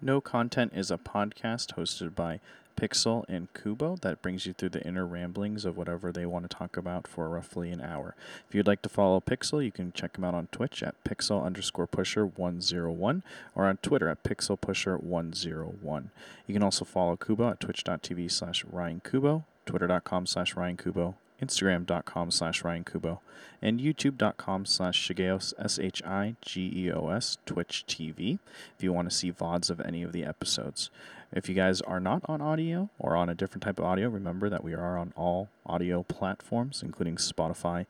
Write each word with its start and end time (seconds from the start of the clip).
No 0.00 0.20
Content 0.20 0.72
is 0.76 0.92
a 0.92 0.96
podcast 0.96 1.74
hosted 1.74 2.14
by 2.14 2.38
Pixel 2.76 3.24
and 3.28 3.52
Kubo 3.52 3.96
that 4.02 4.22
brings 4.22 4.46
you 4.46 4.52
through 4.52 4.68
the 4.68 4.86
inner 4.86 5.04
ramblings 5.04 5.64
of 5.64 5.76
whatever 5.76 6.12
they 6.12 6.24
want 6.24 6.48
to 6.48 6.56
talk 6.56 6.76
about 6.76 7.08
for 7.08 7.28
roughly 7.28 7.72
an 7.72 7.80
hour. 7.80 8.14
If 8.48 8.54
you'd 8.54 8.68
like 8.68 8.80
to 8.82 8.88
follow 8.88 9.20
Pixel, 9.20 9.64
you 9.64 9.72
can 9.72 9.90
check 9.90 10.16
him 10.16 10.22
out 10.22 10.34
on 10.34 10.46
Twitch 10.52 10.84
at 10.84 10.94
pixel 11.02 11.44
underscore 11.44 11.88
pusher 11.88 12.24
101 12.24 13.24
or 13.56 13.66
on 13.66 13.78
Twitter 13.78 14.08
at 14.08 14.22
pixel 14.22 14.60
pusher 14.60 14.96
101. 14.96 16.10
You 16.46 16.54
can 16.54 16.62
also 16.62 16.84
follow 16.84 17.16
Kubo 17.16 17.50
at 17.50 17.58
twitch.tv 17.58 18.30
slash 18.30 18.64
Ryan 18.70 19.00
Kubo, 19.02 19.44
twitter.com 19.66 20.26
slash 20.26 20.54
Ryan 20.54 20.76
Kubo, 20.76 21.16
instagram.com 21.42 22.30
slash 22.30 22.64
Ryan 22.64 22.84
Kubo, 22.84 23.20
and 23.60 23.80
youtube.com 23.80 24.66
slash 24.66 25.08
Shigeos, 25.08 25.52
S-H-I-G-E-O-S, 25.58 27.38
Twitch 27.46 27.84
TV, 27.86 28.38
if 28.76 28.82
you 28.82 28.92
want 28.92 29.10
to 29.10 29.16
see 29.16 29.32
VODs 29.32 29.70
of 29.70 29.80
any 29.80 30.02
of 30.02 30.12
the 30.12 30.24
episodes. 30.24 30.90
If 31.32 31.48
you 31.48 31.54
guys 31.54 31.80
are 31.82 32.00
not 32.00 32.22
on 32.26 32.40
audio 32.40 32.88
or 32.98 33.14
on 33.14 33.28
a 33.28 33.34
different 33.34 33.62
type 33.62 33.78
of 33.78 33.84
audio, 33.84 34.08
remember 34.08 34.48
that 34.48 34.64
we 34.64 34.74
are 34.74 34.96
on 34.96 35.12
all 35.16 35.48
audio 35.66 36.02
platforms, 36.02 36.82
including 36.82 37.16
Spotify 37.16 37.86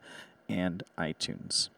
and 0.49 0.83
iTunes. 0.97 1.69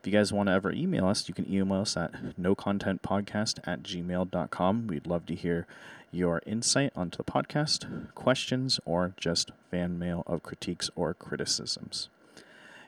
If 0.00 0.06
you 0.06 0.12
guys 0.12 0.32
want 0.32 0.48
to 0.48 0.52
ever 0.52 0.70
email 0.70 1.08
us, 1.08 1.26
you 1.26 1.34
can 1.34 1.52
email 1.52 1.80
us 1.80 1.96
at 1.96 2.12
nocontentpodcast 2.40 3.58
at 3.64 3.82
gmail.com. 3.82 4.86
We'd 4.86 5.08
love 5.08 5.26
to 5.26 5.34
hear 5.34 5.66
your 6.10 6.42
insight 6.46 6.92
onto 6.96 7.18
the 7.18 7.24
podcast, 7.24 8.14
questions, 8.14 8.80
or 8.84 9.14
just 9.16 9.50
fan 9.70 9.98
mail 9.98 10.22
of 10.26 10.42
critiques 10.42 10.90
or 10.96 11.14
criticisms. 11.14 12.08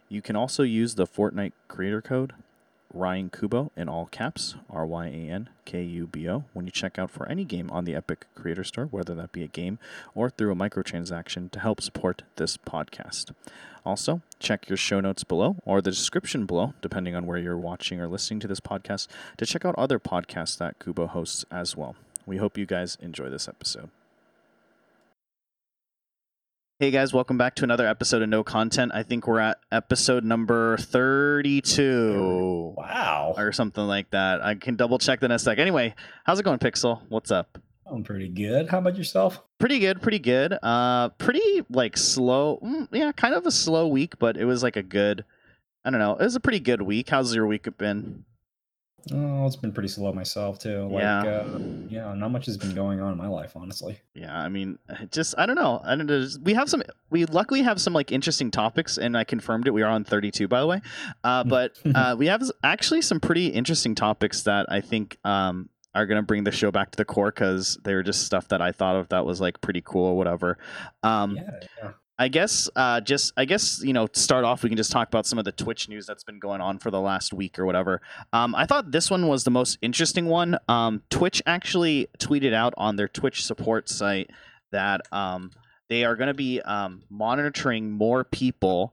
You 0.08 0.22
can 0.22 0.36
also 0.36 0.62
use 0.62 0.94
the 0.94 1.06
Fortnite 1.06 1.52
creator 1.68 2.02
code 2.02 2.32
Ryan 2.92 3.30
Kubo 3.30 3.70
in 3.76 3.88
all 3.88 4.06
caps, 4.06 4.56
R 4.68 4.84
Y 4.84 5.06
A 5.06 5.10
N 5.10 5.48
K 5.64 5.82
U 5.82 6.06
B 6.06 6.28
O, 6.28 6.44
when 6.52 6.66
you 6.66 6.72
check 6.72 6.98
out 6.98 7.10
for 7.10 7.28
any 7.28 7.44
game 7.44 7.70
on 7.70 7.84
the 7.84 7.94
Epic 7.94 8.26
Creator 8.34 8.64
Store, 8.64 8.86
whether 8.86 9.14
that 9.14 9.30
be 9.30 9.44
a 9.44 9.48
game 9.48 9.78
or 10.14 10.28
through 10.28 10.50
a 10.50 10.56
microtransaction 10.56 11.50
to 11.52 11.60
help 11.60 11.80
support 11.80 12.22
this 12.36 12.56
podcast. 12.56 13.32
Also, 13.86 14.22
check 14.40 14.68
your 14.68 14.76
show 14.76 15.00
notes 15.00 15.22
below 15.22 15.56
or 15.64 15.80
the 15.80 15.90
description 15.90 16.46
below, 16.46 16.74
depending 16.82 17.14
on 17.14 17.26
where 17.26 17.38
you're 17.38 17.56
watching 17.56 18.00
or 18.00 18.08
listening 18.08 18.40
to 18.40 18.48
this 18.48 18.60
podcast, 18.60 19.06
to 19.36 19.46
check 19.46 19.64
out 19.64 19.74
other 19.78 20.00
podcasts 20.00 20.58
that 20.58 20.78
Kubo 20.80 21.06
hosts 21.06 21.44
as 21.50 21.76
well. 21.76 21.94
We 22.26 22.36
hope 22.36 22.56
you 22.58 22.66
guys 22.66 22.96
enjoy 23.00 23.28
this 23.30 23.48
episode. 23.48 23.90
Hey 26.78 26.90
guys, 26.90 27.12
welcome 27.12 27.36
back 27.36 27.56
to 27.56 27.64
another 27.64 27.86
episode 27.86 28.22
of 28.22 28.28
No 28.30 28.42
Content. 28.42 28.92
I 28.94 29.02
think 29.02 29.26
we're 29.26 29.40
at 29.40 29.58
episode 29.70 30.24
number 30.24 30.78
32 30.78 32.74
Wow. 32.76 33.34
or 33.36 33.52
something 33.52 33.84
like 33.86 34.10
that. 34.12 34.42
I 34.42 34.54
can 34.54 34.76
double 34.76 34.98
check 34.98 35.20
that 35.20 35.26
in 35.26 35.32
a 35.32 35.38
sec. 35.38 35.58
Anyway, 35.58 35.94
how's 36.24 36.40
it 36.40 36.44
going, 36.44 36.58
Pixel? 36.58 37.02
What's 37.10 37.30
up? 37.30 37.58
I'm 37.86 38.02
pretty 38.02 38.28
good. 38.28 38.68
How 38.70 38.78
about 38.78 38.96
yourself? 38.96 39.42
Pretty 39.58 39.78
good, 39.78 40.00
pretty 40.00 40.20
good. 40.20 40.56
Uh, 40.62 41.10
pretty 41.10 41.62
like 41.68 41.98
slow. 41.98 42.58
Mm, 42.64 42.88
yeah, 42.92 43.12
kind 43.12 43.34
of 43.34 43.44
a 43.44 43.50
slow 43.50 43.86
week, 43.88 44.18
but 44.18 44.36
it 44.38 44.44
was 44.46 44.62
like 44.62 44.76
a 44.76 44.82
good. 44.82 45.24
I 45.84 45.90
don't 45.90 45.98
know. 46.00 46.12
It 46.16 46.22
was 46.22 46.36
a 46.36 46.40
pretty 46.40 46.60
good 46.60 46.80
week. 46.82 47.08
How's 47.10 47.34
your 47.34 47.46
week 47.46 47.66
been? 47.76 48.24
Oh, 49.12 49.46
it's 49.46 49.56
been 49.56 49.72
pretty 49.72 49.88
slow 49.88 50.12
myself 50.12 50.58
too. 50.58 50.88
Like, 50.88 51.02
Yeah. 51.02 51.22
uh, 51.22 51.58
yeah, 51.88 52.14
not 52.14 52.30
much 52.30 52.46
has 52.46 52.56
been 52.56 52.74
going 52.74 53.00
on 53.00 53.12
in 53.12 53.18
my 53.18 53.26
life, 53.28 53.52
honestly. 53.56 53.98
Yeah, 54.14 54.36
I 54.36 54.48
mean, 54.48 54.78
just 55.10 55.34
I 55.38 55.46
don't 55.46 55.56
know. 55.56 55.80
I 55.84 55.96
don't 55.96 56.06
know. 56.06 56.26
We 56.42 56.54
have 56.54 56.68
some. 56.68 56.82
We 57.10 57.24
luckily 57.26 57.62
have 57.62 57.80
some 57.80 57.92
like 57.92 58.12
interesting 58.12 58.50
topics, 58.50 58.98
and 58.98 59.16
I 59.16 59.24
confirmed 59.24 59.66
it. 59.66 59.72
We 59.72 59.82
are 59.82 59.90
on 59.90 60.04
thirty-two, 60.04 60.48
by 60.48 60.60
the 60.60 60.66
way. 60.66 60.80
Uh, 61.24 61.44
but 61.44 61.78
uh, 61.94 62.14
we 62.18 62.26
have 62.26 62.42
actually 62.62 63.02
some 63.02 63.20
pretty 63.20 63.46
interesting 63.48 63.94
topics 63.94 64.42
that 64.42 64.66
I 64.70 64.80
think 64.80 65.18
um, 65.24 65.68
are 65.94 66.06
going 66.06 66.16
to 66.20 66.26
bring 66.26 66.44
the 66.44 66.52
show 66.52 66.70
back 66.70 66.90
to 66.92 66.96
the 66.96 67.04
core 67.04 67.30
because 67.30 67.78
they 67.84 67.94
were 67.94 68.02
just 68.02 68.24
stuff 68.26 68.48
that 68.48 68.60
I 68.62 68.72
thought 68.72 68.96
of 68.96 69.08
that 69.08 69.24
was 69.26 69.40
like 69.40 69.60
pretty 69.60 69.82
cool 69.84 70.04
or 70.06 70.16
whatever. 70.16 70.58
Um, 71.02 71.36
yeah, 71.36 71.50
yeah. 71.82 71.90
I 72.20 72.28
guess 72.28 72.68
uh, 72.76 73.00
just 73.00 73.32
I 73.38 73.46
guess 73.46 73.80
you 73.82 73.94
know 73.94 74.06
to 74.06 74.20
start 74.20 74.44
off 74.44 74.62
we 74.62 74.68
can 74.68 74.76
just 74.76 74.92
talk 74.92 75.08
about 75.08 75.24
some 75.24 75.38
of 75.38 75.46
the 75.46 75.52
Twitch 75.52 75.88
news 75.88 76.04
that's 76.04 76.22
been 76.22 76.38
going 76.38 76.60
on 76.60 76.78
for 76.78 76.90
the 76.90 77.00
last 77.00 77.32
week 77.32 77.58
or 77.58 77.64
whatever. 77.64 78.02
Um, 78.34 78.54
I 78.54 78.66
thought 78.66 78.92
this 78.92 79.10
one 79.10 79.26
was 79.26 79.44
the 79.44 79.50
most 79.50 79.78
interesting 79.80 80.26
one. 80.26 80.58
Um, 80.68 81.02
Twitch 81.08 81.42
actually 81.46 82.08
tweeted 82.18 82.52
out 82.52 82.74
on 82.76 82.96
their 82.96 83.08
Twitch 83.08 83.42
support 83.42 83.88
site 83.88 84.28
that 84.70 85.00
um, 85.10 85.50
they 85.88 86.04
are 86.04 86.14
going 86.14 86.26
to 86.26 86.34
be 86.34 86.60
um, 86.60 87.04
monitoring 87.08 87.90
more 87.90 88.22
people 88.22 88.92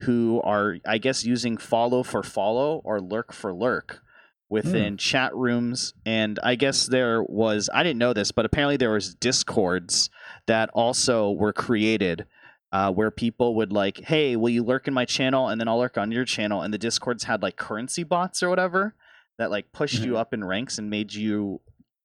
who 0.00 0.40
are 0.42 0.78
I 0.84 0.98
guess 0.98 1.24
using 1.24 1.56
follow 1.56 2.02
for 2.02 2.24
follow 2.24 2.82
or 2.84 3.00
lurk 3.00 3.32
for 3.32 3.54
lurk 3.54 4.02
within 4.50 4.96
chat 4.96 5.34
rooms 5.36 5.94
and 6.04 6.40
I 6.42 6.56
guess 6.56 6.86
there 6.88 7.22
was 7.22 7.70
I 7.72 7.84
didn't 7.84 7.98
know 7.98 8.12
this 8.12 8.32
but 8.32 8.44
apparently 8.44 8.76
there 8.76 8.90
was 8.90 9.14
discords 9.14 10.10
that 10.46 10.70
also 10.74 11.30
were 11.30 11.52
created 11.52 12.26
uh, 12.74 12.90
where 12.92 13.10
people 13.10 13.54
would 13.54 13.72
like, 13.72 14.00
hey, 14.00 14.34
will 14.34 14.48
you 14.50 14.64
lurk 14.64 14.88
in 14.88 14.92
my 14.92 15.04
channel? 15.04 15.48
And 15.48 15.60
then 15.60 15.68
I'll 15.68 15.78
lurk 15.78 15.96
on 15.96 16.10
your 16.10 16.24
channel. 16.24 16.60
And 16.62 16.74
the 16.74 16.78
discords 16.78 17.22
had 17.24 17.40
like 17.40 17.56
currency 17.56 18.02
bots 18.02 18.42
or 18.42 18.50
whatever 18.50 18.94
that 19.38 19.50
like 19.50 19.70
pushed 19.72 20.02
you 20.04 20.12
Mhm. 20.14 20.18
up 20.18 20.34
in 20.34 20.42
ranks 20.42 20.76
and 20.76 20.90
made 20.90 21.14
you 21.14 21.60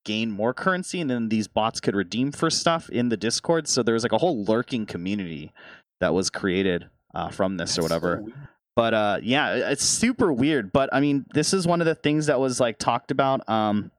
gain 0.06 0.30
more 0.32 0.54
currency. 0.54 1.02
And 1.02 1.10
then 1.10 1.30
these 1.30 1.48
bots 1.48 1.80
could 1.80 1.96
redeem 1.96 2.32
for 2.32 2.50
stuff 2.52 2.88
in 2.90 3.10
the 3.10 3.18
discord. 3.18 3.68
So 3.68 3.82
there 3.82 3.94
was 3.96 4.04
like 4.04 4.12
a 4.12 4.20
whole 4.20 4.44
lurking 4.46 4.86
community 4.86 5.52
that 6.00 6.14
was 6.14 6.30
created 6.30 6.88
uh, 7.16 7.30
from 7.30 7.58
this 7.58 7.78
or 7.80 7.82
whatever 7.82 8.24
so 8.24 8.32
but 8.76 8.94
uh 8.94 9.18
yeah 9.24 9.72
it's 9.72 9.84
super 9.84 10.32
weird 10.32 10.72
but 10.72 10.88
i 10.94 11.00
mean 11.00 11.26
this 11.34 11.54
is 11.56 11.66
one 11.68 11.82
of 11.82 11.88
the 11.88 11.96
things 11.96 12.28
that 12.28 12.40
was 12.40 12.60
like 12.60 12.78
talked 12.78 13.10
about 13.10 13.42
um 13.50 13.92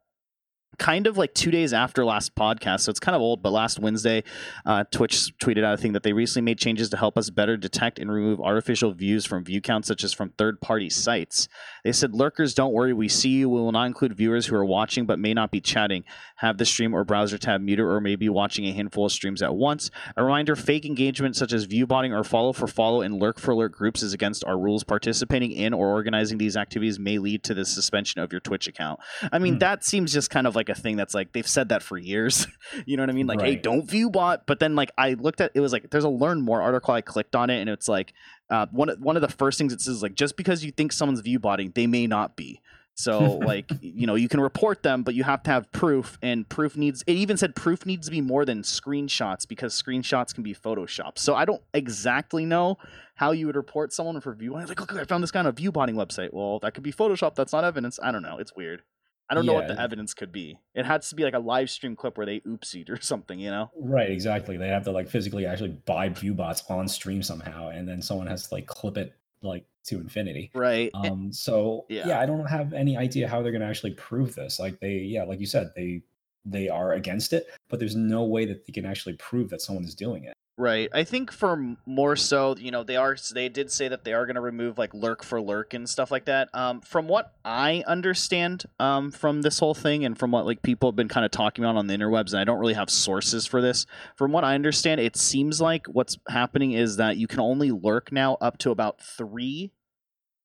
kind 0.78 1.06
of 1.06 1.18
like 1.18 1.34
two 1.34 1.50
days 1.50 1.72
after 1.72 2.04
last 2.04 2.34
podcast 2.34 2.80
so 2.80 2.90
it's 2.90 3.00
kind 3.00 3.14
of 3.14 3.20
old 3.20 3.42
but 3.42 3.50
last 3.50 3.78
wednesday 3.78 4.22
uh, 4.64 4.82
twitch 4.90 5.30
tweeted 5.38 5.62
out 5.62 5.74
a 5.74 5.76
thing 5.76 5.92
that 5.92 6.02
they 6.02 6.12
recently 6.12 6.42
made 6.44 6.58
changes 6.58 6.88
to 6.88 6.96
help 6.96 7.18
us 7.18 7.28
better 7.28 7.56
detect 7.56 7.98
and 7.98 8.10
remove 8.10 8.40
artificial 8.40 8.92
views 8.92 9.26
from 9.26 9.44
view 9.44 9.60
counts 9.60 9.88
such 9.88 10.02
as 10.04 10.12
from 10.12 10.30
third 10.38 10.60
party 10.60 10.88
sites 10.88 11.48
they 11.84 11.92
said 11.92 12.14
lurkers 12.14 12.54
don't 12.54 12.72
worry 12.72 12.92
we 12.92 13.08
see 13.08 13.30
you 13.30 13.48
we 13.48 13.60
will 13.60 13.72
not 13.72 13.84
include 13.86 14.14
viewers 14.16 14.46
who 14.46 14.56
are 14.56 14.64
watching 14.64 15.04
but 15.04 15.18
may 15.18 15.34
not 15.34 15.50
be 15.50 15.60
chatting 15.60 16.02
have 16.36 16.56
the 16.56 16.64
stream 16.64 16.94
or 16.94 17.04
browser 17.04 17.36
tab 17.36 17.60
muted 17.60 17.84
or 17.84 18.00
maybe 18.00 18.28
watching 18.28 18.64
a 18.66 18.72
handful 18.72 19.04
of 19.04 19.12
streams 19.12 19.42
at 19.42 19.54
once 19.54 19.90
a 20.16 20.24
reminder 20.24 20.56
fake 20.56 20.86
engagement 20.86 21.36
such 21.36 21.52
as 21.52 21.64
view 21.64 21.86
botting 21.86 22.12
or 22.12 22.24
follow 22.24 22.52
for 22.52 22.66
follow 22.66 23.02
and 23.02 23.14
lurk 23.20 23.38
for 23.38 23.54
lurk 23.54 23.72
groups 23.72 24.02
is 24.02 24.12
against 24.12 24.44
our 24.44 24.58
rules. 24.58 24.84
Participating 24.84 25.52
in 25.52 25.72
or 25.72 25.88
organizing 25.88 26.36
these 26.38 26.56
activities 26.56 26.98
may 26.98 27.18
lead 27.18 27.42
to 27.44 27.54
the 27.54 27.64
suspension 27.64 28.20
of 28.20 28.32
your 28.32 28.40
Twitch 28.40 28.66
account. 28.68 29.00
I 29.32 29.38
mean, 29.38 29.54
Hmm. 29.54 29.58
that 29.60 29.84
seems 29.84 30.12
just 30.12 30.30
kind 30.30 30.46
of 30.46 30.54
like 30.54 30.59
a 30.68 30.74
thing 30.74 30.96
that's 30.96 31.14
like 31.14 31.32
they've 31.32 31.46
said 31.46 31.70
that 31.70 31.82
for 31.82 31.96
years. 31.96 32.46
you 32.86 32.96
know 32.96 33.02
what 33.02 33.10
I 33.10 33.12
mean? 33.12 33.26
Like, 33.26 33.40
hey, 33.40 33.56
don't 33.56 33.88
view 33.88 34.10
bot. 34.10 34.46
But 34.46 34.60
then, 34.60 34.74
like, 34.74 34.90
I 34.98 35.14
looked 35.14 35.40
at 35.40 35.52
it 35.54 35.60
was 35.60 35.72
like 35.72 35.90
there's 35.90 36.04
a 36.04 36.08
learn 36.08 36.40
more 36.40 36.60
article. 36.62 36.94
I 36.94 37.00
clicked 37.00 37.34
on 37.34 37.50
it 37.50 37.60
and 37.60 37.70
it's 37.70 37.88
like 37.88 38.12
uh, 38.50 38.66
one 38.70 38.88
of, 38.88 39.00
one 39.00 39.16
of 39.16 39.22
the 39.22 39.28
first 39.28 39.58
things 39.58 39.72
it 39.72 39.80
says 39.80 39.96
is 39.96 40.02
like 40.02 40.14
just 40.14 40.36
because 40.36 40.64
you 40.64 40.72
think 40.72 40.92
someone's 40.92 41.20
view 41.20 41.38
botting, 41.38 41.72
they 41.74 41.86
may 41.86 42.06
not 42.06 42.36
be. 42.36 42.60
So 42.94 43.20
like 43.44 43.70
you 43.80 44.06
know 44.06 44.14
you 44.14 44.28
can 44.28 44.40
report 44.40 44.82
them, 44.82 45.02
but 45.02 45.14
you 45.14 45.24
have 45.24 45.42
to 45.44 45.50
have 45.50 45.70
proof, 45.72 46.18
and 46.22 46.48
proof 46.48 46.76
needs. 46.76 47.02
It 47.06 47.16
even 47.16 47.36
said 47.36 47.54
proof 47.54 47.86
needs 47.86 48.06
to 48.06 48.10
be 48.10 48.20
more 48.20 48.44
than 48.44 48.62
screenshots 48.62 49.48
because 49.48 49.80
screenshots 49.80 50.34
can 50.34 50.42
be 50.42 50.54
photoshopped. 50.54 51.18
So 51.18 51.34
I 51.34 51.44
don't 51.44 51.62
exactly 51.72 52.44
know 52.44 52.76
how 53.14 53.32
you 53.32 53.46
would 53.46 53.56
report 53.56 53.92
someone 53.92 54.20
for 54.20 54.34
view. 54.34 54.52
Like, 54.52 54.80
look, 54.80 54.94
I 54.94 55.04
found 55.04 55.22
this 55.22 55.30
guy 55.30 55.40
on 55.40 55.46
a 55.46 55.52
view 55.52 55.72
botting 55.72 55.94
website. 55.94 56.32
Well, 56.32 56.58
that 56.60 56.74
could 56.74 56.82
be 56.82 56.92
photoshopped. 56.92 57.34
That's 57.34 57.52
not 57.52 57.64
evidence. 57.64 57.98
I 58.02 58.12
don't 58.12 58.22
know. 58.22 58.38
It's 58.38 58.54
weird. 58.54 58.82
I 59.30 59.34
don't 59.34 59.46
know 59.46 59.54
what 59.54 59.68
the 59.68 59.80
evidence 59.80 60.12
could 60.12 60.32
be. 60.32 60.58
It 60.74 60.84
has 60.84 61.08
to 61.10 61.14
be 61.14 61.22
like 61.22 61.34
a 61.34 61.38
live 61.38 61.70
stream 61.70 61.94
clip 61.94 62.16
where 62.16 62.26
they 62.26 62.40
oopsied 62.40 62.90
or 62.90 63.00
something. 63.00 63.38
You 63.38 63.50
know? 63.50 63.70
Right, 63.76 64.10
exactly. 64.10 64.56
They 64.56 64.68
have 64.68 64.84
to 64.84 64.90
like 64.90 65.08
physically 65.08 65.46
actually 65.46 65.70
buy 65.70 66.08
view 66.08 66.34
bots 66.34 66.64
on 66.68 66.88
stream 66.88 67.22
somehow, 67.22 67.68
and 67.68 67.88
then 67.88 68.02
someone 68.02 68.26
has 68.26 68.48
to 68.48 68.54
like 68.54 68.66
clip 68.66 68.98
it 68.98 69.14
like 69.42 69.64
to 69.84 70.00
infinity. 70.00 70.50
Right. 70.54 70.90
Um, 70.92 71.32
so 71.32 71.86
Yeah. 71.88 72.08
yeah. 72.08 72.20
I 72.20 72.26
don't 72.26 72.46
have 72.46 72.72
any 72.72 72.96
idea 72.96 73.28
how 73.28 73.40
they're 73.40 73.52
gonna 73.52 73.68
actually 73.68 73.92
prove 73.94 74.34
this. 74.34 74.58
Like 74.58 74.80
they, 74.80 74.96
yeah, 74.98 75.24
like 75.24 75.40
you 75.40 75.46
said, 75.46 75.70
they 75.76 76.02
they 76.44 76.68
are 76.68 76.92
against 76.94 77.32
it, 77.32 77.46
but 77.68 77.78
there's 77.78 77.96
no 77.96 78.24
way 78.24 78.46
that 78.46 78.66
they 78.66 78.72
can 78.72 78.84
actually 78.86 79.14
prove 79.14 79.50
that 79.50 79.60
someone 79.60 79.84
is 79.84 79.94
doing 79.94 80.24
it. 80.24 80.34
Right. 80.56 80.90
I 80.92 81.04
think 81.04 81.32
for 81.32 81.76
more 81.86 82.16
so, 82.16 82.54
you 82.54 82.70
know, 82.70 82.82
they 82.82 82.96
are 82.96 83.16
they 83.32 83.48
did 83.48 83.70
say 83.70 83.88
that 83.88 84.04
they 84.04 84.12
are 84.12 84.26
going 84.26 84.34
to 84.34 84.42
remove 84.42 84.76
like 84.76 84.92
lurk 84.92 85.24
for 85.24 85.40
lurk 85.40 85.72
and 85.72 85.88
stuff 85.88 86.10
like 86.10 86.26
that. 86.26 86.50
Um, 86.52 86.82
from 86.82 87.08
what 87.08 87.32
I 87.46 87.82
understand, 87.86 88.64
um, 88.78 89.10
from 89.10 89.40
this 89.40 89.58
whole 89.58 89.72
thing 89.72 90.04
and 90.04 90.18
from 90.18 90.32
what 90.32 90.44
like 90.44 90.60
people 90.60 90.90
have 90.90 90.96
been 90.96 91.08
kind 91.08 91.24
of 91.24 91.30
talking 91.30 91.64
about 91.64 91.76
on 91.76 91.86
the 91.86 91.94
interwebs, 91.94 92.32
and 92.32 92.40
I 92.40 92.44
don't 92.44 92.58
really 92.58 92.74
have 92.74 92.90
sources 92.90 93.46
for 93.46 93.62
this. 93.62 93.86
From 94.16 94.32
what 94.32 94.44
I 94.44 94.54
understand, 94.54 95.00
it 95.00 95.16
seems 95.16 95.62
like 95.62 95.86
what's 95.86 96.18
happening 96.28 96.72
is 96.72 96.96
that 96.96 97.16
you 97.16 97.26
can 97.26 97.40
only 97.40 97.70
lurk 97.70 98.12
now 98.12 98.36
up 98.42 98.58
to 98.58 98.70
about 98.70 99.00
three, 99.00 99.72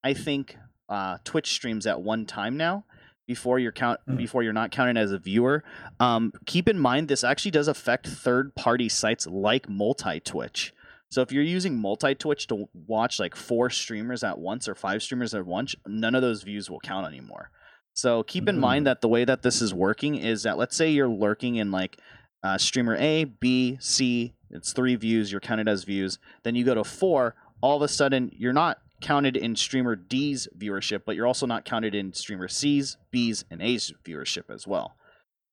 I 0.02 0.14
think, 0.14 0.56
uh, 0.88 1.18
Twitch 1.26 1.52
streams 1.52 1.86
at 1.86 2.02
one 2.02 2.26
time 2.26 2.56
now. 2.56 2.86
Before 3.28 3.58
you're 3.58 3.72
count 3.72 4.00
Hmm. 4.06 4.18
before 4.18 4.44
you're 4.44 4.54
not 4.54 4.72
counted 4.72 4.98
as 4.98 5.12
a 5.12 5.18
viewer, 5.18 5.64
um, 6.00 6.32
keep 6.46 6.70
in 6.70 6.78
mind 6.80 7.08
this 7.08 7.24
actually 7.24 7.52
does 7.52 7.68
affect 7.68 8.08
third 8.08 8.54
party 8.56 8.88
sites 8.88 9.26
like 9.26 9.68
multi 9.68 10.20
Twitch. 10.20 10.74
So 11.10 11.22
if 11.22 11.32
you're 11.32 11.44
using 11.44 11.80
multi 11.80 12.14
Twitch 12.14 12.46
to 12.48 12.70
watch 12.88 13.20
like 13.20 13.36
four 13.36 13.70
streamers 13.72 14.24
at 14.24 14.38
once 14.38 14.68
or 14.68 14.76
five 14.76 15.02
streamers 15.02 15.34
at 15.34 15.46
once, 15.46 15.74
none 15.88 16.14
of 16.14 16.22
those 16.22 16.44
views 16.44 16.70
will 16.70 16.80
count 16.82 17.08
anymore. 17.08 17.50
So 17.94 18.24
keep 18.24 18.48
in 18.48 18.58
Mhm. 18.58 18.60
mind 18.60 18.88
that 18.88 19.02
the 19.02 19.08
way 19.08 19.26
that 19.26 19.42
this 19.42 19.62
is 19.62 19.74
working 19.74 20.16
is 20.16 20.44
that 20.44 20.58
let's 20.58 20.76
say 20.76 20.92
you're 20.92 21.08
lurking 21.08 21.56
in 21.56 21.72
like 21.72 21.98
uh, 22.44 22.60
streamer 22.60 22.96
A, 22.98 23.24
B, 23.24 23.76
C. 23.82 24.36
It's 24.52 24.72
three 24.72 24.94
views. 24.96 25.32
You're 25.32 25.42
counted 25.42 25.68
as 25.68 25.84
views. 25.84 26.20
Then 26.44 26.54
you 26.54 26.64
go 26.64 26.76
to 26.76 26.84
four. 26.84 27.34
All 27.62 27.76
of 27.76 27.82
a 27.82 27.88
sudden, 27.88 28.30
you're 28.38 28.54
not 28.54 28.78
counted 29.02 29.38
in 29.38 29.56
streamer 29.56 29.96
D's 29.96 30.48
viewership, 30.58 31.02
but 31.06 31.16
you're 31.16 31.28
also 31.28 31.46
not 31.46 31.66
counted 31.66 31.94
in 31.94 32.14
streamer 32.14 32.48
C's, 32.48 32.98
B's, 33.12 33.46
and 33.50 33.62
A's 33.62 33.94
viewership 34.06 34.50
as 34.50 34.68
well. 34.68 34.96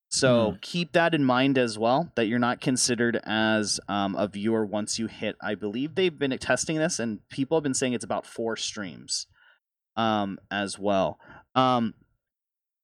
So 0.09 0.57
keep 0.61 0.91
that 0.91 1.15
in 1.15 1.25
mind 1.25 1.57
as 1.57 1.79
well 1.79 2.11
that 2.15 2.27
you're 2.27 2.37
not 2.37 2.61
considered 2.61 3.19
as 3.23 3.79
um, 3.87 4.15
a 4.15 4.27
viewer 4.27 4.63
once 4.63 4.99
you 4.99 5.07
hit. 5.07 5.35
I 5.41 5.55
believe 5.55 5.95
they've 5.95 6.17
been 6.17 6.37
testing 6.37 6.77
this, 6.77 6.99
and 6.99 7.27
people 7.29 7.57
have 7.57 7.63
been 7.63 7.73
saying 7.73 7.93
it's 7.93 8.03
about 8.03 8.27
four 8.27 8.55
streams 8.55 9.25
um, 9.95 10.37
as 10.51 10.77
well. 10.77 11.17
Um, 11.55 11.95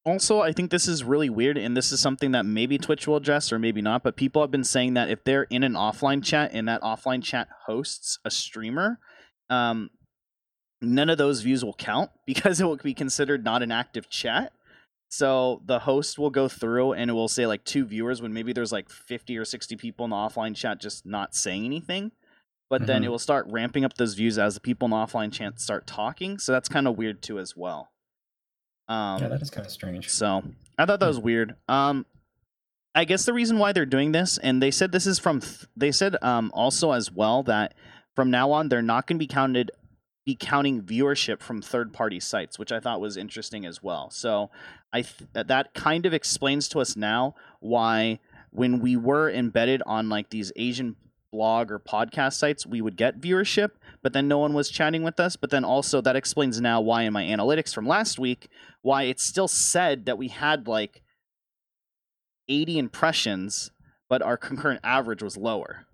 also, 0.06 0.42
I 0.42 0.54
think 0.54 0.72
this 0.72 0.88
is 0.88 1.04
really 1.04 1.30
weird, 1.30 1.56
and 1.56 1.78
this 1.78 1.92
is 1.92 2.00
something 2.00 2.32
that 2.32 2.48
maybe 2.48 2.80
Twitch 2.80 3.08
will 3.08 3.18
address 3.18 3.52
or 3.52 3.60
maybe 3.60 3.82
not. 3.82 4.02
But 4.02 4.16
people 4.16 4.42
have 4.42 4.50
been 4.50 4.64
saying 4.64 4.96
that 4.96 5.12
if 5.12 5.24
they're 5.24 5.44
in 5.44 5.62
an 5.62 5.74
offline 5.74 6.24
chat 6.24 6.50
and 6.52 6.68
that 6.68 6.82
offline 6.82 7.24
chat 7.24 7.48
hosts 7.68 8.18
a 8.26 8.32
streamer, 8.32 8.98
um, 9.52 9.92
none 10.82 11.10
of 11.10 11.18
those 11.18 11.42
views 11.42 11.64
will 11.64 11.74
count 11.74 12.12
because 12.26 12.60
it 12.62 12.66
will 12.66 12.78
be 12.78 12.94
considered 12.94 13.44
not 13.44 13.62
an 13.64 13.72
active 13.72 14.10
chat. 14.10 14.54
So 15.12 15.62
the 15.66 15.80
host 15.80 16.20
will 16.20 16.30
go 16.30 16.48
through 16.48 16.94
and 16.94 17.10
it 17.10 17.14
will 17.14 17.28
say 17.28 17.48
like 17.48 17.64
two 17.64 17.84
viewers 17.84 18.22
when 18.22 18.32
maybe 18.34 18.54
there's 18.54 18.72
like 18.72 18.90
50 18.90 19.38
or 19.38 19.46
60 19.46 19.76
people 19.76 20.06
in 20.06 20.12
the 20.12 20.16
offline 20.16 20.56
chat 20.56 20.80
just 20.80 21.06
not 21.06 21.34
saying 21.34 21.66
anything. 21.66 22.12
But 22.70 22.86
then 22.86 23.02
Mhm. 23.02 23.06
it 23.06 23.10
will 23.10 23.18
start 23.20 23.48
ramping 23.50 23.84
up 23.84 23.96
those 23.96 24.14
views 24.14 24.38
as 24.38 24.54
the 24.54 24.60
people 24.62 24.86
in 24.86 24.92
the 24.92 24.98
offline 24.98 25.32
chat 25.34 25.60
start 25.60 25.88
talking. 25.88 26.38
So 26.38 26.52
that's 26.52 26.70
kind 26.70 26.88
of 26.88 26.96
weird 27.00 27.24
too 27.24 27.40
as 27.40 27.58
well. 27.58 27.90
Um, 28.88 29.22
yeah, 29.22 29.28
that 29.30 29.42
is 29.42 29.50
kind 29.50 29.66
of 29.66 29.72
strange. 29.72 30.10
so 30.10 30.44
I 30.78 30.86
thought 30.86 31.00
that 31.00 31.08
was 31.08 31.20
weird. 31.20 31.56
Um, 31.68 32.06
I 32.94 33.06
guess 33.06 33.26
the 33.26 33.34
reason 33.34 33.58
why 33.60 33.72
they're 33.72 33.86
doing 33.88 34.12
this, 34.12 34.38
and 34.38 34.62
they 34.62 34.72
said 34.72 34.92
this 34.92 35.08
is 35.08 35.18
from, 35.20 35.42
th- 35.42 35.66
they 35.76 35.92
said 35.92 36.16
um, 36.24 36.52
also 36.54 36.92
as 36.92 37.12
well 37.12 37.42
that 37.44 37.74
from 38.16 38.30
now 38.30 38.52
on 38.52 38.70
they're 38.70 38.82
not 38.82 39.08
going 39.08 39.18
to 39.18 39.24
be 39.24 39.28
counted, 39.28 39.72
be 40.30 40.36
counting 40.40 40.84
viewership 40.84 41.42
from 41.42 41.60
third 41.60 41.92
party 41.92 42.20
sites, 42.20 42.60
which 42.60 42.72
I 42.72 42.80
thought 42.80 43.02
was 43.02 43.18
interesting 43.18 43.66
as 43.66 43.82
well. 43.82 44.12
So 44.12 44.52
I 44.94 45.02
th- 45.02 45.48
that 45.48 45.74
kind 45.74 46.06
of 46.06 46.14
explains 46.14 46.68
to 46.70 46.80
us 46.80 46.96
now 46.96 47.34
why 47.62 48.20
when 48.52 48.80
we 48.80 48.96
were 48.96 49.32
embedded 49.32 49.82
on 49.88 50.08
like 50.08 50.30
these 50.30 50.52
Asian 50.56 50.96
blog 51.32 51.72
or 51.72 51.80
podcast 51.80 52.34
sites, 52.34 52.64
we 52.64 52.80
would 52.80 52.96
get 52.96 53.20
viewership, 53.20 53.72
but 54.04 54.14
then 54.14 54.28
no 54.28 54.38
one 54.38 54.54
was 54.54 54.70
chatting 54.70 55.02
with 55.02 55.20
us. 55.20 55.36
But 55.36 55.50
then 55.50 55.66
also 55.66 56.00
that 56.02 56.16
explains 56.16 56.62
now 56.62 56.80
why 56.80 57.02
in 57.04 57.14
my 57.14 57.24
analytics 57.24 57.74
from 57.74 57.88
last 57.88 58.20
week, 58.20 58.50
why 58.84 59.04
it 59.04 59.20
still 59.20 59.48
said 59.48 60.06
that 60.06 60.20
we 60.20 60.28
had 60.28 60.68
like 60.68 61.02
80 62.48 62.78
impressions, 62.78 63.72
but 64.08 64.22
our 64.22 64.38
concurrent 64.38 64.82
average 64.84 65.24
was 65.24 65.38
lower. 65.38 65.88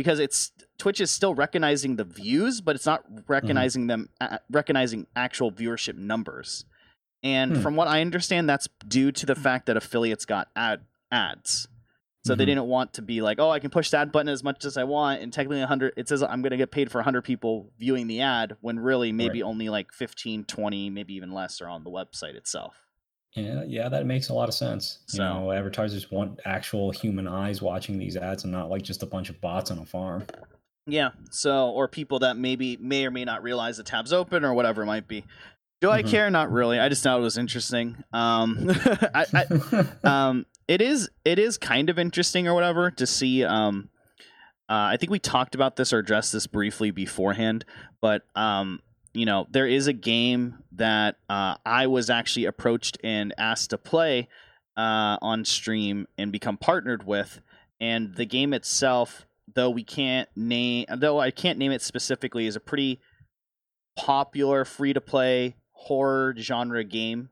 Because 0.00 0.18
it's 0.18 0.52
Twitch 0.78 0.98
is 0.98 1.10
still 1.10 1.34
recognizing 1.34 1.96
the 1.96 2.04
views, 2.04 2.62
but 2.62 2.74
it's 2.74 2.86
not 2.86 3.04
recognizing 3.28 3.86
them 3.86 4.08
uh, 4.18 4.38
recognizing 4.50 5.06
actual 5.14 5.52
viewership 5.52 5.96
numbers. 5.96 6.64
And 7.22 7.56
Hmm. 7.56 7.60
from 7.60 7.76
what 7.76 7.86
I 7.86 8.00
understand, 8.00 8.48
that's 8.48 8.66
due 8.88 9.12
to 9.12 9.26
the 9.26 9.34
fact 9.34 9.66
that 9.66 9.76
affiliates 9.76 10.24
got 10.24 10.48
ad 10.56 10.86
ads. 11.12 11.68
So 12.24 12.34
they 12.34 12.44
Mhm. 12.44 12.46
didn't 12.46 12.64
want 12.66 12.94
to 12.94 13.02
be 13.02 13.20
like, 13.20 13.38
oh, 13.38 13.50
I 13.50 13.58
can 13.58 13.68
push 13.68 13.90
that 13.90 14.10
button 14.10 14.28
as 14.30 14.42
much 14.42 14.64
as 14.64 14.78
I 14.78 14.84
want, 14.84 15.20
and 15.20 15.30
technically 15.30 15.60
100. 15.60 15.92
It 15.98 16.08
says 16.08 16.22
I'm 16.22 16.40
going 16.40 16.52
to 16.52 16.56
get 16.56 16.70
paid 16.70 16.90
for 16.90 16.98
100 17.00 17.20
people 17.22 17.72
viewing 17.78 18.06
the 18.06 18.22
ad, 18.22 18.56
when 18.62 18.78
really 18.80 19.12
maybe 19.12 19.42
only 19.42 19.68
like 19.68 19.92
15, 19.92 20.44
20, 20.44 20.88
maybe 20.88 21.12
even 21.12 21.30
less 21.32 21.60
are 21.60 21.68
on 21.68 21.84
the 21.84 21.90
website 21.90 22.36
itself. 22.36 22.86
Yeah, 23.34 23.62
yeah, 23.66 23.88
that 23.88 24.06
makes 24.06 24.28
a 24.28 24.34
lot 24.34 24.48
of 24.48 24.54
sense. 24.54 24.98
You 25.12 25.18
So- 25.18 25.22
know, 25.24 25.52
advertisers 25.52 26.10
want 26.10 26.40
actual 26.44 26.90
human 26.90 27.28
eyes 27.28 27.62
watching 27.62 27.98
these 27.98 28.16
ads 28.16 28.42
and 28.44 28.52
not 28.52 28.68
like 28.70 28.82
just 28.82 29.02
a 29.02 29.06
bunch 29.06 29.30
of 29.30 29.40
bots 29.40 29.70
on 29.70 29.78
a 29.78 29.86
farm. 29.86 30.26
Yeah. 30.86 31.10
So, 31.30 31.70
or 31.70 31.86
people 31.86 32.18
that 32.20 32.36
maybe 32.36 32.76
may 32.78 33.06
or 33.06 33.10
may 33.12 33.24
not 33.24 33.42
realize 33.42 33.76
the 33.76 33.84
tab's 33.84 34.12
open 34.12 34.44
or 34.44 34.54
whatever 34.54 34.82
it 34.82 34.86
might 34.86 35.06
be. 35.06 35.24
Do 35.80 35.90
I 35.90 36.02
Mhm. 36.02 36.10
care? 36.10 36.30
Not 36.30 36.50
really. 36.50 36.78
I 36.80 36.88
just 36.88 37.02
thought 37.02 37.18
it 37.18 37.22
was 37.22 37.38
interesting. 37.38 38.02
Um, 38.12 38.68
I, 39.14 39.26
I, 39.32 39.86
um, 40.04 40.46
it 40.66 40.82
is 40.82 41.08
it 41.24 41.38
is 41.38 41.56
kind 41.56 41.88
of 41.90 41.98
interesting 41.98 42.48
or 42.48 42.54
whatever 42.54 42.90
to 42.90 43.06
see. 43.06 43.44
Um, 43.44 43.90
uh, 44.68 44.90
I 44.92 44.96
think 44.98 45.10
we 45.10 45.18
talked 45.18 45.54
about 45.54 45.76
this 45.76 45.92
or 45.92 45.98
addressed 45.98 46.32
this 46.32 46.46
briefly 46.46 46.90
beforehand, 46.90 47.64
but 48.00 48.22
um, 48.34 48.80
you 49.12 49.26
know, 49.26 49.46
there 49.50 49.66
is 49.66 49.86
a 49.86 49.92
game 49.92 50.58
that 50.72 51.16
uh, 51.28 51.56
I 51.66 51.86
was 51.86 52.10
actually 52.10 52.44
approached 52.44 52.98
and 53.02 53.34
asked 53.36 53.70
to 53.70 53.78
play 53.78 54.28
uh, 54.76 55.18
on 55.20 55.44
stream 55.44 56.06
and 56.16 56.30
become 56.30 56.56
partnered 56.56 57.04
with, 57.04 57.40
and 57.80 58.14
the 58.14 58.24
game 58.24 58.52
itself, 58.52 59.26
though 59.52 59.70
we 59.70 59.82
can't 59.84 60.28
name, 60.36 60.86
though 60.96 61.18
I 61.18 61.30
can't 61.30 61.58
name 61.58 61.72
it 61.72 61.82
specifically, 61.82 62.46
is 62.46 62.56
a 62.56 62.60
pretty 62.60 63.00
popular 63.96 64.64
free 64.64 64.92
to 64.92 65.00
play 65.00 65.56
horror 65.72 66.34
genre 66.38 66.84
game 66.84 67.30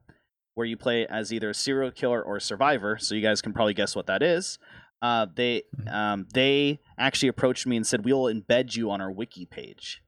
where 0.55 0.67
you 0.67 0.77
play 0.77 1.07
as 1.07 1.33
either 1.33 1.51
a 1.51 1.55
serial 1.55 1.91
killer 1.91 2.21
or 2.23 2.37
a 2.37 2.41
survivor. 2.41 2.99
So 2.99 3.15
you 3.15 3.23
guys 3.23 3.41
can 3.41 3.53
probably 3.53 3.75
guess 3.75 3.95
what 3.95 4.07
that 4.07 4.23
is. 4.23 4.59
Uh, 5.01 5.27
they 5.33 5.63
Mhm. 5.77 5.93
um, 5.93 6.27
they 6.35 6.81
actually 6.99 7.29
approached 7.29 7.67
me 7.67 7.77
and 7.77 7.87
said 7.87 8.05
we 8.05 8.13
will 8.13 8.25
embed 8.25 8.75
you 8.75 8.91
on 8.91 9.01
our 9.01 9.13
wiki 9.13 9.47
page, 9.47 10.03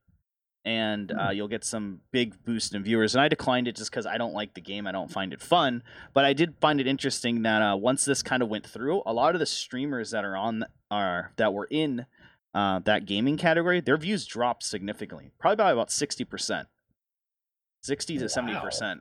and 0.64 1.12
uh, 1.12 1.30
you'll 1.30 1.48
get 1.48 1.64
some 1.64 2.00
big 2.12 2.42
boost 2.44 2.74
in 2.74 2.82
viewers. 2.82 3.14
And 3.14 3.22
I 3.22 3.28
declined 3.28 3.66
it 3.66 3.76
just 3.76 3.90
because 3.90 4.06
I 4.06 4.18
don't 4.18 4.34
like 4.34 4.54
the 4.54 4.60
game. 4.60 4.86
I 4.86 4.92
don't 4.92 5.10
find 5.10 5.32
it 5.32 5.40
fun. 5.40 5.82
But 6.12 6.24
I 6.24 6.32
did 6.32 6.54
find 6.60 6.80
it 6.80 6.86
interesting 6.86 7.42
that 7.42 7.62
uh, 7.62 7.76
once 7.76 8.04
this 8.04 8.22
kind 8.22 8.42
of 8.42 8.48
went 8.48 8.66
through, 8.66 9.02
a 9.06 9.12
lot 9.12 9.34
of 9.34 9.38
the 9.38 9.46
streamers 9.46 10.10
that 10.10 10.24
are 10.24 10.36
on 10.36 10.64
are 10.90 11.32
that 11.36 11.54
were 11.54 11.68
in 11.70 12.04
uh, 12.52 12.80
that 12.80 13.06
gaming 13.06 13.36
category, 13.36 13.80
their 13.80 13.96
views 13.96 14.26
dropped 14.26 14.62
significantly, 14.64 15.30
probably 15.38 15.56
by 15.56 15.70
about 15.72 15.90
sixty 15.90 16.24
percent, 16.24 16.68
sixty 17.82 18.18
to 18.18 18.28
seventy 18.28 18.58
percent. 18.58 19.00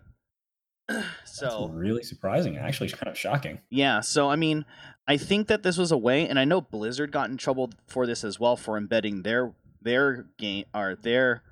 That's 0.88 1.06
So 1.26 1.68
really 1.74 2.04
surprising. 2.04 2.58
Actually, 2.58 2.90
kind 2.90 3.08
of 3.10 3.18
shocking. 3.18 3.60
yeah, 3.70 4.00
so 4.02 4.30
I 4.30 4.36
mean, 4.36 4.66
I 5.08 5.18
think 5.18 5.48
that 5.48 5.64
this 5.64 5.78
was 5.78 5.92
a 5.92 5.98
way, 5.98 6.28
and 6.28 6.40
I 6.40 6.46
know 6.46 6.62
Blizzard 6.62 7.12
got 7.12 7.30
in 7.30 7.38
trouble 7.38 7.72
for 7.88 8.06
this 8.08 8.24
as 8.24 8.40
well 8.40 8.56
for 8.56 8.78
embedding 8.78 9.24
their 9.24 9.54
their 9.82 10.26
game 10.38 10.66
or 10.74 10.96
their 10.96 11.44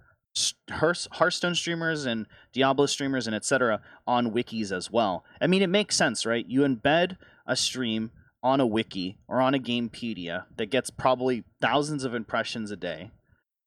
Hearthstone 0.70 1.56
streamers 1.56 2.06
and 2.06 2.28
Diablo 2.54 2.86
streamers 2.86 3.28
and 3.28 3.36
etc. 3.36 3.82
on 4.06 4.32
wikis 4.32 4.72
as 4.72 4.92
well. 4.92 5.24
I 5.42 5.48
mean, 5.48 5.62
it 5.62 5.68
makes 5.70 5.96
sense, 5.96 6.26
right? 6.26 6.46
You 6.48 6.62
embed 6.62 7.18
a 7.46 7.56
stream 7.56 8.12
on 8.44 8.60
a 8.60 8.66
wiki 8.68 9.18
or 9.28 9.42
on 9.42 9.54
a 9.54 9.60
Gamepedia 9.60 10.46
that 10.58 10.68
gets 10.68 10.90
probably 10.90 11.44
thousands 11.62 12.04
of 12.04 12.14
impressions 12.14 12.72
a 12.72 12.76
day. 12.76 13.12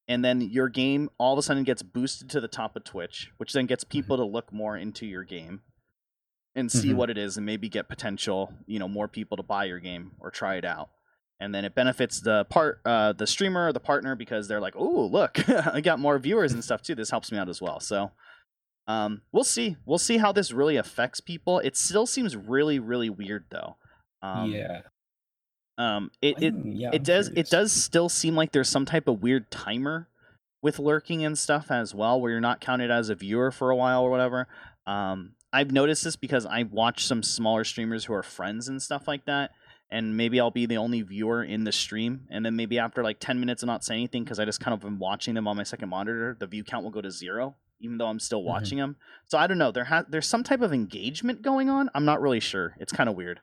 And 0.08 0.24
then 0.24 0.40
your 0.40 0.68
game 0.68 1.08
all 1.18 1.32
of 1.34 1.38
a 1.38 1.42
sudden 1.42 1.62
gets 1.64 1.82
boosted 1.82 2.28
to 2.30 2.40
the 2.40 2.48
top 2.48 2.74
of 2.76 2.84
Twitch, 2.84 3.30
which 3.36 3.52
then 3.52 3.66
gets 3.66 3.84
people 3.84 4.16
to 4.16 4.24
look 4.24 4.52
more 4.52 4.76
into 4.76 5.06
your 5.06 5.22
game 5.22 5.60
and 6.54 6.70
see 6.70 6.90
Mhm. 6.90 6.96
what 6.96 7.10
it 7.10 7.18
is 7.18 7.36
and 7.36 7.46
maybe 7.46 7.68
get 7.68 7.88
potential, 7.88 8.52
you 8.66 8.78
know, 8.80 8.88
more 8.88 9.06
people 9.06 9.36
to 9.36 9.42
buy 9.42 9.64
your 9.64 9.78
game 9.78 10.12
or 10.18 10.30
try 10.30 10.56
it 10.56 10.64
out. 10.64 10.90
And 11.40 11.54
then 11.54 11.64
it 11.64 11.74
benefits 11.74 12.20
the 12.20 12.44
part 12.50 12.80
uh 12.84 13.14
the 13.14 13.26
streamer 13.26 13.68
or 13.68 13.72
the 13.72 13.80
partner 13.80 14.14
because 14.14 14.46
they're 14.46 14.60
like, 14.60 14.74
"Oh, 14.76 15.06
look, 15.06 15.48
I 15.48 15.80
got 15.80 15.98
more 15.98 16.18
viewers 16.18 16.52
and 16.52 16.62
stuff 16.62 16.82
too. 16.82 16.94
This 16.94 17.10
helps 17.10 17.32
me 17.32 17.38
out 17.38 17.48
as 17.48 17.60
well." 17.62 17.80
So, 17.80 18.12
um 18.86 19.22
we'll 19.32 19.44
see. 19.44 19.76
We'll 19.86 19.98
see 19.98 20.18
how 20.18 20.32
this 20.32 20.52
really 20.52 20.76
affects 20.76 21.20
people. 21.20 21.58
It 21.60 21.76
still 21.76 22.06
seems 22.06 22.36
really 22.36 22.78
really 22.78 23.08
weird 23.10 23.46
though. 23.50 23.76
Um 24.22 24.52
yeah. 24.52 24.82
um 25.78 26.10
it 26.20 26.42
it 26.42 26.54
yeah, 26.64 26.90
it 26.92 27.02
does 27.04 27.28
curious. 27.28 27.48
it 27.48 27.50
does 27.50 27.72
still 27.72 28.08
seem 28.10 28.36
like 28.36 28.52
there's 28.52 28.68
some 28.68 28.84
type 28.84 29.08
of 29.08 29.22
weird 29.22 29.50
timer 29.50 30.08
with 30.62 30.78
lurking 30.78 31.24
and 31.24 31.38
stuff 31.38 31.70
as 31.70 31.94
well 31.94 32.20
where 32.20 32.32
you're 32.32 32.40
not 32.40 32.60
counted 32.60 32.90
as 32.90 33.08
a 33.08 33.14
viewer 33.14 33.50
for 33.50 33.70
a 33.70 33.76
while 33.76 34.02
or 34.02 34.10
whatever 34.10 34.46
um 34.86 35.32
i've 35.54 35.72
noticed 35.72 36.04
this 36.04 36.16
because 36.16 36.44
i 36.44 36.64
watch 36.64 37.06
some 37.06 37.22
smaller 37.22 37.64
streamers 37.64 38.04
who 38.04 38.12
are 38.12 38.22
friends 38.22 38.68
and 38.68 38.82
stuff 38.82 39.08
like 39.08 39.24
that 39.24 39.52
and 39.90 40.16
maybe 40.16 40.38
i'll 40.40 40.50
be 40.50 40.66
the 40.66 40.76
only 40.76 41.02
viewer 41.02 41.42
in 41.42 41.64
the 41.64 41.72
stream. 41.72 42.26
And 42.30 42.44
then 42.44 42.56
maybe 42.56 42.78
after 42.78 43.02
like 43.02 43.18
10 43.20 43.40
minutes 43.40 43.62
of 43.62 43.66
not 43.66 43.84
saying 43.84 44.00
anything 44.00 44.24
because 44.24 44.38
i 44.38 44.44
just 44.44 44.60
kind 44.60 44.74
of 44.74 44.80
been 44.80 44.98
watching 44.98 45.34
them 45.34 45.46
on 45.48 45.56
my 45.56 45.62
second 45.64 45.88
monitor 45.88 46.36
the 46.38 46.46
view 46.46 46.64
count 46.64 46.84
will 46.84 46.90
go 46.90 47.00
to 47.00 47.10
zero 47.10 47.56
even 47.80 47.98
though 47.98 48.06
i'm 48.06 48.20
still 48.20 48.40
Mhm. 48.42 48.46
watching 48.46 48.78
them 48.78 48.96
so 49.26 49.38
i 49.38 49.46
don't 49.46 49.58
know. 49.58 49.70
There 49.72 49.84
ha- 49.84 50.04
there's 50.08 50.26
some 50.28 50.42
type 50.44 50.60
of 50.60 50.72
engagement 50.72 51.42
going 51.42 51.68
on. 51.70 51.88
I'm 51.94 52.04
not 52.04 52.20
really 52.20 52.40
sure. 52.40 52.74
It's 52.78 52.92
kind 52.92 53.08
of 53.08 53.16
weird. 53.16 53.40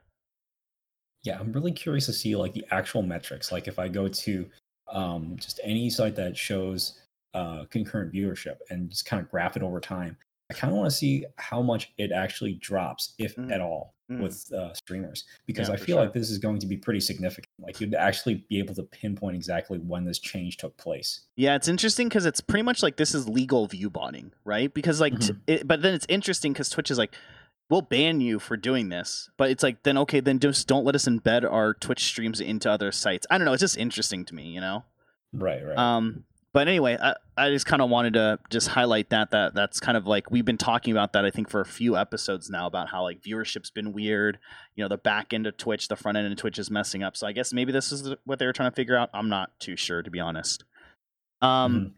Yeah, 1.24 1.38
I'm 1.38 1.52
really 1.52 1.72
curious 1.72 2.06
to 2.06 2.12
see 2.12 2.36
like 2.36 2.52
the 2.54 2.64
actual 2.70 3.02
metrics. 3.02 3.50
Like 3.52 3.66
if 3.68 3.78
I 3.78 3.88
go 3.88 4.08
to 4.08 4.46
um, 4.92 5.36
just 5.36 5.60
any 5.64 5.90
site 5.90 6.14
that 6.16 6.36
shows 6.36 6.98
uh, 7.34 7.64
concurrent 7.70 8.12
viewership 8.12 8.56
and 8.70 8.88
just 8.90 9.04
kind 9.04 9.22
of 9.22 9.30
graph 9.30 9.56
it 9.56 9.62
over 9.62 9.80
time, 9.80 10.16
I 10.50 10.54
kind 10.54 10.72
of 10.72 10.78
want 10.78 10.90
to 10.90 10.96
see 10.96 11.26
how 11.36 11.60
much 11.60 11.92
it 11.98 12.10
actually 12.10 12.54
drops, 12.54 13.12
if 13.18 13.36
Mm. 13.36 13.52
at 13.52 13.60
all, 13.60 13.94
Mm. 14.10 14.22
with 14.22 14.50
uh, 14.52 14.72
streamers. 14.72 15.24
Because 15.46 15.68
Yeah, 15.68 15.74
I 15.74 15.76
feel 15.76 15.96
sure. 15.96 16.04
like 16.04 16.14
this 16.14 16.30
is 16.30 16.38
going 16.38 16.58
to 16.60 16.66
be 16.66 16.76
pretty 16.78 17.00
significant. 17.00 17.48
Like 17.58 17.78
you'd 17.80 17.94
actually 17.94 18.46
be 18.48 18.58
able 18.58 18.74
to 18.76 18.82
pinpoint 18.84 19.36
exactly 19.36 19.78
when 19.78 20.04
this 20.06 20.18
change 20.18 20.56
took 20.56 20.74
place. 20.78 21.20
Yeah, 21.36 21.54
it's 21.54 21.68
interesting 21.68 22.08
because 22.08 22.24
it's 22.24 22.40
pretty 22.40 22.62
much 22.62 22.82
like 22.82 22.96
this 22.96 23.14
is 23.14 23.28
legal 23.28 23.66
view 23.66 23.90
botting, 23.90 24.32
right? 24.44 24.72
Because 24.72 25.00
like, 25.02 25.18
t- 25.20 25.34
Mhm. 25.34 25.40
it, 25.46 25.68
but 25.68 25.82
then 25.82 25.92
it's 25.92 26.06
interesting 26.08 26.54
because 26.54 26.70
Twitch 26.70 26.90
is 26.90 26.96
like, 26.96 27.14
we'll 27.68 27.82
ban 27.82 28.22
you 28.22 28.38
for 28.38 28.56
doing 28.56 28.88
this. 28.88 29.28
But 29.36 29.50
it's 29.50 29.62
like, 29.62 29.82
then 29.82 29.98
okay, 29.98 30.20
then 30.20 30.38
just 30.38 30.66
don't 30.66 30.86
let 30.86 30.94
us 30.94 31.04
embed 31.06 31.44
our 31.44 31.74
Twitch 31.74 32.04
streams 32.04 32.40
into 32.40 32.70
other 32.70 32.90
sites. 32.90 33.26
I 33.30 33.36
don't 33.36 33.44
know. 33.44 33.52
It's 33.52 33.60
just 33.60 33.76
interesting 33.76 34.24
to 34.24 34.34
me, 34.34 34.44
you 34.48 34.62
know? 34.62 34.84
Right, 35.34 35.62
right. 35.62 35.76
Um, 35.76 36.24
but 36.58 36.66
anyway, 36.66 36.98
I, 37.00 37.14
I 37.36 37.50
just 37.50 37.66
kind 37.66 37.80
of 37.80 37.88
wanted 37.88 38.14
to 38.14 38.40
just 38.50 38.66
highlight 38.66 39.10
that 39.10 39.30
that 39.30 39.54
that's 39.54 39.78
kind 39.78 39.96
of 39.96 40.08
like 40.08 40.28
we've 40.32 40.44
been 40.44 40.58
talking 40.58 40.90
about 40.90 41.12
that 41.12 41.24
I 41.24 41.30
think 41.30 41.48
for 41.48 41.60
a 41.60 41.64
few 41.64 41.96
episodes 41.96 42.50
now 42.50 42.66
about 42.66 42.88
how 42.88 43.04
like 43.04 43.22
viewership's 43.22 43.70
been 43.70 43.92
weird. 43.92 44.40
You 44.74 44.82
know, 44.82 44.88
the 44.88 44.96
back 44.98 45.32
end 45.32 45.46
of 45.46 45.56
Twitch, 45.56 45.86
the 45.86 45.94
front 45.94 46.18
end 46.18 46.26
of 46.32 46.36
Twitch 46.36 46.58
is 46.58 46.68
messing 46.68 47.04
up. 47.04 47.16
So 47.16 47.28
I 47.28 47.32
guess 47.32 47.52
maybe 47.52 47.70
this 47.70 47.92
is 47.92 48.12
what 48.24 48.40
they 48.40 48.46
were 48.46 48.52
trying 48.52 48.72
to 48.72 48.74
figure 48.74 48.96
out. 48.96 49.08
I'm 49.14 49.28
not 49.28 49.52
too 49.60 49.76
sure 49.76 50.02
to 50.02 50.10
be 50.10 50.18
honest. 50.18 50.64
Um, 51.40 51.72
Mhm. 51.80 51.92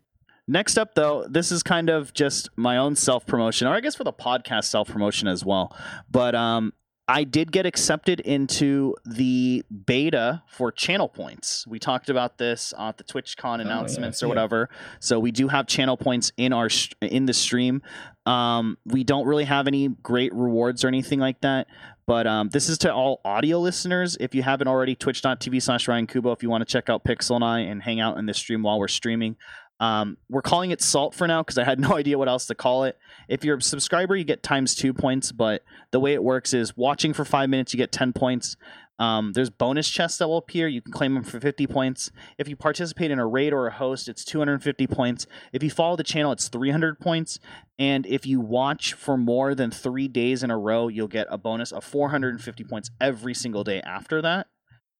next 0.46 0.76
up 0.76 0.94
though, 0.94 1.26
this 1.26 1.50
is 1.50 1.62
kind 1.62 1.88
of 1.88 2.12
just 2.12 2.50
my 2.56 2.76
own 2.76 2.96
self 2.96 3.24
promotion, 3.24 3.66
or 3.66 3.72
I 3.72 3.80
guess 3.80 3.94
for 3.94 4.04
the 4.04 4.12
podcast 4.12 4.64
self 4.64 4.88
promotion 4.88 5.26
as 5.26 5.42
well. 5.42 5.74
But 6.10 6.34
um, 6.34 6.74
I 7.10 7.24
did 7.24 7.50
get 7.50 7.66
accepted 7.66 8.20
into 8.20 8.94
the 9.04 9.64
beta 9.84 10.44
for 10.46 10.70
channel 10.70 11.08
points. 11.08 11.66
We 11.66 11.80
talked 11.80 12.08
about 12.08 12.38
this 12.38 12.72
at 12.78 12.98
the 12.98 13.04
TwitchCon 13.04 13.58
yeah, 13.58 13.64
announcements 13.64 14.22
or 14.22 14.26
yeah. 14.26 14.28
whatever. 14.28 14.68
So 15.00 15.18
we 15.18 15.32
do 15.32 15.48
have 15.48 15.66
channel 15.66 15.96
points 15.96 16.30
in 16.36 16.52
our 16.52 16.68
in 17.00 17.26
the 17.26 17.32
stream. 17.32 17.82
Um, 18.26 18.78
we 18.86 19.02
don't 19.02 19.26
really 19.26 19.44
have 19.44 19.66
any 19.66 19.88
great 19.88 20.32
rewards 20.32 20.84
or 20.84 20.88
anything 20.88 21.18
like 21.18 21.40
that. 21.40 21.66
But 22.06 22.28
um, 22.28 22.48
this 22.50 22.68
is 22.68 22.78
to 22.78 22.94
all 22.94 23.20
audio 23.24 23.58
listeners. 23.58 24.16
If 24.20 24.32
you 24.32 24.44
haven't 24.44 24.68
already, 24.68 24.94
twitch.tv 24.94 25.60
slash 25.62 25.88
Ryan 25.88 26.06
Kubo. 26.06 26.30
If 26.30 26.44
you 26.44 26.50
want 26.50 26.60
to 26.60 26.72
check 26.72 26.88
out 26.88 27.02
Pixel 27.02 27.34
and 27.34 27.44
I 27.44 27.60
and 27.60 27.82
hang 27.82 27.98
out 27.98 28.18
in 28.18 28.26
this 28.26 28.38
stream 28.38 28.62
while 28.62 28.78
we're 28.78 28.86
streaming. 28.86 29.36
Um, 29.80 30.18
we're 30.28 30.42
calling 30.42 30.70
it 30.70 30.82
Salt 30.82 31.14
for 31.14 31.26
now 31.26 31.42
because 31.42 31.58
I 31.58 31.64
had 31.64 31.80
no 31.80 31.96
idea 31.96 32.18
what 32.18 32.28
else 32.28 32.46
to 32.46 32.54
call 32.54 32.84
it. 32.84 32.98
If 33.28 33.44
you're 33.44 33.56
a 33.56 33.62
subscriber, 33.62 34.14
you 34.14 34.24
get 34.24 34.42
times 34.42 34.74
two 34.74 34.92
points. 34.92 35.32
But 35.32 35.64
the 35.90 35.98
way 35.98 36.12
it 36.12 36.22
works 36.22 36.52
is 36.52 36.76
watching 36.76 37.12
for 37.12 37.24
five 37.24 37.50
minutes, 37.50 37.72
you 37.72 37.78
get 37.78 37.90
10 37.90 38.12
points. 38.12 38.56
Um, 39.00 39.32
there's 39.32 39.48
bonus 39.48 39.88
chests 39.88 40.18
that 40.18 40.28
will 40.28 40.36
appear. 40.36 40.68
You 40.68 40.82
can 40.82 40.92
claim 40.92 41.14
them 41.14 41.24
for 41.24 41.40
50 41.40 41.66
points. 41.66 42.10
If 42.36 42.48
you 42.48 42.54
participate 42.54 43.10
in 43.10 43.18
a 43.18 43.26
raid 43.26 43.54
or 43.54 43.66
a 43.66 43.72
host, 43.72 44.10
it's 44.10 44.26
250 44.26 44.86
points. 44.88 45.26
If 45.54 45.62
you 45.62 45.70
follow 45.70 45.96
the 45.96 46.04
channel, 46.04 46.32
it's 46.32 46.48
300 46.48 47.00
points. 47.00 47.38
And 47.78 48.04
if 48.04 48.26
you 48.26 48.40
watch 48.40 48.92
for 48.92 49.16
more 49.16 49.54
than 49.54 49.70
three 49.70 50.06
days 50.06 50.42
in 50.42 50.50
a 50.50 50.58
row, 50.58 50.88
you'll 50.88 51.08
get 51.08 51.28
a 51.30 51.38
bonus 51.38 51.72
of 51.72 51.82
450 51.82 52.62
points 52.64 52.90
every 53.00 53.32
single 53.32 53.64
day 53.64 53.80
after 53.80 54.20
that. 54.20 54.48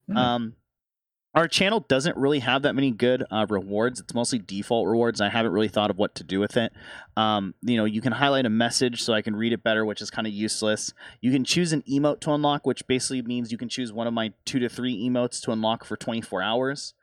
Hmm. 0.08 0.16
Um, 0.16 0.54
our 1.34 1.46
channel 1.46 1.80
doesn't 1.88 2.16
really 2.16 2.40
have 2.40 2.62
that 2.62 2.74
many 2.74 2.90
good 2.90 3.24
uh, 3.30 3.46
rewards. 3.48 4.00
It's 4.00 4.14
mostly 4.14 4.40
default 4.40 4.88
rewards. 4.88 5.20
I 5.20 5.28
haven't 5.28 5.52
really 5.52 5.68
thought 5.68 5.90
of 5.90 5.96
what 5.96 6.16
to 6.16 6.24
do 6.24 6.40
with 6.40 6.56
it. 6.56 6.72
Um, 7.16 7.54
you 7.62 7.76
know, 7.76 7.84
you 7.84 8.00
can 8.00 8.12
highlight 8.12 8.46
a 8.46 8.50
message 8.50 9.02
so 9.02 9.12
I 9.12 9.22
can 9.22 9.36
read 9.36 9.52
it 9.52 9.62
better, 9.62 9.84
which 9.84 10.02
is 10.02 10.10
kind 10.10 10.26
of 10.26 10.32
useless. 10.32 10.92
You 11.20 11.30
can 11.30 11.44
choose 11.44 11.72
an 11.72 11.82
emote 11.82 12.20
to 12.20 12.32
unlock, 12.32 12.66
which 12.66 12.86
basically 12.88 13.22
means 13.22 13.52
you 13.52 13.58
can 13.58 13.68
choose 13.68 13.92
one 13.92 14.08
of 14.08 14.12
my 14.12 14.32
two 14.44 14.58
to 14.58 14.68
three 14.68 15.08
emotes 15.08 15.40
to 15.42 15.52
unlock 15.52 15.84
for 15.84 15.96
24 15.96 16.42
hours. 16.42 16.94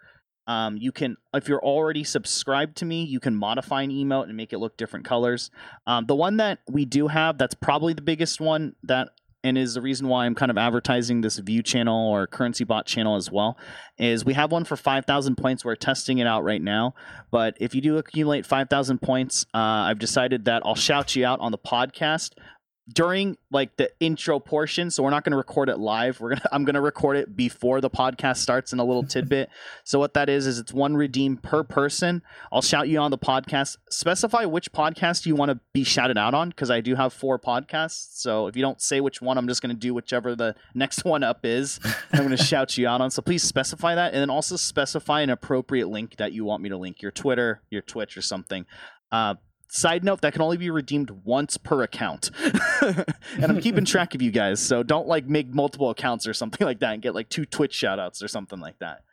Um, 0.45 0.77
you 0.77 0.91
can, 0.91 1.17
if 1.33 1.47
you're 1.47 1.63
already 1.63 2.03
subscribed 2.03 2.77
to 2.77 2.85
me, 2.85 3.03
you 3.03 3.19
can 3.19 3.35
modify 3.35 3.81
an 3.81 3.91
emote 3.91 4.23
and 4.23 4.35
make 4.35 4.53
it 4.53 4.59
look 4.59 4.77
different 4.77 5.05
colors. 5.05 5.51
Um, 5.85 6.05
the 6.05 6.15
one 6.15 6.37
that 6.37 6.59
we 6.69 6.85
do 6.85 7.07
have, 7.07 7.37
that's 7.37 7.53
probably 7.53 7.93
the 7.93 8.01
biggest 8.01 8.39
one 8.39 8.75
that, 8.83 9.09
and 9.47 9.57
is 9.57 9.73
the 9.73 9.81
reason 9.81 10.07
why 10.07 10.25
I'm 10.25 10.35
kind 10.35 10.51
of 10.51 10.57
advertising 10.57 11.21
this 11.21 11.37
view 11.37 11.63
channel 11.63 12.09
or 12.09 12.27
currency 12.27 12.63
bot 12.63 12.85
channel 12.85 13.15
as 13.15 13.31
well, 13.31 13.57
is 13.97 14.25
we 14.25 14.33
have 14.33 14.51
one 14.51 14.63
for 14.63 14.75
5,000 14.75 15.35
points. 15.35 15.65
We're 15.65 15.75
testing 15.75 16.19
it 16.19 16.27
out 16.27 16.43
right 16.43 16.61
now. 16.61 16.93
But 17.31 17.57
if 17.59 17.73
you 17.73 17.81
do 17.81 17.97
accumulate 17.97 18.45
5,000 18.45 19.01
points, 19.01 19.45
uh, 19.53 19.57
I've 19.57 19.99
decided 19.99 20.45
that 20.45 20.61
I'll 20.65 20.75
shout 20.75 21.15
you 21.15 21.25
out 21.25 21.39
on 21.39 21.51
the 21.51 21.57
podcast 21.57 22.33
during 22.93 23.37
like 23.51 23.75
the 23.77 23.91
intro 23.99 24.39
portion 24.39 24.89
so 24.89 25.03
we're 25.03 25.09
not 25.09 25.23
going 25.23 25.31
to 25.31 25.37
record 25.37 25.69
it 25.69 25.77
live. 25.77 26.19
We're 26.19 26.29
going 26.29 26.39
to 26.41 26.55
i'm 26.55 26.63
going 26.63 26.75
to 26.75 26.81
record 26.81 27.17
it 27.17 27.35
before 27.35 27.81
the 27.81 27.89
podcast 27.89 28.37
starts 28.37 28.73
in 28.73 28.79
a 28.79 28.83
little 28.83 29.03
tidbit. 29.07 29.49
So 29.83 29.99
what 29.99 30.13
that 30.13 30.29
is 30.29 30.47
is 30.47 30.59
it's 30.59 30.73
one 30.73 30.95
redeem 30.95 31.37
per 31.37 31.63
person. 31.63 32.21
I'll 32.51 32.61
shout 32.61 32.87
you 32.87 32.99
on 32.99 33.11
the 33.11 33.17
podcast. 33.17 33.77
Specify 33.89 34.45
which 34.45 34.71
podcast 34.71 35.25
you 35.25 35.35
want 35.35 35.51
to 35.51 35.59
be 35.73 35.83
shouted 35.83 36.17
out 36.17 36.33
on 36.33 36.49
because 36.49 36.71
i 36.71 36.81
do 36.81 36.95
have 36.95 37.13
four 37.13 37.39
podcasts. 37.39 38.19
So 38.19 38.47
if 38.47 38.55
you 38.55 38.61
don't 38.61 38.81
say 38.81 39.01
which 39.01 39.21
one 39.21 39.37
i'm 39.37 39.47
just 39.47 39.61
going 39.61 39.75
to 39.75 39.79
do 39.79 39.93
whichever 39.93 40.35
the 40.35 40.55
next 40.73 41.03
one 41.03 41.23
up 41.23 41.45
is. 41.45 41.79
I'm 42.13 42.19
going 42.19 42.35
to 42.35 42.37
shout 42.37 42.77
you 42.77 42.87
out 42.87 43.01
on. 43.01 43.11
So 43.11 43.21
please 43.21 43.43
specify 43.43 43.95
that 43.95 44.13
and 44.13 44.21
then 44.21 44.29
also 44.29 44.55
specify 44.55 45.21
an 45.21 45.29
appropriate 45.29 45.89
link 45.89 46.17
that 46.17 46.31
you 46.31 46.45
want 46.45 46.63
me 46.63 46.69
to 46.69 46.77
link 46.77 47.01
your 47.01 47.11
twitter 47.11 47.61
your 47.69 47.81
twitch 47.81 48.17
or 48.17 48.21
something. 48.21 48.65
Uh, 49.11 49.35
Side 49.69 50.03
note 50.03 50.21
that 50.21 50.31
can 50.31 50.41
only 50.41 50.57
be 50.57 50.69
redeemed 50.69 51.11
once 51.25 51.57
per 51.57 51.83
account. 51.83 52.31
and 52.81 53.05
I'm 53.43 53.59
keeping 53.59 53.83
track 53.83 54.15
of 54.15 54.21
you 54.21 54.31
guys, 54.31 54.61
so 54.61 54.81
don't 54.81 55.07
like 55.07 55.27
make 55.27 55.53
multiple 55.53 55.89
accounts 55.89 56.25
or 56.25 56.33
something 56.33 56.65
like 56.65 56.79
that 56.79 56.93
and 56.93 57.01
get 57.01 57.13
like 57.13 57.27
two 57.27 57.45
Twitch 57.45 57.73
shout 57.73 57.99
outs 57.99 58.23
or 58.23 58.29
something 58.29 58.59
like 58.59 58.79
that. 58.79 59.03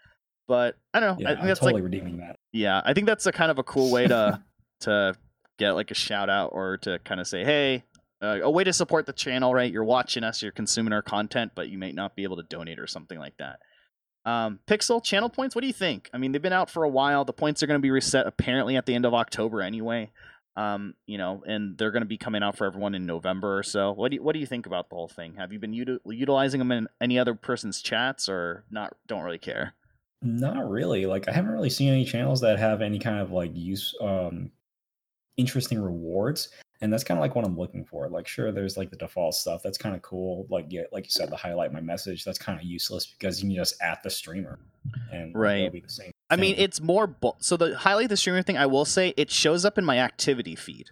But 0.46 0.76
I 0.92 1.00
don't 1.00 1.18
know. 1.18 1.23
yeah, 1.23 1.28
I 1.28 1.30
think 1.32 1.42
I'm 1.42 1.49
that's 1.49 1.61
totally 1.61 1.82
like 1.82 1.90
redeeming 1.90 2.18
that. 2.18 2.37
yeah, 2.52 2.80
I 2.84 2.94
think 2.94 3.06
that's 3.06 3.26
a 3.26 3.32
kind 3.32 3.50
of 3.50 3.58
a 3.58 3.64
cool 3.64 3.90
way 3.90 4.06
to 4.06 4.42
to 4.80 5.16
get 5.58 5.73
like 5.73 5.90
a 5.90 5.94
shout 5.94 6.30
out 6.30 6.50
or 6.52 6.76
to 6.78 6.99
kind 7.00 7.20
of 7.20 7.26
say, 7.26 7.44
hey, 7.44 7.84
uh, 8.23 8.38
a 8.42 8.50
way 8.50 8.64
to 8.64 8.73
support 8.73 9.06
the 9.06 9.12
channel, 9.12 9.52
right? 9.52 9.73
You're 9.73 9.84
watching 9.84 10.25
us, 10.25 10.42
you're 10.42 10.52
consuming 10.52 10.92
our 10.92 11.02
content, 11.02 11.52
but 11.54 11.68
you 11.68 11.78
may 11.78 11.92
not 11.92 12.14
be 12.14 12.23
able 12.23 12.37
to 12.37 12.42
donate 12.44 12.78
or 12.78 12.87
something 12.87 13.18
like 13.18 13.37
that. 13.38 13.58
Um, 14.25 14.61
Pixel 14.66 15.02
channel 15.02 15.28
points. 15.28 15.54
What 15.54 15.61
do 15.61 15.66
you 15.66 15.75
think? 15.75 16.08
I 16.14 16.18
mean, 16.18 16.32
they've 16.32 16.40
been 16.40 16.52
out 16.52 16.70
for 16.70 16.84
a 16.84 16.88
while. 16.88 17.25
The 17.25 17.32
points 17.32 17.62
are 17.62 17.66
going 17.66 17.78
to 17.78 17.82
be 17.82 17.90
reset 17.90 18.26
apparently 18.26 18.76
at 18.76 18.87
the 18.87 18.94
end 18.94 19.04
of 19.04 19.12
October 19.12 19.61
anyway. 19.61 20.11
Um, 20.56 20.94
you 21.06 21.18
know, 21.18 21.42
and 21.46 21.76
they're 21.76 21.90
going 21.90 22.02
to 22.02 22.06
be 22.08 22.16
coming 22.16 22.42
out 22.42 22.56
for 22.56 22.64
everyone 22.64 22.94
in 22.94 23.06
November 23.06 23.58
or 23.58 23.64
so. 23.64 23.90
What 23.92 24.11
do 24.11 24.16
you, 24.16 24.23
what 24.23 24.34
do 24.34 24.38
you 24.38 24.46
think 24.46 24.66
about 24.66 24.88
the 24.88 24.94
whole 24.94 25.08
thing? 25.08 25.34
Have 25.34 25.52
you 25.52 25.58
been 25.58 25.73
util- 25.73 25.99
utilizing 26.06 26.61
them 26.61 26.70
in 26.70 26.87
any 27.00 27.18
other 27.18 27.34
person's 27.34 27.82
chats 27.82 28.28
or 28.28 28.64
not? 28.70 28.94
Don't 29.08 29.23
really 29.25 29.38
care. 29.38 29.75
Not 30.23 30.70
really. 30.70 31.06
Like 31.06 31.28
I 31.28 31.32
haven't 31.32 31.50
really 31.50 31.70
seen 31.70 31.90
any 31.92 32.04
channels 32.04 32.40
that 32.42 32.58
have 32.58 32.82
any 32.82 32.99
kind 32.99 33.18
of 33.18 33.30
like 33.32 33.50
use 33.54 33.94
um 34.00 34.50
interesting 35.37 35.82
rewards. 35.82 36.50
And 36.80 36.92
that's 36.92 37.04
kind 37.04 37.18
of 37.18 37.23
like 37.23 37.34
what 37.34 37.44
I'm 37.44 37.58
looking 37.58 37.84
for. 37.84 38.08
Like 38.08 38.26
sure 38.28 38.50
there's 38.52 38.76
like 38.76 38.90
the 38.90 38.96
default 38.96 39.34
stuff. 39.34 39.62
That's 39.62 39.76
kind 39.76 39.94
of 39.96 40.02
cool. 40.02 40.46
Like 40.49 40.66
yeah, 40.70 40.82
like 40.92 41.04
you 41.04 41.11
said, 41.11 41.30
the 41.30 41.37
highlight 41.37 41.73
my 41.73 41.80
message, 41.80 42.25
that's 42.25 42.38
kind 42.38 42.58
of 42.58 42.64
useless 42.64 43.06
because 43.06 43.42
you 43.42 43.49
can 43.49 43.56
just 43.56 43.75
at 43.82 44.02
the 44.02 44.08
streamer 44.11 44.58
and 45.12 45.34
Right. 45.34 45.58
it'll 45.62 45.73
be 45.73 45.80
the 45.80 45.88
same. 45.90 46.12
I 46.34 46.40
mean, 46.40 46.54
it's 46.58 46.80
more 46.80 47.06
bu- 47.06 47.32
so 47.38 47.56
the 47.56 47.76
highlight 47.78 48.08
the 48.08 48.16
streamer 48.16 48.42
thing. 48.42 48.56
I 48.58 48.66
will 48.66 48.84
say 48.84 49.14
it 49.16 49.30
shows 49.30 49.64
up 49.64 49.78
in 49.78 49.84
my 49.84 49.98
activity 49.98 50.54
feed 50.56 50.90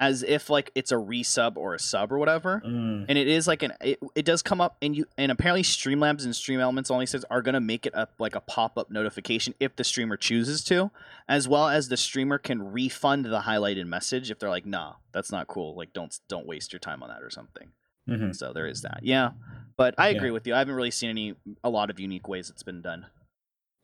as 0.00 0.24
if 0.24 0.50
like 0.50 0.72
it's 0.74 0.90
a 0.90 0.96
resub 0.96 1.56
or 1.56 1.74
a 1.74 1.78
sub 1.78 2.10
or 2.10 2.18
whatever. 2.18 2.60
Mm, 2.66 3.06
and 3.08 3.16
it 3.16 3.28
is 3.28 3.46
like 3.46 3.62
an 3.62 3.72
it, 3.80 4.00
it 4.16 4.24
does 4.24 4.42
come 4.42 4.60
up 4.60 4.76
and 4.82 4.96
you 4.96 5.04
and 5.16 5.30
apparently 5.30 5.62
streamlabs 5.62 6.24
and 6.24 6.34
stream 6.34 6.58
elements 6.58 6.90
only 6.90 7.06
says 7.06 7.24
are 7.30 7.40
going 7.40 7.52
to 7.54 7.60
make 7.60 7.86
it 7.86 7.94
up 7.94 8.12
like 8.18 8.34
a 8.34 8.40
pop-up 8.40 8.90
notification 8.90 9.54
if 9.60 9.76
the 9.76 9.84
streamer 9.84 10.16
chooses 10.16 10.64
to 10.64 10.90
as 11.28 11.46
well 11.46 11.68
as 11.68 11.88
the 11.88 11.96
streamer 11.96 12.36
can 12.38 12.72
refund 12.72 13.26
the 13.26 13.42
highlighted 13.42 13.86
message 13.86 14.28
if 14.28 14.40
they're 14.40 14.50
like 14.50 14.66
nah 14.66 14.94
that's 15.12 15.30
not 15.30 15.46
cool 15.46 15.76
like 15.76 15.92
don't 15.92 16.18
don't 16.28 16.46
waste 16.48 16.72
your 16.72 16.80
time 16.80 17.00
on 17.04 17.08
that 17.08 17.22
or 17.22 17.30
something 17.30 17.68
mhm. 18.08 18.34
so 18.34 18.52
there 18.52 18.66
is 18.66 18.82
that 18.82 19.00
yeah 19.02 19.30
but 19.76 19.94
i 19.98 20.08
agree 20.08 20.28
Yeah. 20.28 20.32
with 20.32 20.46
you 20.48 20.54
i 20.54 20.58
haven't 20.58 20.74
really 20.74 20.90
seen 20.90 21.10
any 21.10 21.34
a 21.62 21.70
lot 21.70 21.90
of 21.90 22.00
unique 22.00 22.26
ways 22.26 22.50
it's 22.50 22.64
been 22.64 22.82
done 22.82 23.06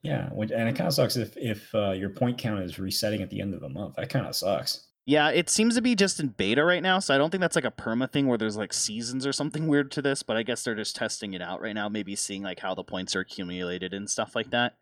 Yeah, 0.03 0.29
which, 0.31 0.51
and 0.53 0.69
it 0.69 0.77
kind 0.77 0.87
of 0.87 0.95
sucks 0.95 1.17
if 1.17 1.37
if 1.37 1.75
uh, 1.75 1.91
your 1.91 2.11
point 2.11 2.39
count 2.39 2.63
is 2.63 2.79
resetting 2.79 3.21
at 3.23 3.31
the 3.31 3.41
end 3.41 3.55
of 3.55 3.61
the 3.61 3.69
month. 3.69 3.97
That 3.97 4.11
kind 4.11 4.27
of 4.27 4.35
sucks. 4.35 4.87
Yeah, 5.07 5.31
it 5.31 5.49
seems 5.49 5.75
to 5.75 5.81
be 5.81 5.95
just 5.95 6.21
in 6.21 6.29
beta 6.29 6.63
right 6.63 6.83
now, 6.83 6.99
so 6.99 7.15
I 7.15 7.19
don't 7.19 7.31
think 7.31 7.41
that's 7.41 7.57
like 7.57 7.65
a 7.65 7.71
perma 7.71 8.13
thing 8.13 8.27
where 8.27 8.37
there's 8.37 8.59
like 8.59 8.73
seasons 8.75 9.27
or 9.27 9.33
something 9.33 9.67
weird 9.69 9.91
to 9.93 10.03
this, 10.03 10.23
but 10.23 10.37
I 10.37 10.43
guess 10.43 10.63
they're 10.63 10.75
just 10.75 10.97
testing 10.97 11.33
it 11.35 11.43
out 11.43 11.61
right 11.61 11.75
now, 11.75 11.89
maybe 11.89 12.15
seeing 12.15 12.43
like 12.43 12.61
how 12.61 12.75
the 12.75 12.85
points 12.85 13.17
are 13.17 13.21
accumulated 13.21 13.95
and 13.95 14.09
stuff 14.09 14.37
like 14.37 14.51
that. 14.51 14.75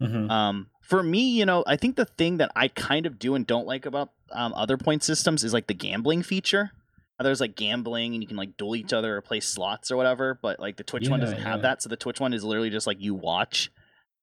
Mhm. 0.00 0.30
Um, 0.30 0.66
for 0.82 1.02
me, 1.02 1.30
you 1.30 1.46
know, 1.46 1.64
I 1.66 1.76
think 1.76 1.96
the 1.96 2.04
thing 2.04 2.36
that 2.36 2.52
I 2.54 2.68
kind 2.68 3.06
of 3.06 3.18
do 3.18 3.34
and 3.34 3.46
don't 3.46 3.66
like 3.66 3.86
about 3.86 4.10
um, 4.30 4.52
other 4.54 4.76
point 4.76 5.02
systems 5.02 5.42
is 5.42 5.52
like 5.52 5.68
the 5.68 5.74
gambling 5.74 6.22
feature. 6.22 6.72
There's 7.20 7.40
like 7.40 7.54
gambling 7.54 8.14
and 8.14 8.22
you 8.22 8.26
can 8.26 8.36
like 8.36 8.56
duel 8.56 8.74
each 8.74 8.92
other 8.92 9.16
or 9.16 9.20
play 9.20 9.38
slots 9.38 9.92
or 9.92 9.96
whatever, 9.96 10.38
but 10.42 10.58
like 10.58 10.76
the 10.76 10.82
Twitch 10.82 11.08
one 11.08 11.20
doesn't 11.20 11.40
have 11.40 11.62
that. 11.62 11.80
So 11.80 11.88
the 11.88 11.96
Twitch 11.96 12.18
one 12.18 12.32
is 12.32 12.42
literally 12.42 12.68
just 12.68 12.86
like 12.86 13.00
you 13.00 13.14
watch, 13.14 13.70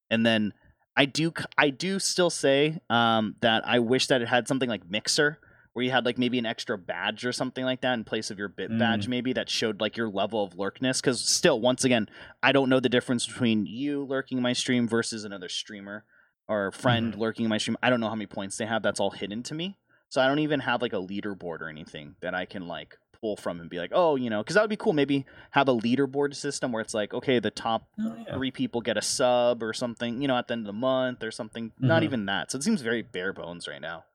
and 0.10 0.26
then 0.26 0.54
I 0.96 1.06
do 1.06 1.32
I 1.58 1.70
do 1.70 2.00
still 2.00 2.30
say 2.30 2.80
um, 2.90 3.36
that 3.42 3.68
I 3.68 3.80
wish 3.80 4.08
that 4.08 4.22
it 4.22 4.28
had 4.28 4.48
something 4.48 4.70
like 4.70 4.90
Mixer 4.90 5.40
where 5.74 5.86
you 5.86 5.92
had 5.92 6.04
like 6.06 6.18
maybe 6.18 6.38
an 6.40 6.46
extra 6.46 6.78
badge 6.78 7.26
or 7.26 7.32
something 7.32 7.64
like 7.64 7.82
that 7.82 7.94
in 7.94 8.04
place 8.04 8.32
of 8.32 8.40
your 8.40 8.50
bit 8.50 8.78
badge 8.78 9.06
Mm. 9.06 9.10
maybe 9.10 9.34
that 9.34 9.50
showed 9.50 9.80
like 9.80 9.96
your 9.96 10.10
level 10.10 10.44
of 10.44 10.58
lurkness 10.58 11.00
because 11.00 11.24
still 11.24 11.62
once 11.62 11.84
again 11.86 12.10
I 12.44 12.52
don't 12.52 12.70
know 12.70 12.80
the 12.80 12.90
difference 12.90 13.26
between 13.28 13.66
you 13.66 14.04
lurking 14.04 14.42
my 14.42 14.52
stream 14.54 14.88
versus 14.88 15.24
another 15.24 15.48
streamer 15.48 16.04
or 16.48 16.72
friend 16.72 17.12
Mm-hmm. 17.14 17.22
lurking 17.22 17.48
my 17.48 17.60
stream. 17.60 17.78
I 17.84 17.90
don't 17.92 18.00
know 18.02 18.10
how 18.10 18.16
many 18.16 18.26
points 18.26 18.58
they 18.58 18.66
have. 18.66 18.82
That's 18.82 19.00
all 19.00 19.12
hidden 19.12 19.44
to 19.44 19.54
me. 19.54 19.78
So 20.10 20.20
I 20.20 20.28
don't 20.28 20.40
even 20.40 20.62
have 20.62 20.82
like 20.82 20.94
a 20.94 20.98
leaderboard 20.98 21.62
or 21.62 21.70
anything 21.70 22.16
that 22.22 22.34
I 22.34 22.46
can 22.46 22.68
like 22.68 22.98
pull 23.22 23.36
from 23.36 23.60
and 23.60 23.70
be 23.70 23.78
like, 23.78 23.92
oh, 23.94 24.16
you 24.16 24.30
know, 24.30 24.42
because 24.42 24.56
that 24.56 24.62
would 24.62 24.70
be 24.70 24.76
cool. 24.78 24.94
Maybe 24.94 25.26
have 25.52 25.68
a 25.68 25.74
leaderboard 25.74 26.36
system 26.36 26.72
where 26.72 26.82
it's 26.82 26.94
like, 26.94 27.14
okay, 27.14 27.40
the 27.40 27.52
top 27.52 27.88
Oh, 28.00 28.16
yeah. 28.26 28.34
three 28.34 28.52
people 28.52 28.82
get 28.82 28.98
a 28.98 29.02
sub 29.02 29.62
or 29.64 29.74
something, 29.74 30.22
you 30.22 30.28
know, 30.28 30.38
at 30.38 30.48
the 30.48 30.54
end 30.54 30.62
of 30.62 30.68
the 30.68 30.74
month 30.74 31.24
or 31.24 31.32
something. 31.32 31.72
Not 31.80 32.02
Mhm. 32.02 32.06
even 32.06 32.26
that. 32.28 32.52
So 32.52 32.58
it 32.58 32.64
seems 32.64 32.82
very 32.82 33.02
bare 33.02 33.34
bones 33.34 33.68
right 33.68 33.82
now. 33.82 34.06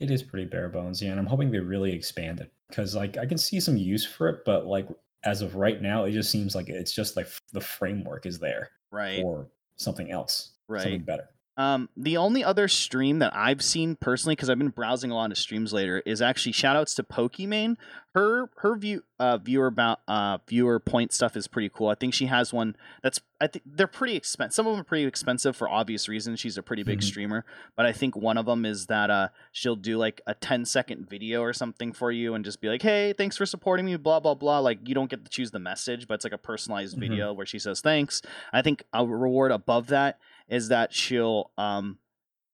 It 0.00 0.10
is 0.10 0.22
pretty 0.22 0.46
bare 0.46 0.68
bones, 0.68 1.02
yeah, 1.02 1.10
and 1.10 1.18
I'm 1.18 1.26
hoping 1.26 1.50
they 1.50 1.58
really 1.58 1.92
expand 1.92 2.40
it 2.40 2.52
because 2.68 2.94
like 2.94 3.16
I 3.16 3.26
can 3.26 3.38
see 3.38 3.58
some 3.58 3.76
use 3.76 4.04
for 4.06 4.28
it, 4.28 4.44
but 4.44 4.66
like 4.66 4.88
as 5.24 5.42
of 5.42 5.56
right 5.56 5.82
now, 5.82 6.04
it 6.04 6.12
just 6.12 6.30
seems 6.30 6.54
like 6.54 6.68
it's 6.68 6.92
just 6.92 7.16
like 7.16 7.26
the 7.52 7.60
framework 7.60 8.24
is 8.24 8.38
there 8.38 8.70
Right. 8.92 9.20
for 9.20 9.48
something 9.76 10.12
else, 10.12 10.52
right, 10.68 10.82
something 10.82 11.02
better. 11.02 11.28
Um, 11.58 11.88
the 11.96 12.16
only 12.16 12.44
other 12.44 12.68
stream 12.68 13.18
that 13.18 13.34
I've 13.34 13.62
seen 13.62 13.96
personally, 13.96 14.36
because 14.36 14.48
I've 14.48 14.58
been 14.58 14.68
browsing 14.68 15.10
a 15.10 15.14
lot 15.16 15.32
of 15.32 15.36
streams 15.38 15.72
later, 15.72 16.00
is 16.06 16.22
actually 16.22 16.52
shoutouts 16.52 16.94
to 16.96 17.02
Pokimane. 17.02 17.76
Her 18.14 18.48
her 18.58 18.76
view 18.76 19.02
uh, 19.18 19.38
viewer 19.38 19.66
about 19.66 20.00
uh, 20.08 20.38
viewer 20.48 20.78
point 20.80 21.12
stuff 21.12 21.36
is 21.36 21.48
pretty 21.48 21.68
cool. 21.68 21.88
I 21.88 21.94
think 21.96 22.14
she 22.14 22.26
has 22.26 22.52
one 22.52 22.76
that's 23.02 23.20
I 23.40 23.48
think 23.48 23.64
they're 23.66 23.86
pretty 23.88 24.16
expensive. 24.16 24.54
Some 24.54 24.66
of 24.66 24.72
them 24.72 24.80
are 24.80 24.84
pretty 24.84 25.04
expensive 25.04 25.56
for 25.56 25.68
obvious 25.68 26.08
reasons. 26.08 26.40
She's 26.40 26.56
a 26.58 26.62
pretty 26.62 26.82
big 26.84 27.00
Mhm. 27.00 27.04
streamer, 27.04 27.44
but 27.76 27.86
I 27.86 27.92
think 27.92 28.16
one 28.16 28.38
of 28.38 28.46
them 28.46 28.64
is 28.64 28.86
that 28.86 29.10
uh, 29.10 29.28
she'll 29.52 29.76
do 29.76 29.98
like 29.98 30.20
a 30.26 30.34
10 30.34 30.64
second 30.64 31.08
video 31.08 31.42
or 31.42 31.52
something 31.52 31.92
for 31.92 32.10
you 32.12 32.34
and 32.34 32.44
just 32.44 32.60
be 32.60 32.68
like, 32.68 32.82
"Hey, 32.82 33.12
thanks 33.12 33.36
for 33.36 33.46
supporting 33.46 33.84
me." 33.86 33.96
Blah 33.96 34.20
blah 34.20 34.34
blah. 34.34 34.60
Like 34.60 34.88
you 34.88 34.94
don't 34.94 35.10
get 35.10 35.24
to 35.24 35.30
choose 35.30 35.50
the 35.50 35.58
message, 35.58 36.06
but 36.08 36.14
it's 36.14 36.24
like 36.24 36.32
a 36.32 36.38
personalized 36.38 36.96
Mhm. 36.96 37.00
video 37.00 37.32
where 37.32 37.46
she 37.46 37.58
says 37.58 37.80
thanks. 37.80 38.22
I 38.52 38.62
think 38.62 38.84
a 38.92 39.04
reward 39.04 39.50
above 39.52 39.88
that 39.88 40.18
is 40.48 40.68
that 40.68 40.92
she'll 40.94 41.50
um 41.58 41.98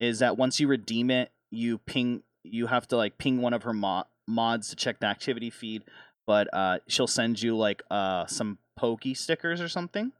is 0.00 0.18
that 0.18 0.36
once 0.36 0.60
you 0.60 0.68
redeem 0.68 1.10
it, 1.10 1.30
you 1.50 1.78
ping 1.78 2.22
you 2.42 2.66
have 2.66 2.86
to 2.88 2.96
like 2.96 3.16
ping 3.18 3.40
one 3.40 3.54
of 3.54 3.62
her 3.62 3.72
mo- 3.72 4.04
mods 4.26 4.68
to 4.70 4.76
check 4.76 5.00
the 5.00 5.06
activity 5.06 5.50
feed, 5.50 5.84
but 6.26 6.48
uh 6.52 6.78
she'll 6.88 7.06
send 7.06 7.40
you 7.40 7.56
like 7.56 7.82
uh 7.90 8.26
some 8.26 8.58
pokey 8.76 9.14
stickers 9.14 9.60
or 9.60 9.68
something. 9.68 10.12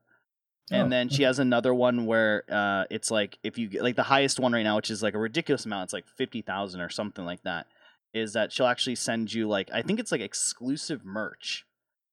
And 0.71 0.87
Oh, 0.87 0.89
then 0.89 1.11
she 1.11 1.25
has 1.25 1.39
another 1.39 1.75
one 1.75 2.07
where 2.07 2.45
uh 2.51 2.85
it's 2.91 3.11
like 3.11 3.39
if 3.43 3.59
you 3.59 3.69
get 3.69 3.83
like 3.83 3.97
the 3.97 4.05
highest 4.05 4.41
one 4.41 4.53
right 4.53 4.63
now, 4.63 4.77
which 4.77 4.91
is 4.91 5.03
like 5.03 5.15
a 5.15 5.19
ridiculous 5.19 5.67
amount, 5.67 5.85
it's 5.85 5.93
like 5.93 6.07
50,000 6.09 6.81
or 6.81 6.89
something 6.89 7.25
like 7.25 7.43
that, 7.43 7.67
is 8.15 8.33
that 8.33 8.51
she'll 8.53 8.67
actually 8.67 8.95
send 8.95 9.33
you 9.33 9.47
like 9.49 9.69
I 9.75 9.83
think 9.83 10.01
it's 10.01 10.13
like 10.13 10.23
exclusive 10.23 11.05
merch 11.05 11.67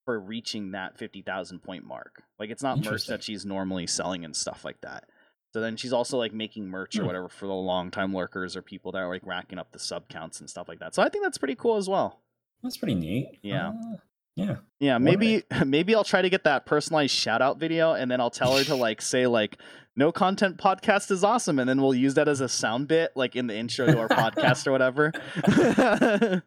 for 0.04 0.18
reaching 0.18 0.72
that 0.72 0.98
50,000 0.98 1.60
point 1.62 1.84
mark. 1.86 2.24
Like 2.38 2.50
it's 2.50 2.62
not 2.62 2.84
merch 2.84 3.06
that 3.06 3.22
she's 3.22 3.46
normally 3.46 3.86
selling 3.86 4.24
and 4.24 4.34
stuff 4.36 4.64
like 4.64 4.80
that. 4.82 5.04
So 5.52 5.60
then 5.60 5.76
she's 5.76 5.92
also 5.92 6.16
like 6.18 6.32
making 6.32 6.66
merch 6.68 6.96
or 6.96 7.00
Hmm. 7.02 7.06
whatever 7.06 7.28
for 7.28 7.46
the 7.46 7.52
long 7.52 7.90
time 7.90 8.14
lurkers 8.14 8.56
or 8.56 8.62
people 8.62 8.92
that 8.92 8.98
are 8.98 9.08
like 9.08 9.26
racking 9.26 9.58
up 9.58 9.72
the 9.72 9.78
sub 9.78 10.08
counts 10.08 10.40
and 10.40 10.48
stuff 10.48 10.68
like 10.68 10.78
that. 10.80 10.94
So 10.94 11.02
I 11.02 11.08
think 11.08 11.24
that's 11.24 11.38
pretty 11.38 11.54
cool 11.56 11.76
as 11.76 11.88
well. 11.88 12.20
That's 12.62 12.76
pretty 12.76 12.94
neat. 12.94 13.38
Yeah. 13.42 13.68
Uh, 13.70 13.96
yeah. 14.34 14.56
Yeah, 14.80 14.96
maybe 14.98 15.42
maybe 15.66 15.94
I'll 15.94 16.04
try 16.04 16.22
to 16.22 16.30
get 16.30 16.44
that 16.44 16.64
personalized 16.64 17.14
shout 17.14 17.42
out 17.42 17.58
video 17.58 17.92
and 17.92 18.10
then 18.10 18.20
I'll 18.20 18.30
tell 18.30 18.56
her 18.56 18.64
to 18.64 18.74
like 18.74 19.02
say 19.02 19.26
like 19.26 19.58
no 19.94 20.10
content 20.10 20.56
podcast 20.56 21.10
is 21.10 21.22
awesome 21.22 21.58
and 21.58 21.68
then 21.68 21.82
we'll 21.82 21.92
use 21.92 22.14
that 22.14 22.28
as 22.28 22.40
a 22.40 22.48
sound 22.48 22.88
bit 22.88 23.12
like 23.14 23.36
in 23.36 23.46
the 23.46 23.54
intro 23.54 23.84
to 23.86 23.98
our 23.98 24.08
podcast 24.08 24.66
or 24.66 24.72
whatever. 24.72 25.12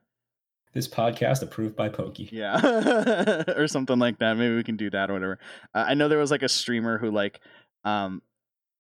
This 0.74 0.89
podcast 0.89 1.41
approved 1.41 1.74
by 1.77 1.88
Pokey. 1.88 2.27
yeah. 2.33 3.43
or 3.55 3.65
something 3.65 3.97
like 3.97 4.19
that. 4.19 4.35
Maybe 4.35 4.55
we 4.55 4.63
can 4.63 4.75
do 4.75 4.89
that 4.89 5.09
or 5.09 5.13
whatever. 5.13 5.39
Uh, 5.74 5.85
I 5.88 5.93
know 5.93 6.09
there 6.09 6.17
was 6.17 6.31
like 6.31 6.43
a 6.43 6.50
streamer 6.50 6.97
who 6.97 7.12
like 7.12 7.39
um 7.85 8.21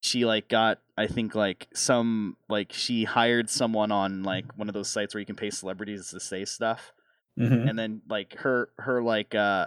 she 0.05 0.23
like 0.25 0.47
got 0.47 0.79
I 0.97 1.07
think 1.07 1.33
like 1.35 1.67
some 1.73 2.37
like 2.47 2.71
she 2.71 3.03
hired 3.05 3.49
someone 3.49 3.91
on 3.91 4.21
like 4.23 4.45
one 4.55 4.67
of 4.69 4.73
those 4.73 4.87
sites 4.89 5.13
where 5.13 5.19
you 5.19 5.25
can 5.25 5.35
pay 5.35 5.49
celebrities 5.49 6.11
to 6.11 6.19
say 6.19 6.45
stuff 6.45 6.93
Mhm. 7.37 7.69
and 7.69 7.77
then 7.77 8.01
like 8.07 8.35
her 8.35 8.69
her 8.77 9.01
like 9.01 9.35
uh 9.35 9.65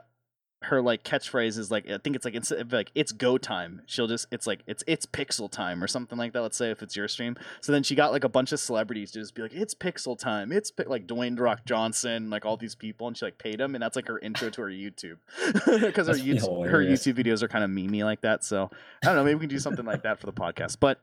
her 0.62 0.82
like 0.82 1.04
catchphrase 1.04 1.56
is 1.56 1.70
like 1.70 1.88
I 1.88 1.98
think 1.98 2.16
it's 2.16 2.24
like 2.24 2.34
it's 2.34 2.52
like 2.70 2.90
it's 2.94 3.12
go 3.12 3.38
time. 3.38 3.82
She'll 3.86 4.08
just 4.08 4.26
it's 4.32 4.46
like 4.46 4.60
it's 4.66 4.82
it's 4.88 5.06
pixel 5.06 5.50
time 5.50 5.82
or 5.82 5.86
something 5.86 6.18
like 6.18 6.32
that. 6.32 6.42
Let's 6.42 6.56
say 6.56 6.70
if 6.70 6.82
it's 6.82 6.96
your 6.96 7.06
stream. 7.06 7.36
So 7.60 7.70
then 7.70 7.84
she 7.84 7.94
got 7.94 8.10
like 8.10 8.24
a 8.24 8.28
bunch 8.28 8.50
of 8.50 8.58
celebrities 8.58 9.12
to 9.12 9.20
just 9.20 9.34
be 9.34 9.42
like 9.42 9.54
it's 9.54 9.74
pixel 9.74 10.18
time. 10.18 10.50
It's 10.50 10.72
like 10.86 11.06
Dwayne 11.06 11.36
The 11.36 11.42
Rock 11.42 11.64
Johnson, 11.64 12.28
like 12.28 12.44
all 12.44 12.56
these 12.56 12.74
people, 12.74 13.06
and 13.06 13.16
she 13.16 13.24
like 13.24 13.38
paid 13.38 13.60
them, 13.60 13.76
and 13.76 13.82
that's 13.82 13.94
like 13.94 14.08
her 14.08 14.18
intro 14.18 14.50
to 14.50 14.62
her 14.62 14.68
YouTube 14.68 15.18
because 15.80 16.08
her 16.08 16.14
YouTube 16.14 16.68
her. 16.68 16.82
YouTube 16.82 17.14
videos 17.14 17.42
are 17.42 17.48
kind 17.48 17.62
of 17.62 17.70
memey 17.70 18.02
like 18.02 18.22
that. 18.22 18.42
So 18.42 18.68
I 19.02 19.06
don't 19.06 19.16
know. 19.16 19.24
Maybe 19.24 19.36
we 19.36 19.40
can 19.40 19.50
do 19.50 19.58
something 19.60 19.84
like 19.84 20.02
that 20.02 20.18
for 20.18 20.26
the 20.26 20.32
podcast. 20.32 20.78
But 20.80 20.98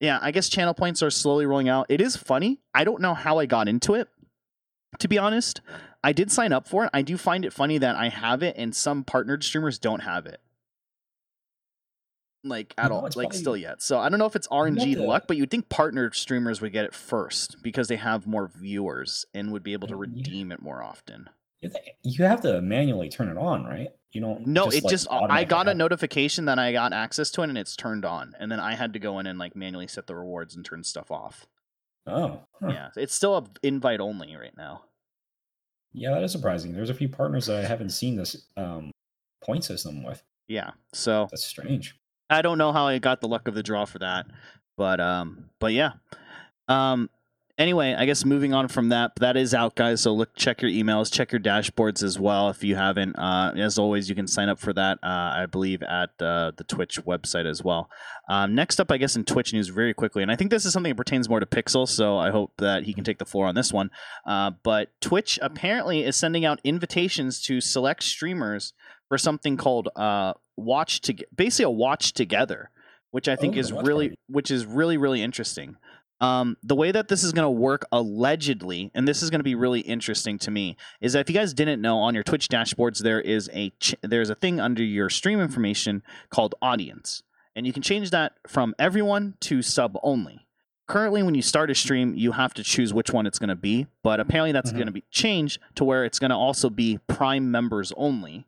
yeah, 0.00 0.18
I 0.20 0.32
guess 0.32 0.48
channel 0.48 0.74
points 0.74 1.02
are 1.02 1.10
slowly 1.10 1.46
rolling 1.46 1.68
out. 1.68 1.86
It 1.88 2.00
is 2.00 2.16
funny. 2.16 2.60
I 2.74 2.84
don't 2.84 3.00
know 3.00 3.14
how 3.14 3.38
I 3.38 3.46
got 3.46 3.68
into 3.68 3.94
it. 3.94 4.08
To 5.00 5.08
be 5.08 5.18
honest, 5.18 5.60
I 6.02 6.12
did 6.12 6.30
sign 6.30 6.52
up 6.52 6.68
for 6.68 6.84
it. 6.84 6.90
I 6.94 7.02
do 7.02 7.16
find 7.16 7.44
it 7.44 7.52
funny 7.52 7.78
that 7.78 7.96
I 7.96 8.08
have 8.08 8.42
it 8.42 8.56
and 8.56 8.74
some 8.74 9.04
partnered 9.04 9.42
streamers 9.42 9.78
don't 9.78 10.00
have 10.00 10.26
it. 10.26 10.40
Like 12.44 12.72
at 12.78 12.90
know, 12.90 12.96
all, 12.96 13.02
like 13.02 13.12
probably- 13.14 13.38
still 13.38 13.56
yet. 13.56 13.82
So 13.82 13.98
I 13.98 14.08
don't 14.08 14.18
know 14.18 14.26
if 14.26 14.36
it's 14.36 14.46
RNG 14.48 14.94
to- 14.94 15.02
luck, 15.02 15.24
but 15.26 15.36
you'd 15.36 15.50
think 15.50 15.68
partnered 15.68 16.14
streamers 16.14 16.60
would 16.60 16.72
get 16.72 16.84
it 16.84 16.94
first 16.94 17.62
because 17.62 17.88
they 17.88 17.96
have 17.96 18.26
more 18.26 18.48
viewers 18.48 19.26
and 19.34 19.52
would 19.52 19.62
be 19.64 19.72
able 19.72 19.88
to 19.88 19.96
redeem 19.96 20.52
it 20.52 20.62
more 20.62 20.82
often. 20.82 21.28
You 22.02 22.24
have 22.24 22.40
to 22.42 22.60
manually 22.62 23.08
turn 23.08 23.28
it 23.28 23.36
on, 23.36 23.64
right? 23.64 23.88
You 24.12 24.20
don't. 24.20 24.46
No, 24.46 24.68
it 24.68 24.84
like, 24.84 24.90
just 24.90 25.08
uh, 25.10 25.26
I 25.28 25.44
got 25.44 25.68
a 25.68 25.74
notification 25.74 26.46
that 26.46 26.58
I 26.58 26.72
got 26.72 26.92
access 26.92 27.30
to 27.32 27.42
it 27.42 27.48
and 27.48 27.58
it's 27.58 27.76
turned 27.76 28.04
on, 28.04 28.34
and 28.38 28.50
then 28.50 28.60
I 28.60 28.74
had 28.74 28.92
to 28.94 28.98
go 28.98 29.18
in 29.18 29.26
and 29.26 29.38
like 29.38 29.56
manually 29.56 29.88
set 29.88 30.06
the 30.06 30.14
rewards 30.14 30.54
and 30.54 30.64
turn 30.64 30.84
stuff 30.84 31.10
off. 31.10 31.46
Oh, 32.06 32.40
huh. 32.62 32.68
Yeah, 32.68 32.88
it's 32.96 33.14
still 33.14 33.36
a 33.36 33.44
invite 33.62 34.00
only 34.00 34.34
right 34.36 34.56
now. 34.56 34.84
Yeah, 35.92 36.10
that 36.10 36.22
is 36.22 36.32
surprising. 36.32 36.72
There's 36.72 36.90
a 36.90 36.94
few 36.94 37.08
partners 37.08 37.46
that 37.46 37.64
I 37.64 37.66
haven't 37.66 37.90
seen 37.90 38.16
this 38.16 38.46
um, 38.56 38.90
point 39.42 39.64
system 39.64 40.02
with. 40.02 40.22
Yeah, 40.46 40.70
so 40.92 41.28
That's 41.30 41.44
strange. 41.44 41.96
I 42.30 42.42
don't 42.42 42.58
know 42.58 42.72
how 42.72 42.86
I 42.86 42.98
got 42.98 43.20
the 43.20 43.28
luck 43.28 43.48
of 43.48 43.54
the 43.54 43.62
draw 43.62 43.84
for 43.84 43.98
that, 44.00 44.26
but 44.76 45.00
um, 45.00 45.50
but 45.58 45.72
yeah. 45.72 45.92
Um, 46.68 47.08
anyway, 47.58 47.94
I 47.98 48.06
guess 48.06 48.24
moving 48.24 48.54
on 48.54 48.68
from 48.68 48.88
that, 48.90 49.12
that 49.16 49.36
is 49.36 49.52
out, 49.52 49.74
guys. 49.74 50.00
So 50.00 50.14
look, 50.14 50.34
check 50.34 50.62
your 50.62 50.70
emails, 50.70 51.12
check 51.12 51.32
your 51.32 51.40
dashboards 51.40 52.02
as 52.02 52.18
well 52.18 52.48
if 52.48 52.62
you 52.64 52.76
haven't. 52.76 53.16
Uh, 53.16 53.52
as 53.56 53.78
always, 53.78 54.08
you 54.08 54.14
can 54.14 54.26
sign 54.26 54.48
up 54.48 54.58
for 54.58 54.72
that. 54.72 54.98
Uh, 55.02 55.06
I 55.34 55.46
believe 55.50 55.82
at 55.82 56.10
uh, 56.20 56.52
the 56.56 56.64
Twitch 56.64 56.98
website 57.04 57.44
as 57.46 57.62
well. 57.62 57.90
Um, 58.30 58.54
next 58.54 58.78
up, 58.80 58.90
I 58.92 58.96
guess 58.96 59.16
in 59.16 59.24
Twitch 59.24 59.52
news, 59.52 59.68
very 59.68 59.92
quickly, 59.94 60.22
and 60.22 60.30
I 60.32 60.36
think 60.36 60.50
this 60.50 60.64
is 60.64 60.72
something 60.72 60.90
that 60.90 60.96
pertains 60.96 61.28
more 61.28 61.40
to 61.40 61.46
Pixel, 61.46 61.88
so 61.88 62.16
I 62.16 62.30
hope 62.30 62.52
that 62.58 62.84
he 62.84 62.94
can 62.94 63.04
take 63.04 63.18
the 63.18 63.24
floor 63.26 63.46
on 63.46 63.54
this 63.54 63.72
one. 63.72 63.90
Uh, 64.26 64.52
but 64.62 64.88
Twitch 65.00 65.38
apparently 65.42 66.04
is 66.04 66.16
sending 66.16 66.44
out 66.44 66.60
invitations 66.64 67.40
to 67.42 67.60
select 67.60 68.02
streamers 68.02 68.72
for 69.08 69.16
something 69.18 69.56
called 69.56 69.88
uh, 69.96 70.34
watch 70.56 71.00
to 71.02 71.14
basically 71.34 71.64
a 71.64 71.70
watch 71.70 72.12
together, 72.12 72.70
which 73.10 73.26
I 73.28 73.36
think 73.36 73.56
Oh, 73.56 73.60
is 73.60 73.72
really 73.72 74.08
party. 74.08 74.18
which 74.28 74.50
is 74.50 74.66
really 74.66 74.98
really 74.98 75.22
interesting. 75.22 75.76
Um, 76.20 76.56
the 76.64 76.74
way 76.74 76.90
that 76.90 77.06
this 77.08 77.22
is 77.22 77.32
going 77.32 77.44
to 77.46 77.50
work 77.50 77.86
allegedly, 77.92 78.90
and 78.94 79.06
this 79.06 79.22
is 79.22 79.30
going 79.30 79.38
to 79.38 79.44
be 79.44 79.54
really 79.54 79.80
interesting 79.80 80.38
to 80.40 80.50
me, 80.50 80.76
is 81.00 81.12
that 81.12 81.20
if 81.20 81.30
you 81.30 81.34
guys 81.34 81.54
didn't 81.54 81.80
know, 81.80 81.98
on 81.98 82.14
your 82.14 82.24
Twitch 82.24 82.48
dashboards 82.48 82.98
there 83.02 83.20
is 83.20 83.48
a 83.52 83.70
ch- 83.80 83.94
there's 84.02 84.28
a 84.30 84.34
thing 84.34 84.58
under 84.60 84.82
your 84.82 85.08
stream 85.08 85.40
information 85.40 86.02
called 86.30 86.54
audience, 86.60 87.22
and 87.54 87.66
you 87.66 87.72
can 87.72 87.82
change 87.82 88.10
that 88.10 88.32
from 88.48 88.74
everyone 88.78 89.34
to 89.40 89.62
sub 89.62 89.96
only. 90.02 90.44
Currently, 90.88 91.22
when 91.22 91.34
you 91.34 91.42
start 91.42 91.70
a 91.70 91.74
stream, 91.74 92.14
you 92.16 92.32
have 92.32 92.54
to 92.54 92.64
choose 92.64 92.92
which 92.94 93.12
one 93.12 93.26
it's 93.26 93.38
going 93.38 93.50
to 93.50 93.54
be, 93.56 93.86
but 94.02 94.20
apparently 94.20 94.52
that's 94.52 94.70
Mhm. 94.72 94.76
going 94.76 94.86
to 94.86 94.92
be 94.92 95.04
changed 95.10 95.60
to 95.76 95.84
where 95.84 96.04
it's 96.04 96.18
going 96.18 96.30
to 96.30 96.36
also 96.36 96.70
be 96.70 96.98
Prime 97.06 97.50
members 97.50 97.92
only 97.96 98.46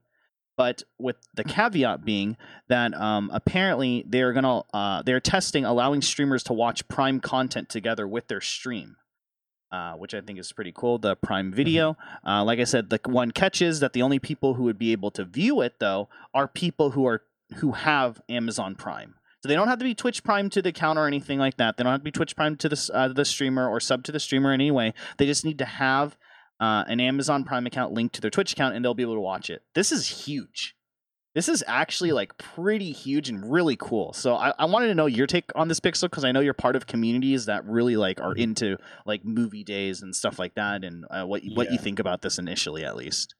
but 0.56 0.82
with 0.98 1.16
the 1.34 1.44
caveat 1.44 2.04
being 2.04 2.36
that 2.68 2.94
um, 2.94 3.30
apparently 3.32 4.04
they're 4.06 4.32
gonna 4.32 4.62
uh, 4.74 5.02
they're 5.02 5.20
testing 5.20 5.64
allowing 5.64 6.02
streamers 6.02 6.42
to 6.42 6.52
watch 6.52 6.86
prime 6.88 7.20
content 7.20 7.68
together 7.68 8.06
with 8.06 8.28
their 8.28 8.40
stream 8.40 8.96
uh, 9.72 9.94
which 9.94 10.14
i 10.14 10.20
think 10.20 10.38
is 10.38 10.52
pretty 10.52 10.72
cool 10.74 10.98
the 10.98 11.16
prime 11.16 11.52
video 11.52 11.96
uh, 12.26 12.42
like 12.44 12.58
i 12.58 12.64
said 12.64 12.90
the 12.90 13.00
one 13.06 13.30
catch 13.30 13.62
is 13.62 13.80
that 13.80 13.92
the 13.92 14.02
only 14.02 14.18
people 14.18 14.54
who 14.54 14.64
would 14.64 14.78
be 14.78 14.92
able 14.92 15.10
to 15.10 15.24
view 15.24 15.60
it 15.60 15.74
though 15.78 16.08
are 16.34 16.48
people 16.48 16.90
who 16.90 17.06
are 17.06 17.22
who 17.56 17.72
have 17.72 18.20
amazon 18.28 18.74
prime 18.74 19.14
so 19.42 19.48
they 19.48 19.54
don't 19.54 19.68
have 19.68 19.78
to 19.78 19.84
be 19.84 19.94
Twitch 19.94 20.22
Prime 20.22 20.50
to 20.50 20.60
the 20.60 20.68
account 20.68 20.98
or 20.98 21.06
anything 21.06 21.38
like 21.38 21.56
that. 21.56 21.76
They 21.76 21.82
don't 21.82 21.92
have 21.92 22.00
to 22.00 22.04
be 22.04 22.10
Twitch 22.10 22.36
Prime 22.36 22.56
to 22.56 22.68
the 22.68 22.90
uh, 22.92 23.08
the 23.08 23.24
streamer 23.24 23.68
or 23.68 23.80
sub 23.80 24.04
to 24.04 24.12
the 24.12 24.20
streamer 24.20 24.52
in 24.52 24.60
any 24.60 24.70
way. 24.70 24.92
They 25.16 25.24
just 25.24 25.44
need 25.46 25.58
to 25.58 25.64
have 25.64 26.18
uh, 26.60 26.84
an 26.86 27.00
Amazon 27.00 27.44
Prime 27.44 27.66
account 27.66 27.92
linked 27.92 28.14
to 28.16 28.20
their 28.20 28.30
Twitch 28.30 28.52
account, 28.52 28.74
and 28.74 28.84
they'll 28.84 28.94
be 28.94 29.02
able 29.02 29.14
to 29.14 29.20
watch 29.20 29.50
it. 29.50 29.62
This 29.74 29.90
is 29.90 30.26
huge. 30.26 30.76
This 31.34 31.48
is 31.48 31.62
actually 31.66 32.10
like 32.10 32.36
pretty 32.38 32.90
huge 32.90 33.28
and 33.28 33.50
really 33.50 33.76
cool. 33.76 34.12
So 34.12 34.34
I, 34.34 34.52
I 34.58 34.64
wanted 34.64 34.88
to 34.88 34.94
know 34.96 35.06
your 35.06 35.28
take 35.28 35.44
on 35.54 35.68
this 35.68 35.78
pixel 35.78 36.02
because 36.02 36.24
I 36.24 36.32
know 36.32 36.40
you're 36.40 36.54
part 36.54 36.74
of 36.74 36.88
communities 36.88 37.46
that 37.46 37.64
really 37.64 37.96
like 37.96 38.20
are 38.20 38.34
into 38.34 38.76
like 39.06 39.24
movie 39.24 39.62
days 39.62 40.02
and 40.02 40.14
stuff 40.14 40.38
like 40.38 40.54
that, 40.54 40.84
and 40.84 41.04
uh, 41.10 41.24
what 41.24 41.42
what 41.54 41.70
you 41.72 41.78
think 41.78 41.98
about 41.98 42.22
this 42.22 42.38
initially, 42.38 42.84
at 42.84 42.96
least. 42.96 43.34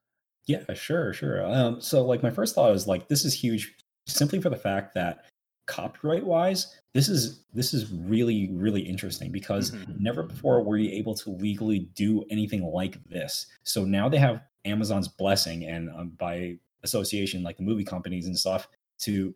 Yeah, 0.46 0.72
sure, 0.74 1.12
sure. 1.12 1.44
Um, 1.44 1.80
so 1.80 2.04
like 2.04 2.22
my 2.22 2.30
first 2.30 2.54
thought 2.54 2.74
is 2.74 2.86
like 2.86 3.08
this 3.08 3.24
is 3.24 3.34
huge 3.34 3.74
simply 4.06 4.40
for 4.40 4.50
the 4.50 4.56
fact 4.56 4.94
that 4.94 5.24
copyright 5.70 6.24
wise, 6.26 6.76
this 6.92 7.08
is 7.08 7.44
this 7.54 7.72
is 7.72 7.90
really 7.92 8.50
really 8.52 8.80
interesting 8.82 9.30
because 9.30 9.70
Mhm. 9.70 10.00
never 10.00 10.22
before 10.24 10.62
were 10.62 10.76
you 10.76 10.90
able 10.90 11.14
to 11.14 11.30
legally 11.30 11.80
do 11.94 12.24
anything 12.30 12.62
like 12.64 13.02
this. 13.04 13.46
So 13.62 13.84
now 13.84 14.08
they 14.08 14.18
have 14.18 14.42
Amazon's 14.64 15.08
blessing 15.08 15.64
and 15.64 15.88
um, 15.90 16.10
by 16.18 16.58
association 16.82 17.42
like 17.42 17.56
the 17.56 17.62
movie 17.62 17.84
companies 17.84 18.26
and 18.26 18.36
stuff 18.38 18.68
to 19.00 19.34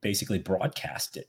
basically 0.00 0.38
broadcast 0.38 1.16
it. 1.16 1.28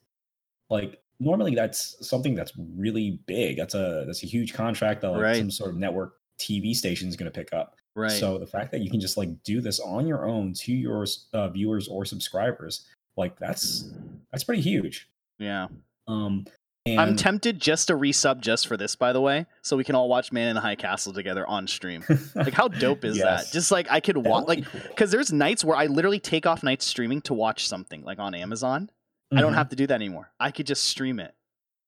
Like 0.69 1.01
normally 1.19 1.55
that's 1.55 2.07
something 2.07 2.35
that's 2.35 2.53
really 2.75 3.19
big. 3.25 3.57
That's 3.57 3.73
a 3.73 4.03
that's 4.05 4.23
a 4.23 4.27
huge 4.27 4.53
contract 4.53 5.01
that 5.01 5.09
like 5.11 5.21
Right. 5.21 5.37
some 5.37 5.51
sort 5.51 5.71
of 5.71 5.77
network 5.77 6.13
TV 6.37 6.73
station 6.75 7.07
is 7.09 7.15
going 7.15 7.31
to 7.31 7.35
pick 7.37 7.51
up. 7.53 7.75
Right. 7.95 8.11
So 8.11 8.37
the 8.37 8.45
fact 8.45 8.71
that 8.73 8.81
you 8.81 8.91
can 8.91 8.99
just 8.99 9.17
like 9.17 9.41
do 9.43 9.59
this 9.59 9.79
on 9.79 10.05
your 10.05 10.27
own 10.27 10.53
to 10.53 10.71
your 10.71 11.07
uh, 11.33 11.49
viewers 11.49 11.87
or 11.87 12.05
subscribers, 12.05 12.85
like 13.17 13.37
that's 13.39 13.89
that's 14.31 14.43
pretty 14.43 14.61
huge. 14.61 15.09
yeah. 15.39 15.67
Um, 16.07 16.45
and 16.85 17.01
I'm 17.01 17.15
tempted 17.17 17.59
just 17.59 17.89
to 17.89 17.95
resub 17.95 18.39
just 18.39 18.65
for 18.65 18.77
this, 18.77 18.95
by 18.95 19.11
the 19.11 19.19
way, 19.19 19.45
so 19.61 19.75
we 19.75 19.83
can 19.83 19.93
all 19.95 20.07
watch 20.07 20.31
Man 20.31 20.47
in 20.47 20.55
the 20.55 20.61
High 20.61 20.75
Castle 20.75 21.11
together 21.11 21.45
on 21.45 21.67
stream. 21.67 22.01
Like, 22.33 22.53
how 22.53 22.69
dope 22.69 23.03
is 23.03 23.17
Yes. 23.17 23.47
that? 23.47 23.51
Just 23.53 23.71
like 23.71 23.87
I 23.91 23.99
could 23.99 24.15
watch, 24.15 24.47
like, 24.47 24.63
cool. 24.65 24.79
because 24.87 25.11
there's 25.11 25.33
nights 25.33 25.65
where 25.65 25.75
I 25.75 25.87
literally 25.87 26.19
take 26.21 26.45
off 26.45 26.63
nights 26.63 26.85
streaming 26.85 27.19
to 27.23 27.33
watch 27.33 27.67
something, 27.67 28.03
like 28.05 28.19
on 28.19 28.33
Amazon. 28.33 28.89
I 29.35 29.41
don't 29.41 29.51
Mhm. 29.51 29.55
have 29.57 29.67
to 29.69 29.75
do 29.75 29.85
that 29.87 29.95
anymore. 29.95 30.31
I 30.39 30.51
could 30.51 30.65
just 30.65 30.85
stream 30.85 31.19
it. 31.19 31.33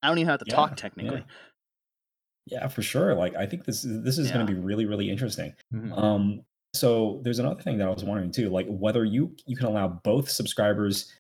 I 0.04 0.10
don't 0.10 0.18
even 0.18 0.28
have 0.30 0.40
to 0.42 0.46
Yeah, 0.50 0.56
talk 0.56 0.76
technically. 0.76 1.24
Yeah, 2.48 2.68
for 2.68 2.82
sure. 2.82 3.14
Like 3.16 3.36
I 3.36 3.46
think 3.46 3.64
this 3.64 3.86
is 3.86 4.04
this 4.04 4.18
is 4.18 4.32
going 4.32 4.46
to 4.46 4.52
be 4.52 4.60
really 4.60 4.86
really 4.86 5.10
interesting. 5.10 5.54
Mhm. 5.74 5.98
Um, 5.98 6.42
so 6.74 7.22
there's 7.24 7.40
another 7.40 7.62
thing 7.62 7.78
that 7.78 7.88
I 7.88 7.92
was 7.92 8.04
wondering 8.04 8.32
too, 8.32 8.50
like 8.50 8.66
whether 8.68 9.06
you 9.06 9.36
you 9.46 9.56
can 9.56 9.68
allow 9.68 9.88
both 9.88 10.30
subscribers 10.30 11.14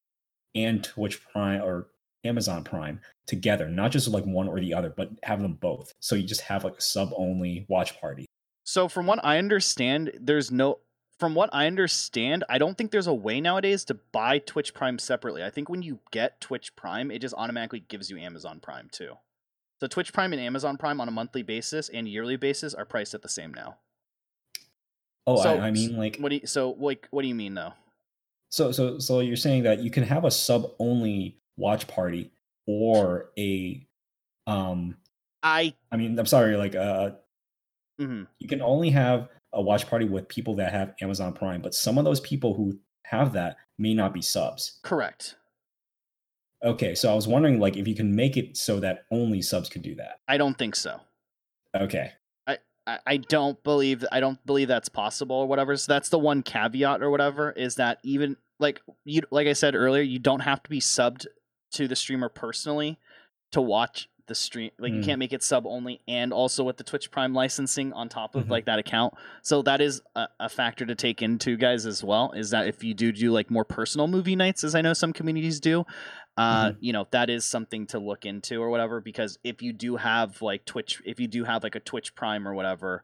and 0.56 0.84
Twitch 0.84 1.22
Prime 1.32 1.62
or 1.62 1.88
Amazon 2.24 2.64
Prime 2.64 3.00
together, 3.28 3.70
not 3.70 3.92
just 3.92 4.08
like 4.08 4.26
one 4.26 4.48
or 4.48 4.60
the 4.60 4.74
other, 4.74 4.94
but 4.96 5.10
have 5.24 5.42
them 5.42 5.54
both. 5.54 5.94
So 6.00 6.16
you 6.16 6.24
just 6.28 6.42
have 6.42 6.64
like 6.64 6.78
a 6.78 6.82
sub 6.82 7.12
only 7.16 7.66
watch 7.70 8.00
party. 8.00 8.26
So 8.64 8.88
from 8.88 9.08
what 9.08 9.20
I 9.24 9.38
understand, 9.38 10.12
there's 10.20 10.52
no 10.52 10.80
from 11.20 11.36
what 11.36 11.50
I 11.52 11.68
understand, 11.68 12.46
I 12.48 12.58
don't 12.60 12.78
think 12.78 12.92
there's 12.92 13.08
a 13.08 13.14
way 13.14 13.42
nowadays 13.42 13.84
to 13.86 13.94
buy 14.14 14.40
Twitch 14.40 14.74
Prime 14.74 14.98
separately. 14.98 15.44
I 15.44 15.50
think 15.50 15.68
when 15.68 15.82
you 15.82 16.00
get 16.12 16.40
Twitch 16.40 16.74
Prime, 16.78 17.12
it 17.12 17.20
just 17.20 17.36
automatically 17.38 17.82
gives 17.82 18.10
you 18.10 18.18
Amazon 18.18 18.62
Prime 18.62 18.88
too. 18.90 19.16
So 19.82 19.88
Twitch 19.88 20.14
Prime 20.14 20.32
and 20.34 20.42
Amazon 20.42 20.78
Prime 20.78 21.02
on 21.02 21.08
a 21.08 21.12
monthly 21.12 21.44
basis 21.44 21.90
and 21.90 22.08
yearly 22.08 22.38
basis 22.38 22.74
are 22.74 22.86
priced 22.86 23.14
at 23.14 23.22
the 23.22 23.30
same 23.30 23.54
now. 23.54 23.78
Oh, 25.28 25.42
So- 25.42 25.56
I, 25.58 25.68
I 25.68 25.72
mean 25.72 25.98
like 25.98 26.18
What 26.20 26.30
do 26.30 26.36
you, 26.36 26.48
so 26.48 26.72
like 26.80 27.08
what 27.12 27.22
do 27.22 27.28
you 27.28 27.36
mean 27.36 27.54
though? 27.54 27.74
So 28.50 28.72
so 28.72 29.00
so 29.00 29.20
you're 29.20 29.36
saying 29.36 29.64
that 29.64 29.80
you 29.80 29.92
can 29.92 30.04
have 30.04 30.26
a 30.26 30.32
sub 30.32 30.72
only 30.80 31.38
watch 31.58 31.88
party 31.88 32.32
or 32.68 33.30
a 33.38 33.86
um 34.48 34.96
I 35.44 35.74
I 35.92 35.98
mean 35.98 36.18
I'm 36.18 36.26
sorry 36.26 36.58
like 36.58 36.76
uh 36.76 37.12
mhm. 38.00 38.28
you 38.40 38.48
can 38.48 38.62
only 38.62 38.90
have 38.90 39.30
a 39.54 39.62
watch 39.62 39.88
party 39.88 40.06
with 40.06 40.28
people 40.28 40.56
that 40.56 40.72
have 40.72 40.94
Amazon 41.02 41.34
Prime, 41.34 41.62
but 41.62 41.74
some 41.74 41.98
of 41.98 42.06
those 42.06 42.20
people 42.20 42.54
who 42.54 42.80
have 43.04 43.34
that 43.34 43.58
may 43.78 43.94
not 43.94 44.14
be 44.14 44.22
subs. 44.22 44.80
correct. 44.84 45.36
Okay, 46.64 46.94
so 46.94 47.12
I 47.12 47.16
was 47.16 47.28
wondering 47.28 47.60
like 47.60 47.78
if 47.78 47.88
you 47.88 47.96
can 47.96 48.14
make 48.14 48.36
it 48.36 48.58
so 48.58 48.80
that 48.82 49.06
only 49.12 49.42
subs 49.42 49.70
could 49.70 49.82
do 49.82 49.96
that. 49.96 50.20
I 50.28 50.38
don't 50.38 50.58
think 50.58 50.76
so. 50.76 51.00
Okay. 51.76 52.12
I, 53.06 53.18
don't 53.18 53.62
believe 53.64 54.04
I 54.12 54.20
don't 54.20 54.44
believe 54.46 54.68
that's 54.68 54.90
possible 54.90 55.36
or 55.36 55.48
whatever. 55.48 55.76
So 55.78 55.92
that's 55.92 56.10
the 56.10 56.20
one 56.20 56.42
caveat 56.44 57.02
or 57.02 57.10
whatever 57.10 57.52
is 57.52 57.76
that 57.76 58.00
even 58.04 58.38
like 58.60 58.82
you 59.06 59.22
like 59.32 59.48
I 59.48 59.54
said 59.54 59.76
earlier, 59.76 60.02
you 60.04 60.20
don't 60.20 60.42
have 60.42 60.62
to 60.64 60.70
be 60.70 60.80
subbed 60.80 61.26
to 61.74 61.88
the 61.88 61.96
streamer 61.96 62.30
personally 62.30 62.98
to 63.52 63.62
watch 63.62 64.08
the 64.28 64.36
stream. 64.36 64.70
Like 64.78 64.94
you 64.94 65.00
Mm. 65.00 65.06
can't 65.06 65.20
make 65.20 65.34
it 65.34 65.42
sub 65.42 65.66
only 65.66 66.02
and 66.08 66.32
also 66.32 66.64
with 66.64 66.78
the 66.78 66.84
Twitch 66.84 67.10
Prime 67.10 67.34
licensing 67.34 67.92
on 67.94 68.10
top 68.10 68.36
of 68.36 68.46
Mhm. 68.46 68.50
like 68.52 68.66
that 68.66 68.78
account. 68.78 69.16
So 69.42 69.64
that 69.64 69.82
is 69.82 70.02
a, 70.16 70.28
a 70.40 70.50
factor 70.50 70.86
to 70.86 70.94
take 70.94 71.24
into 71.24 71.58
guys 71.58 71.88
as 71.88 72.04
well. 72.04 72.32
Is 72.34 72.52
that 72.52 72.68
if 72.68 72.84
you 72.84 72.94
do 72.94 73.12
do 73.12 73.32
like 73.32 73.50
more 73.50 73.66
personal 73.66 74.08
movie 74.08 74.36
nights, 74.36 74.64
as 74.64 74.76
I 74.76 74.82
know 74.82 74.94
some 74.94 75.14
communities 75.14 75.60
do, 75.60 75.84
uh, 76.40 76.72
you 76.80 76.94
know 76.94 77.08
that 77.12 77.30
is 77.30 77.46
something 77.46 77.86
to 77.88 78.00
look 78.00 78.26
into 78.26 78.62
or 78.62 78.70
whatever. 78.70 79.02
Because 79.02 79.38
if 79.44 79.62
you 79.62 79.74
do 79.74 79.98
have 79.98 80.42
like 80.42 80.66
Twitch, 80.66 81.02
if 81.06 81.20
you 81.20 81.28
do 81.28 81.44
have 81.44 81.64
like 81.64 81.76
a 81.76 81.80
Twitch 81.80 82.16
Prime 82.16 82.48
or 82.48 82.54
whatever 82.54 83.04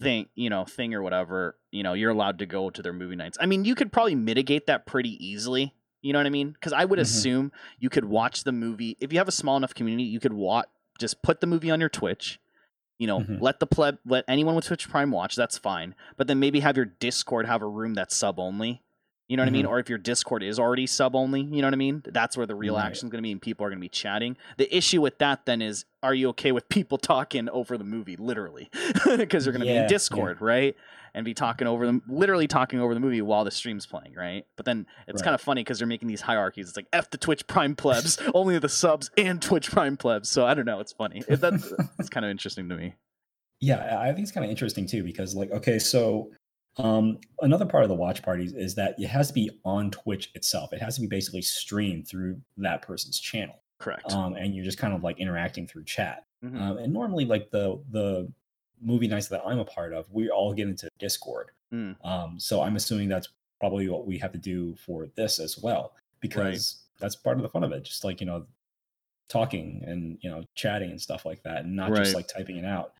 thing, 0.00 0.26
you 0.34 0.50
know, 0.50 0.64
thing 0.64 0.94
or 0.94 1.02
whatever, 1.02 1.56
you 1.70 1.82
know, 1.82 1.92
you're 1.92 2.10
allowed 2.10 2.38
to 2.40 2.46
go 2.46 2.70
to 2.70 2.82
their 2.82 2.92
movie 2.92 3.14
nights. 3.16 3.38
I 3.40 3.46
mean, 3.46 3.64
you 3.64 3.74
could 3.74 3.92
probably 3.92 4.16
mitigate 4.16 4.66
that 4.66 4.84
pretty 4.86 5.24
easily. 5.24 5.74
You 6.00 6.12
know 6.12 6.18
what 6.18 6.26
I 6.26 6.30
mean? 6.30 6.50
Because 6.50 6.72
I 6.72 6.84
would 6.84 6.98
Mhm. 6.98 7.02
assume 7.02 7.52
you 7.78 7.88
could 7.88 8.04
watch 8.06 8.42
the 8.42 8.50
movie 8.50 8.96
if 9.00 9.12
you 9.12 9.18
have 9.20 9.28
a 9.28 9.32
small 9.32 9.56
enough 9.56 9.74
community. 9.74 10.02
You 10.04 10.18
could 10.18 10.32
watch, 10.32 10.66
just 10.98 11.22
put 11.22 11.40
the 11.40 11.46
movie 11.46 11.70
on 11.70 11.78
your 11.78 11.88
Twitch. 11.88 12.40
You 12.98 13.06
know, 13.06 13.20
Mhm. 13.20 13.40
let 13.40 13.60
the 13.60 13.66
pleb, 13.68 13.98
let 14.04 14.24
anyone 14.26 14.56
with 14.56 14.64
Twitch 14.66 14.88
Prime 14.88 15.12
watch. 15.12 15.36
That's 15.36 15.58
fine. 15.58 15.94
But 16.16 16.26
then 16.26 16.40
maybe 16.40 16.60
have 16.60 16.76
your 16.76 16.86
Discord 16.86 17.46
have 17.46 17.62
a 17.62 17.68
room 17.68 17.94
that's 17.94 18.16
sub 18.16 18.40
only. 18.40 18.82
You 19.28 19.36
know 19.36 19.42
what 19.42 19.48
I 19.48 19.52
mean? 19.52 19.64
Mhm. 19.64 19.68
Or 19.70 19.78
if 19.78 19.88
your 19.88 19.98
Discord 19.98 20.42
is 20.42 20.58
already 20.58 20.86
sub 20.86 21.14
only, 21.16 21.40
you 21.40 21.62
know 21.62 21.66
what 21.68 21.72
I 21.72 21.76
mean? 21.76 22.02
That's 22.04 22.36
where 22.36 22.44
the 22.44 22.54
real 22.54 22.74
Right. 22.76 22.84
action 22.86 23.06
is 23.06 23.10
going 23.12 23.22
to 23.22 23.26
be, 23.26 23.32
and 23.32 23.40
people 23.40 23.64
are 23.64 23.70
going 23.70 23.78
to 23.78 23.84
be 23.84 23.88
chatting. 23.88 24.36
The 24.58 24.74
issue 24.76 25.00
with 25.00 25.18
that 25.18 25.46
then 25.46 25.62
is, 25.62 25.84
are 26.02 26.12
you 26.12 26.28
okay 26.30 26.52
with 26.52 26.68
people 26.68 26.98
talking 26.98 27.48
over 27.48 27.78
the 27.78 27.84
movie, 27.84 28.16
literally? 28.16 28.68
Because 29.16 29.46
you're 29.46 29.52
going 29.52 29.60
to 29.60 29.66
be 29.66 29.70
Yeah, 29.72 29.76
in 29.78 29.82
yeah. 29.82 29.88
Discord, 29.88 30.40
right? 30.40 30.76
And 31.14 31.24
be 31.24 31.34
talking 31.34 31.66
over 31.66 31.86
them, 31.86 32.02
literally 32.08 32.46
talking 32.46 32.80
over 32.80 32.94
the 32.94 33.00
movie 33.00 33.20
while 33.22 33.44
the 33.44 33.50
stream's 33.50 33.86
playing, 33.86 34.14
right? 34.16 34.44
But 34.56 34.64
then 34.66 34.86
it's 35.06 35.20
Right. 35.20 35.24
kind 35.24 35.34
of 35.34 35.40
funny 35.40 35.62
because 35.62 35.78
they're 35.78 35.86
making 35.88 36.08
these 36.08 36.22
hierarchies. 36.22 36.68
It's 36.68 36.76
like 36.76 36.86
F 36.92 37.10
the 37.10 37.18
Twitch 37.18 37.46
Prime 37.46 37.74
plebs, 37.76 38.18
only 38.34 38.58
the 38.58 38.68
subs 38.68 39.10
and 39.16 39.40
Twitch 39.40 39.70
Prime 39.70 39.96
plebs. 39.96 40.28
So 40.28 40.44
I 40.46 40.54
don't 40.54 40.64
know. 40.66 40.80
It's 40.80 40.92
funny. 40.92 41.22
It, 41.28 41.40
that's 41.40 41.72
it's 41.98 42.08
kind 42.08 42.24
of 42.26 42.30
interesting 42.30 42.68
to 42.70 42.76
me. 42.76 42.94
Yeah, 43.60 43.98
I 44.00 44.06
think 44.12 44.20
it's 44.24 44.32
kind 44.32 44.44
of 44.44 44.50
interesting 44.50 44.86
too 44.86 45.04
because 45.04 45.34
like 45.36 45.50
okay, 45.52 45.78
so 45.78 46.30
um 46.78 47.18
another 47.40 47.66
part 47.66 47.82
of 47.82 47.88
the 47.88 47.94
watch 47.94 48.22
parties 48.22 48.52
is 48.54 48.74
that 48.76 48.94
it 48.98 49.06
has 49.08 49.28
to 49.28 49.34
be 49.34 49.50
on 49.64 49.90
Twitch 49.90 50.30
itself. 50.34 50.72
It 50.72 50.80
has 50.80 50.94
to 50.94 51.00
be 51.00 51.06
basically 51.06 51.42
streamed 51.42 52.08
through 52.08 52.40
that 52.58 52.82
person's 52.82 53.20
channel. 53.20 53.62
Correct. 53.78 54.10
Um 54.12 54.34
and 54.34 54.54
you're 54.54 54.64
just 54.64 54.78
kind 54.78 54.94
of 54.94 55.02
like 55.02 55.18
interacting 55.18 55.66
through 55.66 55.84
chat. 55.84 56.26
Mhm. 56.44 56.60
Um, 56.60 56.78
and 56.78 56.92
normally, 56.92 57.24
like 57.24 57.50
the 57.50 57.80
the 57.90 58.30
movie 58.80 59.06
nights 59.06 59.28
that 59.28 59.42
I'm 59.46 59.58
a 59.60 59.64
part 59.64 59.92
of, 59.92 60.10
we 60.10 60.28
all 60.28 60.52
get 60.52 60.68
into 60.68 60.88
Discord. 60.98 61.50
Mm. 61.72 61.96
Um, 62.04 62.40
so 62.40 62.62
I'm 62.62 62.76
assuming 62.76 63.08
that's 63.08 63.28
probably 63.60 63.88
what 63.88 64.06
we 64.06 64.18
have 64.18 64.32
to 64.32 64.38
do 64.38 64.74
for 64.74 65.06
this 65.14 65.38
as 65.38 65.56
well, 65.58 65.94
because 66.20 66.82
that's 66.98 67.14
part 67.14 67.36
of 67.36 67.42
the 67.42 67.48
fun 67.48 67.62
of 67.62 67.72
it. 67.72 67.84
Just 67.84 68.02
like 68.04 68.20
you 68.20 68.26
know, 68.26 68.44
talking 69.28 69.84
and 69.86 70.18
you 70.20 70.30
know, 70.30 70.42
chatting 70.54 70.90
and 70.90 71.00
stuff 71.00 71.24
like 71.24 71.42
that, 71.44 71.64
and 71.64 71.76
not 71.76 71.94
just 71.94 72.14
like 72.14 72.26
typing 72.26 72.56
it 72.56 72.64
out. 72.64 72.94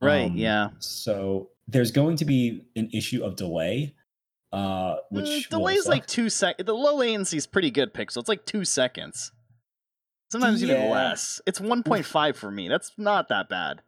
Right. 0.00 0.26
Um, 0.30 0.36
yeah. 0.36 0.70
So 0.78 1.50
there's 1.68 1.90
going 1.90 2.16
to 2.18 2.24
be 2.24 2.64
an 2.76 2.90
issue 2.92 3.24
of 3.24 3.36
delay, 3.36 3.94
uh, 4.52 4.96
which 5.10 5.26
Mm, 5.26 5.50
will 5.50 5.58
delay's 5.60 5.86
like 5.86 6.06
two 6.06 6.28
sec. 6.30 6.58
The 6.58 6.74
low 6.74 6.96
latency 6.96 7.36
is 7.36 7.46
pretty 7.46 7.70
good, 7.70 7.92
Pixel. 7.94 8.18
It's 8.18 8.28
like 8.28 8.46
two 8.46 8.64
seconds. 8.64 9.32
Sometimes 10.30 10.62
even 10.62 10.90
less. 10.90 11.40
It's 11.46 11.60
1.5 11.60 12.34
for 12.36 12.50
me. 12.50 12.68
That's 12.68 12.92
not 12.98 13.28
that 13.28 13.48
bad. 13.48 13.82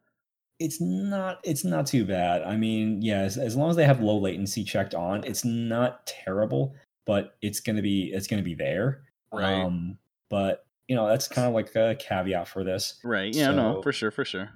it's 0.61 0.81
not 0.81 1.39
it's 1.45 1.65
not 1.65 1.87
too 1.87 2.05
bad. 2.05 2.43
I 2.43 2.57
mean, 2.57 3.03
yeah. 3.03 3.23
as 3.23 3.57
long 3.57 3.71
as 3.71 3.77
they 3.77 3.85
have 3.85 4.01
low 4.01 4.19
latency 4.19 4.65
checked 4.65 4.95
on, 4.95 5.25
it's 5.25 5.45
not 5.45 6.07
terrible, 6.07 6.75
but 7.07 7.37
it's 7.43 7.61
gonna 7.61 7.83
be 7.83 8.11
it's 8.15 8.27
gonna 8.27 8.43
be 8.43 8.55
there. 8.55 9.03
Right. 9.33 9.63
Um, 9.63 9.99
but 10.31 10.65
you 10.89 10.97
know, 10.97 11.07
that's 11.09 11.29
kind 11.29 11.47
of 11.47 11.55
like 11.55 11.75
a 11.77 11.97
caveat 11.99 12.49
for 12.49 12.65
this. 12.65 12.99
Right. 13.05 13.35
Yeah. 13.35 13.51
no. 13.51 13.83
For 13.83 13.93
sure. 13.93 14.11
For 14.11 14.25
sure. 14.25 14.51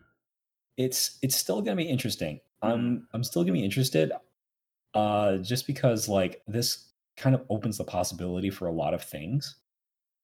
It's 0.76 1.18
it's 1.22 1.37
still 1.37 1.61
gonna 1.62 1.76
be 1.76 1.88
interesting. 1.88 2.40
I'm 2.62 3.06
I'm 3.12 3.24
still 3.24 3.42
gonna 3.42 3.52
be 3.52 3.64
interested, 3.64 4.12
uh, 4.94 5.38
just 5.38 5.66
because 5.66 6.08
like 6.08 6.42
this 6.46 6.88
kind 7.16 7.35
of 7.35 7.42
opens 7.50 7.78
the 7.78 7.85
possibility 7.85 8.50
for 8.50 8.66
a 8.68 8.72
lot 8.72 8.94
of 8.94 9.02
things. 9.02 9.56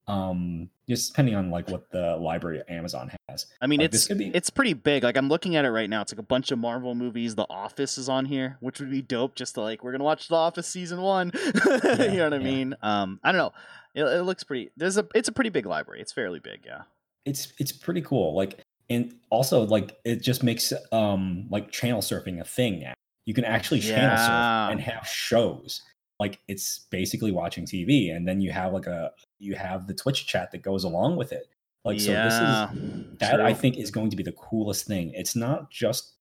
Um, 0.07 0.71
just 0.89 1.13
depending 1.13 1.35
on 1.35 1.51
like 1.51 1.69
what 1.69 1.91
the 1.91 2.17
library 2.17 2.63
Amazon 2.67 3.11
has. 3.29 3.45
I 3.61 3.67
mean, 3.67 3.81
Like, 3.81 3.93
it's 3.93 4.09
be- 4.09 4.31
it's 4.35 4.49
pretty 4.49 4.73
big. 4.73 5.03
Like 5.03 5.19
I'm 5.19 5.29
looking 5.29 5.55
at 5.55 5.67
it 5.67 5.71
right 5.71 5.91
now. 5.91 6.01
It's 6.01 6.15
like 6.15 6.19
a 6.19 6.23
bunch 6.23 6.51
of 6.51 6.59
Marvel 6.59 6.95
movies. 6.95 7.35
The 7.35 7.45
Office 7.51 7.99
is 7.99 8.09
on 8.09 8.25
here, 8.25 8.57
which 8.61 8.81
would 8.81 8.91
be 8.91 9.03
dope. 9.03 9.35
Just 9.37 9.57
to 9.57 9.61
like 9.61 9.85
we're 9.85 9.93
gonna 9.93 10.05
watch 10.05 10.29
The 10.29 10.37
Office 10.37 10.67
season 10.67 11.03
one. 11.03 11.31
you 11.45 11.51
know 11.53 12.25
what 12.25 12.33
I 12.33 12.37
yeah. 12.37 12.39
mean? 12.39 12.75
Um, 12.81 13.21
I 13.23 13.33
don't 13.33 13.39
know. 13.39 13.53
It, 13.95 14.05
it 14.05 14.23
looks 14.23 14.45
pretty. 14.45 14.71
There's 14.79 14.97
a. 14.97 15.07
It's 15.15 15.29
a 15.29 15.33
pretty 15.33 15.51
big 15.51 15.67
library. 15.67 16.01
It's 16.01 16.13
fairly 16.13 16.39
big. 16.41 16.61
Yeah. 16.65 16.83
it's 17.27 17.53
it's 17.59 17.73
pretty 17.73 18.01
cool 18.01 18.35
like 18.35 18.65
and 18.91 19.15
also 19.31 19.63
like 19.63 19.99
it 20.05 20.23
just 20.23 20.43
makes 20.43 20.73
um 20.93 21.47
like 21.51 21.71
channel 21.71 22.01
surfing 22.01 22.41
a 22.41 22.45
thing 22.45 22.81
now. 22.81 22.95
You 23.27 23.35
can 23.35 23.45
actually 23.45 23.81
channel 23.81 24.17
Yeah. 24.17 24.17
surf 24.17 24.73
and 24.73 24.81
have 24.81 25.07
shows. 25.07 25.83
Like 26.19 26.39
it's 26.49 26.81
basically 26.91 27.31
watching 27.31 27.65
tv 27.65 28.15
and 28.15 28.27
then 28.27 28.41
you 28.41 28.51
have 28.51 28.73
like 28.73 28.87
a 28.87 29.13
you 29.39 29.55
have 29.55 29.87
the 29.87 29.95
twitch 29.95 30.27
chat 30.27 30.51
that 30.53 30.63
goes 30.63 30.85
along 30.85 31.17
with 31.17 31.33
it. 31.33 31.47
Like 31.85 32.01
so 32.01 32.13
this 32.13 32.35
is 32.35 33.19
that 33.19 33.41
i 33.41 33.53
think 33.55 33.77
is 33.79 33.91
going 33.91 34.11
to 34.11 34.17
be 34.17 34.23
the 34.23 34.33
coolest 34.33 34.87
thing. 34.87 35.13
It's 35.15 35.37
not 35.37 35.71
just 35.71 36.15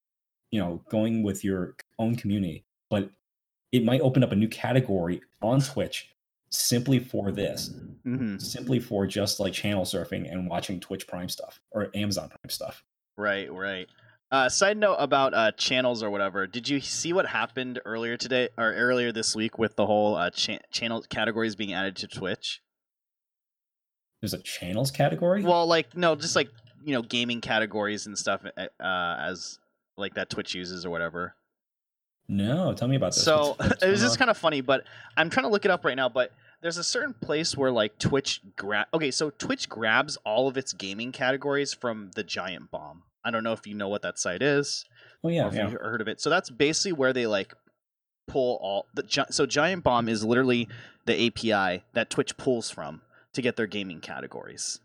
you 0.52 0.60
know 0.60 0.82
going 0.90 1.24
with 1.24 1.44
your 1.44 1.76
own 2.00 2.16
community 2.16 2.64
but 2.90 3.10
it 3.74 3.84
might 3.84 4.00
open 4.02 4.24
up 4.24 4.32
a 4.32 4.36
new 4.36 4.48
category 4.48 5.22
on 5.42 5.60
twitch 5.60 6.10
simply 6.50 7.00
for 7.00 7.32
this 7.32 7.70
Mhm. 8.06 8.42
simply 8.42 8.80
for 8.80 9.06
just 9.06 9.40
like 9.40 9.54
channel 9.54 9.84
surfing 9.84 10.32
and 10.32 10.50
watching 10.50 10.80
Twitch 10.80 11.06
Prime 11.08 11.28
stuff 11.30 11.60
or 11.72 11.90
Amazon 11.94 12.30
Prime 12.30 12.50
stuff. 12.50 12.84
Right, 13.18 13.52
right. 13.52 13.88
Uh, 14.32 14.50
side 14.50 14.78
note 14.78 14.96
about 14.96 15.34
uh, 15.34 15.52
channels 15.54 16.04
or 16.04 16.10
whatever. 16.10 16.48
Did 16.48 16.68
you 16.70 16.80
see 16.82 17.14
what 17.14 17.26
happened 17.28 17.80
earlier 17.86 18.18
today 18.18 18.50
or 18.58 18.74
earlier 18.74 19.12
this 19.12 19.36
week 19.36 19.58
with 19.58 19.76
the 19.76 19.86
whole 19.86 20.16
uh, 20.16 20.30
cha- 20.30 20.60
channel 20.72 21.02
categories 21.10 21.56
being 21.56 21.74
added 21.74 21.96
to 21.98 22.08
Twitch? 22.08 22.62
There's 24.22 24.34
a 24.34 24.40
channels 24.40 24.92
category. 24.92 25.44
Well, 25.44 25.66
like 25.68 25.96
no, 25.96 26.16
just 26.16 26.36
like 26.36 26.50
you 26.84 26.94
know, 26.94 27.02
gaming 27.02 27.42
categories 27.42 28.06
and 28.08 28.18
stuff 28.18 28.46
uh, 28.46 28.68
as 28.80 29.60
like 29.98 30.14
that 30.16 30.30
Twitch 30.30 30.54
uses 30.56 30.86
or 30.86 30.90
whatever. 30.90 31.36
No, 32.30 32.74
tell 32.74 32.88
me 32.88 32.96
about 32.96 33.14
this. 33.14 33.24
So 33.24 33.56
What's- 33.58 33.58
what's 33.70 33.84
it 33.84 33.90
was 33.90 34.02
just 34.02 34.18
kind 34.20 34.30
of 34.30 34.38
funny, 34.38 34.62
but 34.62 34.84
I'm 35.16 35.30
trying 35.30 35.46
to 35.46 35.50
look 35.50 35.66
it 35.66 35.72
up 35.72 35.86
right 35.86 35.96
now. 35.96 36.10
But 36.10 36.32
there's 36.62 36.78
a 36.78 36.84
certain 36.84 37.14
place 37.14 37.56
where 37.56 37.72
like 37.72 37.98
Twitch 38.00 38.42
grab. 38.56 38.88
Okay, 38.94 39.12
so 39.12 39.30
Twitch 39.30 39.70
grabs 39.70 40.18
all 40.26 40.48
of 40.48 40.58
its 40.58 40.74
gaming 40.74 41.12
categories 41.12 41.74
from 41.74 42.12
the 42.16 42.24
Giant 42.24 42.72
Bomb. 42.72 43.04
I 43.24 43.32
don't 43.32 43.44
know 43.44 43.54
if 43.54 43.66
you 43.68 43.74
know 43.76 43.88
what 43.90 44.02
that 44.04 44.18
site 44.20 44.42
is 44.42 44.86
Oh 45.24 45.30
or 45.30 45.32
yeah, 45.32 45.48
if 45.48 45.54
yeah. 45.54 45.70
you've 45.70 45.80
heard 45.82 46.02
of 46.02 46.08
it. 46.08 46.20
So 46.22 46.30
that's 46.30 46.50
basically 46.50 46.94
where 46.94 47.14
they 47.14 47.28
like 47.28 47.54
pull 48.28 48.58
all 48.62 48.88
the. 48.94 49.04
Gi- 49.04 49.32
So 49.32 49.46
Giant 49.46 49.84
Bomb 49.84 50.10
is 50.10 50.24
literally 50.26 50.68
the 51.06 51.28
API 51.28 51.84
that 51.94 52.10
Twitch 52.10 52.36
pulls 52.38 52.70
from 52.70 53.02
to 53.34 53.42
get 53.42 53.56
their 53.56 53.68
gaming 53.68 54.00
categories 54.02 54.80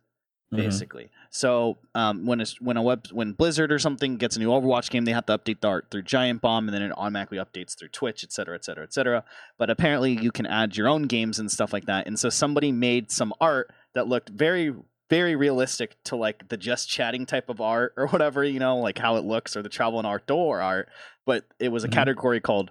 Mhm. 0.53 0.57
basically. 0.57 1.11
So 1.31 1.79
um, 1.95 2.27
when 2.27 2.41
a, 2.41 2.47
when 2.61 2.77
a 2.77 2.83
web 2.83 3.07
when 3.11 3.33
Blizzard 3.33 3.73
or 3.73 3.79
something 3.79 4.17
gets 4.19 4.37
a 4.37 4.39
new 4.39 4.49
Overwatch 4.49 4.91
game, 4.91 5.05
they 5.05 5.13
have 5.13 5.27
to 5.27 5.39
update 5.39 5.61
the 5.61 5.69
art 5.69 5.87
through 5.91 6.03
Giant 6.03 6.41
Bomb, 6.43 6.69
and 6.69 6.75
then 6.75 6.83
it 6.83 6.93
automatically 6.97 7.39
updates 7.39 7.77
through 7.79 7.89
Twitch, 7.89 8.23
et 8.23 8.33
cetera, 8.33 8.55
et 8.55 8.65
cetera, 8.65 8.85
et 8.85 8.93
cetera. 8.93 9.25
But 9.59 9.71
apparently, 9.71 10.13
you 10.13 10.31
can 10.31 10.47
add 10.47 10.77
your 10.77 10.89
own 10.89 11.05
games 11.05 11.39
and 11.39 11.51
stuff 11.51 11.73
like 11.73 11.87
that. 11.87 12.07
And 12.07 12.19
so 12.19 12.29
somebody 12.29 12.71
made 12.73 13.11
some 13.11 13.33
art 13.41 13.73
that 13.95 14.07
looked 14.09 14.29
very 14.29 14.75
very 15.11 15.37
realistic 15.37 15.97
to 16.05 16.17
like 16.17 16.49
the 16.49 16.57
just 16.57 16.89
chatting 16.89 17.27
type 17.27 17.51
of 17.51 17.61
art 17.61 17.93
or 17.99 18.07
whatever 18.09 18.43
you 18.43 18.59
know 18.59 18.79
like 18.79 18.97
how 18.97 19.17
it 19.17 19.25
looks 19.25 19.55
or 19.55 19.63
the 19.63 19.69
travel 19.69 19.99
and 19.99 20.07
outdoor 20.09 20.63
art 20.63 20.89
but 21.27 21.45
it 21.59 21.69
was 21.69 21.85
a 21.85 21.89
Mhm. 21.89 21.93
category 21.93 22.41
called 22.41 22.71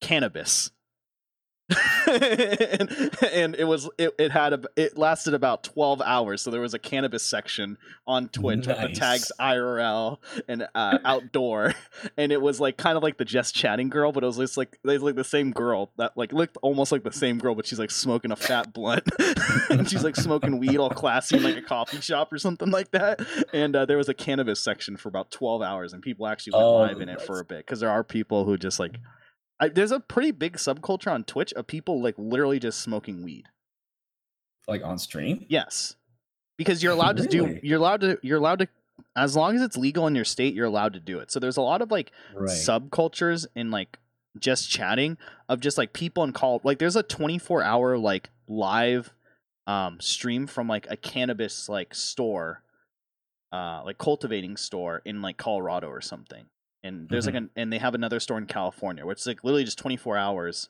cannabis 0.00 0.70
and, 2.06 3.10
and 3.32 3.54
it 3.54 3.64
was 3.66 3.88
it, 3.98 4.14
it 4.18 4.30
had 4.32 4.52
a 4.52 4.60
it 4.76 4.98
lasted 4.98 5.34
about 5.34 5.62
12 5.64 6.00
hours. 6.02 6.42
So 6.42 6.50
there 6.50 6.60
was 6.60 6.74
a 6.74 6.78
cannabis 6.78 7.22
section 7.22 7.78
on 8.06 8.28
twitch 8.28 8.66
with 8.66 8.80
the 8.80 8.88
tags 8.88 9.30
irl 9.40 10.18
and 10.48 10.66
uh, 10.74 10.98
outdoor. 11.04 11.74
And 12.16 12.32
it 12.32 12.40
was 12.40 12.60
like 12.60 12.76
kind 12.76 12.96
of 12.96 13.02
like 13.02 13.18
the 13.18 13.24
just 13.24 13.54
chatting 13.54 13.88
girl 13.88 14.12
but 14.12 14.22
it 14.22 14.26
was 14.26 14.36
just 14.36 14.56
like 14.56 14.78
they 14.84 14.98
like 14.98 15.16
the 15.16 15.24
same 15.24 15.52
girl 15.52 15.90
that 15.96 16.16
like 16.16 16.32
looked 16.32 16.56
almost 16.62 16.92
like 16.92 17.02
the 17.02 17.12
same 17.12 17.38
girl 17.38 17.54
but 17.54 17.66
she's 17.66 17.78
like 17.78 17.90
smoking 17.90 18.30
a 18.32 18.36
fat 18.36 18.72
blunt. 18.72 19.08
And 19.70 19.88
she's 19.88 20.02
like 20.02 20.16
smoking 20.16 20.58
weed 20.58 20.78
all 20.78 20.90
classy 20.90 21.36
in 21.36 21.42
like 21.42 21.56
a 21.56 21.62
coffee 21.62 22.00
shop 22.00 22.32
or 22.32 22.38
something 22.38 22.70
like 22.70 22.90
that. 22.90 23.20
And 23.52 23.76
uh, 23.76 23.84
there 23.86 23.96
was 23.96 24.08
a 24.08 24.14
cannabis 24.14 24.60
section 24.60 24.96
for 24.96 25.08
about 25.08 25.30
12 25.30 25.62
hours 25.62 25.92
and 25.92 26.02
people 26.02 26.26
actually 26.26 26.52
went 26.52 26.64
Oh, 26.64 26.76
live 26.78 27.00
in 27.00 27.08
it 27.08 27.20
for 27.22 27.38
a 27.40 27.44
bit 27.44 27.58
because 27.58 27.80
there 27.80 27.90
are 27.90 28.02
people 28.02 28.44
who 28.44 28.56
just 28.56 28.80
like 28.80 28.98
I, 29.60 29.68
there's 29.68 29.92
a 29.92 30.00
pretty 30.00 30.30
big 30.30 30.56
subculture 30.56 31.12
on 31.12 31.24
Twitch 31.24 31.52
of 31.52 31.66
people 31.66 32.02
like 32.02 32.14
literally 32.16 32.58
just 32.58 32.80
smoking 32.80 33.22
weed. 33.22 33.44
Like 34.66 34.82
on 34.84 34.98
stream? 34.98 35.44
Yes, 35.48 35.96
because 36.56 36.82
you're 36.82 36.92
allowed 36.92 37.16
to 37.18 37.26
do. 37.26 37.58
You're 37.62 37.78
allowed 37.78 38.00
to. 38.02 38.18
You're 38.22 38.38
allowed 38.38 38.60
to. 38.60 38.68
As 39.16 39.34
long 39.34 39.56
as 39.56 39.62
it's 39.62 39.76
legal 39.76 40.06
in 40.06 40.14
your 40.14 40.24
state, 40.24 40.54
you're 40.54 40.66
allowed 40.66 40.92
to 40.92 41.00
do 41.00 41.18
it. 41.18 41.30
So 41.30 41.40
there's 41.40 41.56
a 41.56 41.62
lot 41.62 41.82
of 41.82 41.90
like 41.90 42.12
Right. 42.34 42.48
subcultures 42.48 43.46
in 43.56 43.70
like 43.70 43.98
just 44.38 44.70
chatting 44.70 45.18
of 45.48 45.60
just 45.60 45.76
like 45.78 45.92
people 45.92 46.22
in 46.22 46.32
call. 46.32 46.60
Like 46.62 46.78
there's 46.78 46.96
a 46.96 47.02
24 47.02 47.62
hour 47.62 47.98
like 47.98 48.30
live 48.46 49.12
um 49.66 49.98
stream 50.00 50.46
from 50.46 50.68
like 50.68 50.86
a 50.90 50.96
cannabis 50.96 51.68
like 51.68 51.94
store, 51.94 52.62
uh 53.52 53.82
like 53.84 53.98
cultivating 53.98 54.56
store 54.56 55.02
in 55.04 55.20
like 55.22 55.36
Colorado 55.36 55.88
or 55.88 56.00
something. 56.00 56.44
And 56.82 57.08
there's 57.08 57.26
like 57.26 57.34
an 57.34 57.50
and 57.56 57.72
they 57.72 57.78
have 57.78 57.94
another 57.94 58.20
store 58.20 58.38
in 58.38 58.46
California, 58.46 59.04
which 59.04 59.20
is 59.20 59.26
like 59.26 59.44
literally 59.44 59.64
just 59.64 59.78
24 59.78 60.16
hours 60.16 60.68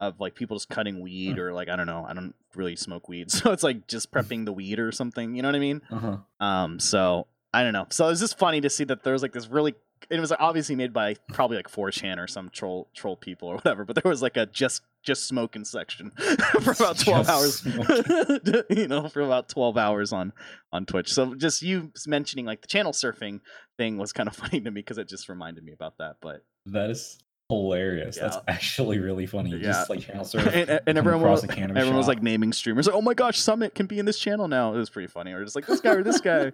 of 0.00 0.20
like 0.20 0.34
people 0.34 0.56
just 0.56 0.68
cutting 0.68 1.00
weed 1.00 1.34
Hmm. 1.34 1.40
or 1.40 1.52
like 1.52 1.68
I 1.68 1.76
don't 1.76 1.86
know, 1.86 2.04
I 2.08 2.12
don't 2.14 2.34
really 2.54 2.76
smoke 2.76 3.08
weed, 3.08 3.30
so 3.32 3.52
it's 3.52 3.62
like 3.62 3.86
just 3.88 4.12
prepping 4.12 4.44
the 4.44 4.52
weed 4.52 4.78
or 4.78 4.92
something. 4.92 5.34
You 5.34 5.42
know 5.42 5.48
what 5.48 5.56
I 5.56 5.60
mean? 5.60 5.82
uh-huh. 5.90 6.16
Um, 6.44 6.78
so 6.78 7.26
I 7.54 7.62
don't 7.62 7.72
know. 7.72 7.86
So 7.90 8.08
it's 8.08 8.20
just 8.20 8.38
funny 8.38 8.60
to 8.60 8.68
see 8.70 8.84
that 8.84 9.02
there's 9.04 9.22
like 9.22 9.32
this 9.32 9.48
really. 9.48 9.74
It 10.10 10.20
was 10.20 10.32
obviously 10.32 10.74
made 10.74 10.92
by 10.92 11.14
probably 11.32 11.56
like 11.56 11.70
4chan 11.70 12.18
or 12.18 12.26
some 12.26 12.50
troll 12.50 12.88
troll 12.94 13.16
people 13.16 13.48
or 13.48 13.54
whatever, 13.56 13.84
but 13.84 13.96
there 14.02 14.08
was 14.08 14.22
like 14.22 14.36
a 14.36 14.46
just 14.46 14.82
just 15.02 15.26
smoking 15.26 15.64
section 15.64 16.10
for 16.60 16.72
about 16.72 16.98
twelve 16.98 17.26
Just 17.26 17.66
hours. 17.66 18.64
you 18.70 18.88
know, 18.88 19.08
for 19.08 19.20
about 19.20 19.48
twelve 19.48 19.76
hours 19.76 20.12
on 20.12 20.32
on 20.72 20.86
Twitch. 20.86 21.12
So 21.12 21.34
just 21.34 21.62
you 21.62 21.92
mentioning 22.06 22.46
like 22.46 22.60
the 22.60 22.66
channel 22.66 22.92
surfing 22.92 23.40
thing 23.76 23.96
was 23.96 24.12
kind 24.12 24.28
of 24.28 24.36
funny 24.42 24.60
to 24.60 24.70
me 24.70 24.80
because 24.80 24.98
it 24.98 25.08
just 25.08 25.28
reminded 25.28 25.64
me 25.64 25.72
about 25.72 25.98
that. 25.98 26.16
But 26.20 26.44
That 26.66 26.90
is 26.90 27.18
hilarious. 27.48 28.18
That's 28.18 28.36
actually 28.46 28.98
really 28.98 29.26
funny. 29.26 29.50
Yeah. 29.50 29.58
Just 29.58 29.90
like 29.90 30.00
channel 30.00 30.24
surf. 30.24 30.46
and, 30.54 30.80
and 30.86 30.98
everyone 30.98 31.22
was, 31.22 31.44
everyone 31.44 31.96
was 31.96 32.08
like 32.08 32.22
naming 32.22 32.52
streamers 32.52 32.86
like, 32.86 32.96
oh 32.96 33.00
my 33.00 33.14
gosh, 33.14 33.38
Summit 33.38 33.74
can 33.74 33.86
be 33.86 33.98
in 33.98 34.04
this 34.04 34.18
channel 34.18 34.48
now. 34.48 34.74
It 34.74 34.78
was 34.78 34.90
pretty 34.90 35.08
funny. 35.08 35.32
Or 35.32 35.42
just 35.42 35.56
like 35.56 35.66
this 35.66 35.80
guy 35.80 35.92
or 35.94 36.02
this 36.02 36.20
guy. 36.20 36.52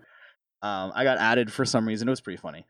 Um, 0.62 0.92
I 0.94 1.04
got 1.04 1.18
added 1.18 1.52
for 1.52 1.66
some 1.66 1.86
reason. 1.86 2.08
It 2.08 2.10
was 2.12 2.22
pretty 2.22 2.38
funny. 2.38 2.64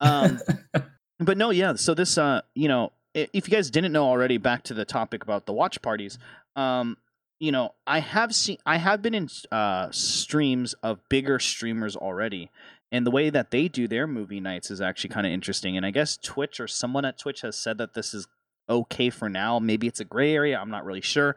Um, 0.00 0.40
but 1.18 1.36
no, 1.36 1.50
yeah. 1.50 1.74
So 1.74 1.94
this, 1.94 2.18
uh, 2.18 2.42
you 2.54 2.68
know, 2.68 2.92
if 3.14 3.48
you 3.48 3.54
guys 3.54 3.70
didn't 3.70 3.92
know 3.92 4.06
already, 4.06 4.38
back 4.38 4.62
to 4.64 4.74
the 4.74 4.84
topic 4.84 5.22
about 5.22 5.46
the 5.46 5.52
watch 5.52 5.82
parties. 5.82 6.18
Um, 6.56 6.96
you 7.38 7.52
know, 7.52 7.74
I 7.86 8.00
have 8.00 8.34
seen, 8.34 8.58
I 8.66 8.76
have 8.76 9.00
been 9.02 9.14
in 9.14 9.28
uh 9.50 9.90
streams 9.90 10.74
of 10.82 11.00
bigger 11.08 11.38
streamers 11.38 11.96
already, 11.96 12.50
and 12.92 13.06
the 13.06 13.10
way 13.10 13.30
that 13.30 13.50
they 13.50 13.66
do 13.68 13.88
their 13.88 14.06
movie 14.06 14.40
nights 14.40 14.70
is 14.70 14.80
actually 14.80 15.10
kind 15.10 15.26
of 15.26 15.32
interesting. 15.32 15.76
And 15.76 15.86
I 15.86 15.90
guess 15.90 16.16
Twitch 16.16 16.60
or 16.60 16.68
someone 16.68 17.04
at 17.04 17.18
Twitch 17.18 17.40
has 17.40 17.56
said 17.56 17.78
that 17.78 17.94
this 17.94 18.12
is 18.12 18.28
okay 18.68 19.10
for 19.10 19.28
now. 19.28 19.58
Maybe 19.58 19.86
it's 19.86 20.00
a 20.00 20.04
gray 20.04 20.34
area. 20.34 20.58
I'm 20.58 20.70
not 20.70 20.84
really 20.84 21.00
sure, 21.00 21.34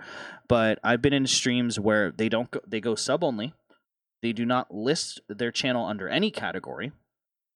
but 0.47 0.78
I've 0.84 1.02
been 1.02 1.13
in 1.13 1.26
streams 1.26 1.80
where 1.80 2.12
they 2.12 2.30
don't 2.30 2.52
go, 2.52 2.60
they 2.67 2.82
go 2.82 2.95
sub 2.95 3.23
only. 3.23 3.54
They 4.21 4.34
do 4.34 4.45
not 4.45 4.73
list 4.73 5.19
their 5.28 5.52
channel 5.52 5.86
under 5.86 6.08
any 6.08 6.32
category, 6.32 6.91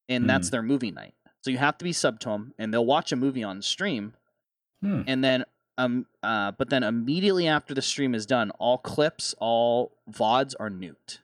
and 0.09 0.29
that's 0.29 0.49
their 0.49 0.61
movie 0.61 0.91
night. 0.91 1.13
So 1.41 1.51
you 1.51 1.57
have 1.57 1.77
to 1.77 1.83
be 1.83 1.93
sub 1.93 2.19
to 2.21 2.29
them, 2.29 2.53
and 2.57 2.73
they'll 2.73 2.85
watch 2.85 3.11
a 3.11 3.15
movie 3.15 3.43
on 3.43 3.61
stream, 3.61 4.13
Hmm. 4.81 5.01
and 5.07 5.23
then 5.23 5.43
um 5.79 6.05
uh 6.23 6.51
but 6.51 6.69
then 6.69 6.83
immediately 6.83 7.47
after 7.47 7.73
the 7.73 7.81
stream 7.81 8.13
is 8.15 8.25
done, 8.25 8.51
all 8.51 8.77
clips, 8.77 9.33
all 9.39 9.97
vods 10.09 10.53
are 10.59 10.69
nuked. 10.69 11.19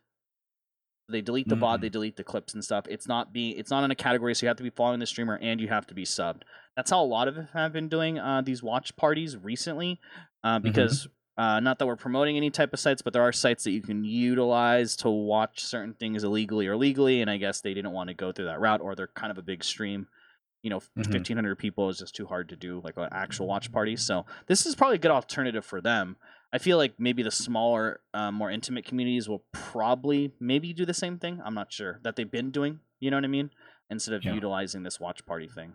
They 1.10 1.22
delete 1.22 1.50
the 1.50 1.56
VOD, 1.56 1.78
Mm. 1.78 1.82
they 1.82 1.90
delete 1.90 2.16
the 2.16 2.24
clips 2.24 2.54
and 2.54 2.64
stuff. 2.64 2.86
It's 2.90 3.08
not 3.08 3.34
be 3.34 3.52
it's 3.52 3.70
not 3.70 3.84
in 3.84 3.92
a 3.92 3.96
category, 3.96 4.34
so 4.34 4.46
you 4.46 4.48
have 4.48 4.58
to 4.58 4.64
be 4.64 4.70
following 4.70 5.00
the 5.00 5.06
streamer 5.06 5.38
and 5.42 5.60
you 5.60 5.68
have 5.68 5.86
to 5.88 5.94
be 5.94 6.06
subbed. 6.06 6.44
That's 6.76 6.90
how 6.90 7.04
a 7.04 7.06
lot 7.06 7.28
of 7.28 7.36
them 7.36 7.50
have 7.54 7.74
been 7.74 7.90
doing 7.90 8.18
uh, 8.18 8.42
these 8.42 8.64
watch 8.64 8.96
parties 8.96 9.36
recently, 9.38 10.00
uh, 10.44 10.60
because 10.60 11.08
uh, 11.38 11.60
not 11.60 11.80
that 11.80 11.86
we're 11.88 11.96
promoting 11.96 12.38
any 12.38 12.50
type 12.50 12.74
of 12.74 12.80
sites, 12.80 13.02
but 13.02 13.14
there 13.14 13.22
are 13.24 13.32
sites 13.32 13.64
that 13.64 13.72
you 13.72 13.82
can 13.82 14.04
utilize 14.04 14.96
to 14.98 15.10
watch 15.10 15.62
certain 15.64 15.94
things 15.94 16.24
illegally 16.24 16.68
or 16.68 16.76
legally, 16.78 17.22
and 17.22 17.30
I 17.30 17.38
guess 17.38 17.62
they 17.62 17.74
didn't 17.74 17.92
want 17.92 18.10
to 18.10 18.14
go 18.14 18.32
through 18.32 18.46
that 18.46 18.60
route, 18.60 18.82
or 18.82 18.96
they're 18.96 19.08
kind 19.08 19.32
of 19.32 19.38
a 19.38 19.42
big 19.42 19.64
stream. 19.64 20.08
You 20.62 20.70
know, 20.70 20.80
Mhm. 20.98 21.12
fifteen 21.12 21.36
hundred 21.36 21.56
people 21.58 21.90
is 21.90 21.98
just 22.00 22.16
too 22.16 22.26
hard 22.28 22.48
to 22.50 22.56
do 22.56 22.80
like 22.84 22.96
an 22.98 23.10
actual 23.12 23.48
watch 23.48 23.72
party. 23.72 23.96
So 23.98 24.26
this 24.48 24.66
is 24.66 24.76
probably 24.76 24.96
a 24.96 25.00
good 25.00 25.12
alternative 25.12 25.66
for 25.66 25.82
them. 25.82 26.16
I 26.54 26.58
feel 26.60 26.78
like 26.78 27.00
maybe 27.00 27.24
the 27.24 27.32
smaller, 27.32 28.00
uh, 28.14 28.32
more 28.32 28.50
intimate 28.52 28.86
communities 28.86 29.28
will 29.28 29.44
probably 29.52 30.34
maybe 30.40 30.72
do 30.72 30.86
the 30.86 30.94
same 30.94 31.18
thing. 31.18 31.42
I'm 31.44 31.56
not 31.56 31.74
sure 31.74 32.00
that 32.04 32.16
they've 32.16 32.30
been 32.30 32.52
doing. 32.52 32.80
You 33.00 33.10
know 33.12 33.18
what 33.18 33.26
I 33.26 33.28
mean? 33.28 33.50
Instead 33.90 34.14
of 34.14 34.24
Yeah. 34.24 34.36
utilizing 34.36 34.84
this 34.84 35.00
watch 35.00 35.26
party 35.26 35.48
thing. 35.50 35.74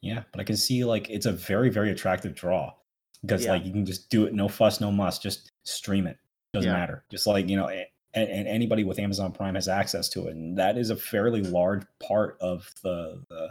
Yeah, 0.00 0.24
but 0.32 0.40
I 0.40 0.44
can 0.44 0.56
see 0.56 0.84
like 0.84 1.08
it's 1.10 1.26
a 1.26 1.32
very 1.32 1.70
very 1.70 1.90
attractive 1.90 2.34
draw 2.34 2.74
because 3.22 3.44
Yeah. 3.44 3.52
like 3.52 3.64
you 3.64 3.72
can 3.72 3.84
just 3.86 4.10
do 4.10 4.24
it 4.26 4.34
no 4.34 4.48
fuss 4.48 4.80
no 4.80 4.90
muss 4.90 5.18
just 5.18 5.50
stream 5.64 6.06
it 6.06 6.16
doesn't 6.52 6.70
Yeah. 6.70 6.76
matter 6.76 7.04
just 7.10 7.26
like 7.26 7.48
you 7.48 7.56
know 7.56 7.68
and, 7.68 7.86
and 8.14 8.48
anybody 8.48 8.84
with 8.84 8.98
Amazon 8.98 9.32
Prime 9.32 9.54
has 9.54 9.68
access 9.68 10.08
to 10.10 10.28
it 10.28 10.34
and 10.34 10.56
that 10.58 10.78
is 10.78 10.90
a 10.90 10.96
fairly 10.96 11.42
large 11.42 11.82
part 12.00 12.36
of 12.40 12.70
the 12.82 13.22
the 13.28 13.50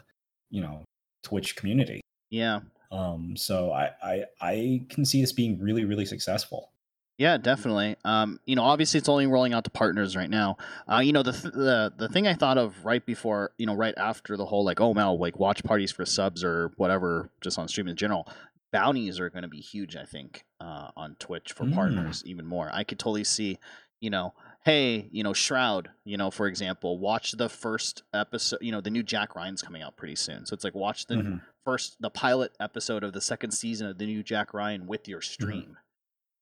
you 0.50 0.62
know 0.62 0.84
Twitch 1.24 1.56
community 1.56 2.02
Yeah. 2.30 2.62
um 2.92 3.36
so 3.38 3.72
I 3.72 3.92
I 4.02 4.24
I 4.42 4.86
can 4.90 5.06
see 5.06 5.22
this 5.22 5.32
being 5.34 5.60
really 5.60 5.86
really 5.86 6.06
successful 6.06 6.72
Yeah, 7.20 7.38
definitely. 7.40 7.96
Um, 8.06 8.40
you 8.46 8.56
know, 8.56 8.62
obviously 8.64 9.00
it's 9.00 9.10
only 9.10 9.26
rolling 9.26 9.52
out 9.52 9.64
to 9.64 9.72
partners 9.72 10.16
right 10.16 10.30
now. 10.30 10.56
Uh, 10.88 11.00
you 11.00 11.12
know, 11.12 11.24
the 11.24 11.32
th- 11.32 11.52
the 11.54 11.92
the 11.98 12.08
thing 12.10 12.28
I 12.28 12.36
thought 12.36 12.60
of 12.60 12.86
right 12.86 13.04
before, 13.04 13.54
you 13.58 13.66
know, 13.66 13.74
right 13.74 13.96
after 13.98 14.38
the 14.38 14.46
whole 14.46 14.64
like, 14.64 14.80
oh 14.80 14.94
Mel, 14.94 15.18
like 15.18 15.40
watch 15.40 15.64
parties 15.64 15.92
for 15.92 16.06
subs 16.06 16.44
or 16.44 16.72
whatever, 16.78 17.32
just 17.42 17.58
on 17.58 17.68
stream 17.68 17.88
in 17.88 17.96
general. 17.96 18.28
Bounties 18.72 19.20
are 19.20 19.30
going 19.30 19.44
to 19.44 19.48
be 19.48 19.62
huge, 19.62 19.96
I 19.96 20.04
think, 20.06 20.46
uh, 20.60 20.92
on 20.96 21.16
Twitch 21.20 21.54
for 21.54 21.66
Mm. 21.66 21.74
partners 21.74 22.24
even 22.26 22.46
more. 22.46 22.70
I 22.74 22.84
could 22.84 23.00
totally 23.00 23.24
see, 23.24 23.60
you 24.02 24.10
know, 24.10 24.34
hey, 24.66 25.08
you 25.12 25.24
know, 25.24 25.32
Shroud, 25.34 25.90
you 26.04 26.18
know, 26.18 26.30
for 26.30 26.48
example, 26.48 27.00
watch 27.00 27.32
the 27.32 27.48
first 27.48 28.04
episode. 28.14 28.60
You 28.62 28.72
know, 28.74 28.82
the 28.82 28.90
new 28.90 29.04
Jack 29.04 29.36
Ryan's 29.36 29.62
coming 29.62 29.82
out 29.82 29.96
pretty 29.96 30.16
soon, 30.16 30.46
so 30.46 30.54
it's 30.54 30.64
like 30.66 30.76
watch 30.76 31.06
the 31.06 31.16
Mhm. 31.16 31.42
first 31.64 32.02
the 32.02 32.10
pilot 32.10 32.54
episode 32.60 33.04
of 33.04 33.14
the 33.14 33.22
second 33.22 33.52
season 33.52 33.88
of 33.88 33.98
the 33.98 34.06
new 34.06 34.24
Jack 34.24 34.54
Ryan 34.54 34.86
with 34.88 35.08
your 35.08 35.22
stream. 35.22 35.78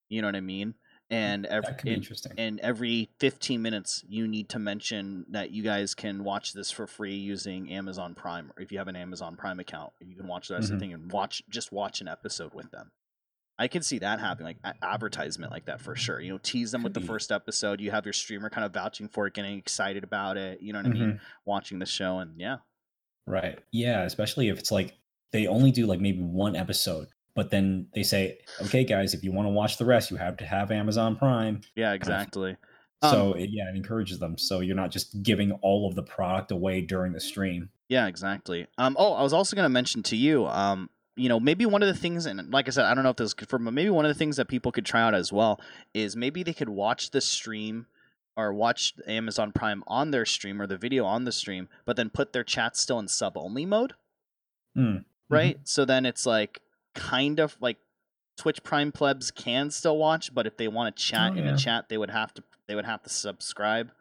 You 0.09 0.21
know 0.21 0.27
what 0.27 0.35
I 0.35 0.41
mean? 0.41 0.75
And 1.09 1.45
every 1.45 1.67
that 1.67 1.77
could 1.77 1.85
be 1.85 1.91
and, 1.93 2.01
interesting 2.01 2.31
and 2.37 2.59
every 2.61 3.09
15 3.19 3.61
minutes 3.61 4.03
you 4.07 4.27
need 4.27 4.49
to 4.49 4.59
mention 4.59 5.25
that 5.29 5.51
you 5.51 5.61
guys 5.61 5.93
can 5.93 6.23
watch 6.23 6.53
this 6.53 6.71
for 6.71 6.87
free 6.87 7.13
using 7.15 7.71
Amazon 7.71 8.15
Prime 8.15 8.51
or 8.57 8.63
if 8.63 8.71
you 8.71 8.79
have 8.79 8.87
an 8.87 8.95
Amazon 8.95 9.35
Prime 9.35 9.59
account, 9.59 9.93
you 9.99 10.15
can 10.15 10.27
watch 10.27 10.47
the 10.47 10.55
rest 10.55 10.71
of 10.71 10.77
Mhm. 10.77 10.79
thing 10.79 10.93
and 10.93 11.11
watch 11.11 11.43
just 11.47 11.71
watch 11.71 12.01
an 12.01 12.07
episode 12.07 12.53
with 12.55 12.71
them. 12.71 12.91
I 13.57 13.67
can 13.69 13.83
see 13.83 13.99
that 13.99 14.19
happening, 14.19 14.57
like 14.63 14.75
advertisement 14.81 15.51
like 15.51 15.65
that 15.67 15.79
for 15.79 15.95
sure. 15.95 16.19
You 16.19 16.31
know, 16.33 16.39
tease 16.39 16.71
them 16.71 16.83
with 16.83 16.93
the 16.93 16.99
first 17.01 17.31
episode. 17.31 17.79
You 17.79 17.91
have 17.91 18.05
your 18.05 18.11
streamer 18.11 18.49
kind 18.49 18.65
of 18.65 18.73
vouching 18.73 19.07
for 19.07 19.27
it, 19.27 19.33
getting 19.35 19.57
excited 19.57 20.03
about 20.03 20.35
it. 20.37 20.59
You 20.61 20.73
know 20.73 20.79
what 20.79 20.87
I 20.87 20.89
mean? 20.89 21.13
Mhm. 21.13 21.19
Watching 21.45 21.79
the 21.79 21.85
show, 21.85 22.19
and 22.19 22.37
yeah, 22.39 22.57
Right. 23.27 23.59
Yeah, 23.71 24.03
especially 24.03 24.49
if 24.49 24.59
it's 24.59 24.71
like 24.71 24.97
they 25.31 25.47
only 25.47 25.71
do 25.71 25.85
like 25.85 25.99
maybe 26.01 26.21
one 26.21 26.55
episode, 26.55 27.07
but 27.35 27.51
then 27.51 27.87
they 27.93 28.03
say, 28.03 28.39
okay, 28.63 28.83
guys, 28.83 29.13
if 29.13 29.23
you 29.23 29.31
want 29.31 29.45
to 29.45 29.51
watch 29.51 29.77
the 29.77 29.85
rest, 29.85 30.09
you 30.09 30.17
have 30.17 30.37
to 30.37 30.45
have 30.45 30.71
Amazon 30.71 31.15
Prime. 31.15 31.61
Yeah, 31.75 31.93
exactly. 31.93 32.57
So 33.03 33.33
it, 33.33 33.49
yeah, 33.51 33.69
it 33.69 33.75
encourages 33.75 34.17
them. 34.17 34.35
So 34.35 34.61
you're 34.61 34.75
not 34.75 34.89
just 34.89 35.21
giving 35.21 35.51
all 35.61 35.87
of 35.87 35.93
the 35.93 36.01
product 36.01 36.51
away 36.51 36.81
during 36.81 37.13
the 37.13 37.19
stream. 37.19 37.69
Yeah, 37.87 38.07
exactly. 38.07 38.65
Um, 38.79 38.95
oh, 38.97 39.13
I 39.13 39.21
was 39.21 39.31
also 39.31 39.55
going 39.55 39.65
to 39.65 39.69
mention 39.69 40.01
to 40.03 40.15
you, 40.15 40.47
um, 40.47 40.89
you 41.15 41.29
know, 41.29 41.39
maybe 41.39 41.67
one 41.67 41.83
of 41.83 41.87
the 41.87 41.93
things, 41.93 42.25
and 42.25 42.51
like 42.51 42.67
I 42.67 42.71
said, 42.71 42.85
I 42.85 42.95
don't 42.95 43.03
know 43.03 43.11
if 43.11 43.17
this 43.17 43.27
is 43.27 43.33
confirmed, 43.35 43.65
but 43.65 43.75
maybe 43.75 43.91
one 43.91 44.05
of 44.05 44.09
the 44.09 44.17
things 44.17 44.37
that 44.37 44.47
people 44.47 44.71
could 44.71 44.85
try 44.85 45.01
out 45.01 45.13
as 45.13 45.31
well 45.31 45.59
is 45.93 46.15
maybe 46.15 46.41
they 46.41 46.53
could 46.53 46.69
watch 46.69 47.11
the 47.11 47.21
stream 47.21 47.85
or 48.35 48.51
watch 48.53 48.93
Amazon 49.07 49.51
Prime 49.51 49.83
on 49.85 50.09
their 50.09 50.25
stream 50.25 50.59
or 50.59 50.65
the 50.65 50.77
video 50.77 51.05
on 51.05 51.25
the 51.25 51.31
stream, 51.31 51.69
but 51.85 51.95
then 51.95 52.09
put 52.09 52.33
their 52.33 52.43
chat 52.43 52.75
still 52.75 52.97
in 52.97 53.07
sub 53.07 53.37
only 53.37 53.65
mode, 53.67 53.93
Mm. 54.75 55.05
right? 55.29 55.59
So 55.63 55.85
then 55.85 56.05
it's 56.07 56.25
like 56.25 56.59
kind 56.95 57.39
of 57.39 57.55
like 57.61 57.77
Twitch 58.37 58.63
Prime 58.63 58.91
plebs 58.91 59.31
can 59.31 59.69
still 59.71 59.97
watch, 59.97 60.33
but 60.33 60.47
if 60.47 60.57
they 60.57 60.67
want 60.67 60.95
to 60.95 61.03
chat 61.03 61.33
Oh, 61.33 61.37
in 61.37 61.45
yeah. 61.45 61.51
the 61.51 61.57
chat, 61.57 61.89
they 61.89 61.97
would 61.97 62.09
have 62.09 62.33
to 62.33 62.43
they 62.67 62.75
would 62.75 62.85
have 62.85 63.03
to 63.03 63.09
subscribe, 63.09 63.91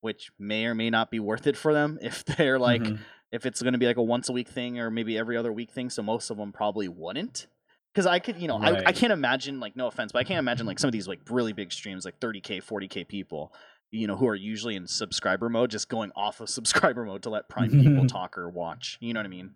which 0.00 0.30
may 0.38 0.66
or 0.66 0.74
may 0.74 0.90
not 0.90 1.10
be 1.10 1.20
worth 1.20 1.46
it 1.46 1.56
for 1.56 1.72
them 1.72 1.98
if 2.02 2.24
they're 2.24 2.58
like 2.58 2.82
Mhm. 2.82 2.98
if 3.30 3.46
it's 3.46 3.62
going 3.62 3.72
to 3.74 3.78
be 3.78 3.86
like 3.86 3.96
a 3.98 4.02
once 4.02 4.28
a 4.28 4.32
week 4.32 4.48
thing 4.48 4.78
or 4.78 4.90
maybe 4.90 5.16
every 5.18 5.36
other 5.36 5.52
week 5.52 5.70
thing. 5.70 5.90
So 5.90 6.02
most 6.02 6.30
of 6.30 6.36
them 6.38 6.50
probably 6.52 6.88
wouldn't. 6.88 7.46
Because 7.94 8.06
I 8.06 8.18
could, 8.20 8.36
you 8.36 8.48
know, 8.48 8.58
I, 8.58 8.76
I 8.86 8.92
can't 8.92 9.12
imagine, 9.12 9.58
like, 9.60 9.74
no 9.74 9.86
offense, 9.88 10.12
but 10.12 10.20
I 10.20 10.24
can't 10.24 10.38
imagine 10.38 10.66
like 10.66 10.78
some 10.78 10.86
of 10.88 10.92
these 10.92 11.08
like 11.08 11.20
really 11.30 11.52
big 11.52 11.72
streams, 11.72 12.04
like 12.04 12.20
30k, 12.20 12.62
40k 12.62 13.08
people, 13.08 13.52
you 13.90 14.06
know, 14.06 14.14
who 14.14 14.28
are 14.28 14.34
usually 14.36 14.76
in 14.76 14.86
subscriber 14.86 15.48
mode, 15.48 15.70
just 15.70 15.88
going 15.88 16.12
off 16.14 16.40
of 16.40 16.48
subscriber 16.58 17.04
mode 17.04 17.22
to 17.22 17.30
let 17.30 17.48
Prime 17.48 17.70
people 17.70 18.06
talk 18.08 18.36
or 18.38 18.48
watch. 18.50 18.98
You 19.00 19.14
know 19.14 19.20
what 19.20 19.26
I 19.26 19.30
mean? 19.30 19.50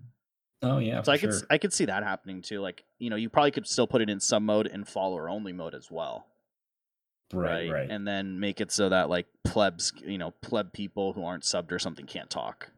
Oh 0.62 0.78
yeah, 0.78 1.02
so 1.02 1.12
I 1.12 1.18
could, 1.18 1.32
sure. 1.32 1.42
I 1.50 1.58
could 1.58 1.72
see 1.72 1.86
that 1.86 2.04
happening 2.04 2.40
too. 2.42 2.60
Like, 2.60 2.84
you 2.98 3.10
know, 3.10 3.16
you 3.16 3.28
probably 3.28 3.50
could 3.50 3.66
still 3.66 3.86
put 3.86 4.00
it 4.00 4.08
in 4.08 4.20
sub 4.20 4.42
mode 4.42 4.66
and 4.66 4.86
follower 4.86 5.28
only 5.28 5.52
mode 5.52 5.74
as 5.74 5.90
well, 5.90 6.26
right, 7.32 7.70
right. 7.70 7.90
And 7.90 8.06
then 8.06 8.38
make 8.38 8.60
it 8.60 8.70
so 8.70 8.88
that 8.88 9.08
like 9.10 9.26
plebs, 9.44 9.92
you 10.06 10.18
know, 10.18 10.32
pleb 10.42 10.72
people 10.72 11.12
who 11.14 11.24
aren't 11.24 11.42
subbed 11.44 11.72
or 11.72 11.78
something 11.78 12.06
can't 12.06 12.30
talk. 12.30 12.70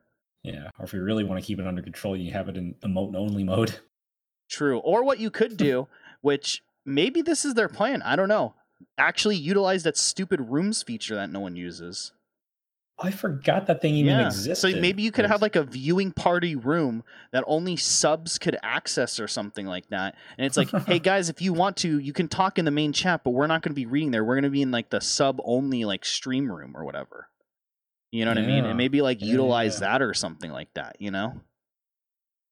yeah, 0.43 0.71
or 0.79 0.85
if 0.85 0.93
you 0.93 1.03
really 1.03 1.25
want 1.25 1.41
to 1.43 1.47
keep 1.47 1.59
it 1.59 1.67
under 1.67 1.83
control, 1.83 2.17
you 2.17 2.33
have 2.33 2.49
it 2.49 2.57
in 2.57 2.75
emote 2.85 3.15
only 3.17 3.45
mode. 3.45 3.79
True. 4.51 4.79
Or 4.79 5.03
what 5.05 5.19
you 5.19 5.31
could 5.31 5.57
do, 5.57 5.89
which 6.21 6.63
maybe 6.85 7.23
this 7.23 7.45
is 7.45 7.55
their 7.55 7.69
plan. 7.69 8.03
I 8.03 8.15
don't 8.15 8.29
know. 8.29 8.55
Actually 8.99 9.37
utilize 9.37 9.83
that 9.85 9.97
stupid 9.97 10.41
rooms 10.41 10.83
feature 10.83 11.15
that 11.15 11.31
no 11.31 11.41
one 11.41 11.57
uses. 11.57 12.13
I 12.99 13.11
forgot 13.11 13.67
that 13.67 13.83
thing 13.83 13.95
even 13.97 14.13
yeah. 14.13 14.27
existed. 14.27 14.57
So 14.57 14.81
maybe 14.81 15.03
you 15.03 15.11
could 15.11 15.27
have 15.27 15.43
like 15.43 15.57
a 15.57 15.65
viewing 15.65 16.13
party 16.13 16.55
room 16.55 17.03
that 17.33 17.43
only 17.47 17.77
subs 17.77 18.39
could 18.39 18.57
access 18.63 19.19
or 19.19 19.27
something 19.27 19.67
like 19.67 19.89
that. 19.89 20.15
And 20.39 20.47
it's 20.47 20.57
like, 20.57 20.71
hey 20.87 20.99
guys, 21.01 21.29
if 21.29 21.43
you 21.43 21.53
want 21.53 21.77
to, 21.79 21.99
you 21.99 22.13
can 22.13 22.29
talk 22.29 22.57
in 22.57 22.65
the 22.65 22.71
main 22.71 22.93
chat, 22.93 23.25
but 23.25 23.31
we're 23.31 23.49
not 23.49 23.63
going 23.63 23.73
to 23.73 23.77
be 23.77 23.87
reading 23.87 24.13
there. 24.13 24.25
We're 24.25 24.37
going 24.37 24.45
to 24.45 24.51
be 24.51 24.63
in 24.63 24.71
like 24.71 24.91
the 24.91 25.01
sub 25.01 25.41
only 25.45 25.85
like 25.85 26.05
stream 26.05 26.51
room 26.51 26.77
or 26.77 26.85
whatever. 26.85 27.29
You 28.13 28.25
know 28.25 28.31
what 28.31 28.39
I 28.39 28.47
mean? 28.47 28.65
And 28.65 28.79
maybe 28.79 29.03
like 29.03 29.21
utilize 29.21 29.81
yeah. 29.81 29.89
that 29.89 30.03
or 30.03 30.15
something 30.15 30.53
like 30.53 30.73
that, 30.75 30.95
you 31.01 31.11
know? 31.11 31.41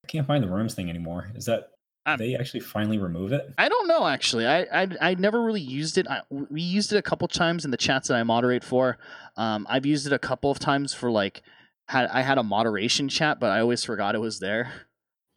I 0.05 0.09
can't 0.09 0.27
find 0.27 0.43
the 0.43 0.49
rooms 0.49 0.75
thing 0.75 0.91
anymore. 0.91 1.31
Is 1.37 1.45
that 1.45 1.69
Um, 2.05 2.19
they 2.19 2.35
actually 2.35 2.61
finally 2.61 2.99
remove 2.99 3.33
it? 3.33 3.53
I 3.59 3.69
don't 3.69 3.87
know 3.87 4.07
actually. 4.07 4.47
I 4.47 4.63
I 4.83 4.89
I 5.01 5.15
never 5.15 5.43
really 5.45 5.61
used 5.61 5.99
it. 5.99 6.09
I, 6.09 6.23
we 6.31 6.61
used 6.61 6.93
it 6.93 6.97
a 6.97 7.03
couple 7.03 7.29
times 7.29 7.65
in 7.65 7.71
the 7.71 7.77
chats 7.77 8.09
that 8.09 8.17
I 8.17 8.23
moderate 8.25 8.65
for. 8.65 8.99
Um, 9.37 9.67
I've 9.71 9.87
used 9.87 10.07
it 10.07 10.13
a 10.13 10.19
couple 10.19 10.51
of 10.51 10.59
times 10.59 10.93
for 10.93 11.11
like 11.11 11.43
had 11.89 12.09
I 12.11 12.23
had 12.23 12.39
a 12.39 12.43
moderation 12.43 13.09
chat, 13.09 13.39
but 13.39 13.51
I 13.51 13.61
always 13.61 13.85
forgot 13.85 14.15
it 14.15 14.19
was 14.21 14.41
there 14.41 14.73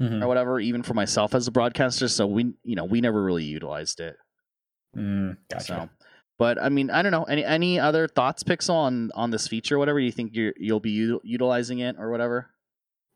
Mhm. 0.01 0.23
or 0.23 0.27
whatever. 0.27 0.59
Even 0.59 0.81
for 0.81 0.93
myself 0.95 1.35
as 1.35 1.47
a 1.47 1.51
broadcaster, 1.51 2.07
so 2.07 2.25
we 2.25 2.53
you 2.63 2.75
know 2.75 2.85
we 2.85 2.99
never 2.99 3.23
really 3.23 3.43
utilized 3.43 3.99
it. 3.99 4.17
Mm, 4.97 5.37
gotcha. 5.51 5.65
So, 5.65 5.89
but 6.39 6.59
I 6.61 6.69
mean 6.69 6.89
I 6.89 7.01
don't 7.03 7.11
know 7.11 7.23
any 7.25 7.45
any 7.45 7.79
other 7.79 8.07
thoughts, 8.07 8.43
Pixel, 8.43 8.73
on 8.73 9.11
on 9.13 9.29
this 9.29 9.47
feature, 9.47 9.75
or 9.75 9.79
whatever. 9.79 9.99
You 9.99 10.11
think 10.11 10.31
you're 10.35 10.53
you'll 10.57 10.79
be 10.79 10.91
u- 10.91 11.21
utilizing 11.23 11.79
it 11.79 11.95
or 11.99 12.09
whatever? 12.09 12.49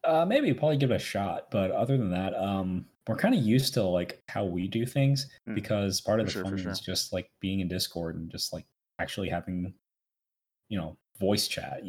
Uh, 0.03 0.23
maybe 0.25 0.53
probably 0.53 0.77
give 0.77 0.91
it 0.91 0.95
a 0.95 0.99
shot, 0.99 1.49
but 1.51 1.71
other 1.71 1.97
than 1.97 2.11
that, 2.11 2.33
um, 2.35 2.85
we're 3.09 3.15
kind 3.17 3.33
of 3.35 3.41
used 3.43 3.73
to 3.73 3.83
like 3.83 4.21
how 4.29 4.45
we 4.45 4.67
do 4.67 4.85
things 4.85 5.27
Mm. 5.47 5.55
because 5.55 5.99
part 5.99 6.19
of 6.19 6.27
For 6.27 6.29
the 6.29 6.33
sure, 6.33 6.43
fun 6.43 6.57
sure. 6.57 6.71
is 6.71 6.79
just 6.79 7.11
like 7.11 7.29
being 7.41 7.59
in 7.59 7.67
Discord 7.67 8.15
and 8.15 8.29
just 8.29 8.53
like 8.53 8.65
actually 8.99 9.29
having, 9.29 9.73
you 10.69 10.77
know, 10.77 10.95
voice 11.19 11.47
chat. 11.47 11.81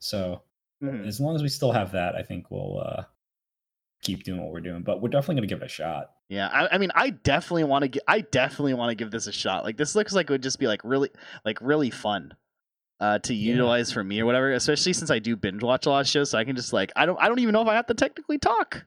So 0.00 0.42
Mhm. 0.82 1.06
as 1.06 1.20
long 1.20 1.34
as 1.34 1.42
we 1.42 1.48
still 1.48 1.72
have 1.72 1.92
that, 1.92 2.14
I 2.14 2.22
think 2.22 2.50
we'll 2.50 2.78
uh, 2.80 3.04
keep 4.02 4.22
doing 4.24 4.40
what 4.42 4.52
we're 4.52 4.60
doing. 4.60 4.82
But 4.82 5.00
we're 5.02 5.08
definitely 5.08 5.36
gonna 5.36 5.46
give 5.48 5.62
it 5.62 5.66
a 5.66 5.68
shot. 5.68 6.12
Yeah, 6.28 6.48
I, 6.48 6.74
I 6.76 6.78
mean, 6.78 6.90
I 6.94 7.10
definitely 7.10 7.64
want 7.64 7.82
to. 7.82 7.88
gi- 7.88 8.00
I 8.08 8.20
definitely 8.20 8.74
want 8.74 8.90
to 8.90 8.94
give 8.94 9.10
this 9.10 9.26
a 9.26 9.32
shot. 9.32 9.64
Like, 9.64 9.76
this 9.76 9.94
looks 9.94 10.12
like 10.14 10.30
it 10.30 10.32
would 10.32 10.42
just 10.42 10.58
be 10.58 10.66
like 10.66 10.80
really, 10.84 11.10
like 11.44 11.58
really 11.60 11.90
fun, 11.90 12.34
uh, 13.00 13.18
to 13.20 13.34
Yeah. 13.34 13.52
utilize 13.52 13.92
for 13.92 14.02
me 14.02 14.20
or 14.20 14.26
whatever. 14.26 14.52
Especially 14.52 14.92
since 14.92 15.10
I 15.10 15.18
do 15.18 15.36
binge 15.36 15.62
watch 15.62 15.86
a 15.86 15.90
lot 15.90 16.00
of 16.00 16.08
shows, 16.08 16.30
so 16.30 16.38
I 16.38 16.44
can 16.44 16.56
just 16.56 16.72
like, 16.72 16.90
I 16.96 17.04
don't, 17.06 17.18
I 17.20 17.28
don't 17.28 17.38
even 17.40 17.52
know 17.52 17.62
if 17.62 17.68
I 17.68 17.74
have 17.74 17.86
to 17.86 17.94
technically 17.94 18.38
talk. 18.38 18.86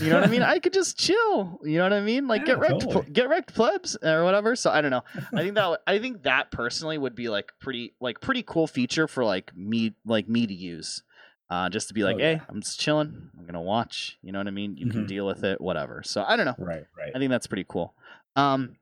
You 0.00 0.10
know 0.10 0.16
what 0.16 0.24
I 0.24 0.28
mean? 0.28 0.42
I 0.42 0.58
could 0.60 0.72
just 0.72 0.98
chill. 0.98 1.60
You 1.64 1.78
know 1.78 1.84
what 1.84 1.92
I 1.92 2.00
mean? 2.00 2.28
Like, 2.28 2.44
get 2.44 2.56
Yeah, 2.58 2.62
wrecked, 2.70 2.88
pl- 2.90 3.04
get 3.12 3.28
wrecked, 3.28 3.54
plebs 3.54 3.96
or 4.02 4.24
whatever. 4.24 4.54
So 4.56 4.70
I 4.70 4.80
don't 4.80 4.90
know. 4.90 5.04
I 5.34 5.42
think 5.42 5.54
that, 5.54 5.80
I 5.86 5.98
think 5.98 6.22
that 6.24 6.50
personally 6.50 6.98
would 6.98 7.14
be 7.14 7.28
like 7.28 7.52
pretty, 7.60 7.94
like 8.00 8.20
pretty 8.20 8.42
cool 8.42 8.66
feature 8.66 9.06
for 9.08 9.24
like 9.24 9.54
me, 9.56 9.94
like 10.04 10.28
me 10.28 10.46
to 10.46 10.54
use. 10.54 11.02
Uh, 11.50 11.70
just 11.70 11.88
to 11.88 11.94
be 11.94 12.04
like, 12.04 12.16
Oh, 12.16 12.18
hey, 12.18 12.32
yeah. 12.32 12.40
I'm 12.50 12.60
just 12.60 12.78
chilling. 12.78 13.30
I'm 13.38 13.46
gonna 13.46 13.62
watch. 13.62 14.18
You 14.22 14.32
know 14.32 14.38
what 14.38 14.48
I 14.48 14.50
mean? 14.50 14.76
You 14.76 14.86
can 14.90 15.04
Mhm. 15.04 15.08
deal 15.08 15.26
with 15.26 15.44
it, 15.44 15.60
whatever. 15.62 16.02
So 16.04 16.22
I 16.22 16.36
don't 16.36 16.44
know. 16.44 16.54
right, 16.58 16.84
right. 16.98 17.12
I 17.14 17.18
think 17.18 17.30
that's 17.30 17.46
pretty 17.46 17.64
cool. 17.66 17.94
Um, 18.36 18.76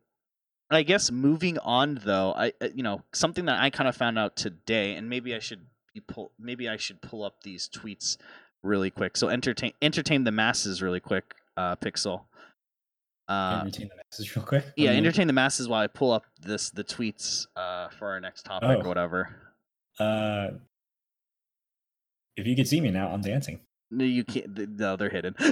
I 0.68 0.82
guess 0.82 1.12
moving 1.12 1.58
on 1.60 2.00
though, 2.04 2.32
I 2.36 2.52
uh, 2.60 2.68
you 2.74 2.82
know 2.82 3.02
something 3.12 3.44
that 3.44 3.60
I 3.60 3.70
kind 3.70 3.88
of 3.88 3.94
found 3.96 4.18
out 4.18 4.34
today, 4.34 4.96
and 4.96 5.08
maybe 5.08 5.32
I 5.32 5.38
should 5.38 5.66
be 5.94 6.00
pull, 6.00 6.32
maybe 6.40 6.68
I 6.68 6.76
should 6.76 7.00
pull 7.02 7.22
up 7.22 7.44
these 7.44 7.68
tweets 7.68 8.16
really 8.62 8.90
quick. 8.90 9.16
So 9.16 9.28
entertain 9.28 9.72
entertain 9.82 10.22
the 10.24 10.32
masses 10.32 10.82
really 10.82 11.00
quick, 11.00 11.34
uh, 11.56 11.76
Pixel. 11.76 12.22
Uh, 13.28 13.58
Entertain 13.62 13.88
the 13.88 13.96
message 13.96 14.36
real 14.36 14.44
quick. 14.44 14.64
yeah, 14.76 14.90
entertain 14.90 15.26
the 15.26 15.32
masses 15.32 15.66
while 15.68 15.82
I 15.82 15.88
pull 15.88 16.12
up 16.12 16.24
this 16.40 16.70
the 16.70 16.84
tweets 16.84 17.46
uh 17.56 17.88
for 17.88 18.08
our 18.10 18.20
next 18.20 18.44
topic 18.44 18.68
Oh. 18.70 18.80
or 18.82 18.86
whatever. 18.88 19.34
Uh, 19.98 20.50
if 22.36 22.46
you 22.46 22.54
could 22.54 22.68
see 22.68 22.80
me 22.80 22.90
now, 22.92 23.08
I'm 23.08 23.22
dancing. 23.22 23.58
No, 23.90 24.04
you 24.04 24.22
can't. 24.24 24.78
No, 24.78 24.94
they're 24.96 25.08
hidden. 25.08 25.34
okay, 25.40 25.50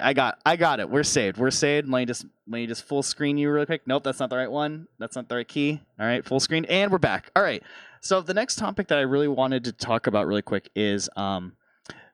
I 0.00 0.12
got, 0.12 0.38
I 0.44 0.56
got 0.56 0.80
it. 0.80 0.88
We're 0.90 1.02
saved. 1.02 1.38
We're 1.38 1.50
saved. 1.50 1.88
Let 1.88 2.00
me 2.00 2.04
just, 2.06 2.24
let 2.46 2.58
me 2.60 2.66
just 2.66 2.84
full 2.84 3.02
screen 3.02 3.36
you 3.38 3.50
real 3.50 3.66
quick. 3.66 3.82
Nope, 3.86 4.04
that's 4.04 4.20
not 4.20 4.30
the 4.30 4.36
right 4.36 4.50
one. 4.50 4.86
That's 4.98 5.16
not 5.16 5.28
the 5.28 5.36
right 5.36 5.48
key. 5.48 5.80
All 6.00 6.06
right, 6.06 6.24
full 6.24 6.40
screen, 6.40 6.64
and 6.66 6.90
we're 6.90 6.98
back. 6.98 7.30
All 7.36 7.42
right. 7.42 7.62
So 8.02 8.20
the 8.20 8.34
next 8.34 8.56
topic 8.58 8.88
that 8.88 8.98
I 8.98 9.02
really 9.02 9.28
wanted 9.28 9.64
to 9.64 9.72
talk 9.72 10.08
about 10.08 10.26
really 10.26 10.42
quick 10.42 10.68
is, 10.74 11.08
um, 11.16 11.52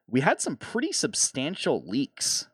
we 0.07 0.21
had 0.21 0.41
some 0.41 0.57
pretty 0.57 0.93
substantial 0.93 1.83
leaks 1.87 2.47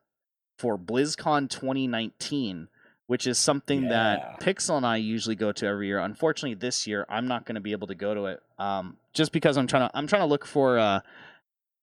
for 0.57 0.79
BlizzCon 0.79 1.51
2019. 1.51 2.69
Which 3.07 3.27
is 3.27 3.39
something 3.39 3.83
Yeah. 3.83 3.89
that 3.91 4.41
Pixel 4.41 4.79
and 4.79 4.87
I 4.87 4.97
usually 4.97 5.35
go 5.35 5.53
to 5.53 5.67
every 5.67 5.89
year. 5.89 5.99
Unfortunately, 5.99 6.55
this 6.55 6.87
year 6.87 7.05
I'm 7.11 7.29
not 7.29 7.45
going 7.45 7.55
to 7.57 7.61
be 7.61 7.73
able 7.73 7.87
to 7.89 7.95
go 7.95 8.15
to 8.15 8.25
it, 8.27 8.41
um, 8.59 8.97
just 9.13 9.31
because 9.31 9.59
I'm 9.59 9.67
trying 9.67 9.91
to 9.91 9.95
I'm 9.95 10.07
trying 10.07 10.23
to 10.23 10.27
look 10.27 10.47
for 10.47 10.79
uh, 10.79 11.01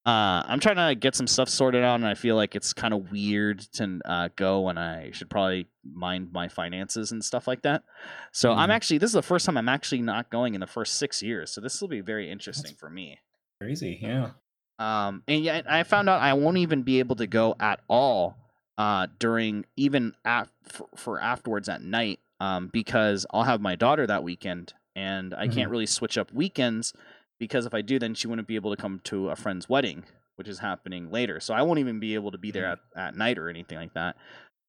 uh, 0.05 0.41
I'm 0.47 0.59
trying 0.59 0.77
to 0.77 0.95
get 0.95 1.15
some 1.15 1.27
stuff 1.27 1.47
sorted 1.47 1.83
out, 1.83 1.95
and 1.95 2.05
I 2.07 2.15
feel 2.15 2.35
like 2.35 2.55
it's 2.55 2.73
kind 2.73 2.93
of 2.93 3.11
weird 3.11 3.59
to 3.73 3.99
uh, 4.05 4.29
go 4.35 4.61
when 4.61 4.77
I 4.77 5.11
should 5.11 5.29
probably 5.29 5.67
mind 5.83 6.31
my 6.31 6.47
finances 6.47 7.11
and 7.11 7.23
stuff 7.23 7.47
like 7.47 7.61
that. 7.63 7.83
So 8.31 8.51
I'm 8.53 8.69
Mhm. 8.69 8.73
actually 8.73 8.97
this 8.97 9.09
is 9.09 9.13
the 9.15 9.21
first 9.21 9.45
time 9.45 9.57
I'm 9.57 9.69
actually 9.69 10.01
not 10.01 10.29
going 10.31 10.55
in 10.55 10.59
the 10.61 10.67
first 10.67 10.95
six 10.95 11.21
years. 11.21 11.51
So 11.51 11.61
this 11.61 11.79
will 11.81 11.87
be 11.87 12.01
very 12.01 12.31
interesting 12.31 12.73
for 12.75 12.89
me. 12.89 13.19
Crazy, 13.61 13.99
yeah. 14.01 14.31
Um, 14.79 15.21
and 15.27 15.43
yeah, 15.43 15.61
I 15.69 15.83
found 15.83 16.09
out 16.09 16.21
I 16.21 16.33
won't 16.33 16.57
even 16.57 16.81
be 16.81 16.97
able 16.99 17.15
to 17.17 17.27
go 17.27 17.55
at 17.59 17.81
all 17.87 18.37
uh, 18.79 19.05
during 19.19 19.65
even 19.75 20.13
at, 20.25 20.49
for, 20.63 20.87
for 20.95 21.19
afterwards 21.21 21.69
at 21.69 21.83
night 21.83 22.19
um, 22.39 22.69
because 22.73 23.27
I'll 23.31 23.43
have 23.43 23.61
my 23.61 23.75
daughter 23.75 24.07
that 24.07 24.23
weekend 24.23 24.73
and 24.95 25.35
I 25.35 25.47
can't 25.47 25.69
really 25.69 25.85
switch 25.85 26.17
up 26.17 26.33
weekends 26.33 26.93
because 27.41 27.65
if 27.65 27.73
I 27.73 27.81
do, 27.81 27.97
then 27.97 28.13
she 28.13 28.27
wouldn't 28.27 28.47
be 28.47 28.55
able 28.55 28.69
to 28.73 28.79
come 28.79 29.01
to 29.05 29.29
a 29.31 29.35
friend's 29.35 29.67
wedding, 29.67 30.03
which 30.35 30.47
is 30.47 30.59
happening 30.59 31.09
later. 31.09 31.39
So 31.39 31.55
I 31.55 31.63
won't 31.63 31.79
even 31.79 31.99
be 31.99 32.13
able 32.13 32.29
to 32.29 32.37
be 32.37 32.51
there 32.51 32.67
at, 32.67 32.77
at 32.95 33.17
night 33.17 33.39
or 33.39 33.49
anything 33.49 33.79
like 33.79 33.95
that. 33.95 34.15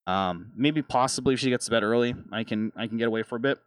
Um, 0.07 0.53
maybe 0.57 0.81
possibly 0.81 1.35
if 1.35 1.41
she 1.41 1.51
gets 1.51 1.67
to 1.67 1.71
bed 1.71 1.83
early, 1.83 2.15
I 2.33 2.45
can 2.45 2.73
I 2.75 2.87
can 2.87 2.97
get 2.97 3.09
away 3.09 3.25
for 3.25 3.37
a 3.37 3.41
bit, 3.41 3.59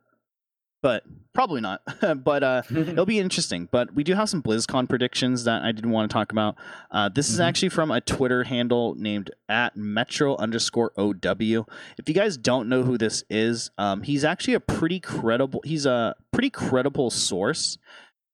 but 0.81 1.03
probably 1.35 1.61
not. 1.61 1.81
but 2.23 2.43
uh, 2.43 2.63
it'll 2.75 3.05
be 3.05 3.19
interesting. 3.19 3.69
But 3.71 3.93
we 3.93 4.03
do 4.03 4.15
have 4.15 4.27
some 4.27 4.41
BlizzCon 4.41 4.89
predictions 4.89 5.43
that 5.43 5.61
I 5.61 5.71
didn't 5.71 5.91
want 5.91 6.09
to 6.09 6.13
talk 6.13 6.31
about. 6.31 6.55
Uh, 6.89 7.07
this 7.07 7.29
is 7.29 7.37
Mhm. 7.39 7.43
actually 7.45 7.69
from 7.69 7.91
a 7.91 8.01
Twitter 8.01 8.43
handle 8.45 8.95
named 8.95 9.29
at 9.47 9.77
Metro 9.77 10.35
underscore 10.37 10.91
OW. 10.97 11.65
If 11.99 12.09
you 12.09 12.15
guys 12.15 12.37
don't 12.37 12.67
know 12.69 12.81
who 12.81 12.97
this 12.97 13.23
is, 13.29 13.69
um, 13.77 14.01
he's 14.01 14.25
actually 14.25 14.55
a 14.55 14.59
pretty 14.59 14.99
credible. 14.99 15.61
He's 15.63 15.85
a 15.85 16.15
pretty 16.31 16.49
credible 16.49 17.11
source 17.11 17.77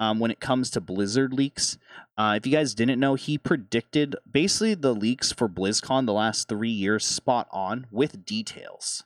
um, 0.02 0.20
when 0.20 0.32
it 0.32 0.40
comes 0.42 0.70
to 0.72 0.82
Blizzard 0.82 1.32
leaks. 1.32 1.78
Uh, 2.18 2.34
if 2.36 2.46
you 2.46 2.52
guys 2.52 2.74
didn't 2.74 3.00
know, 3.00 3.16
he 3.16 3.38
predicted 3.38 4.16
basically 4.30 4.74
the 4.74 4.94
leaks 4.94 5.32
for 5.32 5.48
BlizzCon 5.48 6.06
the 6.06 6.12
last 6.14 6.50
three 6.50 6.70
years 6.72 7.06
spot 7.06 7.48
on 7.52 7.88
with 7.92 8.26
details 8.26 9.04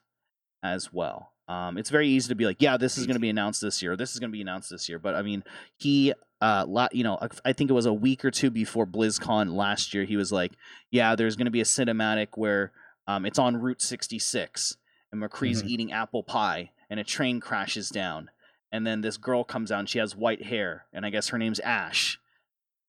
as 0.64 0.92
well. 0.92 1.34
Um, 1.48 1.78
it's 1.78 1.92
very 1.92 2.08
easy 2.08 2.30
to 2.30 2.36
be 2.36 2.46
like, 2.46 2.62
yeah, 2.62 2.78
this 2.78 2.98
is 2.98 3.06
going 3.06 3.16
to 3.16 3.20
be 3.22 3.30
announced 3.30 3.62
this 3.62 3.82
year. 3.84 3.96
This 3.96 4.14
is 4.14 4.20
going 4.20 4.32
to 4.32 4.36
be 4.36 4.42
announced 4.42 4.70
this 4.72 4.90
year. 4.90 4.98
But 4.98 5.14
I 5.16 5.22
mean, 5.22 5.44
he, 5.78 6.14
uh, 6.42 6.66
la- 6.68 6.88
you 6.92 7.04
know, 7.04 7.20
I 7.44 7.54
think 7.54 7.70
it 7.70 7.74
was 7.74 7.86
a 7.86 7.94
week 7.94 8.26
or 8.26 8.32
two 8.32 8.50
before 8.50 8.88
BlizzCon 8.88 9.54
last 9.54 9.94
year. 9.94 10.06
He 10.06 10.18
was 10.18 10.32
like, 10.32 10.54
yeah, 10.90 11.16
there's 11.16 11.36
going 11.36 11.46
to 11.46 11.52
be 11.52 11.62
a 11.62 11.66
cinematic 11.66 12.30
where 12.36 12.72
um, 13.06 13.26
it's 13.28 13.38
on 13.38 13.58
Route 13.58 13.82
66 13.82 14.78
and 15.12 15.22
McCree's 15.22 15.62
Mhm. 15.62 15.68
eating 15.68 15.92
apple 15.92 16.24
pie 16.24 16.72
and 16.90 17.00
a 17.00 17.04
train 17.04 17.40
crashes 17.40 17.90
down. 17.90 18.30
And 18.76 18.86
then 18.86 19.00
this 19.00 19.16
girl 19.16 19.46
comes 19.46 19.72
out 19.72 19.80
and 19.80 19.88
she 19.90 20.00
has 20.00 20.18
white 20.18 20.44
hair. 20.44 20.84
And 20.92 21.06
I 21.06 21.10
guess 21.10 21.30
her 21.30 21.38
name's 21.38 21.62
Ashe. 21.62 22.20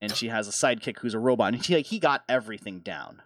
And 0.00 0.12
she 0.12 0.26
has 0.26 0.48
a 0.48 0.50
sidekick 0.50 0.98
who's 0.98 1.14
a 1.14 1.18
robot. 1.20 1.54
And 1.54 1.64
he, 1.64 1.76
like, 1.76 1.86
he 1.86 2.00
got 2.00 2.24
everything 2.28 2.80
down 2.80 3.22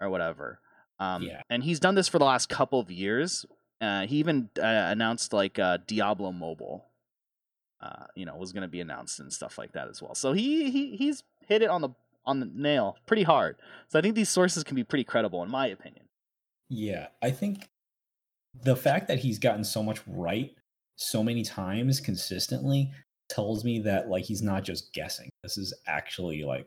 or 0.00 0.10
whatever. 0.10 0.58
Um, 0.98 1.22
Yeah. 1.22 1.42
And 1.48 1.62
he's 1.62 1.78
done 1.78 1.94
this 1.94 2.08
for 2.08 2.18
the 2.18 2.24
last 2.24 2.48
couple 2.48 2.80
of 2.80 2.90
years. 2.90 3.46
Uh, 3.80 4.04
he 4.04 4.16
even 4.16 4.50
uh, 4.58 4.64
announced 4.66 5.32
like 5.32 5.60
uh, 5.60 5.78
Diablo 5.86 6.32
Mobile, 6.32 6.86
uh, 7.80 8.06
you 8.16 8.26
know, 8.26 8.34
was 8.34 8.52
going 8.52 8.62
to 8.62 8.68
be 8.68 8.80
announced 8.80 9.20
and 9.20 9.32
stuff 9.32 9.56
like 9.56 9.70
that 9.74 9.86
as 9.86 10.02
well. 10.02 10.16
So 10.16 10.32
he 10.32 10.72
he 10.72 10.96
he's 10.96 11.22
hit 11.46 11.62
it 11.62 11.70
on 11.70 11.82
the 11.82 11.90
on 12.24 12.40
the 12.40 12.50
nail 12.52 12.96
pretty 13.06 13.22
hard. 13.22 13.58
So 13.86 13.98
I 14.00 14.02
think 14.02 14.16
these 14.16 14.28
sources 14.28 14.64
can 14.64 14.74
be 14.74 14.82
pretty 14.82 15.04
credible, 15.04 15.40
in 15.44 15.50
my 15.50 15.68
opinion. 15.68 16.06
Yeah, 16.68 17.08
I 17.22 17.30
think 17.30 17.68
the 18.60 18.74
fact 18.74 19.06
that 19.06 19.20
he's 19.20 19.38
gotten 19.38 19.62
so 19.62 19.84
much 19.84 20.00
right 20.08 20.52
so 20.96 21.22
many 21.22 21.42
times 21.42 22.00
consistently 22.00 22.90
tells 23.28 23.64
me 23.64 23.80
that 23.80 24.08
like 24.08 24.24
he's 24.24 24.42
not 24.42 24.64
just 24.64 24.92
guessing. 24.92 25.30
This 25.42 25.58
is 25.58 25.74
actually 25.86 26.42
like 26.44 26.66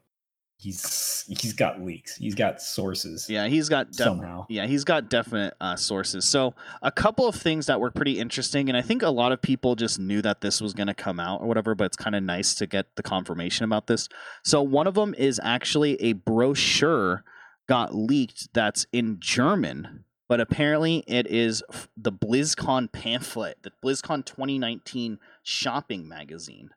he's 0.60 1.26
he's 1.28 1.54
got 1.54 1.82
leaks. 1.82 2.18
He's 2.18 2.36
got 2.36 2.62
sources 2.62 3.30
Yeah, 3.30 3.48
he's 3.48 3.70
got 3.70 3.92
def- 3.92 4.06
somehow. 4.06 4.46
Yeah, 4.50 4.66
he's 4.66 4.84
got 4.84 5.10
definite 5.10 5.56
uh, 5.60 5.76
sources. 5.76 6.28
So 6.28 6.54
a 6.82 6.92
couple 6.92 7.28
of 7.28 7.36
things 7.36 7.66
that 7.68 7.80
were 7.80 7.92
pretty 7.92 8.20
interesting, 8.20 8.70
and 8.70 8.78
I 8.78 8.82
think 8.82 9.02
a 9.02 9.10
lot 9.10 9.32
of 9.32 9.42
people 9.42 9.76
just 9.76 10.00
knew 10.00 10.22
that 10.22 10.42
this 10.42 10.62
was 10.62 10.74
going 10.74 10.88
to 10.88 10.94
come 10.94 11.20
out 11.20 11.42
or 11.42 11.48
whatever. 11.48 11.76
But 11.76 11.86
it's 11.86 11.98
kind 11.98 12.16
of 12.16 12.24
nice 12.24 12.54
to 12.56 12.68
get 12.68 12.96
the 12.96 13.04
confirmation 13.04 13.64
about 13.64 13.88
this. 13.88 14.10
So 14.44 14.62
one 14.62 14.88
of 14.88 14.94
them 14.94 15.16
is 15.18 15.40
actually 15.44 16.02
a 16.02 16.14
brochure 16.14 17.24
got 17.68 17.96
leaked 17.96 18.52
that's 18.54 18.86
in 18.92 19.18
German, 19.20 20.04
but 20.30 20.40
apparently 20.40 21.04
it 21.08 21.28
is 21.28 21.62
the 21.98 22.12
BlizzCon 22.12 22.90
pamphlet, 22.92 23.58
the 23.64 23.72
BlizzCon 23.84 24.24
2019 24.26 25.20
shopping 25.44 26.08
magazine 26.08 26.70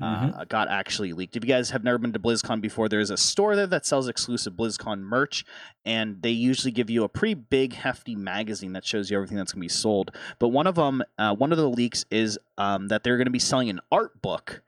Mhm. 0.00 0.38
uh, 0.38 0.44
got 0.44 0.68
actually 0.68 1.14
leaked. 1.14 1.36
If 1.36 1.44
you 1.44 1.48
guys 1.48 1.70
have 1.70 1.82
never 1.82 1.96
been 1.96 2.12
to 2.12 2.18
BlizzCon 2.18 2.60
before, 2.60 2.86
there's 2.86 3.08
a 3.08 3.16
store 3.16 3.56
there 3.56 3.66
that 3.66 3.86
sells 3.86 4.08
exclusive 4.08 4.52
BlizzCon 4.52 5.00
merch, 5.00 5.42
and 5.86 6.20
they 6.20 6.32
usually 6.32 6.70
give 6.70 6.90
you 6.90 7.02
a 7.02 7.08
pretty 7.08 7.32
big, 7.32 7.72
hefty 7.72 8.14
magazine 8.14 8.74
that 8.74 8.84
shows 8.84 9.10
you 9.10 9.16
everything 9.16 9.38
that's 9.38 9.52
going 9.52 9.60
to 9.62 9.64
be 9.64 9.68
sold. 9.70 10.10
But 10.38 10.48
one 10.48 10.66
of 10.66 10.74
them, 10.74 11.02
uh, 11.16 11.34
one 11.34 11.50
of 11.50 11.56
the 11.56 11.70
leaks 11.70 12.04
is 12.10 12.38
um, 12.58 12.88
that 12.88 13.04
they're 13.04 13.16
going 13.16 13.24
to 13.26 13.30
be 13.30 13.38
selling 13.38 13.70
an 13.70 13.80
art 13.90 14.20
book 14.20 14.62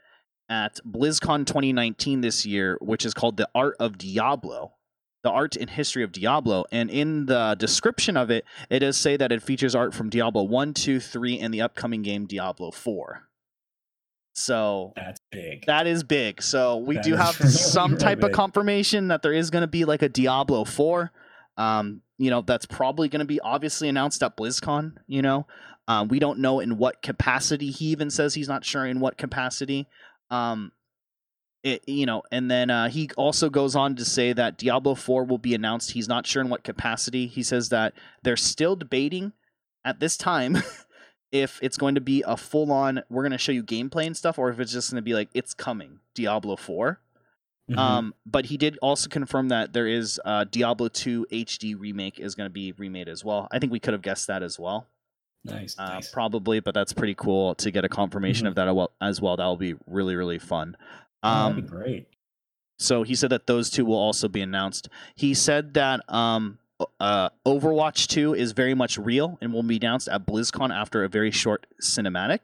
at 0.49 0.81
BlizzCon 0.91 1.45
2019 1.45 2.23
this 2.23 2.47
year, 2.47 2.79
which 2.81 3.05
is 3.05 3.13
called 3.13 3.37
The 3.37 3.51
Art 3.55 3.77
of 3.79 3.99
Diablo. 3.99 4.78
The 5.25 5.31
art 5.31 5.57
and 5.57 5.69
history 5.69 6.05
of 6.05 6.13
Diablo. 6.13 6.65
And 6.71 6.91
in 6.91 7.27
the 7.27 7.57
description 7.59 8.17
of 8.17 8.31
it, 8.31 8.45
it 8.71 8.81
does 8.81 8.97
say 8.97 9.17
that 9.17 9.33
it 9.33 9.43
features 9.43 9.75
art 9.75 9.93
from 9.95 10.11
Diablo 10.11 10.45
1, 10.45 10.75
2, 10.75 11.01
3, 11.01 11.39
and 11.41 11.53
the 11.53 11.61
upcoming 11.61 12.03
game 12.03 12.27
Diablo 12.27 12.71
4. 12.71 13.29
So 14.35 14.93
That's 14.95 15.21
big. 15.33 15.67
that 15.67 15.89
is 15.89 16.05
big. 16.05 16.41
So 16.41 16.77
we 16.77 16.95
That 16.95 17.05
do 17.05 17.17
have 17.17 17.35
some 17.51 17.93
really 17.93 18.05
type 18.05 18.23
of 18.23 18.31
confirmation 18.33 19.09
that 19.09 19.23
there 19.23 19.33
is 19.33 19.51
going 19.51 19.63
to 19.63 19.67
be 19.69 19.85
like 19.85 20.03
a 20.03 20.09
Diablo 20.09 20.65
4. 20.65 21.11
Um, 21.57 22.03
you 22.19 22.31
know, 22.31 22.43
that's 22.43 22.67
probably 22.67 23.09
going 23.09 23.21
to 23.21 23.27
be 23.27 23.41
obviously 23.41 23.89
announced 23.89 24.23
at 24.23 24.37
BlizzCon, 24.37 24.93
you 25.09 25.23
know. 25.23 25.47
Um, 25.89 26.09
we 26.09 26.19
don't 26.19 26.39
know 26.39 26.61
in 26.61 26.77
what 26.77 27.03
capacity. 27.03 27.71
He 27.71 27.87
even 27.87 28.11
says 28.11 28.35
he's 28.35 28.49
not 28.49 28.65
sure 28.65 28.87
in 28.87 29.01
what 29.01 29.17
capacity. 29.17 29.89
Um, 30.31 30.71
it, 31.63 31.83
you 31.89 32.07
know, 32.07 32.23
and 32.31 32.51
then 32.51 32.71
uh, 32.71 32.89
he 32.89 33.11
also 33.17 33.51
goes 33.51 33.75
on 33.75 33.97
to 33.97 34.05
say 34.05 34.33
that 34.33 34.57
Diablo 34.59 34.95
4 34.95 35.25
will 35.25 35.39
be 35.39 35.55
announced. 35.55 35.91
He's 35.93 36.09
not 36.09 36.27
sure 36.27 36.41
in 36.43 36.49
what 36.49 36.63
capacity. 36.65 37.27
He 37.27 37.43
says 37.43 37.69
that 37.71 37.95
they're 38.23 38.37
still 38.37 38.77
debating 38.77 39.33
at 39.85 39.99
this 40.01 40.17
time 40.17 40.59
if 41.33 41.59
it's 41.63 41.77
going 41.77 41.95
to 41.97 42.01
be 42.01 42.23
a 42.27 42.37
full 42.37 42.71
on, 42.73 43.03
we're 43.11 43.23
going 43.23 43.33
to 43.33 43.39
show 43.39 43.53
you 43.53 43.63
gameplay 43.63 44.07
and 44.07 44.17
stuff, 44.17 44.39
or 44.39 44.51
if 44.51 44.61
it's 44.61 44.73
just 44.73 44.91
going 44.91 44.97
to 44.97 45.03
be 45.05 45.15
like, 45.15 45.29
it's 45.35 45.53
coming, 45.55 45.99
Diablo 46.15 46.57
4. 46.57 47.01
Mhm. 47.71 47.77
Um, 47.77 48.15
but 48.25 48.47
he 48.47 48.57
did 48.57 48.79
also 48.81 49.09
confirm 49.11 49.49
that 49.49 49.75
there 49.75 49.87
is 49.87 50.19
uh, 50.25 50.45
Diablo 50.45 50.89
2 50.89 51.27
HD 51.31 51.75
remake 51.79 52.19
is 52.19 52.35
going 52.35 52.47
to 52.49 52.53
be 52.53 52.73
remade 52.73 53.09
as 53.11 53.25
well. 53.25 53.47
I 53.51 53.59
think 53.59 53.73
we 53.73 53.79
could 53.81 53.93
have 53.93 54.01
guessed 54.03 54.27
that 54.29 54.43
as 54.43 54.59
well. 54.59 54.87
nice, 55.45 55.77
Uh, 55.79 55.89
nice. 55.89 56.11
Probably, 56.11 56.61
but 56.61 56.73
that's 56.75 56.93
pretty 56.93 57.15
cool 57.15 57.55
to 57.57 57.71
get 57.71 57.85
a 57.85 57.89
confirmation 57.89 58.47
Mhm. 58.47 58.51
of 58.51 58.55
that 58.57 58.89
as 59.01 59.21
well. 59.21 59.37
That 59.37 59.45
will 59.47 59.57
be 59.57 59.75
really, 59.87 60.17
really 60.17 60.39
fun. 60.39 60.77
Oh, 61.23 61.29
Um, 61.29 61.53
that'd 61.57 61.65
be 61.65 61.71
great. 61.71 62.07
so 62.79 63.03
he 63.03 63.15
said 63.15 63.31
that 63.31 63.47
those 63.47 63.71
two 63.71 63.85
will 63.85 63.99
also 63.99 64.29
be 64.29 64.41
announced. 64.41 64.89
He 65.17 65.35
said 65.35 65.75
that 65.75 66.01
um, 66.13 66.59
uh, 67.01 67.31
Overwatch 67.45 68.07
2 68.07 68.35
is 68.35 68.53
very 68.53 68.75
much 68.75 68.97
real 68.99 69.37
and 69.41 69.53
will 69.53 69.63
be 69.65 69.77
announced 69.79 70.09
at 70.09 70.27
BlizzCon 70.27 70.73
after 70.73 71.03
a 71.03 71.09
very 71.09 71.31
short 71.33 71.67
cinematic. 71.83 72.41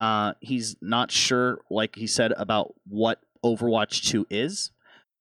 Uh, 0.00 0.32
he's 0.40 0.76
not 0.80 1.10
sure, 1.10 1.60
like 1.70 1.94
he 1.96 2.06
said, 2.06 2.32
about 2.38 2.74
what 2.88 3.20
Overwatch 3.44 4.08
2 4.08 4.26
is. 4.30 4.70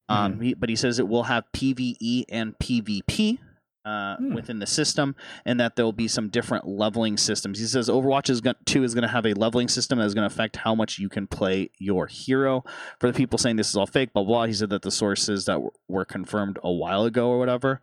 Um, 0.07 0.39
he, 0.39 0.53
but 0.53 0.69
he 0.69 0.75
says 0.77 0.97
it 0.99 1.07
will 1.07 1.23
have 1.23 1.43
PVE 1.53 2.23
and 2.30 2.57
PvP 2.57 3.39
uh, 3.86 4.17
Hmm. 4.17 4.34
within 4.34 4.59
the 4.59 4.67
system, 4.67 5.15
and 5.45 5.59
that 5.59 5.75
there 5.75 5.86
will 5.86 5.93
be 5.93 6.07
some 6.07 6.30
different 6.30 6.67
leveling 6.67 7.17
systems. 7.17 7.59
He 7.59 7.65
says 7.65 7.89
Overwatch 7.89 8.30
is 8.30 8.41
going, 8.41 8.55
2 8.65 8.84
is 8.84 8.93
going 8.93 9.03
to 9.03 9.07
have 9.07 9.25
a 9.25 9.34
leveling 9.34 9.67
system 9.67 9.99
that 9.99 10.05
is 10.05 10.13
going 10.13 10.27
to 10.27 10.34
affect 10.34 10.57
how 10.57 10.75
much 10.75 10.99
you 10.99 11.09
can 11.09 11.27
play 11.27 11.71
your 11.80 12.07
hero. 12.07 12.63
For 12.99 13.07
the 13.07 13.17
people 13.17 13.38
saying 13.38 13.55
this 13.55 13.69
is 13.69 13.75
all 13.75 13.88
fake, 13.88 14.13
blah 14.13 14.23
blah, 14.23 14.45
he 14.45 14.53
said 14.53 14.69
that 14.71 14.82
the 14.82 14.91
sources 14.91 15.45
that 15.45 15.61
were, 15.61 15.73
were 15.88 16.05
confirmed 16.05 16.59
a 16.63 16.71
while 16.71 17.05
ago 17.05 17.30
or 17.30 17.39
whatever. 17.39 17.82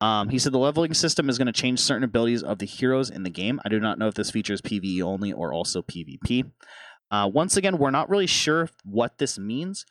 Um, 0.00 0.28
he 0.28 0.38
said 0.38 0.52
the 0.52 0.58
leveling 0.58 0.94
system 0.94 1.28
is 1.28 1.38
going 1.38 1.46
to 1.46 1.52
change 1.52 1.80
certain 1.80 2.04
abilities 2.04 2.42
of 2.42 2.58
the 2.58 2.66
heroes 2.66 3.10
in 3.10 3.24
the 3.24 3.30
game. 3.30 3.58
I 3.64 3.68
do 3.68 3.80
not 3.80 3.98
know 3.98 4.06
if 4.06 4.14
this 4.14 4.30
features 4.30 4.60
PVE 4.60 5.02
only 5.02 5.32
or 5.32 5.52
also 5.52 5.82
PvP. 5.82 6.50
Uh, 7.10 7.28
once 7.32 7.56
again, 7.56 7.78
we're 7.78 7.90
not 7.90 8.08
really 8.08 8.26
sure 8.28 8.68
what 8.84 9.18
this 9.18 9.38
means. 9.38 9.86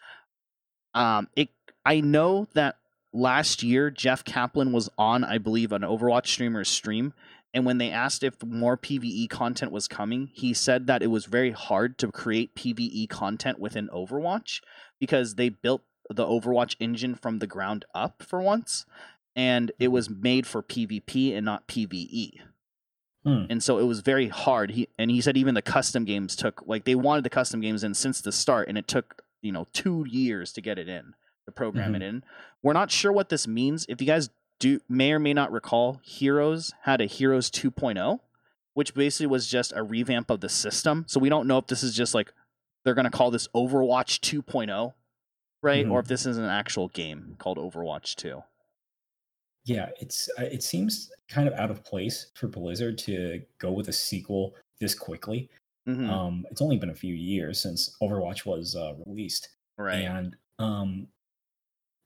Um, 0.93 1.27
it 1.35 1.49
I 1.85 1.99
know 1.99 2.47
that 2.53 2.75
last 3.17 3.63
year 3.63 3.89
Jeff 3.89 4.23
Kaplan 4.23 4.71
was 4.71 4.89
on, 4.97 5.23
I 5.23 5.37
believe, 5.37 5.71
an 5.71 5.81
Overwatch 5.81 6.27
streamer's 6.27 6.69
stream, 6.69 7.13
and 7.53 7.65
when 7.65 7.77
they 7.77 7.89
asked 7.89 8.23
if 8.23 8.43
more 8.43 8.77
PVE 8.77 9.29
content 9.29 9.71
was 9.71 9.87
coming, 9.87 10.29
he 10.33 10.53
said 10.53 10.87
that 10.87 11.01
it 11.01 11.07
was 11.07 11.25
very 11.25 11.51
hard 11.51 11.97
to 11.97 12.11
create 12.11 12.55
PVE 12.55 13.09
content 13.09 13.59
within 13.59 13.89
Overwatch 13.89 14.61
because 14.99 15.35
they 15.35 15.49
built 15.49 15.83
the 16.09 16.25
Overwatch 16.25 16.75
engine 16.79 17.15
from 17.15 17.39
the 17.39 17.47
ground 17.47 17.85
up 17.95 18.21
for 18.21 18.41
once, 18.41 18.85
and 19.35 19.71
it 19.79 19.89
was 19.89 20.09
made 20.09 20.45
for 20.45 20.61
PvP 20.61 21.35
and 21.35 21.45
not 21.45 21.67
PvE 21.67 22.39
Hmm. 23.27 23.43
and 23.49 23.61
so 23.61 23.77
it 23.77 23.83
was 23.83 23.99
very 23.99 24.29
hard. 24.29 24.71
He 24.71 24.87
and 24.97 25.11
he 25.11 25.19
said 25.19 25.35
even 25.35 25.53
the 25.53 25.61
custom 25.61 26.05
games 26.05 26.33
took 26.33 26.63
like 26.65 26.85
they 26.85 26.95
wanted 26.95 27.25
the 27.25 27.29
custom 27.29 27.59
games 27.59 27.83
in 27.83 27.93
since 27.93 28.21
the 28.21 28.31
start 28.31 28.69
and 28.69 28.77
it 28.77 28.87
took 28.87 29.23
you 29.41 29.51
know 29.51 29.67
two 29.73 30.05
years 30.07 30.53
to 30.53 30.61
get 30.61 30.79
it 30.79 30.87
in 30.87 31.13
to 31.47 31.51
program 31.51 31.95
it 31.95 32.01
in. 32.03 32.23
We're 32.61 32.73
not 32.73 32.91
sure 32.91 33.11
what 33.11 33.29
this 33.29 33.47
means. 33.47 33.85
If 33.89 34.01
you 34.01 34.07
guys 34.07 34.29
do 34.59 34.79
may 34.89 35.11
or 35.13 35.19
may 35.19 35.33
not 35.33 35.51
recall 35.51 35.99
heroes 36.03 36.73
had 36.81 36.99
a 37.01 37.05
heroes 37.05 37.49
2.0 37.49 38.19
which 38.73 38.93
basically 38.93 39.25
was 39.25 39.47
just 39.47 39.73
a 39.75 39.81
revamp 39.81 40.29
of 40.29 40.39
the 40.39 40.49
system. 40.49 41.03
So 41.07 41.19
we 41.19 41.29
don't 41.29 41.47
know 41.47 41.57
if 41.57 41.65
this 41.65 41.81
is 41.81 41.95
just 41.95 42.13
like 42.13 42.31
they're 42.85 42.93
going 42.93 43.05
to 43.05 43.11
call 43.11 43.31
this 43.31 43.47
overwatch 43.55 44.19
2.0 44.19 44.93
right? 45.63 45.85
Mhm. 45.85 45.91
or 45.91 45.99
if 45.99 46.07
this 46.07 46.25
is 46.27 46.37
an 46.37 46.43
actual 46.45 46.87
game 46.89 47.35
called 47.39 47.57
overwatch 47.57 48.15
2 48.15 48.43
Yeah, 49.65 49.89
it's 49.99 50.29
uh, 50.39 50.43
it 50.43 50.61
seems 50.63 51.11
kind 51.29 51.47
of 51.47 51.53
out 51.55 51.71
of 51.71 51.83
place 51.83 52.31
for 52.35 52.47
Blizzard 52.47 52.97
to 52.99 53.41
go 53.59 53.71
with 53.71 53.87
a 53.89 53.93
sequel 53.93 54.55
this 54.79 54.93
quickly. 54.95 55.49
Mhm. 55.87 56.09
Um, 56.09 56.45
it's 56.51 56.61
only 56.61 56.77
been 56.77 56.89
a 56.91 56.95
few 56.95 57.13
years 57.15 57.59
since 57.61 57.95
Overwatch 58.01 58.45
was 58.45 58.75
uh, 58.75 58.93
released, 59.05 59.49
right. 59.77 59.99
And 60.03 60.35
um, 60.59 61.07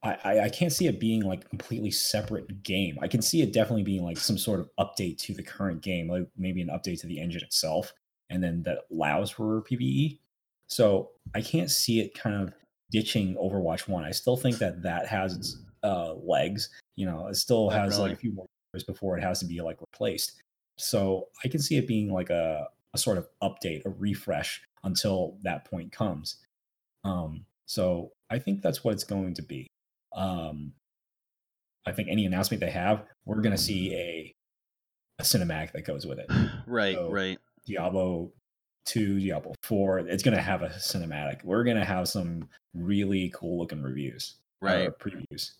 I, 0.04 0.40
I 0.40 0.48
can't 0.48 0.72
see 0.72 0.88
it 0.88 0.98
being 0.98 1.22
like 1.22 1.44
a 1.44 1.48
completely 1.48 1.92
separate 1.92 2.64
game. 2.64 2.98
I 3.00 3.06
can 3.06 3.22
see 3.22 3.40
it 3.40 3.52
definitely 3.52 3.84
being 3.84 4.02
like 4.02 4.18
some 4.18 4.36
sort 4.36 4.58
of 4.58 4.68
update 4.78 5.18
to 5.18 5.34
the 5.34 5.44
current 5.44 5.80
game, 5.80 6.08
like 6.08 6.26
maybe 6.36 6.60
an 6.60 6.68
update 6.68 7.00
to 7.02 7.06
the 7.06 7.20
engine 7.20 7.42
itself, 7.42 7.92
and 8.28 8.42
then 8.42 8.64
that 8.64 8.78
allows 8.90 9.30
for 9.30 9.62
PVE. 9.62 10.18
So 10.66 11.10
I 11.34 11.40
can't 11.40 11.70
see 11.70 12.00
it 12.00 12.14
kind 12.14 12.34
of 12.34 12.52
ditching 12.90 13.36
Overwatch 13.36 13.86
One. 13.86 14.04
I 14.04 14.10
still 14.10 14.36
think 14.36 14.58
that 14.58 14.82
that 14.82 15.06
has 15.06 15.36
its 15.36 15.58
uh, 15.84 16.14
legs. 16.14 16.70
You 16.96 17.06
know, 17.06 17.28
it 17.28 17.36
still 17.36 17.70
has 17.70 17.90
Definitely. 17.90 18.08
like 18.10 18.18
a 18.18 18.20
few 18.20 18.32
more 18.32 18.46
years 18.74 18.82
before 18.82 19.16
it 19.16 19.22
has 19.22 19.38
to 19.40 19.46
be 19.46 19.60
like 19.60 19.80
replaced. 19.80 20.42
So 20.78 21.28
I 21.44 21.48
can 21.48 21.60
see 21.60 21.76
it 21.76 21.86
being 21.86 22.12
like 22.12 22.30
a, 22.30 22.66
a 22.92 22.98
sort 22.98 23.18
of 23.18 23.28
update, 23.40 23.84
a 23.84 23.90
refresh 23.90 24.62
until 24.82 25.36
that 25.42 25.64
point 25.64 25.92
comes. 25.92 26.38
Um, 27.04 27.44
so 27.66 28.12
I 28.30 28.40
think 28.40 28.62
that's 28.62 28.82
what 28.82 28.94
it's 28.94 29.04
going 29.04 29.34
to 29.34 29.42
be. 29.42 29.68
Um, 30.14 30.72
I 31.86 31.92
think 31.92 32.08
any 32.10 32.26
announcement 32.26 32.60
they 32.60 32.70
have, 32.70 33.04
we're 33.24 33.40
going 33.40 33.56
to 33.56 33.62
see 33.62 33.94
a 33.94 34.34
a 35.18 35.22
cinematic 35.22 35.72
that 35.72 35.84
goes 35.84 36.06
with 36.06 36.18
it. 36.18 36.26
right, 36.66 36.94
So- 36.94 37.10
right. 37.10 37.38
Diablo 37.66 38.32
2, 38.86 39.20
Diablo 39.20 39.54
4, 39.62 40.00
it's 40.00 40.22
going 40.24 40.36
to 40.36 40.42
have 40.42 40.62
a 40.62 40.68
cinematic. 40.70 41.44
We're 41.44 41.62
going 41.62 41.76
to 41.76 41.84
have 41.84 42.08
some 42.08 42.48
really 42.74 43.30
cool 43.34 43.58
looking 43.58 43.82
reviews. 43.82 44.36
Right. 44.60 44.90
previews. 44.98 45.52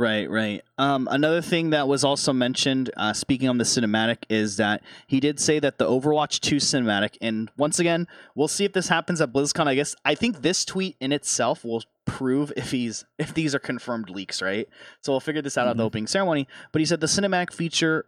Right, 0.00 0.30
right. 0.30 0.62
Um, 0.78 1.08
another 1.10 1.42
thing 1.42 1.70
that 1.70 1.86
was 1.86 2.04
also 2.04 2.32
mentioned, 2.32 2.90
uh, 2.96 3.12
speaking 3.12 3.50
on 3.50 3.58
the 3.58 3.64
cinematic, 3.64 4.24
is 4.30 4.56
that 4.56 4.82
he 5.06 5.20
did 5.20 5.38
say 5.38 5.58
that 5.58 5.76
the 5.76 5.84
Overwatch 5.84 6.40
2 6.40 6.56
cinematic, 6.56 7.18
and 7.20 7.50
once 7.58 7.78
again, 7.78 8.08
we'll 8.34 8.48
see 8.48 8.64
if 8.64 8.72
this 8.72 8.88
happens 8.88 9.20
at 9.20 9.30
BlizzCon. 9.30 9.66
I 9.66 9.74
guess 9.74 9.94
I 10.02 10.14
think 10.14 10.40
this 10.40 10.64
tweet 10.64 10.96
in 11.00 11.12
itself 11.12 11.66
will 11.66 11.82
prove 12.06 12.50
if 12.56 12.70
he's 12.70 13.04
if 13.18 13.34
these 13.34 13.54
are 13.54 13.58
confirmed 13.58 14.08
leaks, 14.08 14.40
right? 14.40 14.66
So 15.02 15.12
we'll 15.12 15.20
figure 15.20 15.42
this 15.42 15.58
out 15.58 15.68
at 15.68 15.76
the 15.76 15.82
Mhm. 15.82 15.86
opening 15.88 16.06
ceremony. 16.06 16.48
But 16.72 16.80
he 16.80 16.86
said 16.86 17.00
the 17.02 17.06
cinematic 17.06 17.52
feature. 17.52 18.06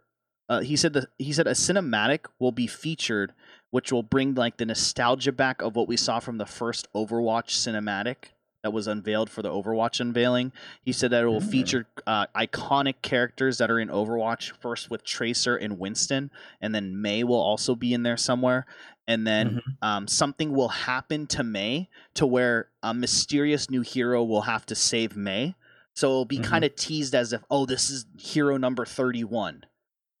Uh, 0.49 0.61
he 0.61 0.75
said 0.75 0.93
the 0.93 1.07
he 1.19 1.31
said 1.31 1.45
a 1.45 1.51
cinematic 1.51 2.21
will 2.39 2.51
be 2.51 2.65
featured, 2.65 3.33
which 3.69 3.91
will 3.91 4.01
bring 4.01 4.33
like 4.33 4.57
the 4.57 4.65
nostalgia 4.65 5.31
back 5.31 5.61
of 5.61 5.75
what 5.75 5.87
we 5.87 5.95
saw 5.97 6.19
from 6.19 6.39
the 6.39 6.47
first 6.47 6.87
Overwatch 6.95 7.49
cinematic 7.51 8.31
that 8.63 8.71
was 8.71 8.87
unveiled 8.87 9.29
for 9.29 9.41
the 9.41 9.49
Overwatch 9.49 9.99
unveiling. 9.99 10.53
He 10.83 10.93
said 10.93 11.11
that 11.11 11.23
it 11.23 11.27
will 11.27 11.41
Mm. 11.41 11.51
feature 11.51 11.87
uh, 12.07 12.27
iconic 12.35 13.01
characters 13.01 13.57
that 13.57 13.69
are 13.69 13.79
in 13.79 13.89
Overwatch, 13.89 14.51
first 14.51 14.89
with 14.89 15.03
Tracer 15.03 15.55
and 15.55 15.77
Winston, 15.77 16.31
and 16.61 16.73
then 16.73 16.99
Mei 17.01 17.23
will 17.25 17.39
also 17.41 17.75
be 17.75 17.93
in 17.93 18.03
there 18.03 18.17
somewhere. 18.17 18.65
And 19.05 19.27
then 19.27 19.61
um, 19.81 20.07
something 20.07 20.53
will 20.53 20.69
happen 20.69 21.27
to 21.27 21.43
Mei 21.43 21.89
to 22.13 22.25
where 22.25 22.69
a 22.81 22.93
mysterious 22.93 23.69
new 23.69 23.81
hero 23.81 24.23
will 24.23 24.43
have 24.43 24.65
to 24.67 24.75
save 24.75 25.17
Mei. 25.17 25.55
So 25.93 26.07
it'll 26.07 26.25
be 26.25 26.39
Mhm. 26.39 26.43
kind 26.45 26.63
of 26.65 26.75
teased 26.77 27.13
as 27.13 27.33
if, 27.33 27.41
oh, 27.51 27.65
this 27.65 27.89
is 27.89 28.05
hero 28.17 28.55
number 28.55 28.85
31. 28.85 29.65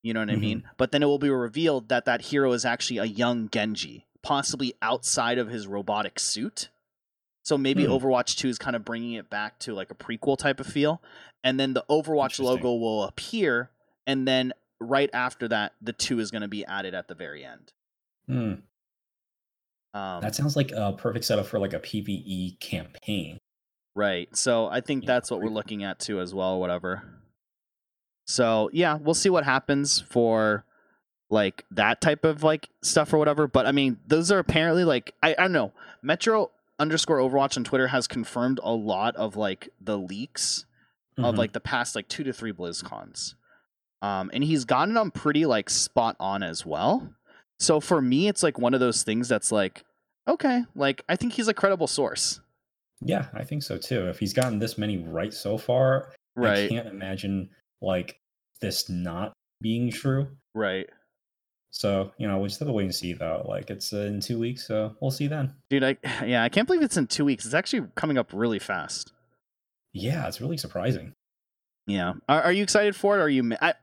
You 0.03 0.13
know 0.13 0.19
what 0.19 0.29
I 0.29 0.35
mean? 0.35 0.59
Mm-hmm. 0.59 0.67
But 0.75 0.91
then 0.91 1.01
it 1.01 1.05
will 1.05 1.17
be 1.17 1.29
revealed 1.29 1.87
that 1.87 2.03
that 2.05 2.23
hero 2.23 2.51
is 2.51 2.65
actually 2.65 2.97
a 2.97 3.05
young 3.05 3.49
Genji, 3.49 4.05
possibly 4.21 4.73
outside 4.81 5.37
of 5.37 5.47
his 5.47 5.65
robotic 5.65 6.19
suit. 6.19 6.67
So 7.43 7.57
maybe 7.57 7.85
Hmm. 7.85 7.91
Overwatch 7.91 8.37
2 8.37 8.47
is 8.49 8.57
kind 8.57 8.75
of 8.75 8.85
bringing 8.85 9.13
it 9.13 9.29
back 9.29 9.59
to 9.59 9.73
like 9.73 9.91
a 9.91 9.95
prequel 9.95 10.37
type 10.37 10.59
of 10.59 10.67
feel. 10.67 11.01
And 11.43 11.59
then 11.59 11.73
the 11.73 11.83
Overwatch 11.89 12.39
logo 12.39 12.73
will 12.73 13.03
appear. 13.03 13.69
And 14.07 14.27
then 14.27 14.53
right 14.79 15.09
after 15.13 15.47
that, 15.49 15.73
the 15.81 15.93
2 15.93 16.19
is 16.19 16.31
going 16.31 16.41
to 16.41 16.47
be 16.47 16.65
added 16.65 16.93
at 16.93 17.07
the 17.07 17.15
very 17.15 17.43
end. 17.43 17.73
Hmm. 18.27 18.53
Um, 19.93 20.21
That 20.21 20.35
sounds 20.35 20.55
like 20.55 20.71
a 20.71 20.93
perfect 20.93 21.25
setup 21.25 21.45
for 21.45 21.59
like 21.59 21.73
a 21.73 21.79
PVE 21.79 22.59
campaign. 22.59 23.39
Right. 23.95 24.35
So 24.35 24.67
I 24.67 24.81
think 24.81 25.05
that's 25.05 25.29
what 25.29 25.39
we're 25.41 25.49
looking 25.49 25.83
at 25.83 25.99
too, 25.99 26.19
as 26.19 26.33
well, 26.33 26.59
whatever. 26.59 27.03
So 28.25 28.69
yeah, 28.73 28.95
we'll 28.95 29.13
see 29.13 29.29
what 29.29 29.43
happens 29.43 29.99
for 29.99 30.65
like 31.29 31.65
that 31.71 31.99
type 32.01 32.25
of 32.25 32.41
like 32.41 32.69
stuff 32.81 33.13
or 33.13 33.17
whatever. 33.17 33.47
But 33.47 33.65
I 33.67 33.71
mean, 33.71 33.99
those 34.07 34.31
are 34.31 34.39
apparently 34.39 34.83
like 34.83 35.13
I, 35.21 35.33
I 35.37 35.41
don't 35.43 35.51
know. 35.51 35.73
Metro 36.01 36.49
underscore 36.79 37.17
Overwatch 37.17 37.57
on 37.57 37.63
Twitter 37.63 37.87
has 37.87 38.07
confirmed 38.07 38.59
a 38.63 38.71
lot 38.73 39.15
of 39.15 39.35
like 39.35 39.69
the 39.79 39.97
leaks 39.97 40.65
of 41.17 41.35
Mhm. 41.35 41.37
like 41.37 41.51
the 41.53 41.59
past 41.59 41.95
like 41.95 42.07
two 42.07 42.23
to 42.23 42.33
three 42.33 42.51
BlizzCons. 42.51 43.35
Um, 44.01 44.29
and 44.33 44.43
he's 44.43 44.65
gotten 44.65 44.95
them 44.95 45.11
pretty 45.11 45.45
like 45.45 45.69
spot 45.69 46.15
on 46.19 46.43
as 46.43 46.65
well. 46.65 47.13
So 47.59 47.79
for 47.79 48.01
me, 48.01 48.27
it's 48.27 48.43
like 48.43 48.57
one 48.59 48.73
of 48.73 48.79
those 48.79 49.03
things 49.03 49.29
that's 49.29 49.51
like, 49.51 49.85
okay, 50.27 50.63
like 50.75 51.03
I 51.07 51.15
think 51.15 51.33
he's 51.33 51.47
a 51.47 51.53
credible 51.53 51.87
source. 51.87 52.39
yeah, 53.05 53.27
I 53.33 53.43
think 53.43 53.63
so 53.63 53.77
too. 53.77 54.07
If 54.07 54.19
he's 54.19 54.33
gotten 54.33 54.59
this 54.59 54.77
many 54.77 54.97
right 54.97 55.33
so 55.33 55.57
far, 55.57 56.13
I 56.37 56.67
can't 56.69 56.87
imagine 56.87 57.49
like 57.81 58.17
this 58.61 58.89
not 58.89 59.33
being 59.61 59.91
true. 59.91 60.27
Right. 60.55 60.89
So 61.75 62.11
you 62.19 62.27
know, 62.27 62.37
we 62.37 62.47
just 62.49 62.59
have 62.59 62.67
to 62.67 62.71
wait 62.71 62.83
and 62.83 62.93
see 62.93 63.13
though. 63.13 63.43
Like 63.49 63.71
it's 63.71 63.91
uh, 63.93 64.01
in 64.01 64.19
two 64.21 64.37
weeks, 64.39 64.67
so 64.67 64.95
we'll 65.01 65.09
see 65.11 65.25
then. 65.27 65.53
Dude, 65.71 65.83
I 65.83 65.97
yeah, 66.25 66.43
I 66.43 66.49
can't 66.49 66.67
believe 66.67 66.83
it's 66.83 66.97
in 66.97 67.07
two 67.07 67.25
weeks. 67.25 67.45
It's 67.45 67.53
actually 67.55 67.87
coming 67.95 68.17
up 68.17 68.29
really 68.31 68.59
fast. 68.59 69.11
Yeah, 69.91 70.27
it's 70.27 70.39
really 70.39 70.57
surprising. 70.57 71.13
Yeah. 71.85 72.13
Are, 72.29 72.43
are 72.43 72.51
you 72.53 72.63
excited 72.63 72.95
for 72.95 73.15
it? 73.17 73.19
Or 73.19 73.23
are 73.23 73.29
you? 73.29 73.55
I, 73.61 73.73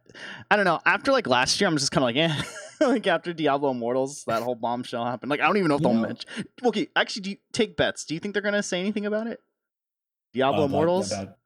I 0.50 0.56
don't 0.56 0.64
know. 0.64 0.80
After 0.86 1.10
like 1.12 1.26
last 1.26 1.60
year, 1.60 1.68
I'm 1.68 1.76
just 1.76 1.90
kind 1.92 2.02
of 2.02 2.06
like, 2.06 2.16
eh. 2.16 2.42
like 2.86 3.06
after 3.08 3.32
Diablo 3.32 3.72
Immortals, 3.72 4.24
that 4.26 4.42
whole 4.42 4.54
bombshell 4.54 5.04
happened. 5.04 5.28
Like 5.30 5.40
I 5.40 5.46
don't 5.46 5.56
even 5.58 5.68
know 5.68 5.74
if 5.74 5.80
You 5.82 5.88
they'll 5.88 5.94
know- 5.94 6.06
mention. 6.06 6.30
Okay, 6.64 6.88
actually, 6.96 7.22
do 7.22 7.30
you 7.30 7.36
take 7.52 7.76
bets? 7.76 8.04
Do 8.04 8.14
you 8.14 8.20
think 8.20 8.34
they're 8.34 8.42
gonna 8.42 8.62
say 8.62 8.80
anything 8.80 9.04
about 9.04 9.26
it? 9.26 9.40
Diablo 10.32 10.62
Uh, 10.62 10.66
Immortals. 10.66 11.12
about- 11.12 11.36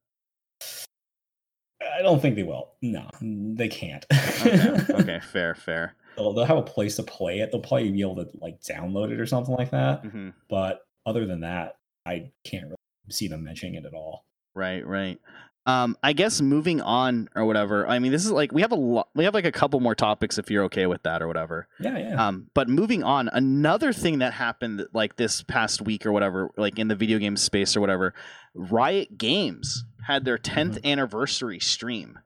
I 1.98 2.02
don't 2.02 2.20
think 2.20 2.36
they 2.36 2.42
will. 2.44 2.70
No, 2.82 3.08
they 3.20 3.68
can't. 3.68 4.04
okay. 4.12 4.80
okay. 4.90 5.20
Fair. 5.20 5.54
Fair. 5.54 5.94
They'll, 6.16 6.32
they'll 6.32 6.44
have 6.44 6.58
a 6.58 6.62
place 6.62 6.96
to 6.96 7.02
play 7.02 7.40
it. 7.40 7.50
They'll 7.50 7.60
probably 7.60 7.90
be 7.90 8.00
able 8.02 8.16
to 8.16 8.28
like 8.40 8.60
download 8.62 9.10
it 9.12 9.20
or 9.20 9.26
something 9.26 9.54
like 9.54 9.70
that. 9.70 10.04
hmm 10.04 10.30
But 10.48 10.80
other 11.06 11.26
than 11.26 11.40
that, 11.40 11.76
I 12.06 12.30
can't 12.44 12.64
really 12.64 12.76
see 13.10 13.28
them 13.28 13.44
mentioning 13.44 13.74
it 13.74 13.84
at 13.84 13.94
all. 13.94 14.24
Right. 14.54 14.86
Right. 14.86 15.18
Um, 15.66 15.96
I 16.02 16.12
guess 16.12 16.42
moving 16.42 16.82
on 16.82 17.30
or 17.34 17.46
whatever. 17.46 17.88
I 17.88 17.98
mean, 17.98 18.12
this 18.12 18.24
is 18.26 18.30
like 18.30 18.52
we 18.52 18.60
have 18.60 18.72
a 18.72 18.76
lot. 18.76 19.08
We 19.14 19.24
have 19.24 19.32
like 19.32 19.46
a 19.46 19.52
couple 19.52 19.80
more 19.80 19.94
topics 19.94 20.36
if 20.36 20.50
you're 20.50 20.64
okay 20.64 20.86
with 20.86 21.02
that 21.04 21.22
or 21.22 21.26
whatever. 21.26 21.68
Yeah, 21.80 21.96
yeah. 21.96 22.26
Um, 22.26 22.48
but 22.52 22.68
moving 22.68 23.02
on, 23.02 23.30
another 23.32 23.94
thing 23.94 24.18
that 24.18 24.34
happened 24.34 24.86
like 24.92 25.16
this 25.16 25.42
past 25.42 25.80
week 25.80 26.04
or 26.04 26.12
whatever, 26.12 26.50
like 26.58 26.78
in 26.78 26.88
the 26.88 26.94
video 26.94 27.18
game 27.18 27.38
space 27.38 27.78
or 27.78 27.80
whatever, 27.80 28.12
Riot 28.54 29.16
Games 29.16 29.84
had 30.06 30.26
their 30.26 30.36
10th 30.36 30.84
anniversary 30.84 31.58
stream. 31.60 32.18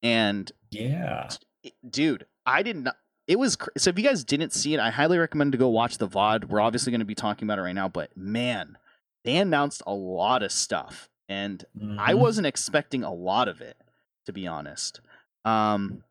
And 0.00 0.50
yeah. 0.70 1.28
dude, 1.88 2.24
I 2.46 2.62
did 2.62 2.76
not. 2.76 2.96
It 3.30 3.38
was 3.38 3.54
cr- 3.54 3.70
so. 3.78 3.90
If 3.90 3.96
you 3.98 4.02
guys 4.04 4.24
didn't 4.24 4.52
see 4.52 4.74
it, 4.74 4.80
I 4.80 4.90
highly 4.90 5.16
recommend 5.16 5.52
to 5.52 5.58
go 5.58 5.68
watch 5.68 5.98
the 5.98 6.08
VOD. 6.08 6.46
We're 6.48 6.60
obviously 6.60 6.90
going 6.90 6.98
to 7.00 7.04
be 7.06 7.14
talking 7.14 7.46
about 7.46 7.60
it 7.60 7.62
right 7.62 7.74
now, 7.74 7.88
but 7.88 8.16
man, 8.16 8.76
they 9.24 9.36
announced 9.36 9.82
a 9.86 9.94
lot 9.94 10.42
of 10.42 10.50
stuff, 10.50 11.08
and 11.28 11.64
I 11.98 12.12
Mhm. 12.14 12.18
wasn't 12.18 12.46
expecting 12.48 13.04
a 13.04 13.12
lot 13.14 13.46
of 13.46 13.60
it, 13.60 13.76
to 14.26 14.32
be 14.32 14.48
honest. 14.48 15.00
Um, 15.44 16.02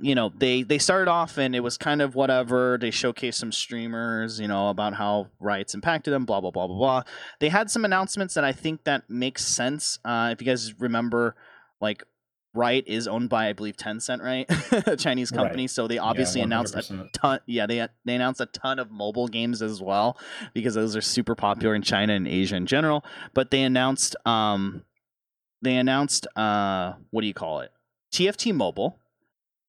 you 0.00 0.14
know, 0.14 0.30
they 0.38 0.62
they 0.62 0.78
started 0.78 1.10
off 1.10 1.36
and 1.38 1.54
it 1.54 1.60
was 1.60 1.76
kind 1.76 2.00
of 2.00 2.14
whatever. 2.14 2.78
They 2.80 2.90
showcased 2.92 3.34
some 3.34 3.52
streamers, 3.52 4.40
you 4.40 4.48
know, 4.48 4.68
about 4.70 4.94
how 4.94 5.28
riots 5.40 5.74
impacted 5.74 6.14
them, 6.14 6.24
blah 6.24 6.40
blah 6.40 6.50
blah 6.52 6.66
blah 6.68 6.76
blah. 6.78 7.02
They 7.40 7.48
had 7.50 7.68
some 7.70 7.84
announcements 7.84 8.32
that 8.34 8.44
I 8.44 8.52
think 8.52 8.84
that 8.84 9.10
makes 9.10 9.44
sense. 9.44 9.98
Uh, 10.04 10.30
if 10.32 10.40
you 10.40 10.46
guys 10.46 10.80
remember, 10.80 11.34
like 11.80 12.04
Riot 12.58 12.84
is 12.88 13.06
owned 13.06 13.28
by 13.28 13.46
I 13.48 13.52
believe 13.52 13.76
Tencent, 13.76 14.20
right? 14.20 14.46
a 14.88 14.96
Chinese 14.96 15.30
Right. 15.30 15.38
company. 15.38 15.66
So 15.68 15.86
they 15.86 15.98
obviously 15.98 16.40
Yeah, 16.40 16.46
announced 16.46 16.74
a 16.74 17.08
ton 17.12 17.38
yeah 17.46 17.66
they 17.66 17.86
they 18.04 18.14
announced 18.16 18.40
a 18.40 18.46
ton 18.46 18.78
of 18.78 18.90
mobile 18.90 19.28
games 19.28 19.62
as 19.62 19.80
well 19.80 20.18
because 20.54 20.74
those 20.74 20.96
are 20.96 21.00
super 21.00 21.34
popular 21.34 21.74
in 21.74 21.82
China 21.82 22.12
and 22.14 22.26
Asia 22.26 22.56
in 22.56 22.66
general 22.66 23.04
but 23.34 23.50
they 23.50 23.62
announced 23.62 24.16
um 24.26 24.82
they 25.62 25.76
announced 25.76 26.26
uh 26.36 26.94
what 27.10 27.20
do 27.22 27.26
you 27.26 27.34
call 27.34 27.60
it 27.60 27.70
TFT 28.12 28.54
mobile 28.54 28.98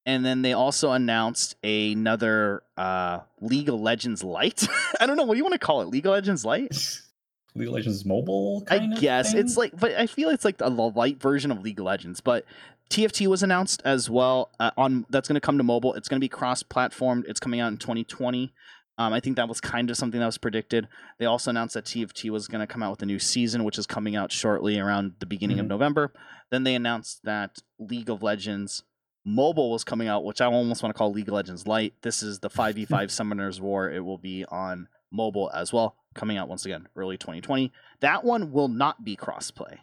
and 0.06 0.24
then 0.24 0.42
they 0.42 0.52
also 0.52 0.92
announced 0.92 1.56
another 1.64 2.62
uh 2.76 3.20
League 3.40 3.68
of 3.68 3.80
Legends 3.80 4.24
Lite 4.24 4.66
I 5.00 5.06
don't 5.06 5.16
know 5.16 5.24
what 5.24 5.34
do 5.34 5.38
you 5.38 5.44
want 5.44 5.54
to 5.54 5.58
call 5.66 5.80
it 5.82 5.88
League 5.88 6.06
of 6.06 6.12
Legends 6.12 6.44
Lite 6.44 6.70
League 7.54 7.68
of 7.68 7.74
Legends 7.74 8.04
mobile. 8.04 8.64
I 8.70 8.76
of 8.76 9.00
guess 9.00 9.34
it's 9.34 9.56
like, 9.56 9.72
but 9.78 9.92
I 9.94 10.06
feel 10.06 10.28
it's 10.30 10.44
like 10.44 10.58
the 10.58 10.70
light 10.70 11.20
version 11.20 11.50
of 11.50 11.62
League 11.62 11.80
of 11.80 11.86
Legends. 11.86 12.20
But 12.20 12.44
TFT 12.90 13.26
was 13.28 13.42
announced 13.42 13.80
as 13.84 14.10
well 14.10 14.50
uh, 14.58 14.72
on 14.76 15.06
that's 15.10 15.28
going 15.28 15.34
to 15.36 15.40
come 15.40 15.58
to 15.58 15.64
mobile. 15.64 15.94
It's 15.94 16.08
going 16.08 16.18
to 16.20 16.24
be 16.24 16.28
cross-platformed. 16.28 17.22
It's 17.28 17.40
coming 17.40 17.60
out 17.60 17.68
in 17.68 17.78
2020. 17.78 18.52
Um, 18.98 19.12
I 19.12 19.20
think 19.20 19.36
that 19.36 19.48
was 19.48 19.60
kind 19.60 19.88
of 19.90 19.96
something 19.96 20.18
that 20.20 20.26
was 20.26 20.36
predicted. 20.38 20.88
They 21.18 21.24
also 21.24 21.50
announced 21.50 21.74
that 21.74 21.84
TFT 21.86 22.28
was 22.30 22.48
going 22.48 22.60
to 22.60 22.66
come 22.66 22.82
out 22.82 22.90
with 22.90 23.02
a 23.02 23.06
new 23.06 23.18
season, 23.18 23.64
which 23.64 23.78
is 23.78 23.86
coming 23.86 24.16
out 24.16 24.30
shortly 24.32 24.78
around 24.78 25.12
the 25.20 25.26
beginning 25.26 25.58
of 25.58 25.66
Mhm. 25.66 25.70
November. 25.70 26.12
Then 26.50 26.64
they 26.64 26.74
announced 26.74 27.20
that 27.24 27.58
League 27.78 28.10
of 28.10 28.22
Legends 28.22 28.82
mobile 29.24 29.70
was 29.70 29.84
coming 29.84 30.08
out, 30.08 30.24
which 30.24 30.40
I 30.40 30.46
almost 30.46 30.82
want 30.82 30.94
to 30.94 30.98
call 30.98 31.12
League 31.12 31.28
of 31.28 31.34
Legends 31.34 31.66
Lite. 31.66 31.94
This 32.02 32.22
is 32.22 32.40
the 32.40 32.50
5v5 32.50 32.88
Summoners 33.10 33.60
War. 33.60 33.90
It 33.90 34.00
will 34.04 34.18
be 34.18 34.44
on 34.46 34.88
mobile 35.12 35.50
as 35.54 35.72
well, 35.72 35.96
coming 36.14 36.36
out 36.36 36.48
once 36.48 36.66
again 36.66 36.88
early 36.96 37.16
2020. 37.16 37.72
That 38.00 38.24
one 38.24 38.50
will 38.52 38.68
not 38.68 39.04
be 39.04 39.16
crossplay. 39.16 39.78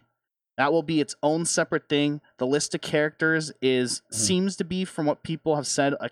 That 0.58 0.72
will 0.74 0.84
be 0.84 1.00
its 1.00 1.16
own 1.22 1.46
separate 1.46 1.88
thing. 1.88 2.20
The 2.38 2.48
list 2.48 2.74
of 2.76 2.82
characters 2.82 3.52
is 3.62 4.02
Mhm. 4.12 4.14
seems 4.16 4.56
to 4.58 4.64
be 4.64 4.86
from 4.86 5.06
what 5.06 5.22
people 5.24 5.56
have 5.56 5.68
said 5.68 5.94
a 6.00 6.10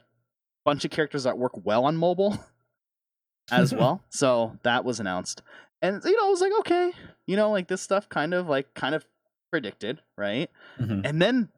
bunch 0.64 0.86
of 0.86 0.92
characters 0.92 1.24
that 1.24 1.38
work 1.38 1.66
well 1.66 1.86
on 1.86 1.96
mobile 1.98 2.38
as 3.52 3.74
well. 3.74 4.02
So 4.10 4.58
that 4.64 4.86
was 4.86 5.00
announced. 5.00 5.42
And 5.82 6.04
you 6.04 6.16
know, 6.16 6.28
I 6.28 6.30
was 6.30 6.42
like, 6.42 6.54
okay, 6.60 6.92
you 7.28 7.36
know, 7.36 7.52
like 7.52 7.68
this 7.68 7.82
stuff 7.82 8.08
kind 8.10 8.34
of 8.34 8.48
like 8.48 8.74
kind 8.74 8.96
of 8.96 9.06
predicted, 9.52 10.02
right? 10.18 10.50
Mhm. 10.80 11.06
and 11.06 11.22
then 11.22 11.50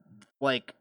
like 0.41 0.73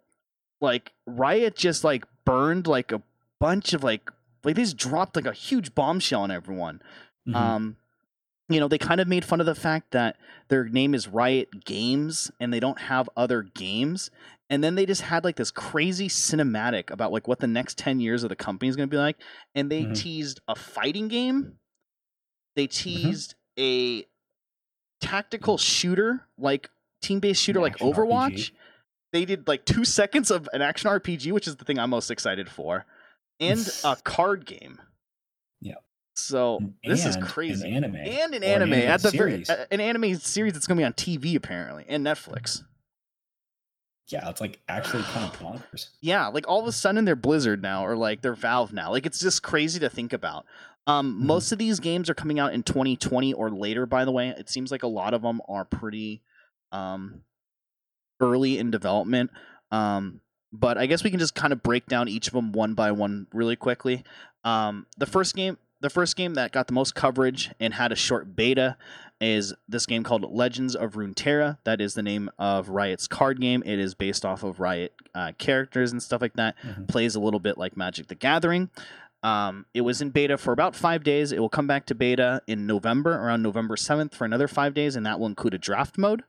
like 0.60 0.92
riot 1.06 1.54
just 1.56 1.84
like 1.84 2.04
burned 2.24 2.66
like 2.66 2.92
a 2.92 3.02
bunch 3.40 3.72
of 3.74 3.82
like 3.84 4.10
like 4.44 4.54
they 4.56 4.62
just 4.62 4.76
dropped 4.76 5.16
like 5.16 5.26
a 5.26 5.32
huge 5.32 5.74
bombshell 5.74 6.22
on 6.22 6.30
everyone 6.30 6.80
Mhm. 7.28 7.34
um 7.34 7.76
you 8.48 8.60
know, 8.60 8.68
they 8.68 8.78
kind 8.78 9.00
of 9.00 9.08
made 9.08 9.24
fun 9.24 9.40
of 9.40 9.46
the 9.46 9.54
fact 9.54 9.90
that 9.92 10.16
their 10.48 10.64
name 10.68 10.94
is 10.94 11.08
Riot 11.08 11.64
Games 11.64 12.30
and 12.38 12.52
they 12.52 12.60
don't 12.60 12.78
have 12.80 13.08
other 13.16 13.42
games. 13.42 14.10
And 14.48 14.62
then 14.62 14.76
they 14.76 14.86
just 14.86 15.02
had 15.02 15.24
like 15.24 15.34
this 15.36 15.50
crazy 15.50 16.08
cinematic 16.08 16.90
about 16.90 17.10
like 17.12 17.26
what 17.26 17.40
the 17.40 17.48
next 17.48 17.76
10 17.78 17.98
years 17.98 18.22
of 18.22 18.28
the 18.28 18.36
company 18.36 18.68
is 18.68 18.76
going 18.76 18.88
to 18.88 18.94
be 18.94 18.98
like. 18.98 19.16
And 19.56 19.70
they 19.70 19.84
Mhm. 19.86 19.96
teased 19.96 20.40
a 20.46 20.54
fighting 20.54 21.08
game. 21.08 21.58
They 22.54 22.68
teased 22.68 23.34
a 23.58 24.06
tactical 25.00 25.58
shooter, 25.58 26.26
like 26.38 26.70
team 27.02 27.20
based 27.20 27.42
shooter, 27.42 27.58
An 27.58 27.62
like 27.64 27.78
Overwatch. 27.78 28.32
RPG. 28.32 28.52
They 29.12 29.24
did 29.24 29.48
like 29.48 29.64
two 29.64 29.84
seconds 29.84 30.30
of 30.30 30.48
an 30.52 30.62
action 30.62 30.88
RPG, 30.90 31.32
which 31.32 31.48
is 31.48 31.56
the 31.56 31.64
thing 31.64 31.78
I'm 31.78 31.90
most 31.90 32.10
excited 32.10 32.48
for, 32.48 32.86
and 33.40 33.68
a 33.84 33.96
card 34.04 34.46
game. 34.46 34.80
So 36.18 36.60
this 36.84 37.04
is 37.04 37.16
crazy 37.16 37.68
An 37.68 37.84
anime. 37.84 37.96
and 37.96 38.34
an 38.34 38.42
or 38.42 38.46
anime 38.46 38.72
at 38.72 39.02
the 39.02 39.10
series. 39.10 39.50
uh, 39.50 39.66
an 39.70 39.80
anime 39.80 40.16
series 40.16 40.54
that's 40.54 40.66
going 40.66 40.76
to 40.76 40.80
be 40.80 40.84
on 40.84 40.94
TV 40.94 41.36
apparently 41.36 41.84
and 41.88 42.04
Netflix. 42.06 42.62
yeah, 44.08 44.28
it's 44.30 44.40
like 44.40 44.60
actually 44.68 45.02
kind 45.02 45.30
of 45.30 45.38
bonkers. 45.38 45.88
Yeah, 46.00 46.28
like 46.28 46.48
all 46.48 46.60
of 46.60 46.66
a 46.66 46.72
sudden 46.72 47.04
they're 47.04 47.16
Blizzard 47.16 47.60
now 47.62 47.84
or 47.84 47.96
like 47.96 48.22
they're 48.22 48.34
Valve 48.34 48.72
now. 48.72 48.90
Like 48.90 49.04
it's 49.04 49.20
just 49.20 49.42
crazy 49.42 49.78
to 49.80 49.90
think 49.90 50.12
about. 50.12 50.46
Um, 50.86 51.20
Mhm. 51.20 51.24
Most 51.26 51.52
of 51.52 51.58
these 51.58 51.80
games 51.80 52.08
are 52.08 52.14
coming 52.14 52.38
out 52.38 52.54
in 52.54 52.62
2020 52.62 53.32
or 53.34 53.50
later. 53.50 53.84
By 53.86 54.04
the 54.04 54.12
way, 54.12 54.28
it 54.28 54.48
seems 54.48 54.70
like 54.70 54.84
a 54.84 54.88
lot 54.88 55.12
of 55.14 55.22
them 55.22 55.40
are 55.48 55.64
pretty 55.64 56.22
um, 56.72 57.22
early 58.20 58.58
in 58.58 58.70
development. 58.70 59.30
Um, 59.70 60.20
but 60.52 60.78
I 60.78 60.86
guess 60.86 61.02
we 61.04 61.10
can 61.10 61.18
just 61.18 61.34
kind 61.34 61.52
of 61.52 61.62
break 61.62 61.86
down 61.86 62.08
each 62.08 62.28
of 62.28 62.32
them 62.32 62.52
one 62.52 62.74
by 62.74 62.92
one 62.92 63.26
really 63.32 63.56
quickly. 63.56 64.04
Um, 64.44 64.86
the 64.96 65.06
first 65.06 65.34
game, 65.34 65.58
the 65.80 65.90
first 65.90 66.16
game 66.16 66.34
that 66.34 66.52
got 66.52 66.66
the 66.66 66.72
most 66.72 66.94
coverage 66.94 67.50
and 67.60 67.74
had 67.74 67.92
a 67.92 67.96
short 67.96 68.34
beta 68.34 68.76
is 69.20 69.54
this 69.68 69.86
game 69.86 70.02
called 70.02 70.30
Legends 70.30 70.74
of 70.76 70.92
Runeterra. 70.92 71.58
That 71.64 71.80
is 71.80 71.94
the 71.94 72.02
name 72.02 72.30
of 72.38 72.68
Riot's 72.68 73.06
card 73.06 73.40
game. 73.40 73.62
It 73.64 73.78
is 73.78 73.94
based 73.94 74.24
off 74.24 74.42
of 74.42 74.60
Riot 74.60 74.92
uh, 75.14 75.32
characters 75.38 75.92
and 75.92 76.02
stuff 76.02 76.20
like 76.20 76.34
that. 76.34 76.54
Mhm. 76.62 76.88
Plays 76.88 77.14
a 77.14 77.20
little 77.20 77.40
bit 77.40 77.56
like 77.56 77.76
Magic 77.76 78.08
the 78.08 78.14
Gathering. 78.14 78.70
Um, 79.22 79.66
it 79.74 79.80
was 79.80 80.02
in 80.02 80.10
beta 80.10 80.36
for 80.36 80.52
about 80.52 80.76
five 80.76 81.02
days. 81.02 81.32
It 81.32 81.40
will 81.40 81.48
come 81.48 81.66
back 81.66 81.86
to 81.86 81.94
beta 81.94 82.42
in 82.46 82.66
November, 82.66 83.12
around 83.14 83.42
November 83.42 83.74
7th, 83.76 84.14
for 84.14 84.24
another 84.24 84.46
five 84.46 84.74
days, 84.74 84.94
and 84.96 85.04
that 85.06 85.18
will 85.18 85.26
include 85.26 85.54
a 85.54 85.58
draft 85.58 85.96
mode. 85.98 86.22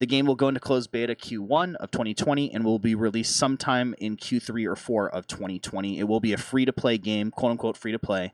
The 0.00 0.06
game 0.06 0.26
will 0.26 0.34
go 0.34 0.48
into 0.48 0.58
closed 0.58 0.90
beta 0.90 1.14
Q1 1.14 1.76
of 1.76 1.92
2020 1.92 2.52
and 2.52 2.64
will 2.64 2.80
be 2.80 2.96
released 2.96 3.36
sometime 3.36 3.94
in 3.98 4.16
Q3 4.16 4.66
or 4.66 4.74
4 4.74 5.08
of 5.08 5.28
2020. 5.28 6.00
It 6.00 6.08
will 6.08 6.18
be 6.18 6.32
a 6.32 6.36
free 6.38 6.64
to 6.64 6.72
play 6.72 6.98
game, 6.98 7.30
quote 7.30 7.52
unquote 7.52 7.76
free 7.76 7.92
to 7.92 8.00
play. 8.00 8.32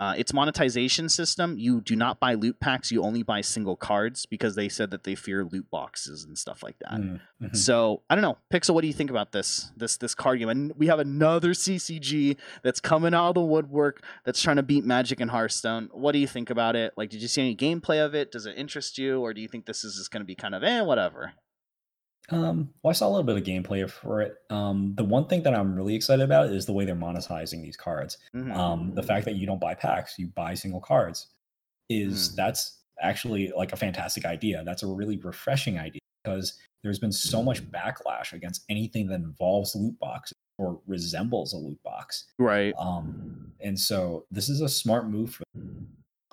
Uh, 0.00 0.14
its 0.16 0.32
monetization 0.32 1.10
system, 1.10 1.58
you 1.58 1.82
do 1.82 1.94
not 1.94 2.18
buy 2.18 2.32
loot 2.32 2.58
packs, 2.58 2.90
you 2.90 3.02
only 3.02 3.22
buy 3.22 3.42
single 3.42 3.76
cards 3.76 4.24
because 4.24 4.54
they 4.54 4.66
said 4.66 4.90
that 4.90 5.04
they 5.04 5.14
fear 5.14 5.44
loot 5.44 5.70
boxes 5.70 6.24
and 6.24 6.38
stuff 6.38 6.62
like 6.62 6.78
that. 6.78 6.92
Mm, 6.92 7.20
mhm. 7.42 7.54
So 7.54 8.00
I 8.08 8.14
don't 8.14 8.22
know, 8.22 8.38
Pixel. 8.50 8.72
What 8.72 8.80
do 8.80 8.86
you 8.86 8.94
think 8.94 9.10
about 9.10 9.32
this 9.32 9.70
this 9.76 9.98
this 9.98 10.14
card 10.14 10.38
game? 10.38 10.48
And 10.48 10.72
we 10.76 10.86
have 10.86 11.00
another 11.00 11.50
CCG 11.50 12.38
that's 12.62 12.80
coming 12.80 13.12
out 13.12 13.28
of 13.28 13.34
the 13.34 13.42
woodwork 13.42 14.02
that's 14.24 14.40
trying 14.40 14.56
to 14.56 14.62
beat 14.62 14.86
Magic 14.86 15.20
and 15.20 15.30
Hearthstone. 15.30 15.90
What 15.92 16.12
do 16.12 16.18
you 16.18 16.26
think 16.26 16.48
about 16.48 16.76
it? 16.76 16.94
Like, 16.96 17.10
did 17.10 17.20
you 17.20 17.28
see 17.28 17.42
any 17.42 17.54
gameplay 17.54 18.02
of 18.04 18.14
it? 18.14 18.32
Does 18.32 18.46
it 18.46 18.56
interest 18.56 18.96
you, 18.96 19.20
or 19.20 19.34
do 19.34 19.42
you 19.42 19.48
think 19.48 19.66
this 19.66 19.84
is 19.84 19.96
just 19.96 20.10
going 20.10 20.22
to 20.22 20.26
be 20.26 20.34
kind 20.34 20.54
of 20.54 20.62
eh, 20.64 20.80
whatever? 20.80 21.34
Um, 22.30 22.70
well, 22.82 22.90
I 22.90 22.92
saw 22.92 23.08
a 23.08 23.10
little 23.10 23.24
bit 23.24 23.36
of 23.36 23.42
gameplay 23.42 23.88
for 23.90 24.20
it. 24.22 24.36
Um, 24.50 24.94
the 24.96 25.04
one 25.04 25.26
thing 25.26 25.42
that 25.42 25.54
I'm 25.54 25.74
really 25.74 25.94
excited 25.94 26.22
about 26.22 26.46
is 26.46 26.64
the 26.66 26.72
way 26.72 26.84
they're 26.84 26.94
monetizing 26.94 27.62
these 27.62 27.76
cards. 27.76 28.18
Mhm. 28.34 28.54
Um, 28.54 28.94
the 28.94 29.02
fact 29.02 29.24
that 29.26 29.34
you 29.36 29.46
don't 29.46 29.60
buy 29.60 29.74
packs, 29.74 30.18
you 30.18 30.28
buy 30.28 30.54
single 30.54 30.80
cards, 30.80 31.28
is 31.88 32.30
Hmm. 32.30 32.36
that's 32.36 32.78
actually 33.02 33.50
like 33.56 33.72
a 33.72 33.76
fantastic 33.76 34.24
idea. 34.24 34.62
That's 34.64 34.82
a 34.82 34.86
really 34.86 35.16
refreshing 35.16 35.78
idea 35.78 36.00
because 36.22 36.58
there's 36.82 36.98
been 36.98 37.12
so 37.12 37.42
much 37.42 37.62
backlash 37.70 38.32
against 38.32 38.64
anything 38.68 39.06
that 39.08 39.16
involves 39.16 39.74
loot 39.74 39.98
boxes 39.98 40.36
or 40.58 40.80
resembles 40.86 41.52
a 41.52 41.56
loot 41.56 41.82
box. 41.82 42.26
right. 42.38 42.74
Um, 42.78 43.52
and 43.60 43.78
so 43.78 44.26
this 44.30 44.48
is 44.48 44.60
a 44.60 44.68
smart 44.68 45.08
move 45.08 45.34
for 45.34 45.44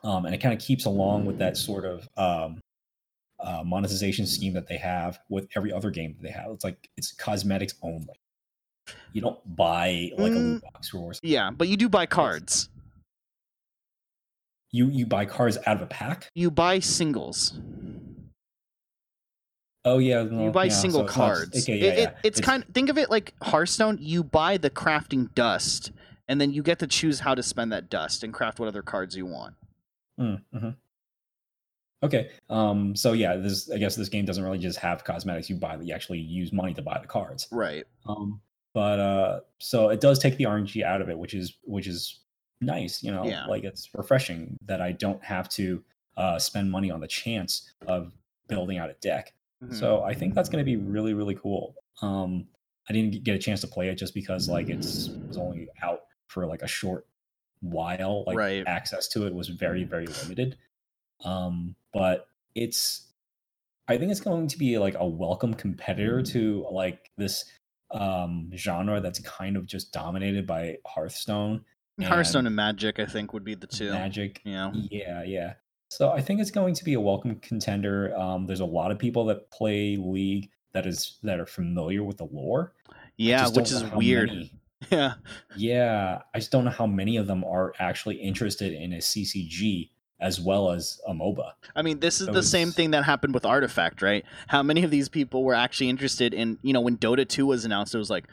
um, 0.03 0.25
and 0.25 0.35
it 0.35 0.37
kind 0.39 0.53
of 0.53 0.59
keeps 0.61 0.85
along 0.85 1.25
with 1.25 1.39
that 1.39 1.57
sort 1.57 1.83
of 1.85 2.07
um, 2.17 2.59
uh, 3.39 3.63
monetization 3.65 4.25
scheme 4.25 4.53
that 4.53 4.67
they 4.67 4.77
have 4.77 5.19
with 5.29 5.47
every 5.55 5.71
other 5.71 5.91
game 5.91 6.13
that 6.17 6.23
they 6.23 6.31
have. 6.31 6.51
It's 6.51 6.63
like 6.63 6.89
it's 6.97 7.11
cosmetics 7.11 7.75
only. 7.81 8.19
You 9.13 9.21
don't 9.21 9.39
buy 9.55 10.11
like 10.17 10.31
a 10.31 10.35
loot 10.35 10.61
box 10.63 10.93
or 10.93 11.11
Yeah, 11.21 11.51
but 11.51 11.67
you 11.67 11.77
do 11.77 11.89
buy 11.89 12.05
cards. 12.05 12.69
you 14.71 14.87
you 14.87 15.05
buy 15.05 15.25
cards 15.25 15.57
out 15.65 15.75
of 15.77 15.81
a 15.81 15.87
pack. 15.87 16.29
You 16.35 16.51
buy 16.51 16.79
singles. 16.79 17.59
Oh 19.85 19.99
yeah, 19.99 20.23
You 20.23 20.51
buy 20.51 20.65
yeah, 20.65 20.73
single 20.73 21.01
so 21.01 21.05
it's 21.05 21.13
cards. 21.13 21.63
okay, 21.63 21.79
It- 21.79 21.81
yeah, 21.83 21.89
it- 21.91 21.99
yeah. 21.99 22.13
it's, 22.23 22.41
kind. 22.41 22.63
Of, 22.63 22.73
Think 22.73 22.89
of 22.89 22.97
it 22.97 23.09
like 23.09 23.33
Hearthstone. 23.41 23.97
You 24.01 24.21
buy 24.23 24.57
the 24.57 24.69
crafting 24.69 25.33
dust, 25.33 25.91
and 26.27 26.41
then 26.41 26.51
you 26.51 26.61
get 26.61 26.79
to 26.79 26.87
choose 26.87 27.21
how 27.21 27.33
to 27.35 27.41
spend 27.43 27.71
that 27.71 27.89
dust 27.89 28.21
and 28.23 28.33
craft 28.33 28.59
what 28.59 28.67
other 28.67 28.81
cards 28.81 29.15
you 29.15 29.25
want. 29.25 29.55
Mm, 30.19 30.41
mhm. 30.53 30.75
Okay. 32.03 32.29
Um. 32.49 32.95
So 32.95 33.13
yeah, 33.13 33.35
this 33.37 33.69
I 33.71 33.77
guess 33.77 33.95
this 33.95 34.09
game 34.09 34.25
doesn't 34.25 34.43
really 34.43 34.59
just 34.59 34.77
have 34.79 35.03
cosmetics. 35.03 35.49
You 35.49 35.55
buy 35.55 35.77
you 35.81 35.93
actually 35.93 36.19
use 36.19 36.53
money 36.53 36.73
to 36.75 36.81
buy 36.81 36.99
the 37.01 37.07
cards. 37.07 37.47
Right. 37.51 37.85
Um. 38.07 38.39
But 38.73 38.99
uh, 38.99 39.39
so 39.59 39.89
it 39.89 39.99
does 40.01 40.19
take 40.19 40.37
the 40.37 40.43
RNG 40.43 40.83
out 40.83 41.01
of 41.01 41.09
it, 41.09 41.17
which 41.17 41.33
is 41.33 41.57
which 41.63 41.87
is 41.87 42.19
nice. 42.61 43.01
You 43.01 43.11
know, 43.11 43.25
Yeah. 43.25 43.45
like 43.47 43.63
it's 43.63 43.89
refreshing 43.95 44.55
that 44.65 44.81
I 44.81 44.91
don't 44.91 45.23
have 45.23 45.49
to 45.49 45.83
uh 46.17 46.37
spend 46.39 46.71
money 46.71 46.91
on 46.91 46.99
the 46.99 47.07
chance 47.07 47.71
of 47.87 48.11
building 48.47 48.77
out 48.77 48.89
a 48.89 48.95
deck. 49.01 49.33
Mhm. 49.63 49.73
So 49.73 50.03
I 50.03 50.13
think 50.13 50.35
that's 50.35 50.49
going 50.49 50.63
to 50.63 50.65
be 50.65 50.75
really 50.75 51.13
really 51.13 51.35
cool. 51.35 51.75
Um. 52.01 52.47
I 52.89 52.93
didn't 52.93 53.21
get 53.25 53.35
a 53.35 53.37
chance 53.39 53.59
to 53.61 53.67
play 53.67 53.89
it 53.89 53.95
just 53.95 54.13
because 54.13 54.47
like 54.47 54.69
it's 54.69 55.07
it 55.07 55.27
was 55.27 55.35
only 55.37 55.67
out 55.83 56.03
for 56.27 56.45
like 56.45 56.61
a 56.61 56.67
short 56.67 57.05
while. 57.61 58.23
Like 58.25 58.37
Right. 58.37 58.63
access 58.65 59.09
to 59.09 59.25
it 59.27 59.33
was 59.33 59.49
very 59.49 59.83
very 59.83 60.05
limited. 60.07 60.57
Um, 61.23 61.75
but 61.93 62.27
it's 62.55 63.07
I 63.87 63.97
think 63.97 64.11
it's 64.11 64.19
going 64.21 64.47
to 64.49 64.57
be 64.57 64.77
like 64.77 64.95
a 64.99 65.07
welcome 65.07 65.53
competitor 65.53 66.21
to 66.21 66.65
like 66.71 67.09
this 67.17 67.45
um 67.91 68.49
genre 68.55 68.99
that's 68.99 69.19
kind 69.19 69.55
of 69.55 69.65
just 69.65 69.93
dominated 69.93 70.45
by 70.45 70.77
Hearthstone, 70.85 71.63
Hearthstone 72.01 72.39
and 72.41 72.47
and 72.47 72.55
Magic, 72.55 72.99
I 72.99 73.05
think, 73.05 73.33
would 73.33 73.43
be 73.45 73.55
the 73.55 73.67
two. 73.67 73.91
Magic. 73.91 74.41
Yeah. 74.43 74.71
Yeah, 74.91 75.23
yeah. 75.23 75.53
So 75.89 76.11
I 76.11 76.19
think 76.21 76.41
it's 76.41 76.51
going 76.51 76.73
to 76.75 76.83
be 76.83 76.95
a 76.95 76.99
welcome 76.99 77.35
contender. 77.39 78.13
Um, 78.17 78.45
there's 78.45 78.59
a 78.59 78.65
lot 78.65 78.91
of 78.91 78.99
people 78.99 79.25
that 79.25 79.49
play 79.51 79.95
League 79.97 80.49
that 80.73 80.85
is 80.85 81.17
that 81.23 81.39
are 81.39 81.45
familiar 81.45 82.03
with 82.03 82.17
the 82.17 82.25
lore. 82.25 82.73
Yeah, 83.15 83.47
which 83.47 83.71
is 83.71 83.83
weird. 83.93 84.29
many- 84.29 84.53
Yeah. 84.91 85.13
yeah, 85.55 86.21
I 86.35 86.39
just 86.39 86.51
don't 86.51 86.63
know 86.65 86.69
how 86.71 86.85
many 86.85 87.17
of 87.17 87.25
them 87.25 87.43
are 87.43 87.73
actually 87.79 88.17
interested 88.17 88.73
in 88.73 88.93
a 88.93 88.97
CCG 88.97 89.89
as 90.19 90.39
well 90.39 90.71
as 90.71 90.99
a 91.07 91.13
MOBA. 91.13 91.51
I 91.75 91.81
mean, 91.81 91.99
this 91.99 92.21
is 92.21 92.27
the 92.27 92.41
same 92.43 92.71
thing 92.71 92.91
that 92.91 93.03
happened 93.03 93.33
with 93.33 93.45
Artifact, 93.45 94.01
right? 94.01 94.25
How 94.47 94.63
many 94.63 94.83
of 94.83 94.91
these 94.91 95.09
people 95.09 95.43
were 95.43 95.53
actually 95.53 95.89
interested 95.89 96.33
in, 96.33 96.57
you 96.63 96.73
know, 96.73 96.81
when 96.81 96.97
Dota 96.97 97.27
2 97.27 97.45
was 97.45 97.65
announced, 97.65 97.93
it 97.93 97.99
was 97.99 98.09
like, 98.09 98.25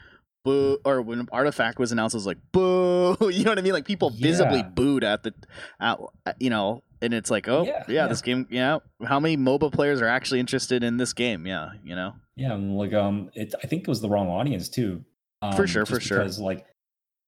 boo, 0.43 0.79
or 0.83 1.01
when 1.01 1.27
Artifact 1.31 1.77
was 1.77 1.91
announced, 1.91 2.15
it 2.15 2.17
was 2.17 2.25
like, 2.25 2.37
boo. 2.51 3.17
You 3.31 3.43
know 3.43 3.51
what 3.51 3.59
I 3.59 3.61
mean? 3.61 3.73
Like 3.73 3.85
people 3.85 4.09
visibly 4.09 4.63
booed 4.63 5.03
at 5.03 5.23
the, 5.23 5.33
at, 5.79 5.99
you 6.39 6.49
know, 6.49 6.81
and 7.01 7.13
it's 7.13 7.29
like, 7.29 7.47
oh, 7.47 7.65
yeah, 7.65 7.83
Yeah, 7.87 7.93
yeah. 7.93 8.07
this 8.07 8.21
game, 8.21 8.47
yeah. 8.49 8.79
How 9.05 9.19
many 9.19 9.37
MOBA 9.37 9.71
players 9.71 10.01
are 10.01 10.07
actually 10.07 10.39
interested 10.39 10.83
in 10.83 10.97
this 10.97 11.13
game? 11.13 11.45
Yeah, 11.45 11.69
you 11.83 11.95
know? 11.95 12.13
Yeah, 12.35 12.55
like 12.55 12.93
um, 12.93 13.29
it 13.33 13.53
I 13.63 13.67
think 13.67 13.83
it 13.83 13.87
was 13.87 14.01
the 14.01 14.09
wrong 14.09 14.27
audience 14.27 14.69
too. 14.69 15.05
Um, 15.41 15.55
For 15.55 15.67
sure, 15.67 15.85
for 15.85 15.99
sure. 15.99 16.19
Because 16.19 16.39
like, 16.39 16.65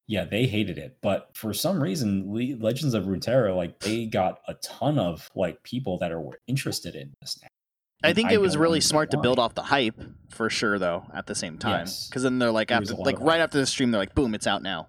yeah, 0.07 0.23
they 0.25 0.45
hated 0.45 0.77
it, 0.77 0.97
but 1.01 1.29
for 1.33 1.53
some 1.53 1.81
reason, 1.81 2.31
Le- 2.33 2.57
Legends 2.63 2.93
of 2.93 3.03
Runeterra, 3.05 3.55
like 3.55 3.79
they 3.79 4.05
got 4.05 4.39
a 4.47 4.53
ton 4.55 4.97
of 4.97 5.29
like 5.35 5.61
people 5.63 5.97
that 5.99 6.11
are 6.11 6.23
interested 6.47 6.95
in 6.95 7.13
this 7.21 7.37
now. 7.41 7.47
I 8.03 8.13
think 8.13 8.31
it 8.31 8.39
was 8.39 8.55
really 8.55 8.79
smart 8.79 9.11
to 9.11 9.17
build 9.17 9.39
off 9.39 9.55
the 9.55 9.63
hype 9.63 9.99
for 10.29 10.49
sure, 10.49 10.77
though. 10.79 11.03
At 11.13 11.25
the 11.25 11.33
same 11.35 11.57
time, 11.57 11.79
Yes. 11.81 12.07
because 12.07 12.23
then 12.23 12.37
they're 12.39 12.51
like 12.51 12.67
There 12.69 12.77
after, 12.77 12.93
like 12.93 13.19
right 13.19 13.33
hype. 13.39 13.41
after 13.45 13.57
the 13.57 13.65
stream, 13.65 13.89
they're 13.91 13.99
like, 13.99 14.13
boom, 14.15 14.35
it's 14.35 14.45
out 14.47 14.61
now. 14.61 14.87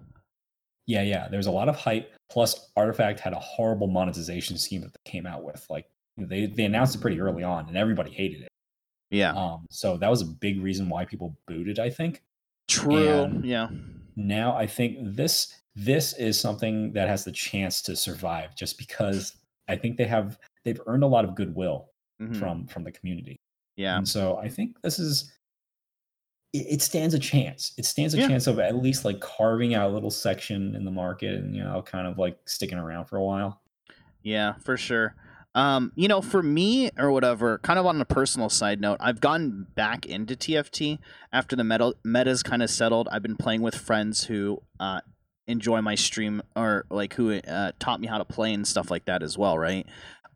Yeah, 0.85 1.01
yeah. 1.01 1.27
There's 1.27 1.47
a 1.47 1.51
lot 1.51 1.69
of 1.69 1.75
hype. 1.75 2.13
Plus, 2.31 2.69
Artifact 2.77 3.19
had 3.19 3.33
a 3.33 3.39
horrible 3.39 3.87
monetization 3.87 4.57
scheme 4.57 4.81
that 4.81 4.91
they 5.03 5.11
came 5.11 5.25
out 5.25 5.43
with. 5.43 5.65
Like 5.69 5.85
they 6.17 6.45
they 6.45 6.65
announced 6.65 6.95
it 6.95 7.01
pretty 7.01 7.19
early 7.19 7.43
on, 7.43 7.67
and 7.67 7.75
everybody 7.75 8.11
hated 8.11 8.41
it. 8.43 8.49
Yeah, 9.11 9.31
Um, 9.33 9.65
so 9.71 9.97
that 9.97 10.09
was 10.09 10.21
a 10.21 10.25
big 10.25 10.61
reason 10.61 10.87
why 10.87 11.03
people 11.05 11.35
booted. 11.47 11.79
I 11.79 11.89
think. 11.89 12.21
true. 12.67 13.23
and- 13.23 13.43
yeah, 13.43 13.69
now 14.19 14.55
I 14.55 14.67
think 14.67 14.97
this 15.01 15.55
this 15.75 16.13
is 16.13 16.39
something 16.39 16.91
that 16.93 17.07
has 17.07 17.23
the 17.23 17.31
chance 17.31 17.81
to 17.83 17.95
survive 17.95 18.55
just 18.55 18.77
because 18.77 19.37
I 19.67 19.75
think 19.75 19.97
they 19.97 20.05
have 20.05 20.37
they've 20.65 20.79
earned 20.87 21.03
a 21.03 21.07
lot 21.07 21.23
of 21.25 21.35
goodwill 21.35 21.89
Mhm. 22.21 22.35
from 22.37 22.67
from 22.67 22.83
the 22.83 22.91
community. 22.91 23.37
yeah. 23.77 23.97
And 23.97 24.07
so 24.07 24.37
I 24.37 24.49
think 24.49 24.81
this 24.81 24.99
is 24.99 25.31
it, 26.51 26.65
it 26.69 26.81
stands 26.81 27.13
a 27.13 27.19
chance. 27.19 27.73
It 27.77 27.85
stands 27.85 28.13
a 28.13 28.17
Yeah. 28.17 28.27
chance 28.27 28.47
of 28.47 28.59
at 28.59 28.75
least 28.75 29.05
like 29.05 29.19
carving 29.21 29.73
out 29.75 29.89
a 29.89 29.93
little 29.93 30.11
section 30.11 30.75
in 30.75 30.83
the 30.83 30.91
market 30.91 31.35
and 31.35 31.55
you 31.55 31.63
know 31.63 31.81
kind 31.81 32.07
of 32.07 32.17
like 32.17 32.37
sticking 32.49 32.77
around 32.77 33.05
for 33.05 33.17
a 33.17 33.23
while. 33.23 33.61
Yeah, 34.23 34.53
for 34.59 34.75
sure. 34.75 35.15
Um, 35.55 35.91
you 35.95 36.07
know, 36.07 36.21
for 36.21 36.43
me 36.43 36.91
or 36.97 37.11
whatever, 37.11 37.57
kind 37.59 37.79
of 37.79 37.85
on 37.85 37.99
a 37.99 38.05
personal 38.05 38.49
side 38.49 38.79
note, 38.79 38.97
I've 38.99 39.19
gotten 39.19 39.65
back 39.75 40.05
into 40.05 40.35
TFT 40.35 40.99
after 41.33 41.55
the 41.55 41.63
meta 41.63 41.95
meta's 42.03 42.43
kind 42.43 42.61
of 42.61 42.69
settled. 42.69 43.07
I've 43.11 43.23
been 43.23 43.35
playing 43.35 43.61
with 43.61 43.73
friends 43.75 44.25
who 44.25 44.61
uh, 44.79 45.01
enjoy 45.47 45.81
my 45.81 45.95
stream 45.95 46.43
or 46.55 46.85
like 46.91 47.15
who 47.15 47.33
uh, 47.33 47.71
taught 47.79 47.99
me 47.99 48.07
how 48.07 48.19
to 48.19 48.25
play 48.25 48.53
and 48.53 48.67
stuff 48.67 48.91
like 48.91 49.05
that 49.05 49.23
as 49.23 49.37
well, 49.37 49.57
right? 49.57 49.87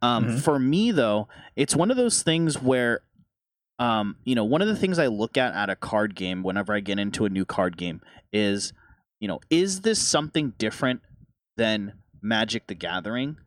Um, 0.02 0.26
Mhm. 0.26 0.42
For 0.42 0.58
me 0.60 0.92
though, 0.92 1.28
it's 1.56 1.76
one 1.76 1.92
of 1.92 1.96
those 1.98 2.24
things 2.24 2.60
where, 2.62 3.02
um, 3.80 4.18
you 4.26 4.34
know, 4.34 4.44
one 4.44 4.62
of 4.64 4.68
the 4.68 4.76
things 4.76 4.98
I 4.98 5.08
look 5.08 5.38
at 5.38 5.54
at 5.54 5.70
a 5.70 5.76
card 5.76 6.16
game 6.16 6.42
whenever 6.42 6.74
I 6.74 6.80
get 6.80 6.98
into 7.00 7.26
a 7.26 7.30
new 7.30 7.46
card 7.46 7.78
game 7.78 8.02
is, 8.34 8.74
you 9.20 9.28
know, 9.28 9.40
is 9.52 9.82
this 9.82 10.00
something 10.00 10.54
different 10.58 11.02
than 11.56 11.94
Magic 12.22 12.66
the 12.68 12.76
Gathering? 12.76 13.38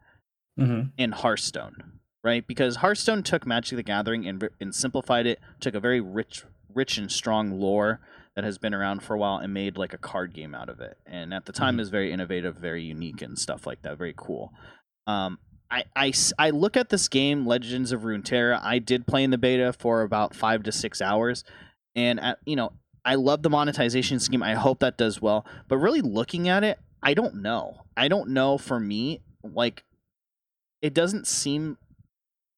Mm-hmm. 0.58 0.88
and 0.98 1.14
Hearthstone, 1.14 2.00
right? 2.24 2.46
Because 2.46 2.76
Hearthstone 2.76 3.22
took 3.22 3.46
Magic 3.46 3.76
the 3.76 3.82
Gathering 3.82 4.26
and, 4.26 4.48
and 4.60 4.74
simplified 4.74 5.26
it, 5.26 5.38
took 5.60 5.74
a 5.74 5.80
very 5.80 6.00
rich, 6.00 6.44
rich 6.72 6.96
and 6.98 7.10
strong 7.12 7.60
lore 7.60 8.00
that 8.34 8.44
has 8.44 8.58
been 8.58 8.74
around 8.74 9.02
for 9.02 9.14
a 9.14 9.18
while 9.18 9.38
and 9.38 9.52
made 9.54 9.76
like 9.78 9.92
a 9.94 9.98
card 9.98 10.32
game 10.34 10.54
out 10.54 10.68
of 10.68 10.80
it. 10.80 10.98
And 11.06 11.32
at 11.34 11.46
the 11.46 11.52
time, 11.52 11.76
Mhm. 11.76 11.80
is 11.80 11.88
very 11.90 12.12
innovative, 12.12 12.56
very 12.56 12.82
unique, 12.82 13.22
and 13.22 13.38
stuff 13.38 13.66
like 13.66 13.82
that. 13.82 13.96
Very 13.98 14.14
cool. 14.16 14.52
Um, 15.06 15.38
I, 15.70 15.84
I, 15.96 16.12
I 16.38 16.50
look 16.50 16.76
at 16.76 16.90
this 16.90 17.08
game, 17.08 17.46
Legends 17.46 17.92
of 17.92 18.02
Runeterra. 18.02 18.60
I 18.62 18.78
did 18.78 19.06
play 19.06 19.24
in 19.24 19.30
the 19.30 19.38
beta 19.38 19.72
for 19.72 20.02
about 20.02 20.34
five 20.34 20.62
to 20.64 20.72
six 20.72 21.00
hours, 21.02 21.44
and 21.94 22.20
at, 22.20 22.38
you 22.46 22.56
know 22.56 22.72
I 23.04 23.14
love 23.14 23.42
the 23.42 23.50
monetization 23.50 24.18
scheme. 24.20 24.42
I 24.42 24.54
hope 24.54 24.80
that 24.80 24.96
does 24.98 25.22
well. 25.22 25.46
But 25.68 25.78
really 25.78 26.00
looking 26.02 26.48
at 26.48 26.62
it, 26.64 26.78
I 27.02 27.14
don't 27.14 27.36
know. 27.36 27.82
I 27.96 28.08
don't 28.08 28.30
know 28.30 28.58
for 28.58 28.78
me. 28.80 29.22
Like 29.44 29.84
it 30.82 30.94
doesn't 30.94 31.26
seem 31.26 31.78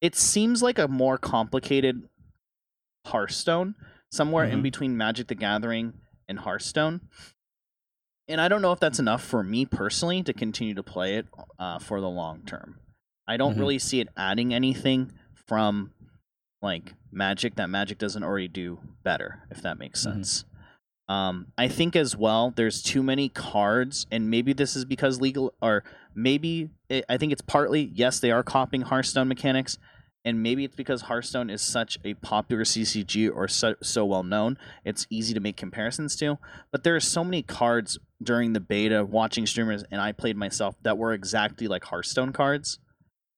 it 0.00 0.14
seems 0.14 0.62
like 0.62 0.78
a 0.78 0.86
more 0.86 1.18
complicated 1.18 2.08
Hearthstone 3.06 3.74
somewhere 4.12 4.44
in 4.44 4.60
Mhm. 4.60 4.62
between 4.62 4.96
Magic 4.96 5.26
the 5.28 5.34
Gathering 5.34 5.94
and 6.28 6.38
Hearthstone. 6.38 7.00
And 8.28 8.40
I 8.40 8.48
don't 8.48 8.62
know 8.62 8.72
if 8.72 8.78
that's 8.80 8.98
enough 8.98 9.24
for 9.24 9.42
me 9.42 9.64
personally 9.66 10.22
to 10.22 10.32
continue 10.32 10.74
to 10.74 10.82
play 10.82 11.14
it 11.16 11.26
uh, 11.58 11.78
for 11.78 12.00
the 12.00 12.08
long 12.08 12.42
term. 12.44 12.78
I 13.26 13.36
don't 13.36 13.56
Mhm. 13.56 13.58
really 13.60 13.78
see 13.78 14.00
it 14.00 14.08
adding 14.16 14.52
anything 14.54 15.12
from 15.34 15.92
like 16.62 16.94
Magic 17.10 17.54
that 17.56 17.70
Magic 17.70 17.98
doesn't 17.98 18.22
already 18.22 18.48
do 18.48 18.80
better, 19.02 19.42
if 19.50 19.62
that 19.62 19.78
makes 19.78 20.00
Mhm. 20.00 20.02
sense. 20.14 20.44
Um, 21.08 21.52
I 21.56 21.68
think 21.68 21.96
as 21.96 22.16
well, 22.16 22.50
there's 22.50 22.82
too 22.82 23.02
many 23.02 23.28
cards, 23.30 24.06
and 24.10 24.28
maybe 24.28 24.52
this 24.52 24.76
is 24.76 24.84
because 24.84 25.20
legal, 25.20 25.54
or 25.62 25.82
maybe 26.14 26.70
it, 26.88 27.04
I 27.08 27.16
think 27.16 27.32
it's 27.32 27.42
partly 27.42 27.90
yes, 27.94 28.20
they 28.20 28.30
are 28.30 28.42
copying 28.42 28.82
Hearthstone 28.82 29.28
mechanics, 29.28 29.78
and 30.24 30.42
maybe 30.42 30.64
it's 30.64 30.76
because 30.76 31.02
Hearthstone 31.02 31.50
is 31.50 31.62
such 31.62 31.98
a 32.04 32.14
popular 32.14 32.64
CCG 32.64 33.30
or 33.34 33.48
so, 33.48 33.74
so 33.82 34.04
well 34.04 34.22
known, 34.22 34.58
it's 34.84 35.06
easy 35.10 35.34
to 35.34 35.40
make 35.40 35.56
comparisons 35.56 36.16
to. 36.16 36.38
But 36.72 36.84
there 36.84 36.96
are 36.96 37.00
so 37.00 37.24
many 37.24 37.42
cards 37.42 37.98
during 38.22 38.52
the 38.52 38.60
beta, 38.60 39.04
watching 39.04 39.46
streamers, 39.46 39.84
and 39.90 40.00
I 40.00 40.12
played 40.12 40.36
myself 40.36 40.74
that 40.82 40.98
were 40.98 41.12
exactly 41.12 41.68
like 41.68 41.84
Hearthstone 41.84 42.32
cards. 42.32 42.78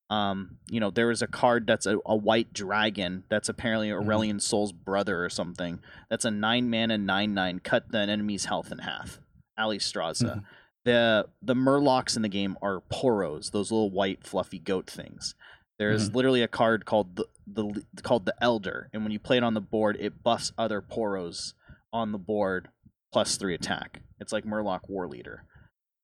Um, 0.09 0.57
you 0.69 0.81
know, 0.81 0.91
there 0.91 1.07
was 1.07 1.23
a 1.23 1.29
card 1.29 1.69
that's 1.69 1.87
a, 1.87 1.99
a 2.05 2.17
white 2.17 2.53
dragon 2.53 3.23
that's 3.31 3.49
apparently 3.49 3.91
Aurelion 3.91 4.41
Sol's 4.41 4.73
brother 4.73 5.25
or 5.25 5.31
something. 5.31 5.79
That's 6.09 6.25
a 6.25 6.33
nine 6.33 6.69
mana 6.69 6.99
nine 6.99 7.33
nine. 7.33 7.61
Cut 7.61 7.93
the 7.93 7.99
enemy's 7.99 8.47
health 8.47 8.73
in 8.73 8.79
half. 8.79 9.21
Alexstrasza. 9.59 10.39
Mhm. 10.39 10.43
The 10.85 11.26
the 11.43 11.55
Murlocs 11.55 12.16
in 12.16 12.22
the 12.22 12.28
game 12.28 12.57
are 12.62 12.83
Poros, 12.93 13.51
those 13.51 13.70
little 13.70 13.91
white 13.91 14.24
fluffy 14.24 14.59
goat 14.59 14.89
things. 14.89 15.35
There's 15.78 16.14
literally 16.14 16.43
a 16.43 16.49
card 16.49 16.85
called 16.85 17.16
the, 17.16 17.24
the 17.47 17.83
called 18.03 18.26
the 18.26 18.35
Elder, 18.43 18.91
and 18.93 19.03
when 19.03 19.12
you 19.12 19.18
play 19.18 19.39
it 19.39 19.43
on 19.43 19.55
the 19.55 19.62
board, 19.62 19.97
it 19.99 20.22
buffs 20.22 20.53
other 20.59 20.83
Poros 20.83 21.55
on 21.91 22.12
the 22.12 22.18
board 22.18 22.68
plus 23.12 23.37
three 23.37 23.55
attack. 23.55 24.03
It's 24.20 24.33
like 24.33 24.45
Murloc 24.45 24.81
War 24.89 25.09
Leader. 25.09 25.45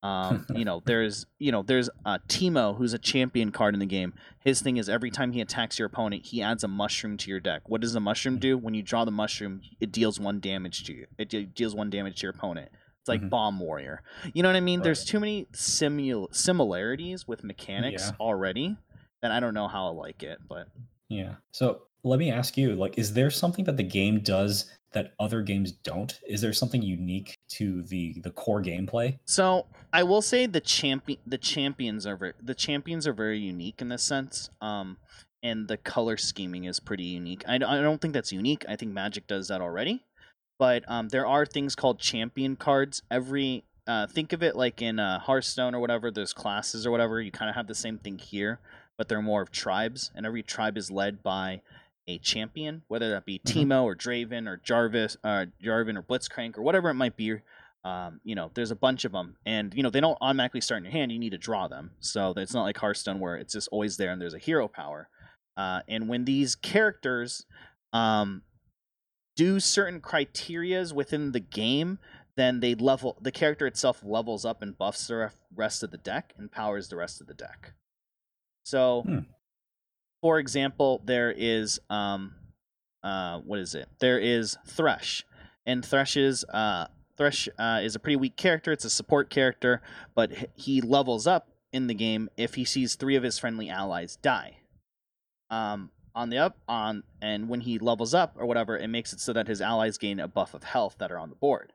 Um, 0.03 0.47
you 0.55 0.65
know, 0.65 0.83
there's 0.87 1.27
you 1.39 1.53
know, 1.53 1.63
there's 1.63 1.91
uh, 2.05 2.19
Teemo, 2.27 2.77
who's 2.79 2.95
a 2.95 2.99
champion 2.99 3.53
card 3.53 3.75
in 3.75 3.81
the 3.81 3.87
game. 3.87 4.15
His 4.41 4.63
thing 4.63 4.79
is 4.79 4.89
every 4.89 5.11
time 5.11 5.33
he 5.33 5.43
attacks 5.43 5.79
your 5.79 5.87
opponent, 5.87 6.27
he 6.27 6.41
adds 6.41 6.65
a 6.65 6.69
mushroom 6.69 7.17
to 7.19 7.31
your 7.31 7.41
deck. 7.41 7.69
What 7.69 7.83
does 7.83 7.93
the 7.93 8.01
mushroom 8.01 8.39
do? 8.39 8.57
When 8.57 8.73
you 8.73 8.83
draw 8.83 9.05
the 9.05 9.11
mushroom, 9.11 9.61
it 9.79 9.93
deals 9.93 10.19
one 10.19 10.41
damage 10.41 10.85
to 10.85 10.95
you. 10.95 11.07
It 11.19 11.29
de- 11.29 11.45
deals 11.45 11.75
one 11.75 11.91
damage 11.91 12.21
to 12.21 12.23
your 12.23 12.33
opponent. 12.33 12.71
It's 13.07 13.09
like 13.09 13.23
Mhm. 13.23 13.31
Bomb 13.31 13.61
Warrior. 13.61 14.03
You 14.35 14.43
know 14.43 14.49
what 14.49 14.57
I 14.57 14.61
mean? 14.61 14.83
There's 14.83 15.05
too 15.05 15.21
many 15.21 15.47
simul- 15.53 16.29
similarities 16.33 17.29
with 17.29 17.45
mechanics 17.45 18.09
Yeah. 18.09 18.17
already 18.19 18.77
that 19.23 19.31
I 19.31 19.39
don't 19.39 19.55
know 19.55 19.69
how 19.69 19.87
I 19.87 19.91
like 19.91 20.25
it, 20.25 20.41
but 20.49 20.67
Yeah. 21.09 21.37
So 21.53 21.83
let 22.03 22.19
me 22.19 22.33
ask 22.33 22.57
you, 22.57 22.75
like, 22.75 22.99
is 22.99 23.15
there 23.15 23.31
something 23.31 23.65
that 23.67 23.77
the 23.77 23.85
game 23.85 24.19
does 24.19 24.69
that 24.91 25.13
other 25.21 25.41
games 25.43 25.71
don't? 25.71 26.19
Is 26.27 26.41
there 26.41 26.53
something 26.53 26.83
unique 26.83 27.39
to 27.51 27.83
the 27.85 28.15
the 28.25 28.31
core 28.33 28.61
gameplay? 28.61 29.21
So 29.25 29.67
I 29.93 30.03
will 30.03 30.23
say 30.23 30.47
the 30.47 30.61
champion 30.61 31.21
the 31.25 31.39
champions 31.39 32.07
are 32.09 32.17
very 32.17 32.33
the 32.43 32.57
champions 32.57 33.07
are 33.07 33.13
very 33.13 33.39
unique 33.39 33.81
in 33.81 33.89
this 33.89 34.03
sense. 34.03 34.51
Um, 34.61 34.97
and 35.45 35.69
the 35.69 35.77
color 35.77 36.17
scheming 36.17 36.65
is 36.65 36.81
pretty 36.81 37.05
unique. 37.05 37.45
I, 37.47 37.55
I 37.55 37.59
don't 37.59 38.01
think 38.01 38.15
that's 38.15 38.33
unique. 38.33 38.65
I 38.69 38.75
think 38.75 38.91
Magic 38.93 39.29
does 39.29 39.47
that 39.47 39.61
already. 39.61 40.03
But 40.59 40.85
um, 40.89 41.09
there 41.09 41.27
are 41.27 41.45
things 41.45 41.75
called 41.75 41.99
champion 41.99 42.57
cards. 42.57 43.03
Every 43.11 43.65
uh, 43.87 44.07
think 44.07 44.33
of 44.33 44.43
it 44.43 44.57
like 44.57 44.83
in 44.83 44.99
uh, 44.99 45.19
Hearthstone 45.21 45.75
or 45.75 45.81
whatever. 45.81 46.11
There's 46.11 46.33
classes 46.33 46.87
or 46.87 46.91
whatever. 46.91 47.21
You 47.21 47.31
kind 47.31 47.49
of 47.49 47.57
have 47.57 47.67
the 47.67 47.75
same 47.75 47.99
thing 47.99 48.19
here, 48.19 48.59
but 48.97 49.09
they're 49.09 49.23
more 49.23 49.43
of 49.43 49.51
tribes, 49.51 50.11
and 50.15 50.27
every 50.27 50.43
tribe 50.43 50.77
is 50.77 50.91
led 50.91 51.23
by 51.23 51.61
a 52.09 52.19
champion, 52.19 52.83
whether 52.89 53.11
that 53.11 53.25
be 53.27 53.41
Mhm. 53.41 53.67
Teemo 53.69 53.83
or 53.83 53.97
Draven 53.97 54.49
or 54.49 54.57
Jarvis, 54.57 55.17
uh, 55.25 55.47
Jarvan 55.63 55.97
or 55.97 56.03
Blitzcrank 56.03 56.57
or 56.57 56.63
whatever 56.63 56.89
it 56.89 56.95
might 56.95 57.17
be. 57.17 57.41
Um, 57.85 58.21
you 58.25 58.35
know, 58.35 58.51
there's 58.55 58.71
a 58.73 58.77
bunch 58.77 59.05
of 59.05 59.13
them, 59.13 59.37
and 59.47 59.73
you 59.75 59.83
know 59.83 59.91
they 59.91 60.01
don't 60.01 60.19
automatically 60.21 60.61
start 60.61 60.79
in 60.79 60.85
your 60.85 60.93
hand. 60.93 61.13
You 61.13 61.19
need 61.21 61.31
to 61.31 61.39
draw 61.39 61.69
them, 61.69 61.93
so 62.01 62.33
it's 62.37 62.55
not 62.55 62.63
like 62.63 62.79
Hearthstone 62.79 63.21
where 63.21 63.37
it's 63.37 63.53
just 63.53 63.69
always 63.71 63.97
there 63.97 64.11
and 64.11 64.21
there's 64.21 64.35
a 64.35 64.39
hero 64.39 64.67
power. 64.67 65.09
Uh, 65.57 65.81
and 65.89 66.09
when 66.09 66.25
these 66.25 66.55
characters 66.55 67.47
um, 67.93 68.43
do 69.37 69.61
certain 69.61 70.01
criterias 70.01 70.93
within 70.93 71.33
the 71.33 71.41
game, 71.41 71.99
then 72.37 72.61
they 72.61 72.75
level 72.75 73.17
the 73.21 73.31
character 73.33 73.67
itself 73.67 74.03
levels 74.05 74.45
up 74.45 74.63
and 74.63 74.77
buffs 74.77 75.07
the 75.07 75.17
ref- 75.17 75.41
rest 75.55 75.83
of 75.83 75.91
the 75.91 75.99
deck 75.99 76.35
and 76.37 76.51
powers 76.51 76.89
the 76.89 76.97
rest 76.97 77.21
of 77.21 77.27
the 77.27 77.35
deck. 77.35 77.73
So, 78.65 79.03
Hmm. 79.03 79.19
for 80.23 80.39
example, 80.39 81.01
there 81.05 81.33
is 81.37 81.79
um, 81.89 82.35
uh, 83.03 83.41
what 83.41 83.59
is 83.61 83.75
it? 83.75 83.89
There 84.01 84.19
is 84.19 84.57
Thresh, 84.67 85.25
and 85.65 85.85
Thresh 85.85 86.17
is 86.17 86.45
uh, 86.45 86.89
Thresh 87.17 87.49
uh, 87.59 87.81
is 87.83 87.95
a 87.95 87.99
pretty 88.01 88.17
weak 88.17 88.37
character. 88.37 88.73
It's 88.73 88.85
a 88.85 88.91
support 88.91 89.31
character, 89.31 89.81
but 90.15 90.33
he 90.55 90.81
levels 90.81 91.27
up 91.27 91.49
in 91.73 91.87
the 91.87 91.95
game 91.95 92.29
if 92.37 92.55
he 92.55 92.65
sees 92.65 92.95
three 92.95 93.17
of 93.17 93.23
his 93.23 93.39
friendly 93.39 93.69
allies 93.71 94.17
die. 94.17 94.59
Um, 95.51 95.91
on 96.17 96.31
the 96.31 96.39
up 96.39 96.57
on 96.67 97.05
and 97.23 97.49
when 97.49 97.61
he 97.61 97.79
levels 97.79 98.13
up 98.15 98.35
or 98.37 98.47
whatever, 98.47 98.77
it 98.77 98.89
makes 98.89 99.13
it 99.13 99.21
so 99.21 99.33
that 99.35 99.47
his 99.47 99.61
allies 99.61 99.99
gain 99.99 100.19
a 100.19 100.27
buff 100.27 100.55
of 100.55 100.65
health 100.65 100.97
that 100.99 101.13
are 101.13 101.19
on 101.19 101.29
the 101.31 101.37
board. 101.37 101.73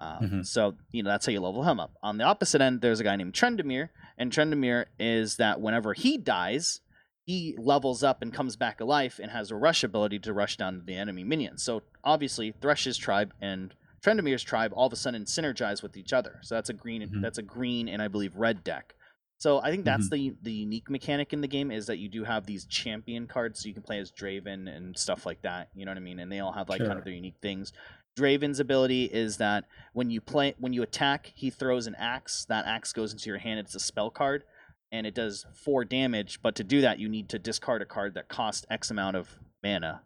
Um, 0.00 0.18
Mhm. 0.28 0.46
So 0.46 0.74
you 0.90 1.02
know 1.02 1.08
that's 1.10 1.24
how 1.24 1.32
you 1.32 1.40
level 1.40 1.62
him 1.62 1.80
up. 1.80 1.92
On 2.02 2.18
the 2.18 2.24
opposite 2.24 2.60
end, 2.60 2.82
there's 2.82 3.00
a 3.00 3.04
guy 3.04 3.16
named 3.16 3.32
Tryndamere, 3.32 3.88
and 4.18 4.30
Tryndamere 4.30 4.86
is 4.98 5.36
that 5.36 5.60
whenever 5.62 5.94
he 5.94 6.18
dies, 6.18 6.80
he 7.24 7.54
levels 7.58 8.02
up 8.02 8.20
and 8.22 8.32
comes 8.34 8.56
back 8.56 8.80
alive 8.80 9.18
and 9.22 9.30
has 9.30 9.50
a 9.50 9.56
rush 9.56 9.82
ability 9.82 10.18
to 10.20 10.32
rush 10.34 10.56
down 10.58 10.74
to 10.80 10.84
the 10.84 10.96
enemy 10.96 11.24
minions. 11.24 11.62
So 11.62 11.82
obviously, 12.04 12.52
Thresh's 12.52 12.98
tribe 12.98 13.32
and 13.40 13.74
Tryndamere's 14.04 14.42
tribe 14.44 14.72
all 14.76 14.86
of 14.86 14.92
a 14.92 14.96
sudden 14.96 15.24
synergize 15.24 15.82
with 15.82 15.96
each 15.96 16.12
other. 16.12 16.38
So 16.42 16.54
that's 16.54 16.68
a 16.68 16.74
green. 16.74 17.02
Mhm. 17.02 17.22
That's 17.22 17.38
a 17.38 17.42
green 17.42 17.88
and 17.88 18.02
I 18.02 18.08
believe 18.08 18.36
red 18.36 18.62
deck. 18.62 18.94
So 19.38 19.60
I 19.60 19.70
think 19.70 19.84
that's 19.84 20.08
the 20.10 20.34
the 20.42 20.52
unique 20.52 20.88
mechanic 20.88 21.32
in 21.32 21.40
the 21.42 21.48
game 21.48 21.70
is 21.70 21.86
that 21.86 21.98
you 21.98 22.08
do 22.08 22.24
have 22.24 22.46
these 22.46 22.64
champion 22.64 23.26
cards, 23.26 23.60
so 23.62 23.68
you 23.68 23.74
can 23.74 23.82
play 23.82 23.98
as 23.98 24.10
Draven 24.10 24.74
and 24.74 24.96
stuff 24.98 25.26
like 25.26 25.42
that. 25.42 25.68
You 25.74 25.84
know 25.84 25.90
what 25.90 25.98
I 25.98 26.00
mean? 26.00 26.20
And 26.20 26.32
they 26.32 26.40
all 26.40 26.52
have 26.52 26.68
like 26.68 26.80
kind 26.88 26.98
of 26.98 27.04
their 27.04 27.12
unique 27.12 27.36
things. 27.42 27.72
Draven's 28.18 28.60
ability 28.60 29.04
is 29.04 29.36
that 29.36 29.64
when 29.92 30.10
you 30.10 30.22
play 30.22 30.54
when 30.58 30.72
you 30.72 30.82
attack, 30.82 31.32
he 31.34 31.50
throws 31.50 31.86
an 31.86 31.94
axe. 31.96 32.46
That 32.48 32.64
axe 32.66 32.92
goes 32.94 33.12
into 33.12 33.28
your 33.28 33.38
hand. 33.38 33.60
It's 33.60 33.74
a 33.74 33.80
spell 33.80 34.08
card, 34.08 34.44
and 34.90 35.06
it 35.06 35.14
does 35.14 35.44
four 35.54 35.84
damage. 35.84 36.40
But 36.42 36.54
to 36.56 36.64
do 36.64 36.80
that, 36.80 36.98
you 36.98 37.08
need 37.10 37.28
to 37.28 37.38
discard 37.38 37.82
a 37.82 37.86
card 37.86 38.14
that 38.14 38.28
costs 38.28 38.64
X 38.70 38.90
amount 38.90 39.16
of 39.16 39.28
mana 39.62 40.00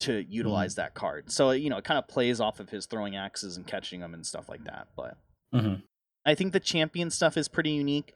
to 0.00 0.24
utilize 0.26 0.76
that 0.76 0.94
card. 0.94 1.30
So 1.30 1.50
you 1.50 1.68
know 1.68 1.76
it 1.76 1.84
kind 1.84 1.98
of 1.98 2.08
plays 2.08 2.40
off 2.40 2.60
of 2.60 2.70
his 2.70 2.86
throwing 2.86 3.14
axes 3.14 3.58
and 3.58 3.66
catching 3.66 4.00
them 4.00 4.14
and 4.14 4.24
stuff 4.24 4.48
like 4.48 4.64
that. 4.64 4.88
But 4.96 5.18
Mhm. 5.54 5.82
I 6.26 6.34
think 6.34 6.52
the 6.52 6.60
champion 6.60 7.10
stuff 7.10 7.36
is 7.36 7.48
pretty 7.48 7.70
unique. 7.70 8.12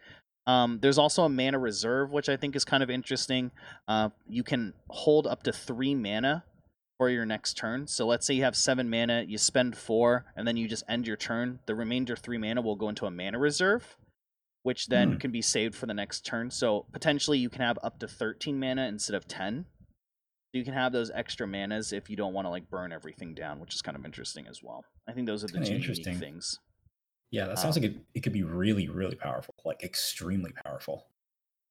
Um, 0.47 0.79
there's 0.83 0.99
also 0.99 1.25
a 1.25 1.29
mana 1.29 1.59
reserve, 1.59 2.11
which 2.13 2.29
I 2.29 2.37
think 2.37 2.55
is 2.55 2.65
kind 2.65 2.83
of 2.83 2.91
interesting. 2.91 3.51
Uh, 3.89 4.11
you 4.29 4.43
can 4.45 4.75
hold 4.91 5.27
up 5.27 5.43
to 5.45 5.53
three 5.53 5.95
mana 5.95 6.45
for 6.99 7.09
your 7.09 7.25
next 7.25 7.55
turn. 7.57 7.87
So 7.87 8.07
let's 8.07 8.27
say 8.27 8.35
you 8.35 8.45
have 8.45 8.55
seven 8.55 8.91
mana, 8.91 9.25
you 9.27 9.39
spend 9.39 9.77
four, 9.77 10.27
and 10.37 10.47
then 10.47 10.57
you 10.57 10.69
just 10.69 10.85
end 10.89 11.07
your 11.07 11.17
turn. 11.17 11.61
The 11.67 11.75
remainder 11.75 12.15
three 12.15 12.39
mana 12.39 12.61
will 12.61 12.77
go 12.77 12.89
into 12.89 13.07
a 13.07 13.11
mana 13.11 13.39
reserve. 13.39 13.97
which 14.63 14.87
then 14.87 15.13
Hmm. 15.13 15.19
can 15.19 15.31
be 15.31 15.43
saved 15.43 15.75
for 15.75 15.85
the 15.85 15.93
next 15.93 16.25
turn. 16.25 16.51
So 16.51 16.87
potentially 16.91 17.37
you 17.37 17.51
can 17.51 17.61
have 17.61 17.79
up 17.83 17.99
to 17.99 18.09
13 18.09 18.59
mana 18.59 18.87
instead 18.87 19.15
of 19.15 19.29
10. 19.29 19.67
So 19.79 20.59
you 20.59 20.65
can 20.65 20.73
have 20.73 20.91
those 20.91 21.11
extra 21.11 21.47
manas 21.47 21.93
if 21.93 22.09
you 22.09 22.17
don't 22.17 22.33
want 22.33 22.47
to 22.47 22.49
like 22.51 22.71
burn 22.71 22.91
everything 22.91 23.35
down, 23.35 23.61
which 23.61 23.75
is 23.75 23.83
kind 23.83 23.95
of 23.95 24.07
interesting 24.07 24.47
as 24.47 24.63
well. 24.63 24.83
I 25.07 25.13
think 25.13 25.27
those 25.27 25.45
are 25.45 25.49
the 25.49 25.53
Kinda 25.59 25.69
two 25.69 25.75
interesting. 25.75 26.19
things. 26.19 26.61
Yeah, 27.31 27.47
that 27.47 27.59
sounds 27.59 27.77
Um, 27.77 27.83
like 27.83 27.93
it, 27.93 27.97
it 28.15 28.21
could 28.21 28.33
be 28.33 28.43
really, 28.45 28.89
really 28.89 29.17
powerful, 29.17 29.55
like 29.65 29.83
extremely 29.83 30.53
powerful. 30.65 31.07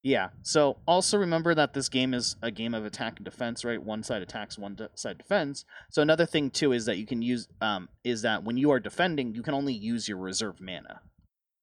Yeah. 0.04 0.30
So 0.42 0.78
also 0.86 1.18
remember 1.18 1.56
that 1.56 1.74
this 1.74 1.88
game 1.88 2.14
is 2.14 2.36
a 2.42 2.52
game 2.52 2.74
of 2.74 2.84
attack 2.86 3.18
and 3.18 3.26
defense, 3.26 3.64
right? 3.64 3.82
One 3.82 4.04
side 4.04 4.22
attacks, 4.22 4.58
one 4.58 4.76
de- 4.76 4.90
side 4.96 5.18
defends. 5.18 5.64
So 5.90 6.02
another 6.02 6.26
thing 6.26 6.50
too 6.50 6.74
is 6.74 6.86
that 6.88 6.98
you 6.98 7.06
can 7.06 7.22
use 7.22 7.48
um 7.62 7.88
is 8.04 8.22
that 8.24 8.44
when 8.44 8.58
you 8.58 8.70
are 8.72 8.82
defending, 8.82 9.34
you 9.34 9.42
can 9.42 9.54
only 9.54 9.74
use 9.74 10.10
your 10.10 10.18
reserve 10.18 10.60
mana. 10.60 11.00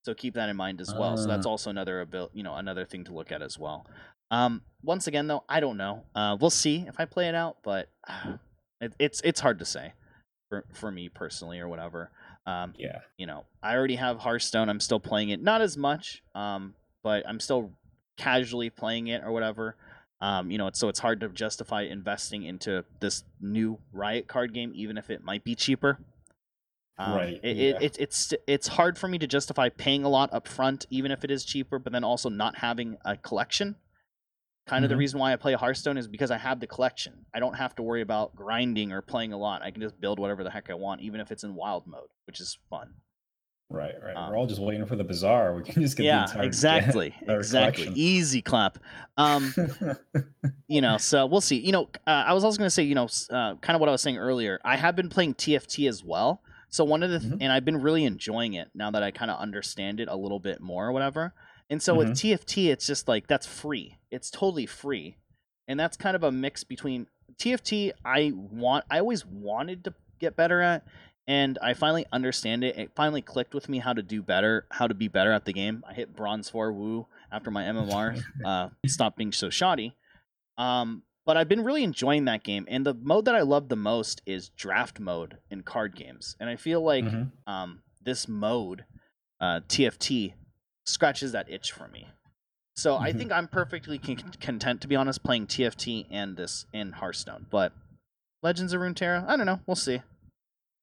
So 0.06 0.14
keep 0.14 0.32
that 0.34 0.48
in 0.48 0.56
mind 0.56 0.80
as 0.80 0.94
well. 0.94 1.18
So 1.18 1.28
that's 1.28 1.44
Ah. 1.44 1.50
also 1.50 1.68
another 1.68 2.00
abil- 2.00 2.30
you 2.32 2.42
know, 2.42 2.54
another 2.54 2.86
thing 2.86 3.04
to 3.04 3.12
look 3.12 3.30
at 3.30 3.42
as 3.42 3.58
well. 3.58 3.86
Um 4.30 4.62
once 4.82 5.06
again 5.06 5.26
though, 5.26 5.44
I 5.46 5.60
don't 5.60 5.76
know. 5.76 6.04
Uh 6.14 6.38
we'll 6.40 6.48
see 6.48 6.86
if 6.88 6.98
I 6.98 7.04
play 7.04 7.28
it 7.28 7.34
out, 7.34 7.58
but 7.62 7.90
it, 8.80 8.94
it's 8.98 9.20
it's 9.22 9.40
hard 9.40 9.58
to 9.58 9.66
say 9.66 9.92
for 10.48 10.64
for 10.72 10.90
me 10.90 11.10
personally 11.10 11.58
or 11.60 11.68
whatever. 11.68 12.10
Um 12.50 12.74
Yeah. 12.78 13.00
you 13.16 13.26
know, 13.26 13.44
I 13.62 13.76
already 13.76 13.96
have 13.96 14.18
Hearthstone. 14.18 14.68
I'm 14.68 14.80
still 14.80 15.00
playing 15.00 15.30
it, 15.30 15.42
not 15.42 15.60
as 15.60 15.76
much, 15.76 16.22
um, 16.34 16.74
but 17.02 17.26
I'm 17.28 17.40
still 17.40 17.72
casually 18.16 18.70
playing 18.70 19.08
it 19.08 19.22
or 19.24 19.32
whatever. 19.32 19.76
Um, 20.22 20.50
you 20.50 20.58
know, 20.58 20.66
it's, 20.66 20.78
so 20.78 20.88
it's 20.88 20.98
hard 20.98 21.20
to 21.20 21.28
justify 21.30 21.82
investing 21.82 22.42
into 22.42 22.84
this 23.00 23.24
new 23.40 23.78
Riot 23.92 24.26
card 24.26 24.52
game, 24.52 24.72
even 24.74 24.98
if 24.98 25.08
it 25.08 25.24
might 25.24 25.44
be 25.44 25.54
cheaper. 25.54 25.98
Um, 26.98 27.14
Right, 27.16 27.40
It, 27.42 27.56
yeah. 27.56 27.62
it, 27.62 27.82
it, 27.82 27.96
it's 27.98 28.34
it's 28.46 28.68
hard 28.68 28.98
for 28.98 29.08
me 29.08 29.18
to 29.18 29.26
justify 29.26 29.70
paying 29.70 30.04
a 30.04 30.08
lot 30.10 30.28
up 30.34 30.46
front, 30.46 30.86
even 30.90 31.10
if 31.10 31.24
it 31.24 31.30
is 31.30 31.44
cheaper, 31.44 31.78
but 31.78 31.92
then 31.94 32.04
also 32.04 32.28
not 32.28 32.58
having 32.58 32.98
a 33.04 33.16
collection. 33.16 33.76
Kind 34.66 34.84
of 34.84 34.90
the 34.90 34.96
reason 34.96 35.18
why 35.18 35.32
I 35.32 35.36
play 35.36 35.54
Hearthstone 35.54 35.96
is 35.96 36.06
because 36.06 36.30
I 36.30 36.36
have 36.36 36.60
the 36.60 36.66
collection. 36.66 37.24
I 37.34 37.40
don't 37.40 37.54
have 37.54 37.74
to 37.76 37.82
worry 37.82 38.02
about 38.02 38.36
grinding 38.36 38.92
or 38.92 39.00
playing 39.02 39.32
a 39.32 39.38
lot. 39.38 39.62
I 39.62 39.70
can 39.72 39.80
just 39.80 39.98
build 40.00 40.18
whatever 40.20 40.44
the 40.44 40.50
heck 40.50 40.70
I 40.70 40.74
want, 40.74 41.00
even 41.00 41.20
if 41.20 41.32
it's 41.32 41.42
in 41.42 41.54
wild 41.56 41.86
mode, 41.86 42.10
which 42.30 42.40
is 42.40 42.56
fun. 42.70 42.94
Right, 43.70 43.94
right. 44.04 44.14
Um, 44.16 44.30
We're 44.30 44.36
all 44.38 44.46
just 44.46 44.60
waiting 44.60 44.86
for 44.86 44.94
the 44.94 45.02
bazaar. 45.02 45.52
We 45.56 45.64
can 45.64 45.82
just 45.82 45.96
get 45.96 46.02
the 46.04 46.06
yeah, 46.06 46.42
exactly, 46.42 47.12
exactly. 47.28 47.84
collection. 47.86 47.92
Easy 47.96 48.40
clap. 48.40 48.78
Um, 49.16 49.52
you 50.68 50.80
know, 50.80 50.96
so 50.96 51.26
we'll 51.26 51.40
see. 51.40 51.58
You 51.58 51.72
know, 51.72 51.88
uh, 52.06 52.10
I 52.26 52.32
was 52.32 52.44
also 52.44 52.58
going 52.58 52.66
to 52.66 52.70
say, 52.70 52.84
you 52.84 52.94
know, 52.94 53.08
uh, 53.30 53.54
kind 53.56 53.74
of 53.74 53.80
what 53.80 53.88
I 53.88 53.92
was 53.92 54.00
saying 54.02 54.16
earlier. 54.18 54.60
I 54.64 54.76
have 54.76 54.94
been 54.94 55.08
playing 55.08 55.34
TFT 55.34 55.88
as 55.88 56.04
well. 56.04 56.40
So 56.68 56.84
one 56.84 57.02
of 57.02 57.10
the, 57.10 57.18
th- 57.18 57.32
Mhm. 57.32 57.38
and 57.40 57.52
I've 57.52 57.64
been 57.64 57.80
really 57.80 58.04
enjoying 58.04 58.54
it 58.54 58.70
now 58.74 58.92
that 58.92 59.02
I 59.02 59.10
kind 59.10 59.30
of 59.30 59.40
understand 59.40 59.98
it 59.98 60.06
a 60.08 60.16
little 60.16 60.38
bit 60.38 60.60
more 60.60 60.86
or 60.86 60.92
whatever. 60.92 61.34
And 61.68 61.82
so 61.82 61.94
with 61.96 62.10
Mhm. 62.10 62.14
TFT, 62.38 62.70
it's 62.70 62.86
just 62.86 63.08
like 63.08 63.26
that's 63.26 63.46
free. 63.46 63.98
It's 64.12 64.30
totally 64.30 64.66
free, 64.66 65.16
and 65.68 65.78
that's 65.78 65.96
kind 65.96 66.14
of 66.16 66.22
a 66.24 66.30
mix 66.32 66.62
between 66.64 67.06
TFT. 67.38 67.92
I 68.04 68.32
want, 68.34 68.84
I 68.90 68.98
always 68.98 69.24
wanted 69.26 69.84
to 69.84 69.94
get 70.20 70.36
better 70.36 70.60
at, 70.60 70.84
and 71.26 71.58
I 71.62 71.74
finally 71.74 72.06
understand 72.12 72.64
it. 72.64 72.76
It 72.78 72.90
finally 72.94 73.22
clicked 73.22 73.54
with 73.54 73.68
me 73.68 73.78
how 73.78 73.92
to 73.92 74.02
do 74.02 74.22
better, 74.22 74.66
how 74.70 74.86
to 74.86 74.94
be 74.94 75.08
better 75.08 75.32
at 75.32 75.44
the 75.44 75.52
game. 75.52 75.84
I 75.88 75.94
hit 75.94 76.14
bronze 76.16 76.48
four 76.50 76.72
woo 76.72 77.06
after 77.30 77.50
my 77.50 77.64
MMR 77.64 78.22
uh, 78.44 78.68
stopped 78.86 79.16
being 79.16 79.32
so 79.32 79.50
shoddy. 79.50 79.94
Um, 80.58 81.02
but 81.26 81.36
I've 81.36 81.48
been 81.48 81.62
really 81.64 81.84
enjoying 81.84 82.24
that 82.24 82.42
game, 82.42 82.66
and 82.68 82.84
the 82.84 82.94
mode 82.94 83.26
that 83.26 83.34
I 83.36 83.42
love 83.42 83.68
the 83.68 83.76
most 83.76 84.20
is 84.26 84.48
draft 84.50 84.98
mode 84.98 85.38
in 85.50 85.62
card 85.62 85.94
games. 85.94 86.34
And 86.40 86.48
I 86.50 86.56
feel 86.56 86.80
like 86.82 87.04
Mhm. 87.04 87.30
um, 87.46 87.82
this 88.02 88.26
mode, 88.26 88.84
uh, 89.40 89.60
TFT, 89.68 90.34
scratches 90.86 91.32
that 91.32 91.48
itch 91.50 91.70
for 91.72 91.86
me. 91.88 92.08
So 92.74 92.96
I 92.96 93.12
Mhm. 93.12 93.18
think 93.18 93.32
I'm 93.32 93.48
perfectly 93.48 93.98
con- 93.98 94.16
content, 94.40 94.80
to 94.80 94.88
be 94.88 94.96
honest, 94.96 95.22
playing 95.22 95.46
TFT 95.46 96.06
and 96.10 96.36
this 96.36 96.64
in 96.72 96.92
Hearthstone. 96.92 97.46
But 97.50 97.72
Legends 98.42 98.72
of 98.72 98.80
Runeterra, 98.80 99.24
I 99.28 99.36
don't 99.36 99.46
know. 99.46 99.60
We'll 99.66 99.76
see. 99.76 100.00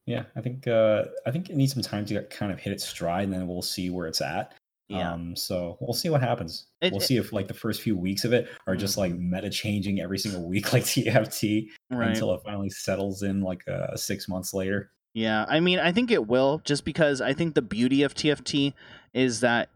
Yeah, 0.07 0.23
I 0.37 0.41
think 0.41 0.67
uh, 0.67 1.03
I 1.25 1.31
think 1.31 1.49
it 1.49 1.57
needs 1.57 1.73
some 1.73 1.83
time 1.83 2.05
to 2.07 2.23
kind 2.23 2.51
of 2.51 2.59
hit 2.59 2.71
its 2.73 2.87
stride, 2.87 3.25
and 3.25 3.33
then 3.33 3.45
we'll 3.45 3.61
see 3.61 3.89
where 3.89 4.07
it's 4.07 4.21
at. 4.21 4.53
Yeah. 4.87 5.11
Um, 5.11 5.35
so 5.35 5.77
we'll 5.81 5.93
see 5.93 6.09
what 6.09 6.21
happens. 6.21 6.67
It- 6.81 6.93
we'll 6.93 7.01
it- 7.01 7.05
see 7.05 7.17
if 7.17 7.33
like 7.33 7.49
the 7.49 7.53
first 7.53 7.81
few 7.81 7.97
weeks 7.97 8.23
of 8.23 8.31
it 8.31 8.47
are 8.67 8.77
just 8.77 8.97
like 8.97 9.13
meta 9.13 9.49
changing 9.49 9.99
every 9.99 10.17
single 10.17 10.47
week, 10.47 10.71
like 10.73 10.83
TFT, 10.83 11.67
right. 11.91 12.09
until 12.09 12.33
it 12.33 12.41
finally 12.45 12.69
settles 12.69 13.21
in 13.21 13.41
like 13.41 13.67
uh, 13.67 13.97
six 13.97 14.29
months 14.29 14.53
later. 14.53 14.91
Yeah, 15.13 15.45
I 15.49 15.59
mean, 15.59 15.79
I 15.79 15.91
think 15.91 16.09
it 16.09 16.27
will, 16.27 16.61
just 16.63 16.85
because 16.85 17.19
I 17.21 17.33
think 17.33 17.53
the 17.55 17.61
beauty 17.61 18.03
of 18.03 18.13
TFT 18.13 18.73
is 19.13 19.41
that 19.41 19.69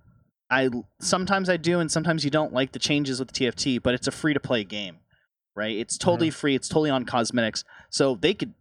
I 0.49 0.69
sometimes 1.01 1.49
I 1.49 1.57
do 1.57 1.79
and 1.79 1.91
sometimes 1.91 2.23
you 2.23 2.31
don't 2.31 2.53
like 2.53 2.71
the 2.71 2.79
changes 2.79 3.19
with 3.19 3.33
TFT, 3.33 3.81
but 3.83 3.93
it's 3.93 4.07
a 4.07 4.11
free 4.11 4.33
to 4.33 4.39
play 4.39 4.63
game, 4.63 4.97
right? 5.55 5.75
It's 5.75 5.97
totally 5.97 6.29
free. 6.29 6.55
It's 6.55 6.69
totally 6.69 6.89
on 6.89 7.03
cosmetics, 7.05 7.65
so 7.89 8.15
they 8.15 8.33
could 8.33 8.53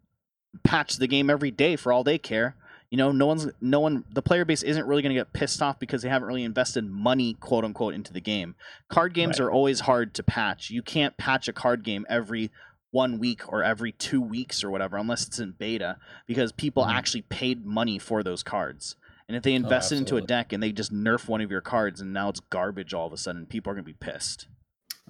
patch 0.64 0.96
the 0.96 1.06
game 1.06 1.30
every 1.30 1.50
day 1.50 1.76
for 1.76 1.92
all 1.92 2.04
they 2.04 2.18
care. 2.18 2.56
You 2.90 2.96
know, 2.96 3.12
no 3.12 3.26
one's 3.26 3.46
no 3.60 3.78
one. 3.78 4.04
The 4.12 4.22
player 4.22 4.44
base 4.44 4.64
isn't 4.64 4.84
really 4.86 5.00
going 5.02 5.14
to 5.14 5.20
get 5.20 5.32
pissed 5.32 5.62
off 5.62 5.78
because 5.78 6.02
they 6.02 6.08
haven't 6.08 6.26
really 6.26 6.42
invested 6.42 6.84
money, 6.84 7.34
quote 7.34 7.64
unquote, 7.64 7.94
into 7.94 8.12
the 8.12 8.20
game. 8.20 8.56
Card 8.88 9.14
games 9.14 9.38
Right. 9.38 9.46
are 9.46 9.50
always 9.52 9.80
hard 9.80 10.12
to 10.14 10.24
patch. 10.24 10.70
You 10.70 10.82
can't 10.82 11.16
patch 11.16 11.46
a 11.46 11.52
card 11.52 11.84
game 11.84 12.04
every 12.08 12.50
one 12.90 13.20
week 13.20 13.42
or 13.52 13.62
every 13.62 13.92
two 13.92 14.20
weeks 14.20 14.64
or 14.64 14.70
whatever, 14.70 14.96
unless 14.96 15.24
it's 15.24 15.38
in 15.38 15.52
beta, 15.52 15.98
because 16.26 16.50
people 16.50 16.84
Mhm. 16.84 16.92
actually 16.92 17.22
paid 17.22 17.64
money 17.64 18.00
for 18.00 18.24
those 18.24 18.42
cards. 18.42 18.96
And 19.28 19.36
if 19.36 19.44
they 19.44 19.54
invested 19.54 19.98
into 19.98 20.16
a 20.16 20.20
deck 20.20 20.52
and 20.52 20.60
they 20.60 20.72
just 20.72 20.92
nerf 20.92 21.28
one 21.28 21.40
of 21.40 21.52
your 21.52 21.60
cards 21.60 22.00
and 22.00 22.12
now 22.12 22.28
it's 22.30 22.40
garbage 22.40 22.92
all 22.92 23.06
of 23.06 23.12
a 23.12 23.16
sudden, 23.16 23.46
people 23.46 23.70
are 23.70 23.74
going 23.76 23.84
to 23.84 23.88
be 23.92 23.96
pissed. 24.00 24.48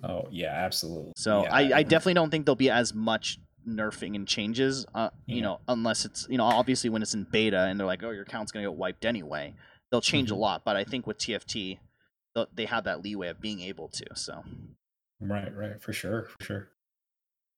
Oh 0.05 0.29
yeah, 0.31 0.49
absolutely. 0.53 1.13
So 1.17 1.45
Yeah, 1.45 1.55
I, 1.55 1.61
I 1.79 1.83
definitely 1.83 2.15
don't 2.15 2.31
think 2.31 2.45
there'll 2.45 2.57
be 2.57 2.69
as 2.69 2.93
much 2.93 3.39
nerfing 3.67 4.15
and 4.17 4.27
changes, 4.27 4.87
uh, 4.95 5.11
you 5.27 5.43
know, 5.43 5.61
unless 5.69 6.05
it's, 6.05 6.27
you 6.31 6.39
know, 6.39 6.45
obviously 6.45 6.91
when 6.91 7.03
it's 7.03 7.15
in 7.15 7.25
beta 7.25 7.61
and 7.65 7.79
they're 7.79 7.87
like, 7.87 8.03
oh, 8.03 8.11
your 8.11 8.23
account's 8.23 8.53
going 8.53 8.65
to 8.65 8.71
get 8.71 8.79
wiped 8.79 9.05
anyway, 9.05 9.55
they'll 9.91 10.01
change 10.01 10.29
Mhm. 10.31 10.33
a 10.33 10.37
lot. 10.37 10.65
But 10.65 10.77
I 10.77 10.85
think 10.85 11.07
with 11.07 11.19
TFT, 11.19 11.79
they 12.55 12.65
have 12.67 12.85
that 12.85 13.03
leeway 13.03 13.29
of 13.29 13.41
being 13.41 13.61
able 13.61 13.89
to. 13.89 14.07
So. 14.15 14.45
Right, 15.21 15.55
right, 15.55 15.83
for 15.83 15.93
sure, 15.93 16.25
for 16.39 16.45
sure. 16.45 16.69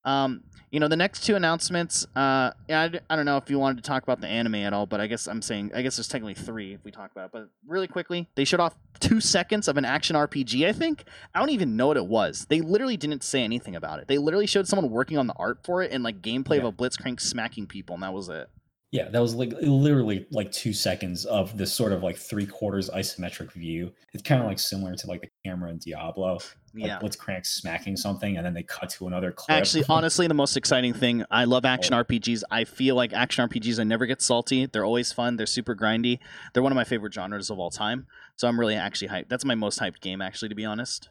Um, 0.04 0.44
you 0.72 0.80
know, 0.80 0.88
the 0.88 0.96
next 0.96 1.24
two 1.24 1.36
announcements, 1.36 2.06
uh, 2.16 2.50
I, 2.70 2.90
I, 3.10 3.16
don't 3.16 3.26
know 3.26 3.36
if 3.36 3.50
you 3.50 3.58
wanted 3.58 3.76
to 3.76 3.82
talk 3.82 4.02
about 4.02 4.22
the 4.22 4.26
anime 4.26 4.54
at 4.54 4.72
all, 4.72 4.86
but 4.86 5.02
I 5.02 5.06
guess 5.06 5.26
I'm 5.28 5.42
saying, 5.42 5.70
I 5.74 5.82
guess 5.82 5.96
there's 5.96 6.08
technically 6.08 6.32
three 6.32 6.72
if 6.72 6.82
we 6.82 6.90
talk 6.90 7.10
about 7.12 7.26
it. 7.26 7.30
But 7.32 7.48
really 7.66 7.86
quickly, 7.86 8.26
they 8.36 8.44
showed 8.44 8.58
off 8.58 8.74
two 8.98 9.20
seconds 9.20 9.68
of 9.68 9.76
an 9.76 9.84
action 9.84 10.16
RPG, 10.16 10.66
I 10.66 10.72
think. 10.72 11.04
I 11.34 11.40
don't 11.40 11.50
even 11.50 11.76
know 11.76 11.88
what 11.88 11.98
it 11.98 12.06
was. 12.06 12.46
They 12.48 12.62
literally 12.62 12.96
didn't 12.96 13.22
say 13.22 13.44
anything 13.44 13.76
about 13.76 13.98
it. 13.98 14.08
They 14.08 14.16
literally 14.16 14.46
showed 14.46 14.66
someone 14.66 14.90
working 14.90 15.18
on 15.18 15.26
the 15.26 15.34
art 15.36 15.58
for 15.62 15.82
it 15.82 15.92
and 15.92 16.02
like 16.02 16.22
gameplay 16.22 16.56
Yeah. 16.56 16.62
of 16.62 16.64
a 16.64 16.72
Blitzcrank 16.72 17.20
smacking 17.20 17.66
people, 17.66 17.92
and 17.94 18.02
that 18.02 18.14
was 18.14 18.30
it. 18.30 18.48
Yeah, 18.92 19.08
that 19.08 19.20
was 19.20 19.34
like 19.34 19.54
literally 19.62 20.26
like 20.30 20.52
two 20.52 20.74
seconds 20.74 21.24
of 21.24 21.56
this 21.56 21.72
sort 21.72 21.92
of 21.92 22.02
like 22.02 22.18
three 22.18 22.44
quarters 22.44 22.90
isometric 22.90 23.50
view. 23.52 23.90
It's 24.12 24.22
kind 24.22 24.42
of 24.42 24.46
like 24.46 24.58
similar 24.58 24.94
to 24.94 25.06
like 25.06 25.22
the 25.22 25.28
camera 25.46 25.70
in 25.70 25.78
Diablo. 25.78 26.34
Like 26.74 26.86
Yeah. 26.90 27.08
crank 27.18 27.46
smacking 27.46 27.96
something, 27.96 28.36
and 28.36 28.44
then 28.44 28.52
they 28.52 28.62
cut 28.64 28.90
to 28.90 29.06
another 29.06 29.32
clip. 29.32 29.56
Actually, 29.56 29.84
honestly, 29.88 30.26
the 30.26 30.34
most 30.34 30.58
exciting 30.58 30.92
thing, 30.92 31.24
I 31.30 31.44
love 31.44 31.64
action 31.64 31.94
Oh. 31.94 32.04
RPGs. 32.04 32.42
I 32.50 32.64
feel 32.64 32.94
like 32.94 33.14
action 33.14 33.48
RPGs, 33.48 33.78
I 33.80 33.84
never 33.84 34.04
get 34.04 34.20
salty. 34.20 34.66
They're 34.66 34.84
always 34.84 35.10
fun. 35.10 35.36
They're 35.36 35.46
super 35.46 35.74
grindy. 35.74 36.18
They're 36.52 36.62
one 36.62 36.72
of 36.72 36.76
my 36.76 36.84
favorite 36.84 37.14
genres 37.14 37.48
of 37.48 37.58
all 37.58 37.70
time. 37.70 38.06
So 38.36 38.46
I'm 38.46 38.60
really 38.60 38.76
actually 38.76 39.08
hyped. 39.08 39.30
That's 39.30 39.44
my 39.46 39.54
most 39.54 39.80
hyped 39.80 40.00
game, 40.02 40.20
actually, 40.20 40.50
to 40.50 40.54
be 40.54 40.66
honest. 40.66 41.08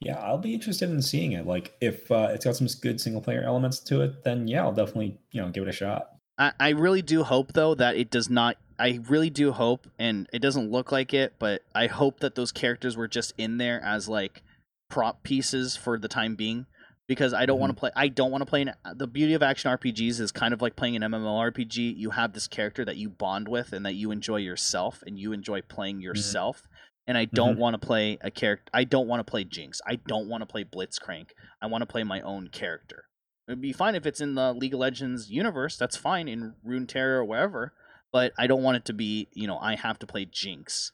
yeah, 0.00 0.18
I'll 0.18 0.38
be 0.38 0.54
interested 0.54 0.88
in 0.90 1.00
seeing 1.02 1.32
it. 1.32 1.46
Like 1.46 1.74
if 1.82 2.10
uh, 2.10 2.28
it's 2.32 2.44
got 2.46 2.56
some 2.56 2.68
good 2.80 3.00
single 3.02 3.20
player 3.20 3.42
elements 3.42 3.80
to 3.80 4.00
it, 4.00 4.24
then 4.24 4.48
yeah, 4.48 4.62
I'll 4.62 4.72
definitely 4.72 5.18
you 5.30 5.42
know 5.42 5.50
give 5.50 5.62
it 5.62 5.68
a 5.68 5.72
shot. 5.72 6.11
I, 6.38 6.52
I 6.58 6.68
really 6.70 7.02
do 7.02 7.22
hope, 7.22 7.52
though, 7.52 7.74
that 7.74 7.96
it 7.96 8.10
does 8.10 8.30
not. 8.30 8.56
I 8.78 9.00
really 9.08 9.30
do 9.30 9.52
hope, 9.52 9.86
and 9.98 10.28
it 10.32 10.40
doesn't 10.40 10.70
look 10.70 10.90
like 10.90 11.14
it, 11.14 11.34
but 11.38 11.62
I 11.74 11.86
hope 11.86 12.20
that 12.20 12.34
those 12.34 12.52
characters 12.52 12.96
were 12.96 13.08
just 13.08 13.32
in 13.38 13.58
there 13.58 13.80
as 13.84 14.08
like 14.08 14.42
prop 14.90 15.22
pieces 15.22 15.76
for 15.76 15.98
the 15.98 16.08
time 16.08 16.34
being. 16.34 16.66
Because 17.08 17.34
I 17.34 17.46
don't 17.46 17.58
want 17.58 17.70
to 17.70 17.74
mm-hmm. 17.74 17.80
play. 17.80 17.90
I 17.94 18.08
don't 18.08 18.30
want 18.30 18.42
to 18.42 18.46
play. 18.46 18.62
An, 18.62 18.72
the 18.94 19.06
beauty 19.06 19.34
of 19.34 19.42
action 19.42 19.70
RPGs 19.70 20.20
is 20.20 20.32
kind 20.32 20.54
of 20.54 20.62
like 20.62 20.76
playing 20.76 20.96
an 20.96 21.02
MMORPG. 21.02 21.96
You 21.96 22.10
have 22.10 22.32
this 22.32 22.46
character 22.46 22.84
that 22.84 22.96
you 22.96 23.10
bond 23.10 23.48
with 23.48 23.72
and 23.72 23.84
that 23.84 23.94
you 23.94 24.12
enjoy 24.12 24.36
yourself, 24.36 25.02
and 25.06 25.18
you 25.18 25.32
enjoy 25.32 25.62
playing 25.62 25.96
mm-hmm. 25.96 26.04
yourself. 26.04 26.62
And 27.06 27.18
I 27.18 27.26
don't 27.26 27.52
mm-hmm. 27.52 27.60
want 27.60 27.80
to 27.80 27.86
play 27.86 28.18
a 28.20 28.30
character. 28.30 28.70
I 28.72 28.84
don't 28.84 29.08
want 29.08 29.20
to 29.20 29.30
play 29.30 29.44
Jinx. 29.44 29.80
I 29.86 29.96
don't 29.96 30.28
want 30.28 30.42
to 30.42 30.46
play 30.46 30.64
Blitzcrank. 30.64 31.30
I 31.60 31.66
want 31.66 31.82
to 31.82 31.86
play 31.86 32.04
my 32.04 32.20
own 32.20 32.48
character. 32.48 33.04
It'd 33.48 33.60
be 33.60 33.72
fine 33.72 33.94
if 33.94 34.06
it's 34.06 34.20
in 34.20 34.34
the 34.34 34.52
League 34.52 34.74
of 34.74 34.80
Legends 34.80 35.30
universe. 35.30 35.76
That's 35.76 35.96
fine 35.96 36.28
in 36.28 36.54
Runeterra 36.66 37.16
or 37.18 37.24
wherever. 37.24 37.72
But 38.12 38.32
I 38.38 38.46
don't 38.46 38.62
want 38.62 38.76
it 38.76 38.84
to 38.86 38.92
be, 38.92 39.28
you 39.32 39.46
know, 39.46 39.58
I 39.58 39.74
have 39.74 39.98
to 40.00 40.06
play 40.06 40.26
Jinx, 40.26 40.92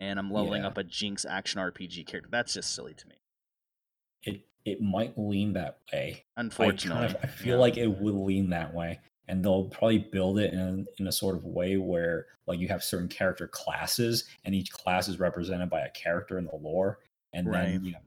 and 0.00 0.18
I'm 0.18 0.30
leveling 0.30 0.62
Yeah. 0.62 0.68
up 0.68 0.78
a 0.78 0.84
Jinx 0.84 1.24
action 1.24 1.60
RPG 1.60 2.04
character. 2.06 2.28
That's 2.30 2.54
just 2.54 2.74
silly 2.74 2.94
to 2.94 3.06
me. 3.08 3.16
It 4.22 4.40
it 4.64 4.80
might 4.80 5.16
lean 5.16 5.52
that 5.52 5.78
way. 5.92 6.24
I 6.36 6.40
Unfortunately, 6.40 7.06
kind 7.06 7.16
of 7.16 7.22
I 7.22 7.26
feel 7.28 7.54
Yeah. 7.56 7.60
like 7.60 7.76
it 7.76 7.86
would 7.86 8.14
lean 8.14 8.50
that 8.50 8.74
way. 8.74 9.00
and 9.28 9.44
they'll 9.44 9.68
probably 9.70 9.98
build 9.98 10.38
it 10.38 10.52
in 10.54 10.86
in 10.98 11.08
a 11.08 11.12
sort 11.12 11.34
of 11.34 11.44
way 11.44 11.76
where 11.76 12.26
like 12.46 12.60
you 12.60 12.68
have 12.68 12.84
certain 12.84 13.08
character 13.08 13.48
classes, 13.48 14.24
and 14.44 14.54
each 14.54 14.70
class 14.72 15.08
is 15.08 15.18
represented 15.18 15.68
by 15.68 15.80
a 15.80 15.90
character 15.90 16.38
in 16.38 16.44
the 16.46 16.54
lore, 16.54 17.00
and 17.32 17.48
Right. 17.48 17.72
then 17.72 17.84
you 17.84 17.90
know 17.92 17.98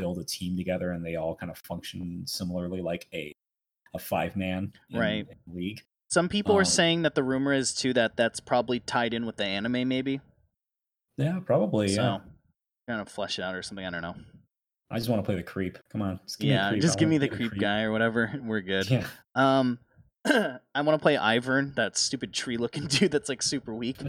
build 0.00 0.18
a 0.18 0.24
team 0.24 0.56
together, 0.56 0.92
and 0.92 1.04
they 1.04 1.16
all 1.16 1.34
kind 1.34 1.50
of 1.50 1.58
function 1.58 2.22
similarly 2.26 2.80
like 2.80 3.06
a 3.12 3.34
a 3.94 3.98
five 3.98 4.36
man 4.36 4.72
Right. 4.92 5.26
league. 5.46 5.82
Some 6.10 6.28
people 6.28 6.56
Um, 6.58 6.64
saying 6.66 7.02
that 7.02 7.14
the 7.14 7.22
rumor 7.24 7.52
is 7.54 7.74
too 7.74 7.92
that 7.94 8.16
that's 8.16 8.38
probably 8.38 8.80
tied 8.80 9.14
in 9.14 9.24
with 9.26 9.36
the 9.36 9.44
anime, 9.46 9.88
maybe. 9.88 10.20
Yeah, 11.16 11.40
probably. 11.40 11.88
so 11.88 12.02
Yeah. 12.02 12.18
kind 12.86 13.00
of 13.00 13.08
flesh 13.08 13.38
it 13.38 13.42
out 13.42 13.54
or 13.54 13.62
something. 13.62 13.84
I 13.86 13.90
don't 13.90 14.02
know. 14.02 14.14
I 14.90 14.98
just 14.98 15.08
want 15.10 15.22
to 15.22 15.26
play 15.26 15.36
the 15.36 15.42
creep. 15.42 15.78
Come 15.90 16.00
on, 16.02 16.20
just 16.24 16.38
give 16.38 16.48
me 16.48 16.52
a 16.52 16.56
yeah, 16.56 16.68
creep. 16.70 16.82
just 16.82 16.98
give 16.98 17.08
me 17.08 17.18
the 17.18 17.28
play 17.28 17.36
creep, 17.48 17.58
guy 17.58 17.82
or 17.82 17.92
whatever. 17.92 18.32
We're 18.42 18.60
good. 18.60 18.90
Yeah. 18.90 19.06
Um, 19.34 19.78
I 20.74 20.80
want 20.82 20.98
to 20.98 21.02
play 21.02 21.16
Ivern, 21.16 21.74
that 21.76 21.96
stupid 21.96 22.32
tree-looking 22.32 22.86
dude 22.88 23.10
that's 23.12 23.28
like 23.28 23.42
super 23.42 23.74
weak. 23.74 23.96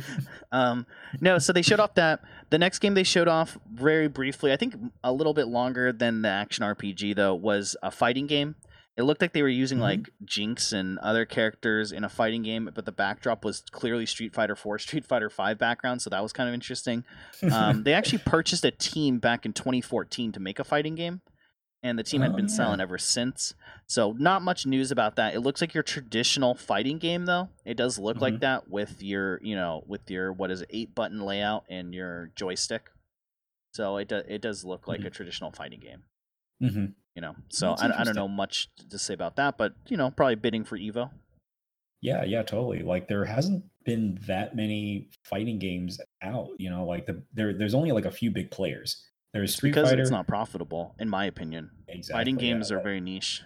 Um, 0.51 0.87
no, 1.21 1.37
so 1.37 1.53
they 1.53 1.61
showed 1.61 1.79
off 1.79 1.93
that 1.93 2.21
the 2.49 2.57
next 2.57 2.79
game 2.79 2.95
they 2.95 3.03
showed 3.03 3.27
off 3.27 3.59
very 3.71 4.07
briefly. 4.07 4.51
I 4.51 4.57
think 4.57 4.73
a 5.03 5.13
little 5.13 5.35
bit 5.35 5.47
longer 5.47 5.91
than 5.91 6.23
the 6.23 6.29
action 6.29 6.63
RPG 6.63 7.15
though 7.15 7.35
was 7.35 7.75
a 7.83 7.91
fighting 7.91 8.25
game. 8.25 8.55
It 8.97 9.03
looked 9.03 9.21
like 9.21 9.31
they 9.33 9.43
were 9.43 9.47
using 9.47 9.77
Mhm. 9.77 9.81
like 9.81 10.09
Jinx 10.25 10.73
and 10.73 10.97
other 10.99 11.23
characters 11.25 11.91
in 11.91 12.03
a 12.03 12.09
fighting 12.09 12.41
game, 12.41 12.69
but 12.73 12.85
the 12.85 12.91
backdrop 12.91 13.45
was 13.45 13.63
clearly 13.71 14.05
Street 14.07 14.33
Fighter 14.33 14.55
4, 14.55 14.79
Street 14.79 15.05
Fighter 15.05 15.29
5 15.29 15.57
background, 15.59 16.01
so 16.01 16.09
that 16.09 16.21
was 16.23 16.33
kind 16.33 16.49
of 16.49 16.53
interesting. 16.55 17.05
Um, 17.51 17.83
they 17.83 17.93
actually 17.93 18.17
purchased 18.25 18.65
a 18.65 18.71
team 18.71 19.19
back 19.19 19.45
in 19.45 19.53
2014 19.53 20.31
to 20.31 20.39
make 20.39 20.57
a 20.59 20.63
fighting 20.63 20.95
game, 20.95 21.21
and 21.81 21.97
the 21.97 22.03
team 22.03 22.21
had 22.21 22.31
Oh, 22.33 22.35
been 22.35 22.47
yeah. 22.49 22.55
selling 22.55 22.79
ever 22.81 22.97
since. 22.97 23.53
So 23.87 24.11
not 24.13 24.41
much 24.41 24.65
news 24.65 24.91
about 24.91 25.15
that. 25.15 25.33
It 25.33 25.39
looks 25.39 25.61
like 25.61 25.73
your 25.73 25.83
traditional 25.83 26.55
fighting 26.55 26.97
game 26.97 27.25
though. 27.25 27.49
It 27.65 27.75
does 27.75 27.97
look 27.97 28.19
like 28.21 28.35
Mhm. 28.35 28.39
that 28.41 28.69
with 28.69 29.01
your, 29.01 29.39
you 29.43 29.55
know, 29.55 29.83
with 29.87 30.09
your 30.11 30.31
what 30.33 30.51
is 30.51 30.61
it, 30.61 30.69
eight 30.71 30.93
button 30.95 31.21
layout 31.21 31.63
and 31.69 31.93
your 31.93 32.31
joystick. 32.35 32.89
So 33.73 33.97
it 33.97 34.07
do, 34.09 34.17
it 34.27 34.41
does 34.41 34.65
look 34.65 34.87
like 34.87 35.05
a 35.05 35.09
traditional 35.09 35.51
fighting 35.51 35.79
game, 35.79 36.03
hmm 36.59 36.85
you 37.15 37.21
know. 37.21 37.35
So 37.49 37.71
I, 37.71 38.01
I 38.01 38.03
don't 38.03 38.15
know 38.15 38.27
much 38.27 38.67
to 38.89 38.97
say 38.97 39.13
about 39.13 39.35
that, 39.37 39.57
but 39.57 39.73
you 39.87 39.95
know, 39.97 40.09
probably 40.11 40.35
bidding 40.35 40.63
for 40.65 40.77
Evo. 40.77 41.11
Yeah, 42.01 42.23
yeah, 42.23 42.43
totally. 42.43 42.81
Like 42.81 43.07
there 43.07 43.25
hasn't 43.25 43.63
been 43.85 44.17
that 44.27 44.55
many 44.55 45.09
fighting 45.25 45.59
games 45.59 45.99
out. 46.21 46.49
You 46.57 46.69
know, 46.69 46.85
like 46.85 47.05
the 47.05 47.23
there 47.33 47.53
there's 47.53 47.73
only 47.75 47.91
like 47.91 48.05
a 48.05 48.11
few 48.11 48.31
big 48.31 48.51
players. 48.51 49.05
There's 49.33 49.53
Street 49.55 49.71
because 49.71 49.89
Fighter. 49.89 50.01
it's 50.01 50.11
not 50.11 50.27
profitable, 50.27 50.95
in 50.99 51.07
my 51.09 51.25
opinion. 51.25 51.69
exactly, 51.87 52.19
fighting 52.19 52.35
yeah, 52.39 52.53
games 52.53 52.71
are 52.71 52.81
very 52.81 52.99
niche. 52.99 53.43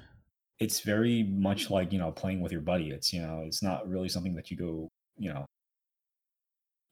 It's 0.60 0.80
very 0.80 1.24
much 1.24 1.70
like 1.70 1.92
you 1.92 2.00
know 2.00 2.12
playing 2.12 2.40
with 2.42 2.52
your 2.52 2.62
buddy. 2.62 2.92
It's 2.92 3.12
you 3.12 3.22
know 3.22 3.44
it's 3.46 3.62
not 3.62 3.88
really 3.90 4.08
something 4.10 4.36
that 4.36 4.50
you 4.50 4.58
go 4.58 4.88
you 5.18 5.34
know 5.34 5.46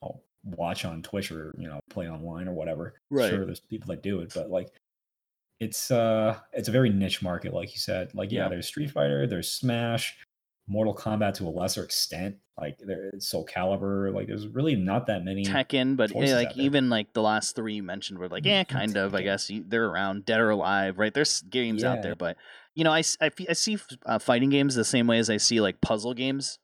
oh, 0.03 0.19
watch 0.43 0.83
on 0.83 1.01
Twitch 1.03 1.31
or 1.31 1.53
you 1.57 1.67
know 1.67 1.79
play 1.89 2.09
online 2.09 2.47
or 2.47 2.53
whatever. 2.53 2.95
Right. 3.09 3.29
Sure, 3.29 3.45
there's 3.45 3.61
people 3.61 3.87
that 3.87 4.03
do 4.03 4.19
it, 4.19 4.33
but 4.35 4.49
like 4.49 4.67
it's 5.61 5.91
uh 5.91 6.37
it's 6.53 6.67
a 6.67 6.71
very 6.71 6.89
niche 6.89 7.21
market, 7.21 7.53
like 7.53 7.71
you 7.71 7.79
said. 7.79 8.13
Like 8.13 8.31
yeah, 8.31 8.43
Yeah. 8.43 8.49
there's 8.49 8.67
Street 8.67 8.91
Fighter, 8.91 9.25
there's 9.27 9.49
Smash, 9.49 10.17
Mortal 10.67 10.95
Kombat 10.95 11.33
to 11.35 11.47
a 11.47 11.49
lesser 11.49 11.83
extent. 11.83 12.37
Like 12.59 12.77
there's 12.79 13.27
Soul 13.27 13.45
Calibur. 13.45 14.13
Like 14.13 14.27
there's 14.27 14.47
really 14.47 14.75
not 14.75 15.07
that 15.07 15.23
many. 15.23 15.43
Tekken, 15.43 15.97
but 15.97 16.11
choices 16.11 16.35
like 16.35 16.57
even 16.57 16.89
like 16.89 17.13
the 17.13 17.21
last 17.21 17.55
three 17.55 17.75
you 17.75 17.83
mentioned 17.83 18.19
were 18.19 18.29
like, 18.29 18.43
Mm, 18.43 18.47
yeah, 18.47 18.57
yeah, 18.59 18.63
kind 18.63 18.97
of. 18.97 19.15
I 19.15 19.21
guess 19.23 19.49
you, 19.49 19.63
they're 19.67 19.87
around, 19.87 20.25
dead 20.25 20.39
or 20.39 20.49
alive, 20.51 20.97
right? 20.99 21.13
There's 21.13 21.41
games 21.41 21.83
out 21.83 22.01
there, 22.01 22.15
but 22.15 22.37
you 22.75 22.83
know, 22.83 22.91
I, 22.91 23.03
I 23.19 23.31
I 23.49 23.53
see 23.53 23.77
uh, 24.05 24.19
fighting 24.19 24.49
games 24.49 24.75
the 24.75 24.85
same 24.85 25.07
way 25.07 25.17
as 25.17 25.29
I 25.29 25.37
see 25.37 25.59
like 25.59 25.81
puzzle 25.81 26.13
games, 26.13 26.59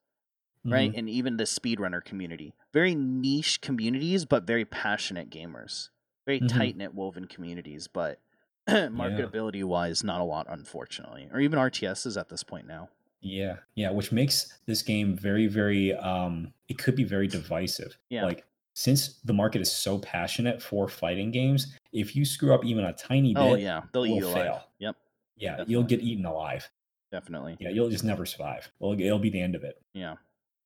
right? 0.65 0.91
Mhm. 0.91 0.99
And 0.99 1.09
even 1.09 1.37
the 1.37 1.45
speedrunner 1.45 2.03
community, 2.03 2.53
very 2.73 2.95
niche 2.95 3.61
communities, 3.61 4.25
but 4.25 4.43
very 4.45 4.65
passionate 4.65 5.29
gamers, 5.29 5.89
very 6.25 6.41
Mhm. 6.41 6.47
tight 6.47 6.77
knit 6.77 6.93
woven 6.93 7.25
communities, 7.25 7.87
but 7.87 8.21
marketability 8.67 9.63
wise, 9.63 10.03
not 10.03 10.21
a 10.21 10.25
lot, 10.25 10.45
unfortunately, 10.49 11.29
or 11.31 11.39
even 11.39 11.59
RTSs 11.59 12.17
at 12.17 12.29
this 12.29 12.43
point 12.43 12.67
now. 12.67 12.89
Yeah, 13.21 13.57
yeah, 13.75 13.89
which 13.91 14.11
makes 14.11 14.59
this 14.65 14.81
game 14.81 15.15
very, 15.15 15.47
very. 15.47 15.93
um 15.93 16.53
It 16.69 16.77
could 16.77 16.95
be 16.95 17.03
very 17.03 17.27
divisive. 17.27 17.97
Yeah. 18.09 18.25
Like 18.25 18.45
since 18.73 19.19
the 19.25 19.33
market 19.33 19.59
is 19.61 19.71
so 19.71 19.97
passionate 19.99 20.61
for 20.61 20.87
fighting 20.87 21.31
games, 21.31 21.75
if 21.91 22.15
you 22.15 22.23
screw 22.25 22.53
up 22.53 22.63
even 22.63 22.85
a 22.85 22.93
tiny 22.93 23.33
bit, 23.33 23.41
Oh 23.41 23.55
yeah, 23.55 23.81
they'll 23.91 24.05
eat 24.05 24.15
you 24.15 24.25
alive. 24.27 24.33
fail. 24.35 24.63
Yep, 24.79 24.95
yeah, 25.37 25.49
definitely. 25.51 25.71
you'll 25.71 25.83
get 25.83 25.99
eaten 26.01 26.25
alive. 26.25 26.69
definitely. 27.11 27.57
Yeah, 27.59 27.69
you'll 27.69 27.89
just 27.89 28.03
never 28.03 28.25
survive. 28.25 28.69
Well, 28.79 28.99
it'll 28.99 29.17
be 29.19 29.29
the 29.31 29.41
end 29.41 29.55
of 29.55 29.63
it. 29.63 29.81
Yeah. 29.93 30.15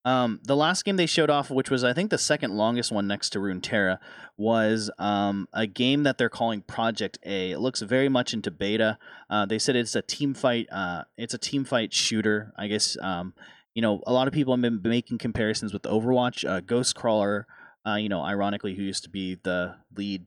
Um, 0.04 0.40
the 0.44 0.56
last 0.56 0.84
game 0.84 0.96
they 0.98 1.06
showed 1.06 1.30
off, 1.30 1.52
which 1.52 1.70
was 1.70 1.84
I 1.84 1.94
think 1.94 2.10
the 2.10 2.18
second 2.18 2.54
longest 2.56 2.92
one 2.92 3.08
next 3.08 3.30
to 3.32 3.40
Runeterra, 3.40 4.00
was 4.36 4.90
um, 4.98 5.48
a 5.54 5.68
game 5.68 6.04
that 6.04 6.18
they're 6.18 6.30
calling 6.30 6.62
Project 6.62 7.20
A. 7.24 7.52
It 7.52 7.60
looks 7.60 7.82
very 7.82 8.10
much 8.10 8.34
into 8.34 8.50
beta. 8.50 8.98
Uh, 9.30 9.46
they 9.46 9.60
said 9.60 9.76
it's 9.76 9.96
a 9.96 10.02
team 10.02 10.34
fight. 10.34 10.68
Uh, 10.72 11.04
it's 11.18 11.34
a 11.36 11.38
team 11.38 11.64
fight 11.66 11.94
shooter. 11.94 12.52
I 12.58 12.68
guess 12.68 12.98
um, 13.02 13.34
you 13.76 13.82
know 13.84 14.02
a 14.08 14.14
lot 14.14 14.28
of 14.28 14.34
people 14.34 14.54
have 14.56 14.62
been 14.62 14.82
making 14.84 15.20
comparisons 15.20 15.72
with 15.72 15.84
Overwatch. 15.84 16.50
Uh, 16.50 16.62
Ghostcrawler, 16.62 17.44
uh, 17.88 17.96
you 17.96 18.10
know, 18.10 18.24
ironically, 18.24 18.74
who 18.74 18.82
used 18.82 19.04
to 19.04 19.10
be 19.10 19.38
the 19.44 19.76
lead 19.96 20.26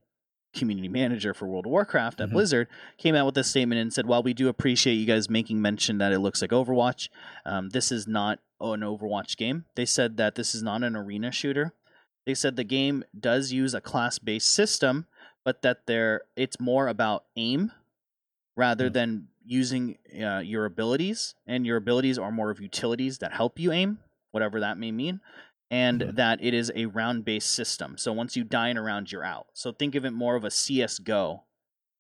community 0.55 0.87
manager 0.87 1.35
for 1.35 1.49
World 1.49 1.67
of 1.67 1.73
Warcraft 1.73 2.21
at 2.21 2.29
Mhm. 2.29 2.33
Blizzard, 2.35 2.69
came 2.97 3.17
out 3.17 3.27
with 3.27 3.35
this 3.35 3.49
statement 3.49 3.81
and 3.81 3.93
said, 3.93 4.07
"While 4.07 4.23
we 4.23 4.33
do 4.33 4.47
appreciate 4.47 4.95
you 4.95 5.05
guys 5.05 5.29
making 5.29 5.61
mention 5.61 5.99
that 5.99 6.13
it 6.13 6.21
looks 6.21 6.41
like 6.41 6.53
Overwatch, 6.53 7.09
um, 7.45 7.71
this 7.71 7.91
is 7.91 8.07
not 8.07 8.39
an 8.73 8.81
Overwatch 8.81 9.37
game. 9.37 9.67
They 9.75 9.85
said 9.85 10.17
that 10.17 10.35
this 10.35 10.55
is 10.55 10.63
not 10.63 10.83
an 10.83 10.97
arena 10.97 11.31
shooter. 11.31 11.73
They 12.27 12.35
said 12.35 12.57
the 12.57 12.65
game 12.65 13.05
does 13.19 13.53
use 13.53 13.75
a 13.75 13.81
class-based 13.81 14.49
system, 14.49 15.07
but 15.45 15.61
that 15.63 15.87
there 15.87 16.23
it's 16.37 16.59
more 16.59 16.89
about 16.89 17.25
aim 17.37 17.71
rather 18.57 18.89
Mm. 18.89 18.93
than 18.95 19.29
using 19.45 19.99
uh, 20.19 20.39
your 20.39 20.65
abilities, 20.65 21.35
and 21.47 21.67
your 21.67 21.77
abilities 21.77 22.19
are 22.19 22.33
more 22.33 22.51
of 22.51 22.61
utilities 22.61 23.19
that 23.19 23.35
help 23.35 23.59
you 23.59 23.71
aim, 23.73 23.99
whatever 24.31 24.59
that 24.61 24.79
may 24.79 24.91
mean." 24.91 25.21
And 25.71 26.01
Mhm. 26.01 26.15
that 26.17 26.43
it 26.43 26.55
is 26.55 26.71
a 26.75 26.87
round-based 26.87 27.51
system. 27.51 27.99
So 27.99 28.13
once 28.13 28.37
you 28.37 28.45
die 28.45 28.69
in 28.69 28.77
a 28.79 28.83
round, 28.83 29.11
you're 29.13 29.25
out. 29.25 29.49
So 29.53 29.73
think 29.73 29.95
of 29.95 30.05
it 30.05 30.13
more 30.13 30.37
of 30.37 30.45
a 30.45 30.51
CS:GO 30.51 31.43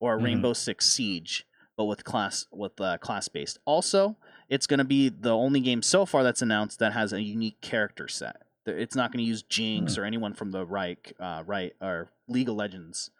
or 0.00 0.14
a 0.14 0.18
Mhm. 0.18 0.22
Rainbow 0.22 0.52
Six 0.52 0.86
Siege, 0.86 1.44
but 1.76 1.84
with 1.84 2.04
class 2.04 2.46
with 2.50 2.80
uh, 2.80 2.98
class 2.98 3.28
based. 3.28 3.58
Also, 3.66 4.16
it's 4.48 4.66
going 4.66 4.78
to 4.78 4.84
be 4.84 5.08
the 5.08 5.30
only 5.34 5.60
game 5.60 5.82
so 5.82 6.04
far 6.06 6.22
that's 6.22 6.42
announced 6.42 6.78
that 6.78 6.92
has 6.92 7.12
a 7.12 7.22
unique 7.22 7.60
character 7.60 8.08
set. 8.08 8.42
It's 8.66 8.94
not 8.96 9.12
going 9.12 9.22
to 9.24 9.28
use 9.28 9.42
Jinx 9.42 9.94
Hmm. 9.96 10.02
or 10.02 10.04
anyone 10.04 10.32
from 10.34 10.50
the 10.50 10.64
Reich, 10.64 11.12
uh, 11.20 11.42
right 11.46 11.74
or 11.80 12.08
League 12.28 12.48
of 12.48 12.56
Legends 12.56 13.10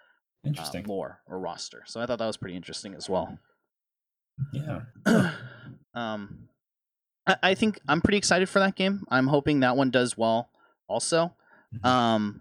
uh, 0.59 0.73
lore 0.87 1.21
or 1.27 1.39
roster. 1.39 1.83
So 1.87 2.01
I 2.01 2.07
thought 2.07 2.19
that 2.19 2.27
was 2.27 2.37
pretty 2.37 2.57
interesting 2.57 2.95
as 2.95 3.09
well. 3.09 3.39
yeah. 4.53 4.83
um, 5.95 6.49
I, 7.27 7.37
I 7.43 7.55
think 7.55 7.79
I'm 7.89 8.01
pretty 8.01 8.19
excited 8.19 8.49
for 8.49 8.59
that 8.59 8.75
game. 8.75 9.05
I'm 9.09 9.27
hoping 9.29 9.61
that 9.61 9.77
one 9.77 9.91
does 9.91 10.17
well. 10.19 10.51
Also, 10.89 11.35
Mhm. 11.75 11.85
um, 11.87 12.41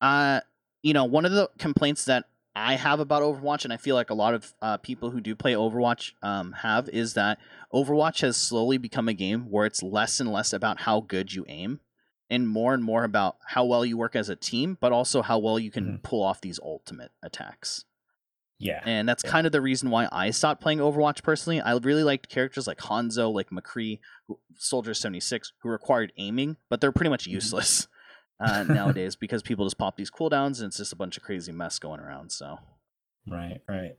uh, 0.00 0.40
you 0.82 0.92
know, 0.92 1.04
one 1.04 1.24
of 1.24 1.32
the 1.32 1.50
complaints 1.58 2.04
that 2.06 2.24
I 2.58 2.74
have 2.74 2.98
about 3.00 3.22
Overwatch, 3.22 3.64
and 3.64 3.72
I 3.72 3.76
feel 3.76 3.94
like 3.94 4.10
a 4.10 4.14
lot 4.14 4.34
of 4.34 4.52
uh, 4.60 4.76
people 4.78 5.10
who 5.10 5.20
do 5.20 5.34
play 5.34 5.52
Overwatch 5.54 6.12
um, 6.22 6.52
have, 6.52 6.88
is 6.88 7.14
that 7.14 7.38
Overwatch 7.72 8.20
has 8.22 8.36
slowly 8.36 8.78
become 8.78 9.08
a 9.08 9.14
game 9.14 9.50
where 9.50 9.64
it's 9.66 9.82
less 9.82 10.18
and 10.20 10.32
less 10.32 10.52
about 10.52 10.80
how 10.80 11.00
good 11.00 11.32
you 11.32 11.44
aim, 11.48 11.80
and 12.28 12.48
more 12.48 12.74
and 12.74 12.82
more 12.82 13.04
about 13.04 13.36
how 13.46 13.64
well 13.64 13.84
you 13.84 13.96
work 13.96 14.16
as 14.16 14.28
a 14.28 14.36
team, 14.36 14.76
but 14.80 14.92
also 14.92 15.22
how 15.22 15.38
well 15.38 15.58
you 15.58 15.70
can 15.70 15.98
Mhm. 15.98 16.02
pull 16.02 16.22
off 16.22 16.40
these 16.40 16.58
ultimate 16.62 17.12
attacks. 17.22 17.84
Yeah. 18.58 18.82
And 18.84 19.08
that's 19.08 19.22
Yeah. 19.24 19.30
kind 19.30 19.46
of 19.46 19.52
the 19.52 19.60
reason 19.60 19.88
why 19.88 20.08
I 20.10 20.30
stopped 20.30 20.60
playing 20.60 20.80
Overwatch 20.80 21.22
personally. 21.22 21.60
I 21.60 21.74
really 21.76 22.02
liked 22.02 22.28
characters 22.28 22.66
like 22.66 22.78
Hanzo, 22.78 23.32
like 23.32 23.50
McCree, 23.50 24.00
who, 24.26 24.40
Soldier 24.56 24.94
76, 24.94 25.52
who 25.62 25.68
required 25.68 26.12
aiming, 26.16 26.56
but 26.68 26.80
they're 26.80 26.90
pretty 26.92 27.08
much 27.10 27.24
Mhm. 27.26 27.32
useless 27.34 27.86
uh, 28.40 28.62
nowadays 28.68 29.16
because 29.16 29.42
people 29.42 29.66
just 29.66 29.78
pop 29.78 29.96
these 29.96 30.10
cooldowns 30.10 30.58
and 30.58 30.68
it's 30.68 30.76
just 30.76 30.92
a 30.92 30.96
bunch 30.96 31.16
of 31.16 31.22
crazy 31.22 31.52
mess 31.52 31.78
going 31.78 32.00
around. 32.00 32.30
So, 32.30 32.58
Right, 33.30 33.60
right. 33.68 33.96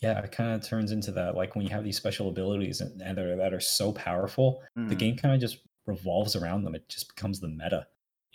Yeah, 0.00 0.18
it 0.20 0.30
kind 0.30 0.54
of 0.54 0.66
turns 0.66 0.92
into 0.92 1.10
that. 1.12 1.34
Like 1.34 1.56
when 1.56 1.64
you 1.64 1.70
have 1.70 1.84
these 1.84 1.96
special 1.96 2.28
abilities 2.28 2.80
and, 2.80 3.00
and 3.02 3.18
they're, 3.18 3.36
that 3.36 3.52
are 3.52 3.60
so 3.60 3.92
powerful, 3.92 4.62
the 4.76 4.94
mhm. 4.94 4.98
game 4.98 5.16
kind 5.16 5.34
of 5.34 5.40
just 5.40 5.58
revolves 5.86 6.36
around 6.36 6.62
them. 6.62 6.74
It 6.74 6.88
just 6.88 7.14
becomes 7.14 7.40
the 7.40 7.48
meta, 7.48 7.86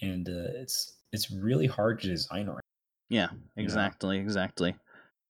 and 0.02 0.28
uh, 0.28 0.52
it's 0.56 0.98
it's 1.14 1.32
really 1.32 1.68
hard 1.68 2.02
to 2.02 2.08
design 2.08 2.50
around. 2.50 2.62
yeah, 3.10 3.28
know? 3.28 3.64
exactly, 3.64 4.18
exactly. 4.18 4.76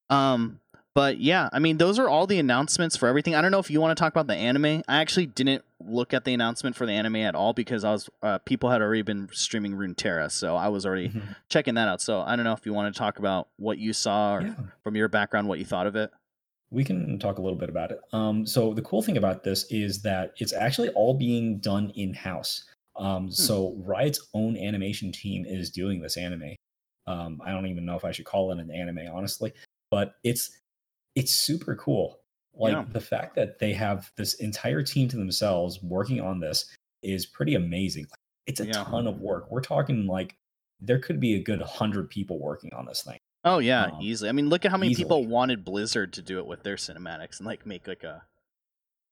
Um, 0.10 0.60
but 0.96 1.20
yeah, 1.20 1.50
I 1.52 1.60
mean, 1.60 1.78
those 1.78 1.98
are 2.00 2.08
all 2.08 2.28
the 2.28 2.40
announcements 2.40 2.96
for 2.96 3.08
everything. 3.08 3.36
I 3.36 3.42
don't 3.42 3.52
know 3.52 3.60
if 3.60 3.70
you 3.72 3.82
want 3.82 3.98
to 3.98 4.02
talk 4.02 4.14
about 4.14 4.28
the 4.28 4.36
anime. 4.36 4.84
I 4.88 5.02
actually 5.02 5.26
didn't 5.26 5.64
look 5.86 6.14
at 6.14 6.24
the 6.24 6.34
announcement 6.34 6.76
for 6.76 6.86
the 6.86 6.92
anime 6.94 7.18
at 7.18 7.36
all 7.36 7.54
because 7.54 7.84
I 7.84 7.92
was 7.92 8.10
uh, 8.22 8.38
people 8.40 8.70
had 8.70 8.82
already 8.82 9.02
been 9.02 9.28
streaming 9.32 9.74
Runeterra, 9.74 10.32
so 10.32 10.56
I 10.56 10.68
was 10.70 10.86
already 10.86 11.10
Mhm. 11.10 11.36
checking 11.50 11.74
that 11.76 11.88
out. 11.88 12.02
So 12.02 12.22
I 12.22 12.36
don't 12.36 12.46
know 12.46 12.54
if 12.54 12.66
you 12.66 12.74
want 12.74 12.94
to 12.94 12.98
talk 12.98 13.20
about 13.20 13.50
what 13.58 13.78
you 13.80 13.92
saw 13.94 14.36
or 14.36 14.42
Yeah. 14.44 14.56
from 14.84 14.96
your 14.96 15.08
background, 15.08 15.48
what 15.48 15.60
you 15.60 15.66
thought 15.66 15.88
of 15.88 15.96
it. 15.96 16.12
we 16.72 16.84
can 16.84 17.20
talk 17.20 17.38
a 17.38 17.42
little 17.42 17.58
bit 17.60 17.70
about 17.70 17.92
it. 17.92 18.00
Um, 18.14 18.48
so 18.48 18.74
the 18.74 18.82
cool 18.82 19.04
thing 19.04 19.16
about 19.18 19.44
this 19.44 19.66
is 19.70 20.02
that 20.02 20.34
it's 20.38 20.54
actually 20.54 20.90
all 20.90 21.14
being 21.14 21.60
done 21.60 21.92
in 21.92 22.16
house. 22.16 22.64
Um, 22.96 23.30
so 23.30 23.76
Riot's 23.86 24.28
own 24.34 24.58
animation 24.58 25.12
team 25.12 25.46
is 25.46 25.70
doing 25.70 26.02
this 26.02 26.18
anime. 26.18 26.56
Um, 27.06 27.40
I 27.46 27.52
don't 27.52 27.68
even 27.68 27.86
know 27.86 27.96
if 27.96 28.04
I 28.04 28.12
should 28.12 28.26
call 28.26 28.52
it 28.52 28.58
an 28.58 28.72
anime, 28.72 29.02
honestly, 29.14 29.54
but 29.92 30.16
it's 30.24 30.50
it's 31.16 31.34
super 31.34 31.76
cool. 31.76 32.20
Like 32.56 32.74
Yeah. 32.74 32.86
the 32.92 33.02
fact 33.02 33.36
that 33.36 33.60
they 33.60 33.74
have 33.74 34.12
this 34.16 34.36
entire 34.36 34.84
team 34.84 35.08
to 35.10 35.18
themselves 35.18 35.82
working 35.82 36.22
on 36.22 36.40
this 36.40 36.76
is 37.02 37.26
pretty 37.26 37.56
amazing. 37.56 38.08
It's 38.46 38.60
a 38.60 38.66
Yeah. 38.68 38.84
ton 38.84 39.08
of 39.08 39.20
work. 39.22 39.50
We're 39.52 39.62
talking 39.62 40.06
like 40.08 40.36
there 40.80 41.00
could 41.00 41.20
be 41.20 41.36
a 41.36 41.40
good 41.40 41.62
hundred 41.62 42.10
people 42.10 42.40
working 42.40 42.74
on 42.74 42.86
this 42.86 43.04
thing. 43.04 43.18
Oh 43.46 43.60
yeah, 43.60 43.86
Um, 43.86 44.02
easily. 44.02 44.30
I 44.30 44.34
mean, 44.34 44.50
look 44.50 44.66
at 44.66 44.72
how 44.72 44.78
many 44.78 44.96
people 44.96 45.26
wanted 45.26 45.66
Blizzard 45.66 46.14
to 46.14 46.22
do 46.22 46.40
it 46.40 46.46
with 46.46 46.64
their 46.64 46.76
cinematics 46.76 47.38
and 47.40 47.46
like 47.46 47.66
make 47.66 47.88
like 47.88 48.04
a 48.04 48.24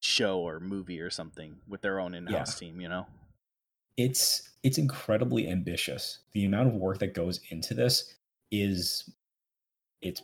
show 0.02 0.40
or 0.40 0.60
movie 0.60 1.00
or 1.02 1.10
something 1.10 1.62
with 1.68 1.82
their 1.82 2.00
own 2.00 2.14
in-house 2.14 2.58
team. 2.60 2.80
You 2.82 2.90
know? 2.90 3.08
it's 3.98 4.50
it's 4.64 4.78
incredibly 4.78 5.48
ambitious. 5.50 6.20
The 6.32 6.46
amount 6.46 6.70
of 6.70 6.76
work 6.76 7.00
that 7.00 7.14
goes 7.14 7.42
into 7.50 7.74
this 7.74 8.14
is 8.52 9.10
it's 10.02 10.22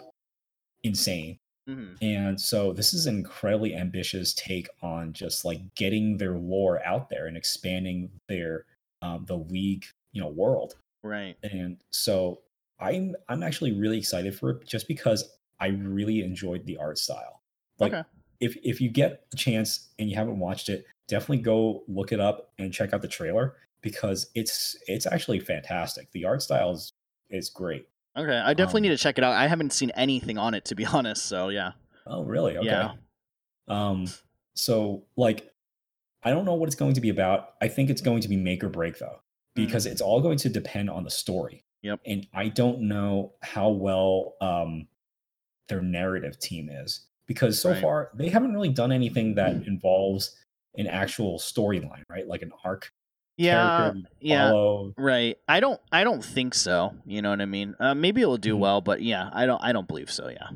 insane. 0.83 1.37
Hmm 1.67 1.97
And 2.01 2.39
so 2.39 2.73
this 2.73 2.93
is 2.93 3.07
an 3.07 3.17
incredibly 3.17 3.75
ambitious 3.75 4.33
take 4.33 4.69
on 4.81 5.13
just 5.13 5.43
like 5.45 5.73
getting 5.75 6.17
their 6.17 6.37
lore 6.37 6.83
out 6.85 7.09
there 7.09 7.25
and 7.25 7.35
expanding 7.35 8.11
their 8.27 8.65
um, 9.01 9.25
the 9.25 9.37
league, 9.37 9.85
you 10.11 10.21
know, 10.21 10.27
world. 10.29 10.75
Right. 11.03 11.37
And 11.43 11.83
so 11.91 12.43
I'm 12.79 13.15
I'm 13.29 13.43
actually 13.43 13.73
really 13.73 13.97
excited 13.99 14.35
for 14.37 14.51
it 14.51 14.67
just 14.67 14.87
because 14.87 15.37
I 15.59 15.67
really 15.67 16.21
enjoyed 16.23 16.65
the 16.65 16.77
art 16.77 16.97
style. 16.97 17.41
Like 17.79 17.93
Okay. 17.93 18.03
if 18.39 18.57
if 18.63 18.81
you 18.81 18.89
get 18.89 19.25
a 19.33 19.37
chance 19.37 19.89
and 19.99 20.09
you 20.09 20.15
haven't 20.15 20.39
watched 20.39 20.69
it, 20.69 20.85
definitely 21.07 21.39
go 21.43 21.83
look 21.87 22.11
it 22.11 22.19
up 22.19 22.53
and 22.57 22.73
check 22.73 22.93
out 22.93 23.01
the 23.01 23.07
trailer 23.07 23.57
because 23.81 24.31
it's 24.35 24.75
it's 24.87 25.05
actually 25.05 25.39
fantastic. 25.39 26.11
The 26.11 26.25
art 26.25 26.41
style 26.41 26.71
is 26.71 26.91
is 27.29 27.49
great. 27.49 27.87
Okay. 28.17 28.37
I 28.37 28.53
definitely 28.53 28.79
Um, 28.79 28.83
need 28.83 28.89
to 28.89 28.97
check 28.97 29.17
it 29.17 29.23
out. 29.23 29.33
I 29.33 29.47
haven't 29.47 29.73
seen 29.73 29.91
anything 29.91 30.37
on 30.37 30.53
it 30.53 30.65
to 30.65 30.75
be 30.75 30.85
honest. 30.93 31.25
So 31.25 31.49
yeah. 31.49 31.73
Oh, 32.05 32.23
really? 32.23 32.57
Okay. 32.57 32.67
Yeah. 32.67 32.93
Um 33.67 34.07
so 34.55 35.03
like 35.15 35.51
I 36.23 36.31
don't 36.31 36.45
know 36.45 36.55
what 36.55 36.67
it's 36.67 36.75
going 36.75 36.93
to 36.95 37.01
be 37.01 37.09
about. 37.09 37.49
I 37.61 37.67
think 37.67 37.89
it's 37.89 38.01
going 38.01 38.21
to 38.21 38.27
be 38.27 38.35
make 38.37 38.63
or 38.63 38.69
break 38.69 38.97
though 38.99 39.19
because 39.55 39.85
it's 39.85 40.01
all 40.01 40.21
going 40.21 40.37
to 40.39 40.49
depend 40.49 40.89
on 40.89 41.03
the 41.03 41.09
story. 41.11 41.63
Yep. 41.83 42.01
And 42.05 42.27
I 42.33 42.49
don't 42.49 42.81
know 42.81 43.33
how 43.41 43.69
well 43.69 44.35
um 44.41 44.87
their 45.69 45.81
narrative 45.81 46.39
team 46.39 46.69
is 46.69 47.07
because 47.27 47.61
so 47.61 47.71
Right. 47.71 47.81
far 47.81 48.11
they 48.15 48.29
haven't 48.29 48.53
really 48.53 48.69
done 48.69 48.91
anything 48.91 49.35
that 49.35 49.53
involves 49.67 50.35
an 50.77 50.87
actual 50.87 51.39
storyline, 51.39 52.03
right? 52.09 52.27
Like 52.27 52.41
an 52.41 52.51
arc 52.63 52.91
Yeah. 53.37 53.77
character 53.77 54.09
yeah. 54.19 54.49
follow. 54.49 54.93
Right. 54.97 55.37
I 55.47 55.59
don't. 55.59 55.79
I 55.91 56.03
don't 56.03 56.23
think 56.23 56.53
so. 56.53 56.93
You 57.05 57.21
know 57.21 57.29
what 57.29 57.41
I 57.41 57.45
mean? 57.45 57.75
Uh, 57.79 57.93
maybe 57.95 58.21
it'll 58.21 58.37
do 58.37 58.55
Mhm. 58.55 58.59
well, 58.59 58.81
but 58.81 59.01
yeah, 59.01 59.29
I 59.33 59.45
don't. 59.45 59.63
I 59.63 59.71
don't 59.71 59.87
believe 59.87 60.11
so. 60.11 60.27
Yeah. 60.29 60.49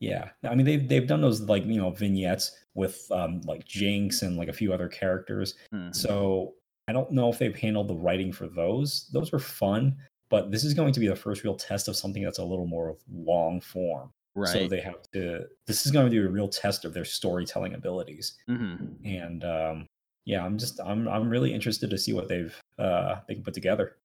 Yeah, 0.00 0.30
I 0.42 0.56
mean 0.56 0.66
they've 0.66 0.88
they've 0.88 1.06
done 1.06 1.20
those 1.20 1.42
like 1.42 1.64
you 1.64 1.76
know 1.80 1.90
vignettes 1.90 2.50
with 2.74 3.06
um 3.12 3.40
like 3.42 3.64
Jinx 3.64 4.22
and 4.22 4.36
like 4.36 4.48
a 4.48 4.52
few 4.52 4.72
other 4.72 4.88
characters. 4.88 5.54
Mhm. 5.72 5.94
So 5.94 6.54
I 6.88 6.92
don't 6.92 7.12
know 7.12 7.28
if 7.28 7.38
they've 7.38 7.54
handled 7.56 7.86
the 7.86 7.94
writing 7.94 8.32
for 8.32 8.48
those. 8.48 9.08
Those 9.12 9.30
were 9.30 9.38
fun, 9.38 9.96
but 10.28 10.50
this 10.50 10.64
is 10.64 10.74
going 10.74 10.92
to 10.94 10.98
be 11.00 11.06
the 11.06 11.14
first 11.14 11.44
real 11.44 11.54
test 11.54 11.86
of 11.86 11.94
something 11.94 12.24
that's 12.24 12.38
a 12.40 12.44
little 12.44 12.66
more 12.66 12.88
of 12.88 12.96
long 13.12 13.60
form. 13.60 14.10
Right. 14.34 14.48
So 14.52 14.66
they 14.66 14.80
have 14.80 15.02
to. 15.12 15.44
This 15.68 15.86
is 15.86 15.92
going 15.92 16.06
to 16.06 16.10
be 16.10 16.18
a 16.18 16.28
real 16.28 16.48
test 16.48 16.84
of 16.84 16.92
their 16.94 17.04
storytelling 17.04 17.74
abilities. 17.74 18.36
hmm 18.48 18.74
And 19.04 19.44
um, 19.44 19.86
yeah, 20.24 20.44
I'm 20.44 20.58
just 20.58 20.80
I'm 20.80 21.08
I'm 21.08 21.28
really 21.28 21.52
interested 21.52 21.90
to 21.90 21.98
see 21.98 22.12
what 22.12 22.28
they've 22.28 22.54
uh 22.78 23.16
they 23.28 23.34
can 23.34 23.42
put 23.42 23.54
together. 23.54 23.96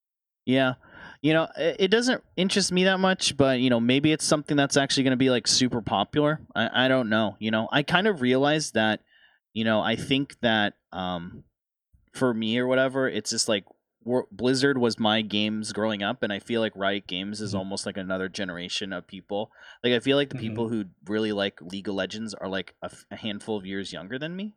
Yeah. 0.46 0.76
You 1.22 1.34
know, 1.34 1.48
it, 1.58 1.92
doesn't 1.92 2.24
interest 2.38 2.72
me 2.72 2.86
that 2.86 3.00
much, 3.00 3.36
but 3.36 3.60
you 3.60 3.70
know, 3.70 3.82
maybe 3.82 4.14
it's 4.14 4.24
something 4.24 4.56
that's 4.56 4.78
actually 4.78 5.04
going 5.04 5.12
to 5.12 5.18
be 5.18 5.30
like 5.30 5.46
super 5.46 5.82
popular. 5.82 6.40
I, 6.56 6.86
I 6.86 6.88
don't 6.88 7.10
know. 7.10 7.36
You 7.40 7.52
know, 7.52 7.68
I 7.72 7.84
kind 7.84 8.08
of 8.08 8.22
realized 8.22 8.76
that, 8.76 9.02
you 9.54 9.66
know, 9.66 9.82
I 9.82 9.98
think 9.98 10.40
that 10.42 10.76
um, 10.94 11.44
for 12.14 12.34
me 12.34 12.58
or 12.60 12.68
whatever, 12.68 13.10
it's 13.10 13.32
just 13.32 13.50
like 13.50 13.66
Blizzard 14.32 14.78
was 14.78 14.98
my 14.98 15.22
games 15.22 15.74
growing 15.74 16.02
up, 16.02 16.24
and 16.24 16.32
I 16.32 16.40
feel 16.40 16.62
like 16.62 16.72
Riot 16.78 17.08
Games 17.08 17.42
is 17.42 17.54
Mhm. 17.54 17.58
almost 17.58 17.86
like 17.86 17.98
another 17.98 18.30
generation 18.30 18.94
of 18.94 19.06
people. 19.06 19.52
Like, 19.84 19.92
I 19.92 20.00
feel 20.00 20.16
like 20.16 20.30
the 20.30 20.38
Mhm. 20.38 20.42
people 20.42 20.70
who 20.70 20.86
really 21.06 21.34
like 21.34 21.62
League 21.62 21.90
of 21.90 21.96
Legends 21.96 22.34
are 22.34 22.48
like 22.48 22.74
a, 22.82 22.86
f- 22.86 23.06
a 23.12 23.18
handful 23.18 23.58
of 23.58 23.66
years 23.66 23.92
younger 23.92 24.18
than 24.18 24.38
me. 24.38 24.54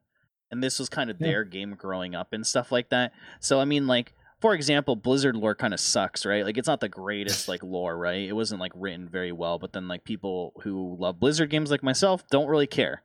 And 0.50 0.62
this 0.62 0.78
was 0.78 0.88
kind 0.88 1.10
of 1.10 1.20
Yeah. 1.20 1.26
their 1.28 1.44
game 1.44 1.74
growing 1.74 2.14
up 2.14 2.32
and 2.32 2.46
stuff 2.46 2.72
like 2.72 2.88
that. 2.90 3.12
So, 3.40 3.60
I 3.60 3.64
mean, 3.64 3.86
like, 3.86 4.14
for 4.40 4.54
example, 4.54 4.96
Blizzard 4.96 5.36
lore 5.36 5.54
kind 5.54 5.74
of 5.74 5.80
sucks, 5.80 6.24
right? 6.24 6.44
Like 6.44 6.56
it's 6.56 6.66
not 6.68 6.80
the 6.80 6.88
greatest 6.88 7.46
like 7.46 7.62
lore, 7.62 7.96
right? 7.96 8.26
It 8.28 8.32
wasn't 8.32 8.60
like 8.60 8.72
written 8.74 9.08
very 9.08 9.32
well, 9.32 9.58
but 9.58 9.72
then 9.72 9.86
like 9.86 10.02
people 10.04 10.54
who 10.62 10.96
love 10.98 11.20
Blizzard 11.20 11.50
games 11.50 11.70
like 11.70 11.82
myself 11.82 12.26
don't 12.30 12.48
really 12.48 12.66
care. 12.66 13.02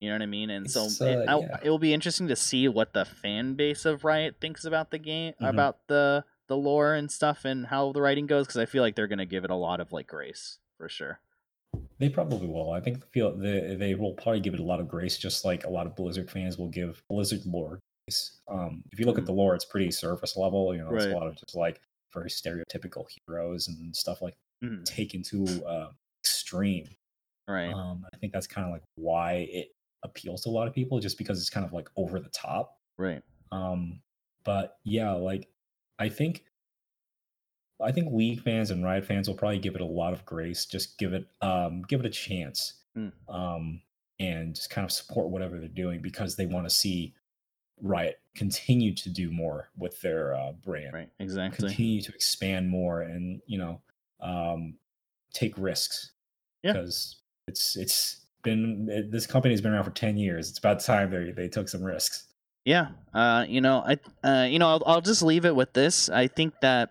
You 0.00 0.10
know 0.10 0.16
what 0.16 0.22
I 0.22 0.26
mean? 0.26 0.50
And 0.50 0.70
so 0.70 0.84
it, 1.06 1.28
uh, 1.28 1.38
I- 1.38 1.40
yeah. 1.40 1.56
it 1.62 1.70
will 1.70 1.78
be 1.78 1.94
interesting 1.94 2.28
to 2.28 2.36
see 2.36 2.68
what 2.68 2.92
the 2.92 3.04
fan 3.04 3.54
base 3.54 3.84
of 3.86 4.04
Riot 4.04 4.36
thinks 4.40 4.64
about 4.64 4.90
the 4.90 4.98
game, 4.98 5.34
Mhm. 5.40 5.48
about 5.48 5.86
the 5.86 6.24
the 6.48 6.56
lore 6.56 6.94
and 6.94 7.10
stuff, 7.10 7.44
and 7.44 7.66
how 7.66 7.90
the 7.92 8.00
writing 8.00 8.26
goes. 8.26 8.46
Because 8.46 8.58
I 8.58 8.66
feel 8.66 8.82
like 8.82 8.94
they're 8.94 9.06
gonna 9.08 9.24
give 9.26 9.44
it 9.44 9.50
a 9.50 9.54
lot 9.56 9.80
of 9.80 9.92
like 9.92 10.06
grace 10.06 10.58
for 10.76 10.88
sure. 10.88 11.20
They 11.98 12.08
probably 12.10 12.46
will. 12.46 12.72
I 12.72 12.80
think 12.80 13.04
feel 13.12 13.34
they 13.36 13.74
they 13.74 13.94
will 13.94 14.12
probably 14.14 14.40
give 14.40 14.54
it 14.54 14.60
a 14.60 14.64
lot 14.64 14.80
of 14.80 14.88
grace, 14.88 15.16
just 15.16 15.44
like 15.44 15.64
a 15.64 15.70
lot 15.70 15.86
of 15.86 15.96
Blizzard 15.96 16.30
fans 16.30 16.58
will 16.58 16.68
give 16.68 17.02
Blizzard 17.08 17.46
lore 17.46 17.80
grace. 18.06 18.40
Um, 18.48 18.82
if 18.92 19.00
you 19.00 19.06
look 19.06 19.18
at 19.18 19.24
the 19.26 19.32
lore, 19.32 19.54
it's 19.54 19.64
pretty 19.64 19.90
surface 19.90 20.36
level. 20.36 20.74
You 20.74 20.82
know, 20.82 20.94
it's 20.94 21.06
Right. 21.06 21.12
a 21.14 21.16
lot 21.16 21.26
of 21.26 21.36
just 21.36 21.54
like 21.56 21.80
very 22.12 22.28
stereotypical 22.28 23.06
heroes 23.26 23.68
and 23.68 23.94
stuff 23.96 24.20
like 24.22 24.34
Mhm. 24.62 24.84
taken 24.84 25.22
to 25.24 25.64
uh, 25.66 25.92
extreme. 26.22 26.86
Right. 27.48 27.72
Um, 27.72 28.06
I 28.12 28.16
think 28.18 28.32
that's 28.32 28.46
kind 28.46 28.66
of 28.66 28.72
like 28.72 28.82
why 28.96 29.46
it 29.50 29.68
appeals 30.02 30.42
to 30.42 30.48
a 30.48 30.50
lot 30.50 30.68
of 30.68 30.74
people, 30.74 30.98
just 31.00 31.16
because 31.18 31.40
it's 31.40 31.50
kind 31.50 31.64
of 31.64 31.72
like 31.72 31.88
over 31.96 32.20
the 32.20 32.30
top. 32.30 32.76
right. 32.98 33.22
Um, 33.52 34.02
but 34.44 34.78
yeah, 34.84 35.12
like 35.12 35.48
I 35.98 36.08
think 36.08 36.44
I 37.80 37.92
think 37.92 38.12
League 38.12 38.42
fans 38.42 38.70
and 38.70 38.84
Riot 38.84 39.04
fans 39.04 39.28
will 39.28 39.36
probably 39.36 39.58
give 39.58 39.74
it 39.74 39.80
a 39.80 39.86
lot 39.86 40.12
of 40.12 40.24
grace. 40.24 40.66
Just 40.66 40.98
give 40.98 41.12
it 41.12 41.26
um 41.42 41.82
give 41.88 42.00
it 42.00 42.06
a 42.06 42.10
chance. 42.10 42.74
Hmm. 42.94 43.08
Um 43.28 43.82
and 44.18 44.54
just 44.54 44.70
kind 44.70 44.84
of 44.84 44.90
support 44.92 45.28
whatever 45.28 45.58
they're 45.58 45.68
doing 45.68 46.00
because 46.00 46.36
they 46.36 46.46
want 46.46 46.66
to 46.66 46.74
see 46.74 47.14
Riot 47.82 48.18
continue 48.34 48.94
to 48.94 49.10
do 49.10 49.30
more 49.30 49.68
with 49.76 50.00
their 50.00 50.34
uh, 50.34 50.52
brand, 50.52 50.94
Right. 50.94 51.10
Exactly. 51.18 51.68
continue 51.68 52.00
to 52.00 52.12
expand 52.14 52.70
more, 52.70 53.02
and 53.02 53.42
you 53.46 53.58
know, 53.58 53.80
um, 54.20 54.74
take 55.34 55.58
risks. 55.58 56.12
Yeah. 56.62 56.72
Because 56.72 57.16
it's 57.46 57.76
it's 57.76 58.26
been 58.42 58.88
it, 58.90 59.10
this 59.12 59.26
company's 59.26 59.60
been 59.60 59.72
around 59.72 59.84
for 59.84 59.90
ten 59.90 60.16
years. 60.16 60.48
It's 60.48 60.58
about 60.58 60.80
time 60.80 61.10
they 61.10 61.32
they 61.32 61.48
took 61.48 61.68
some 61.68 61.82
risks. 61.82 62.24
Yeah, 62.64 62.88
uh, 63.14 63.44
you 63.46 63.60
know, 63.60 63.84
I, 63.86 63.98
uh, 64.26 64.44
you 64.46 64.58
know, 64.58 64.68
I'll, 64.70 64.82
I'll 64.86 65.00
just 65.00 65.22
leave 65.22 65.44
it 65.44 65.54
with 65.54 65.72
this. 65.72 66.08
I 66.08 66.26
think 66.26 66.52
that, 66.62 66.90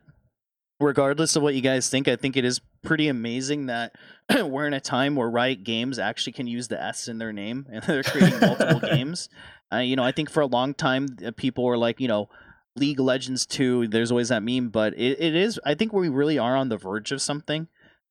regardless 0.79 1.35
of 1.35 1.43
what 1.43 1.55
you 1.55 1.61
guys 1.61 1.89
think, 1.89 2.07
I 2.07 2.15
think 2.15 2.37
it 2.37 2.45
is 2.45 2.61
pretty 2.83 3.07
amazing 3.07 3.67
that 3.67 3.95
we're 4.45 4.67
in 4.67 4.73
a 4.73 4.81
time 4.81 5.15
where 5.15 5.29
Riot 5.29 5.63
Games 5.63 5.99
actually 5.99 6.33
can 6.33 6.47
use 6.47 6.67
the 6.67 6.81
S 6.81 7.07
in 7.07 7.17
their 7.17 7.33
name 7.33 7.65
and 7.71 7.83
they're 7.83 8.03
creating 8.03 8.39
multiple 8.39 8.79
games. 8.89 9.29
Uh, 9.73 9.77
you 9.77 9.95
know, 9.95 10.03
I 10.03 10.11
think 10.11 10.29
for 10.29 10.41
a 10.41 10.47
long 10.47 10.73
time 10.73 11.17
uh, 11.25 11.31
people 11.35 11.63
were 11.63 11.77
like, 11.77 11.99
you 11.99 12.07
know, 12.07 12.29
League 12.75 12.99
of 12.99 13.05
Legends 13.05 13.45
two. 13.45 13.87
There's 13.87 14.11
always 14.11 14.29
that 14.29 14.43
meme, 14.43 14.69
but 14.69 14.93
it, 14.95 15.19
it 15.19 15.35
is. 15.35 15.59
I 15.65 15.75
think 15.75 15.93
we 15.93 16.09
really 16.09 16.37
are 16.37 16.57
on 16.57 16.69
the 16.69 16.77
verge 16.77 17.11
of 17.11 17.21
something 17.21 17.67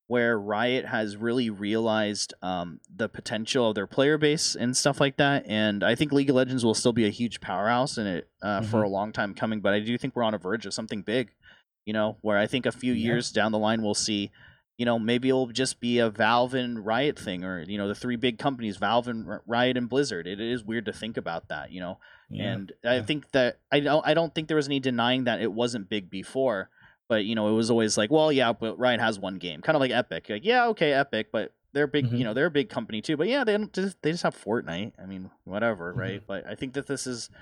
where 0.07 0.39
Riot 0.39 0.87
has 0.87 1.17
really 1.17 1.49
realized 1.49 2.35
um, 2.43 2.81
the 2.95 3.09
potential 3.09 3.71
of 3.71 3.75
their 3.75 3.87
player 3.87 4.19
base 4.19 4.55
and 4.55 4.77
stuff 4.77 5.01
like 5.01 5.17
that. 5.17 5.45
And 5.47 5.83
I 5.83 5.95
think 5.95 6.13
League 6.13 6.29
of 6.29 6.37
Legends 6.37 6.65
will 6.65 6.75
still 6.75 6.93
be 6.93 7.07
a 7.07 7.11
huge 7.11 7.41
powerhouse 7.41 7.97
in 7.97 8.07
it 8.07 8.29
uh, 8.43 8.61
for 8.63 8.83
a 8.83 8.89
long 8.89 9.13
time 9.13 9.35
coming. 9.35 9.61
But 9.61 9.73
I 9.73 9.81
do 9.81 9.97
think 9.97 10.15
we're 10.15 10.23
on 10.23 10.35
a 10.35 10.39
verge 10.39 10.67
of 10.67 10.75
something 10.75 11.03
big, 11.03 11.31
you 11.87 11.93
know, 11.93 12.17
where 12.23 12.39
I 12.39 12.47
think 12.47 12.67
a 12.67 12.73
few 12.73 12.93
Yeah. 12.93 13.07
years 13.07 13.31
down 13.33 13.53
the 13.53 13.59
line 13.59 13.83
we'll 13.83 13.95
see, 13.95 14.31
you 14.79 14.85
know, 14.87 14.99
maybe 14.99 15.29
it'll 15.29 15.47
just 15.49 15.79
be 15.81 15.99
a 15.99 16.11
Valve 16.11 16.55
and 16.55 16.85
Riot 16.85 17.19
thing, 17.19 17.45
or 17.45 17.61
you 17.63 17.79
know, 17.79 17.87
the 17.89 17.95
three 17.95 18.17
big 18.17 18.39
companies, 18.39 18.77
Valve 18.77 19.07
and 19.09 19.39
Riot 19.47 19.77
and 19.77 19.89
Blizzard. 19.89 20.27
It 20.27 20.41
is 20.41 20.65
weird 20.65 20.87
to 20.87 20.93
think 20.93 21.17
about 21.17 21.49
that, 21.49 21.71
you 21.71 21.81
know. 21.81 21.99
Yeah. 22.31 22.53
And 22.53 22.73
I 22.85 23.01
think 23.03 23.31
that 23.33 23.59
I 23.71 23.81
don't 23.81 24.05
I 24.07 24.15
don't 24.15 24.35
think 24.35 24.49
there 24.49 24.57
was 24.57 24.67
any 24.67 24.81
denying 24.81 25.25
that 25.25 25.41
it 25.41 25.53
wasn't 25.53 25.89
big 25.89 26.11
before, 26.11 26.71
but 27.09 27.25
you 27.25 27.35
know, 27.35 27.49
it 27.49 27.53
was 27.53 27.71
always 27.71 27.97
like, 27.97 28.11
well, 28.11 28.33
yeah, 28.33 28.53
but 28.53 28.79
Riot 28.79 29.01
has 29.01 29.19
one 29.19 29.37
game, 29.37 29.61
kind 29.61 29.77
of 29.77 29.81
like 29.81 29.93
Epic. 29.93 30.27
Like, 30.29 30.45
yeah, 30.45 30.67
okay, 30.69 30.93
Epic, 30.93 31.29
but 31.31 31.53
they're 31.73 31.87
big, 31.87 32.07
Mhm. 32.07 32.19
you 32.19 32.25
know, 32.25 32.35
they're 32.35 32.47
a 32.47 32.51
big 32.51 32.69
company 32.69 33.01
too. 33.03 33.17
But 33.17 33.29
yeah, 33.29 33.45
they 33.45 33.53
don't 33.57 33.73
just 33.73 34.01
they 34.03 34.11
just 34.11 34.23
have 34.25 34.35
Fortnite. 34.37 34.93
I 35.01 35.07
mean, 35.07 35.31
whatever, 35.45 35.91
Mm-hmm. 35.91 36.01
right? 36.01 36.23
But 36.27 36.47
I 36.47 36.55
think 36.57 36.73
that 36.75 36.87
this 36.89 37.07
is 37.07 37.31
I 37.33 37.39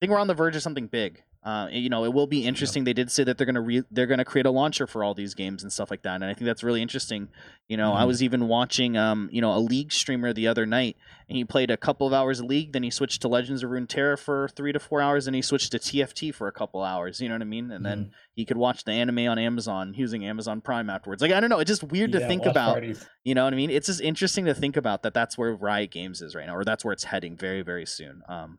think 0.00 0.10
we're 0.10 0.18
on 0.18 0.26
the 0.26 0.34
verge 0.34 0.56
of 0.56 0.62
something 0.62 0.88
big. 0.88 1.22
Uh, 1.44 1.66
you 1.72 1.88
know, 1.88 2.04
it 2.04 2.12
will 2.12 2.28
be 2.28 2.44
interesting. 2.46 2.84
They 2.84 2.92
did 2.92 3.10
say 3.10 3.24
that 3.24 3.36
they're 3.36 3.46
gonna 3.46 3.60
re- 3.60 3.82
they're 3.90 4.06
gonna 4.06 4.24
create 4.24 4.46
a 4.46 4.50
launcher 4.52 4.86
for 4.86 5.02
all 5.02 5.12
these 5.12 5.34
games 5.34 5.64
and 5.64 5.72
stuff 5.72 5.90
like 5.90 6.02
that, 6.02 6.14
and 6.14 6.24
I 6.24 6.34
think 6.34 6.46
that's 6.46 6.62
really 6.62 6.80
interesting. 6.80 7.28
You 7.68 7.76
know, 7.76 7.94
I 7.94 8.04
Mhm. 8.04 8.06
was 8.06 8.22
even 8.22 8.46
watching 8.46 8.96
um, 8.96 9.28
you 9.32 9.40
know, 9.40 9.52
a 9.52 9.58
League 9.58 9.90
streamer 9.92 10.32
the 10.32 10.46
other 10.46 10.66
night, 10.66 10.96
and 11.28 11.36
he 11.36 11.44
played 11.44 11.68
a 11.72 11.76
couple 11.76 12.06
of 12.06 12.12
hours 12.12 12.38
of 12.38 12.46
League, 12.46 12.72
then 12.72 12.84
he 12.84 12.90
switched 12.90 13.22
to 13.22 13.28
Legends 13.28 13.64
of 13.64 13.70
Runeterra 13.70 14.20
for 14.20 14.48
three 14.54 14.72
to 14.72 14.78
four 14.78 15.00
hours, 15.00 15.26
and 15.26 15.34
he 15.34 15.42
switched 15.42 15.72
to 15.72 15.80
TFT 15.80 16.30
for 16.32 16.46
a 16.46 16.52
couple 16.52 16.80
hours. 16.82 17.20
You 17.20 17.28
know 17.28 17.34
what 17.34 17.42
I 17.42 17.46
mean? 17.46 17.72
And 17.72 17.84
then 17.84 18.12
he 18.34 18.44
could 18.44 18.56
watch 18.56 18.84
the 18.84 18.92
anime 18.92 19.26
on 19.26 19.38
Amazon 19.38 19.94
using 19.96 20.24
Amazon 20.24 20.60
Prime 20.60 20.88
afterwards. 20.88 21.22
Like 21.22 21.32
I 21.32 21.40
don't 21.40 21.50
know, 21.50 21.58
it's 21.58 21.68
just 21.70 21.82
weird 21.82 22.12
to 22.12 22.20
think 22.20 22.46
about. 22.46 22.74
parties. 22.74 23.04
You 23.24 23.34
know 23.34 23.42
what 23.44 23.52
I 23.52 23.56
mean? 23.56 23.70
It's 23.70 23.86
just 23.88 24.00
interesting 24.00 24.44
to 24.44 24.54
think 24.54 24.76
about 24.76 25.02
that. 25.02 25.12
That's 25.14 25.36
where 25.36 25.54
Riot 25.56 25.90
Games 25.90 26.22
is 26.22 26.36
right 26.36 26.46
now, 26.46 26.54
or 26.54 26.64
that's 26.64 26.84
where 26.84 26.92
it's 26.92 27.04
heading 27.04 27.36
very, 27.36 27.62
very 27.62 27.86
soon. 27.86 28.22
Um, 28.28 28.58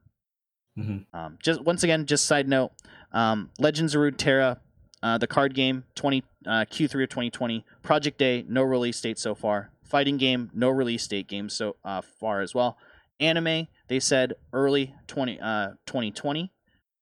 Mhm. 0.78 1.06
um, 1.14 1.38
just 1.41 1.62
once 1.62 1.84
again, 1.84 2.06
just 2.06 2.26
side 2.26 2.48
note, 2.48 2.72
um, 3.12 3.52
Legends 3.60 3.94
of 3.95 4.02
Runeterra, 4.02 4.60
uh, 5.04 5.18
the 5.18 5.28
card 5.28 5.54
game, 5.54 5.84
twenty 5.95 6.24
uh, 6.45 6.66
Q3 6.66 7.04
of 7.04 7.10
2020. 7.10 7.66
Project 7.84 8.22
A, 8.22 8.44
no 8.48 8.64
release 8.64 9.00
date 9.00 9.18
so 9.20 9.36
far. 9.36 9.72
Fighting 9.84 10.18
game, 10.18 10.50
no 10.54 10.70
release 10.70 11.08
date 11.08 11.28
game 11.28 11.50
so 11.50 11.76
uh, 11.86 12.02
far 12.02 12.41
as 12.41 12.54
well. 12.56 12.78
Anime, 13.20 13.68
they 13.88 14.00
said 14.00 14.34
early 14.52 14.95
20 15.08 15.40
uh, 15.40 15.70
2020. 15.86 16.52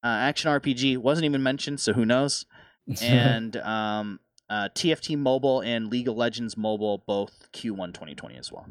Uh, 0.04 0.08
action 0.08 0.52
RPG 0.52 0.98
wasn't 0.98 1.26
even 1.26 1.42
mentioned, 1.42 1.80
so 1.80 1.94
who 1.94 2.06
knows? 2.06 2.46
And 3.02 3.56
um, 3.58 4.20
uh, 4.50 4.68
TFT 4.76 5.18
Mobile 5.18 5.62
and 5.62 5.88
League 5.90 6.10
of 6.10 6.18
Legends 6.18 6.58
Mobile, 6.58 7.04
both 7.08 7.48
Q1 7.54 7.94
2020 7.94 8.38
as 8.38 8.52
well. 8.52 8.66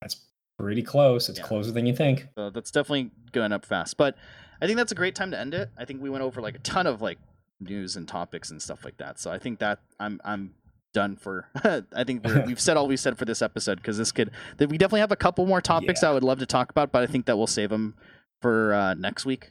That's 0.00 0.16
pretty 0.58 0.82
close. 0.82 1.28
It's 1.28 1.38
Yeah. 1.38 1.44
closer 1.44 1.72
than 1.72 1.86
you 1.86 1.94
think. 1.94 2.28
So 2.36 2.50
that's 2.50 2.70
definitely 2.70 3.10
going 3.32 3.52
up 3.52 3.64
fast. 3.66 3.96
But 3.96 4.16
I 4.60 4.66
think 4.66 4.76
that's 4.76 4.92
a 4.92 4.96
great 4.96 5.14
time 5.14 5.30
to 5.32 5.38
end 5.38 5.54
it. 5.54 5.70
I 5.76 5.84
think 5.84 6.02
we 6.02 6.10
went 6.10 6.22
over 6.24 6.40
like 6.40 6.56
a 6.56 6.60
ton 6.60 6.86
of 6.86 7.02
like 7.02 7.18
news 7.60 7.96
and 7.96 8.06
topics 8.08 8.50
and 8.50 8.60
stuff 8.60 8.84
like 8.84 8.96
that. 8.98 9.18
So 9.20 9.30
I 9.30 9.38
think 9.38 9.58
that 9.60 9.80
I'm 10.00 10.20
I'm 10.24 10.54
done 10.94 11.16
for. 11.16 11.48
I 11.94 12.04
think 12.04 12.24
we're, 12.24 12.42
we've 12.46 12.60
said 12.60 12.76
all 12.76 12.88
we 12.88 12.96
said 12.96 13.18
for 13.18 13.24
this 13.26 13.42
episode 13.42 13.76
because 13.76 13.98
this 13.98 14.12
could. 14.12 14.30
That 14.56 14.68
we 14.70 14.78
definitely 14.78 15.00
have 15.00 15.12
a 15.12 15.16
couple 15.16 15.44
more 15.46 15.60
topics 15.60 16.02
Yeah. 16.02 16.10
I 16.10 16.12
would 16.12 16.24
love 16.24 16.38
to 16.38 16.46
talk 16.46 16.70
about, 16.70 16.92
but 16.92 17.02
I 17.02 17.06
think 17.06 17.26
that 17.26 17.36
we'll 17.36 17.46
save 17.46 17.70
them 17.70 17.94
for 18.40 18.72
uh, 18.72 18.94
next 18.94 19.26
week 19.26 19.50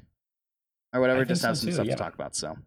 or 0.94 1.02
whatever. 1.02 1.24
Just 1.26 1.44
have 1.44 1.56
so 1.58 1.62
some 1.62 1.68
too, 1.70 1.74
stuff 1.74 1.86
yeah. 1.88 1.96
to 1.96 2.02
talk 2.04 2.14
about. 2.16 2.36
So, 2.36 2.58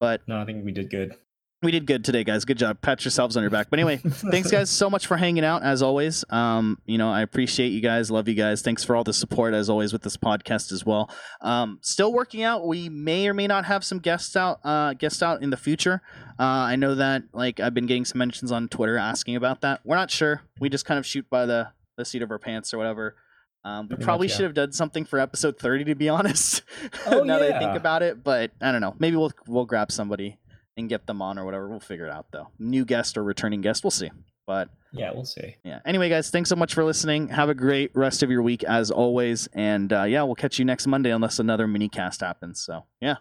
but 0.00 0.22
No, 0.28 0.40
I 0.40 0.44
think 0.44 0.64
we 0.64 0.72
did 0.72 0.90
good. 0.90 1.14
We 1.62 1.72
did 1.72 1.86
good 1.86 2.04
today, 2.04 2.22
guys. 2.22 2.44
Good 2.44 2.58
job. 2.58 2.80
Pat 2.80 3.04
yourselves 3.04 3.36
on 3.36 3.42
your 3.42 3.50
back. 3.50 3.68
But 3.68 3.80
anyway, 3.80 3.96
thanks 4.04 4.50
guys 4.50 4.70
so 4.70 4.88
much 4.88 5.06
for 5.08 5.16
hanging 5.16 5.44
out 5.44 5.62
as 5.64 5.82
always. 5.82 6.24
Um 6.30 6.78
you 6.86 6.98
know 6.98 7.10
i 7.10 7.22
appreciate 7.22 7.68
you 7.70 7.80
guys. 7.80 8.10
Love 8.10 8.28
you 8.28 8.34
guys. 8.34 8.62
Thanks 8.62 8.84
for 8.84 8.94
all 8.94 9.02
the 9.04 9.12
support 9.12 9.54
as 9.54 9.68
always 9.68 9.92
with 9.92 10.02
this 10.02 10.16
podcast 10.16 10.70
as 10.72 10.86
well. 10.86 11.10
Um 11.40 11.78
still 11.82 12.12
working 12.12 12.42
out. 12.42 12.66
We 12.66 12.88
may 12.88 13.26
or 13.28 13.34
may 13.34 13.46
not 13.48 13.64
have 13.64 13.82
some 13.84 13.98
guests 13.98 14.36
out 14.36 14.60
uh 14.64 14.94
guests 14.94 15.22
out 15.22 15.42
in 15.42 15.50
the 15.50 15.56
future. 15.56 16.00
Uh 16.38 16.42
i 16.44 16.76
know 16.76 16.94
that 16.94 17.22
like 17.32 17.58
i've 17.58 17.74
been 17.74 17.86
getting 17.86 18.04
some 18.04 18.18
mentions 18.18 18.52
on 18.52 18.68
twitter 18.68 18.96
asking 18.96 19.34
about 19.34 19.62
that. 19.62 19.80
We're 19.84 19.96
not 19.96 20.10
sure. 20.10 20.42
We 20.60 20.68
just 20.68 20.84
kind 20.84 20.98
of 20.98 21.06
shoot 21.06 21.28
by 21.28 21.46
the 21.46 21.68
the 21.96 22.04
seat 22.04 22.22
of 22.22 22.30
our 22.30 22.38
pants 22.38 22.72
or 22.72 22.78
whatever. 22.78 23.16
Um, 23.64 23.86
we 23.86 23.96
Pretty 23.96 24.04
probably 24.04 24.26
much, 24.28 24.30
yeah. 24.32 24.36
should 24.36 24.44
have 24.44 24.54
done 24.54 24.70
something 24.72 25.04
for 25.04 25.18
episode 25.18 25.58
30 25.58 25.84
to 25.86 25.94
be 25.96 26.08
honest. 26.08 26.62
Oh, 27.06 27.24
now 27.24 27.38
that 27.40 27.52
i 27.54 27.58
think 27.58 27.74
about 27.76 28.02
it 28.04 28.22
but 28.22 28.52
i 28.60 28.70
don't 28.70 28.80
know. 28.80 28.94
Maybe 29.00 29.16
we'll 29.16 29.32
we'll 29.48 29.64
grab 29.66 29.90
somebody 29.90 30.38
and 30.78 30.88
get 30.88 31.06
them 31.06 31.20
on 31.20 31.38
or 31.38 31.44
whatever 31.44 31.68
we'll 31.68 31.80
figure 31.80 32.06
it 32.06 32.12
out 32.12 32.26
though 32.30 32.48
new 32.58 32.84
guest 32.84 33.18
or 33.18 33.22
returning 33.24 33.60
guest 33.60 33.84
we'll 33.84 33.90
see 33.90 34.10
but 34.46 34.70
Yeah, 34.92 35.10
we'll 35.12 35.26
see. 35.26 35.56
yeah. 35.62 35.80
Anyway, 35.84 36.08
guys, 36.08 36.30
thanks 36.30 36.48
so 36.48 36.56
much 36.56 36.72
for 36.72 36.82
listening. 36.82 37.28
Have 37.28 37.50
a 37.50 37.54
great 37.54 37.90
rest 37.94 38.22
of 38.22 38.30
your 38.30 38.40
week 38.40 38.64
as 38.64 38.90
always. 38.90 39.46
And 39.52 39.92
uh, 39.92 40.04
yeah, 40.04 40.22
we'll 40.22 40.36
catch 40.36 40.58
you 40.58 40.64
next 40.64 40.86
Monday 40.86 41.10
unless 41.10 41.38
another 41.38 41.66
mini 41.68 41.90
cast 41.90 42.22
happens. 42.22 42.58
So 42.64 42.84
yeah. 42.98 43.16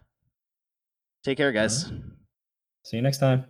Take 1.26 1.38
care, 1.38 1.52
guys. 1.52 1.92
See 2.86 2.96
you 2.96 3.02
next 3.02 3.18
time. 3.18 3.46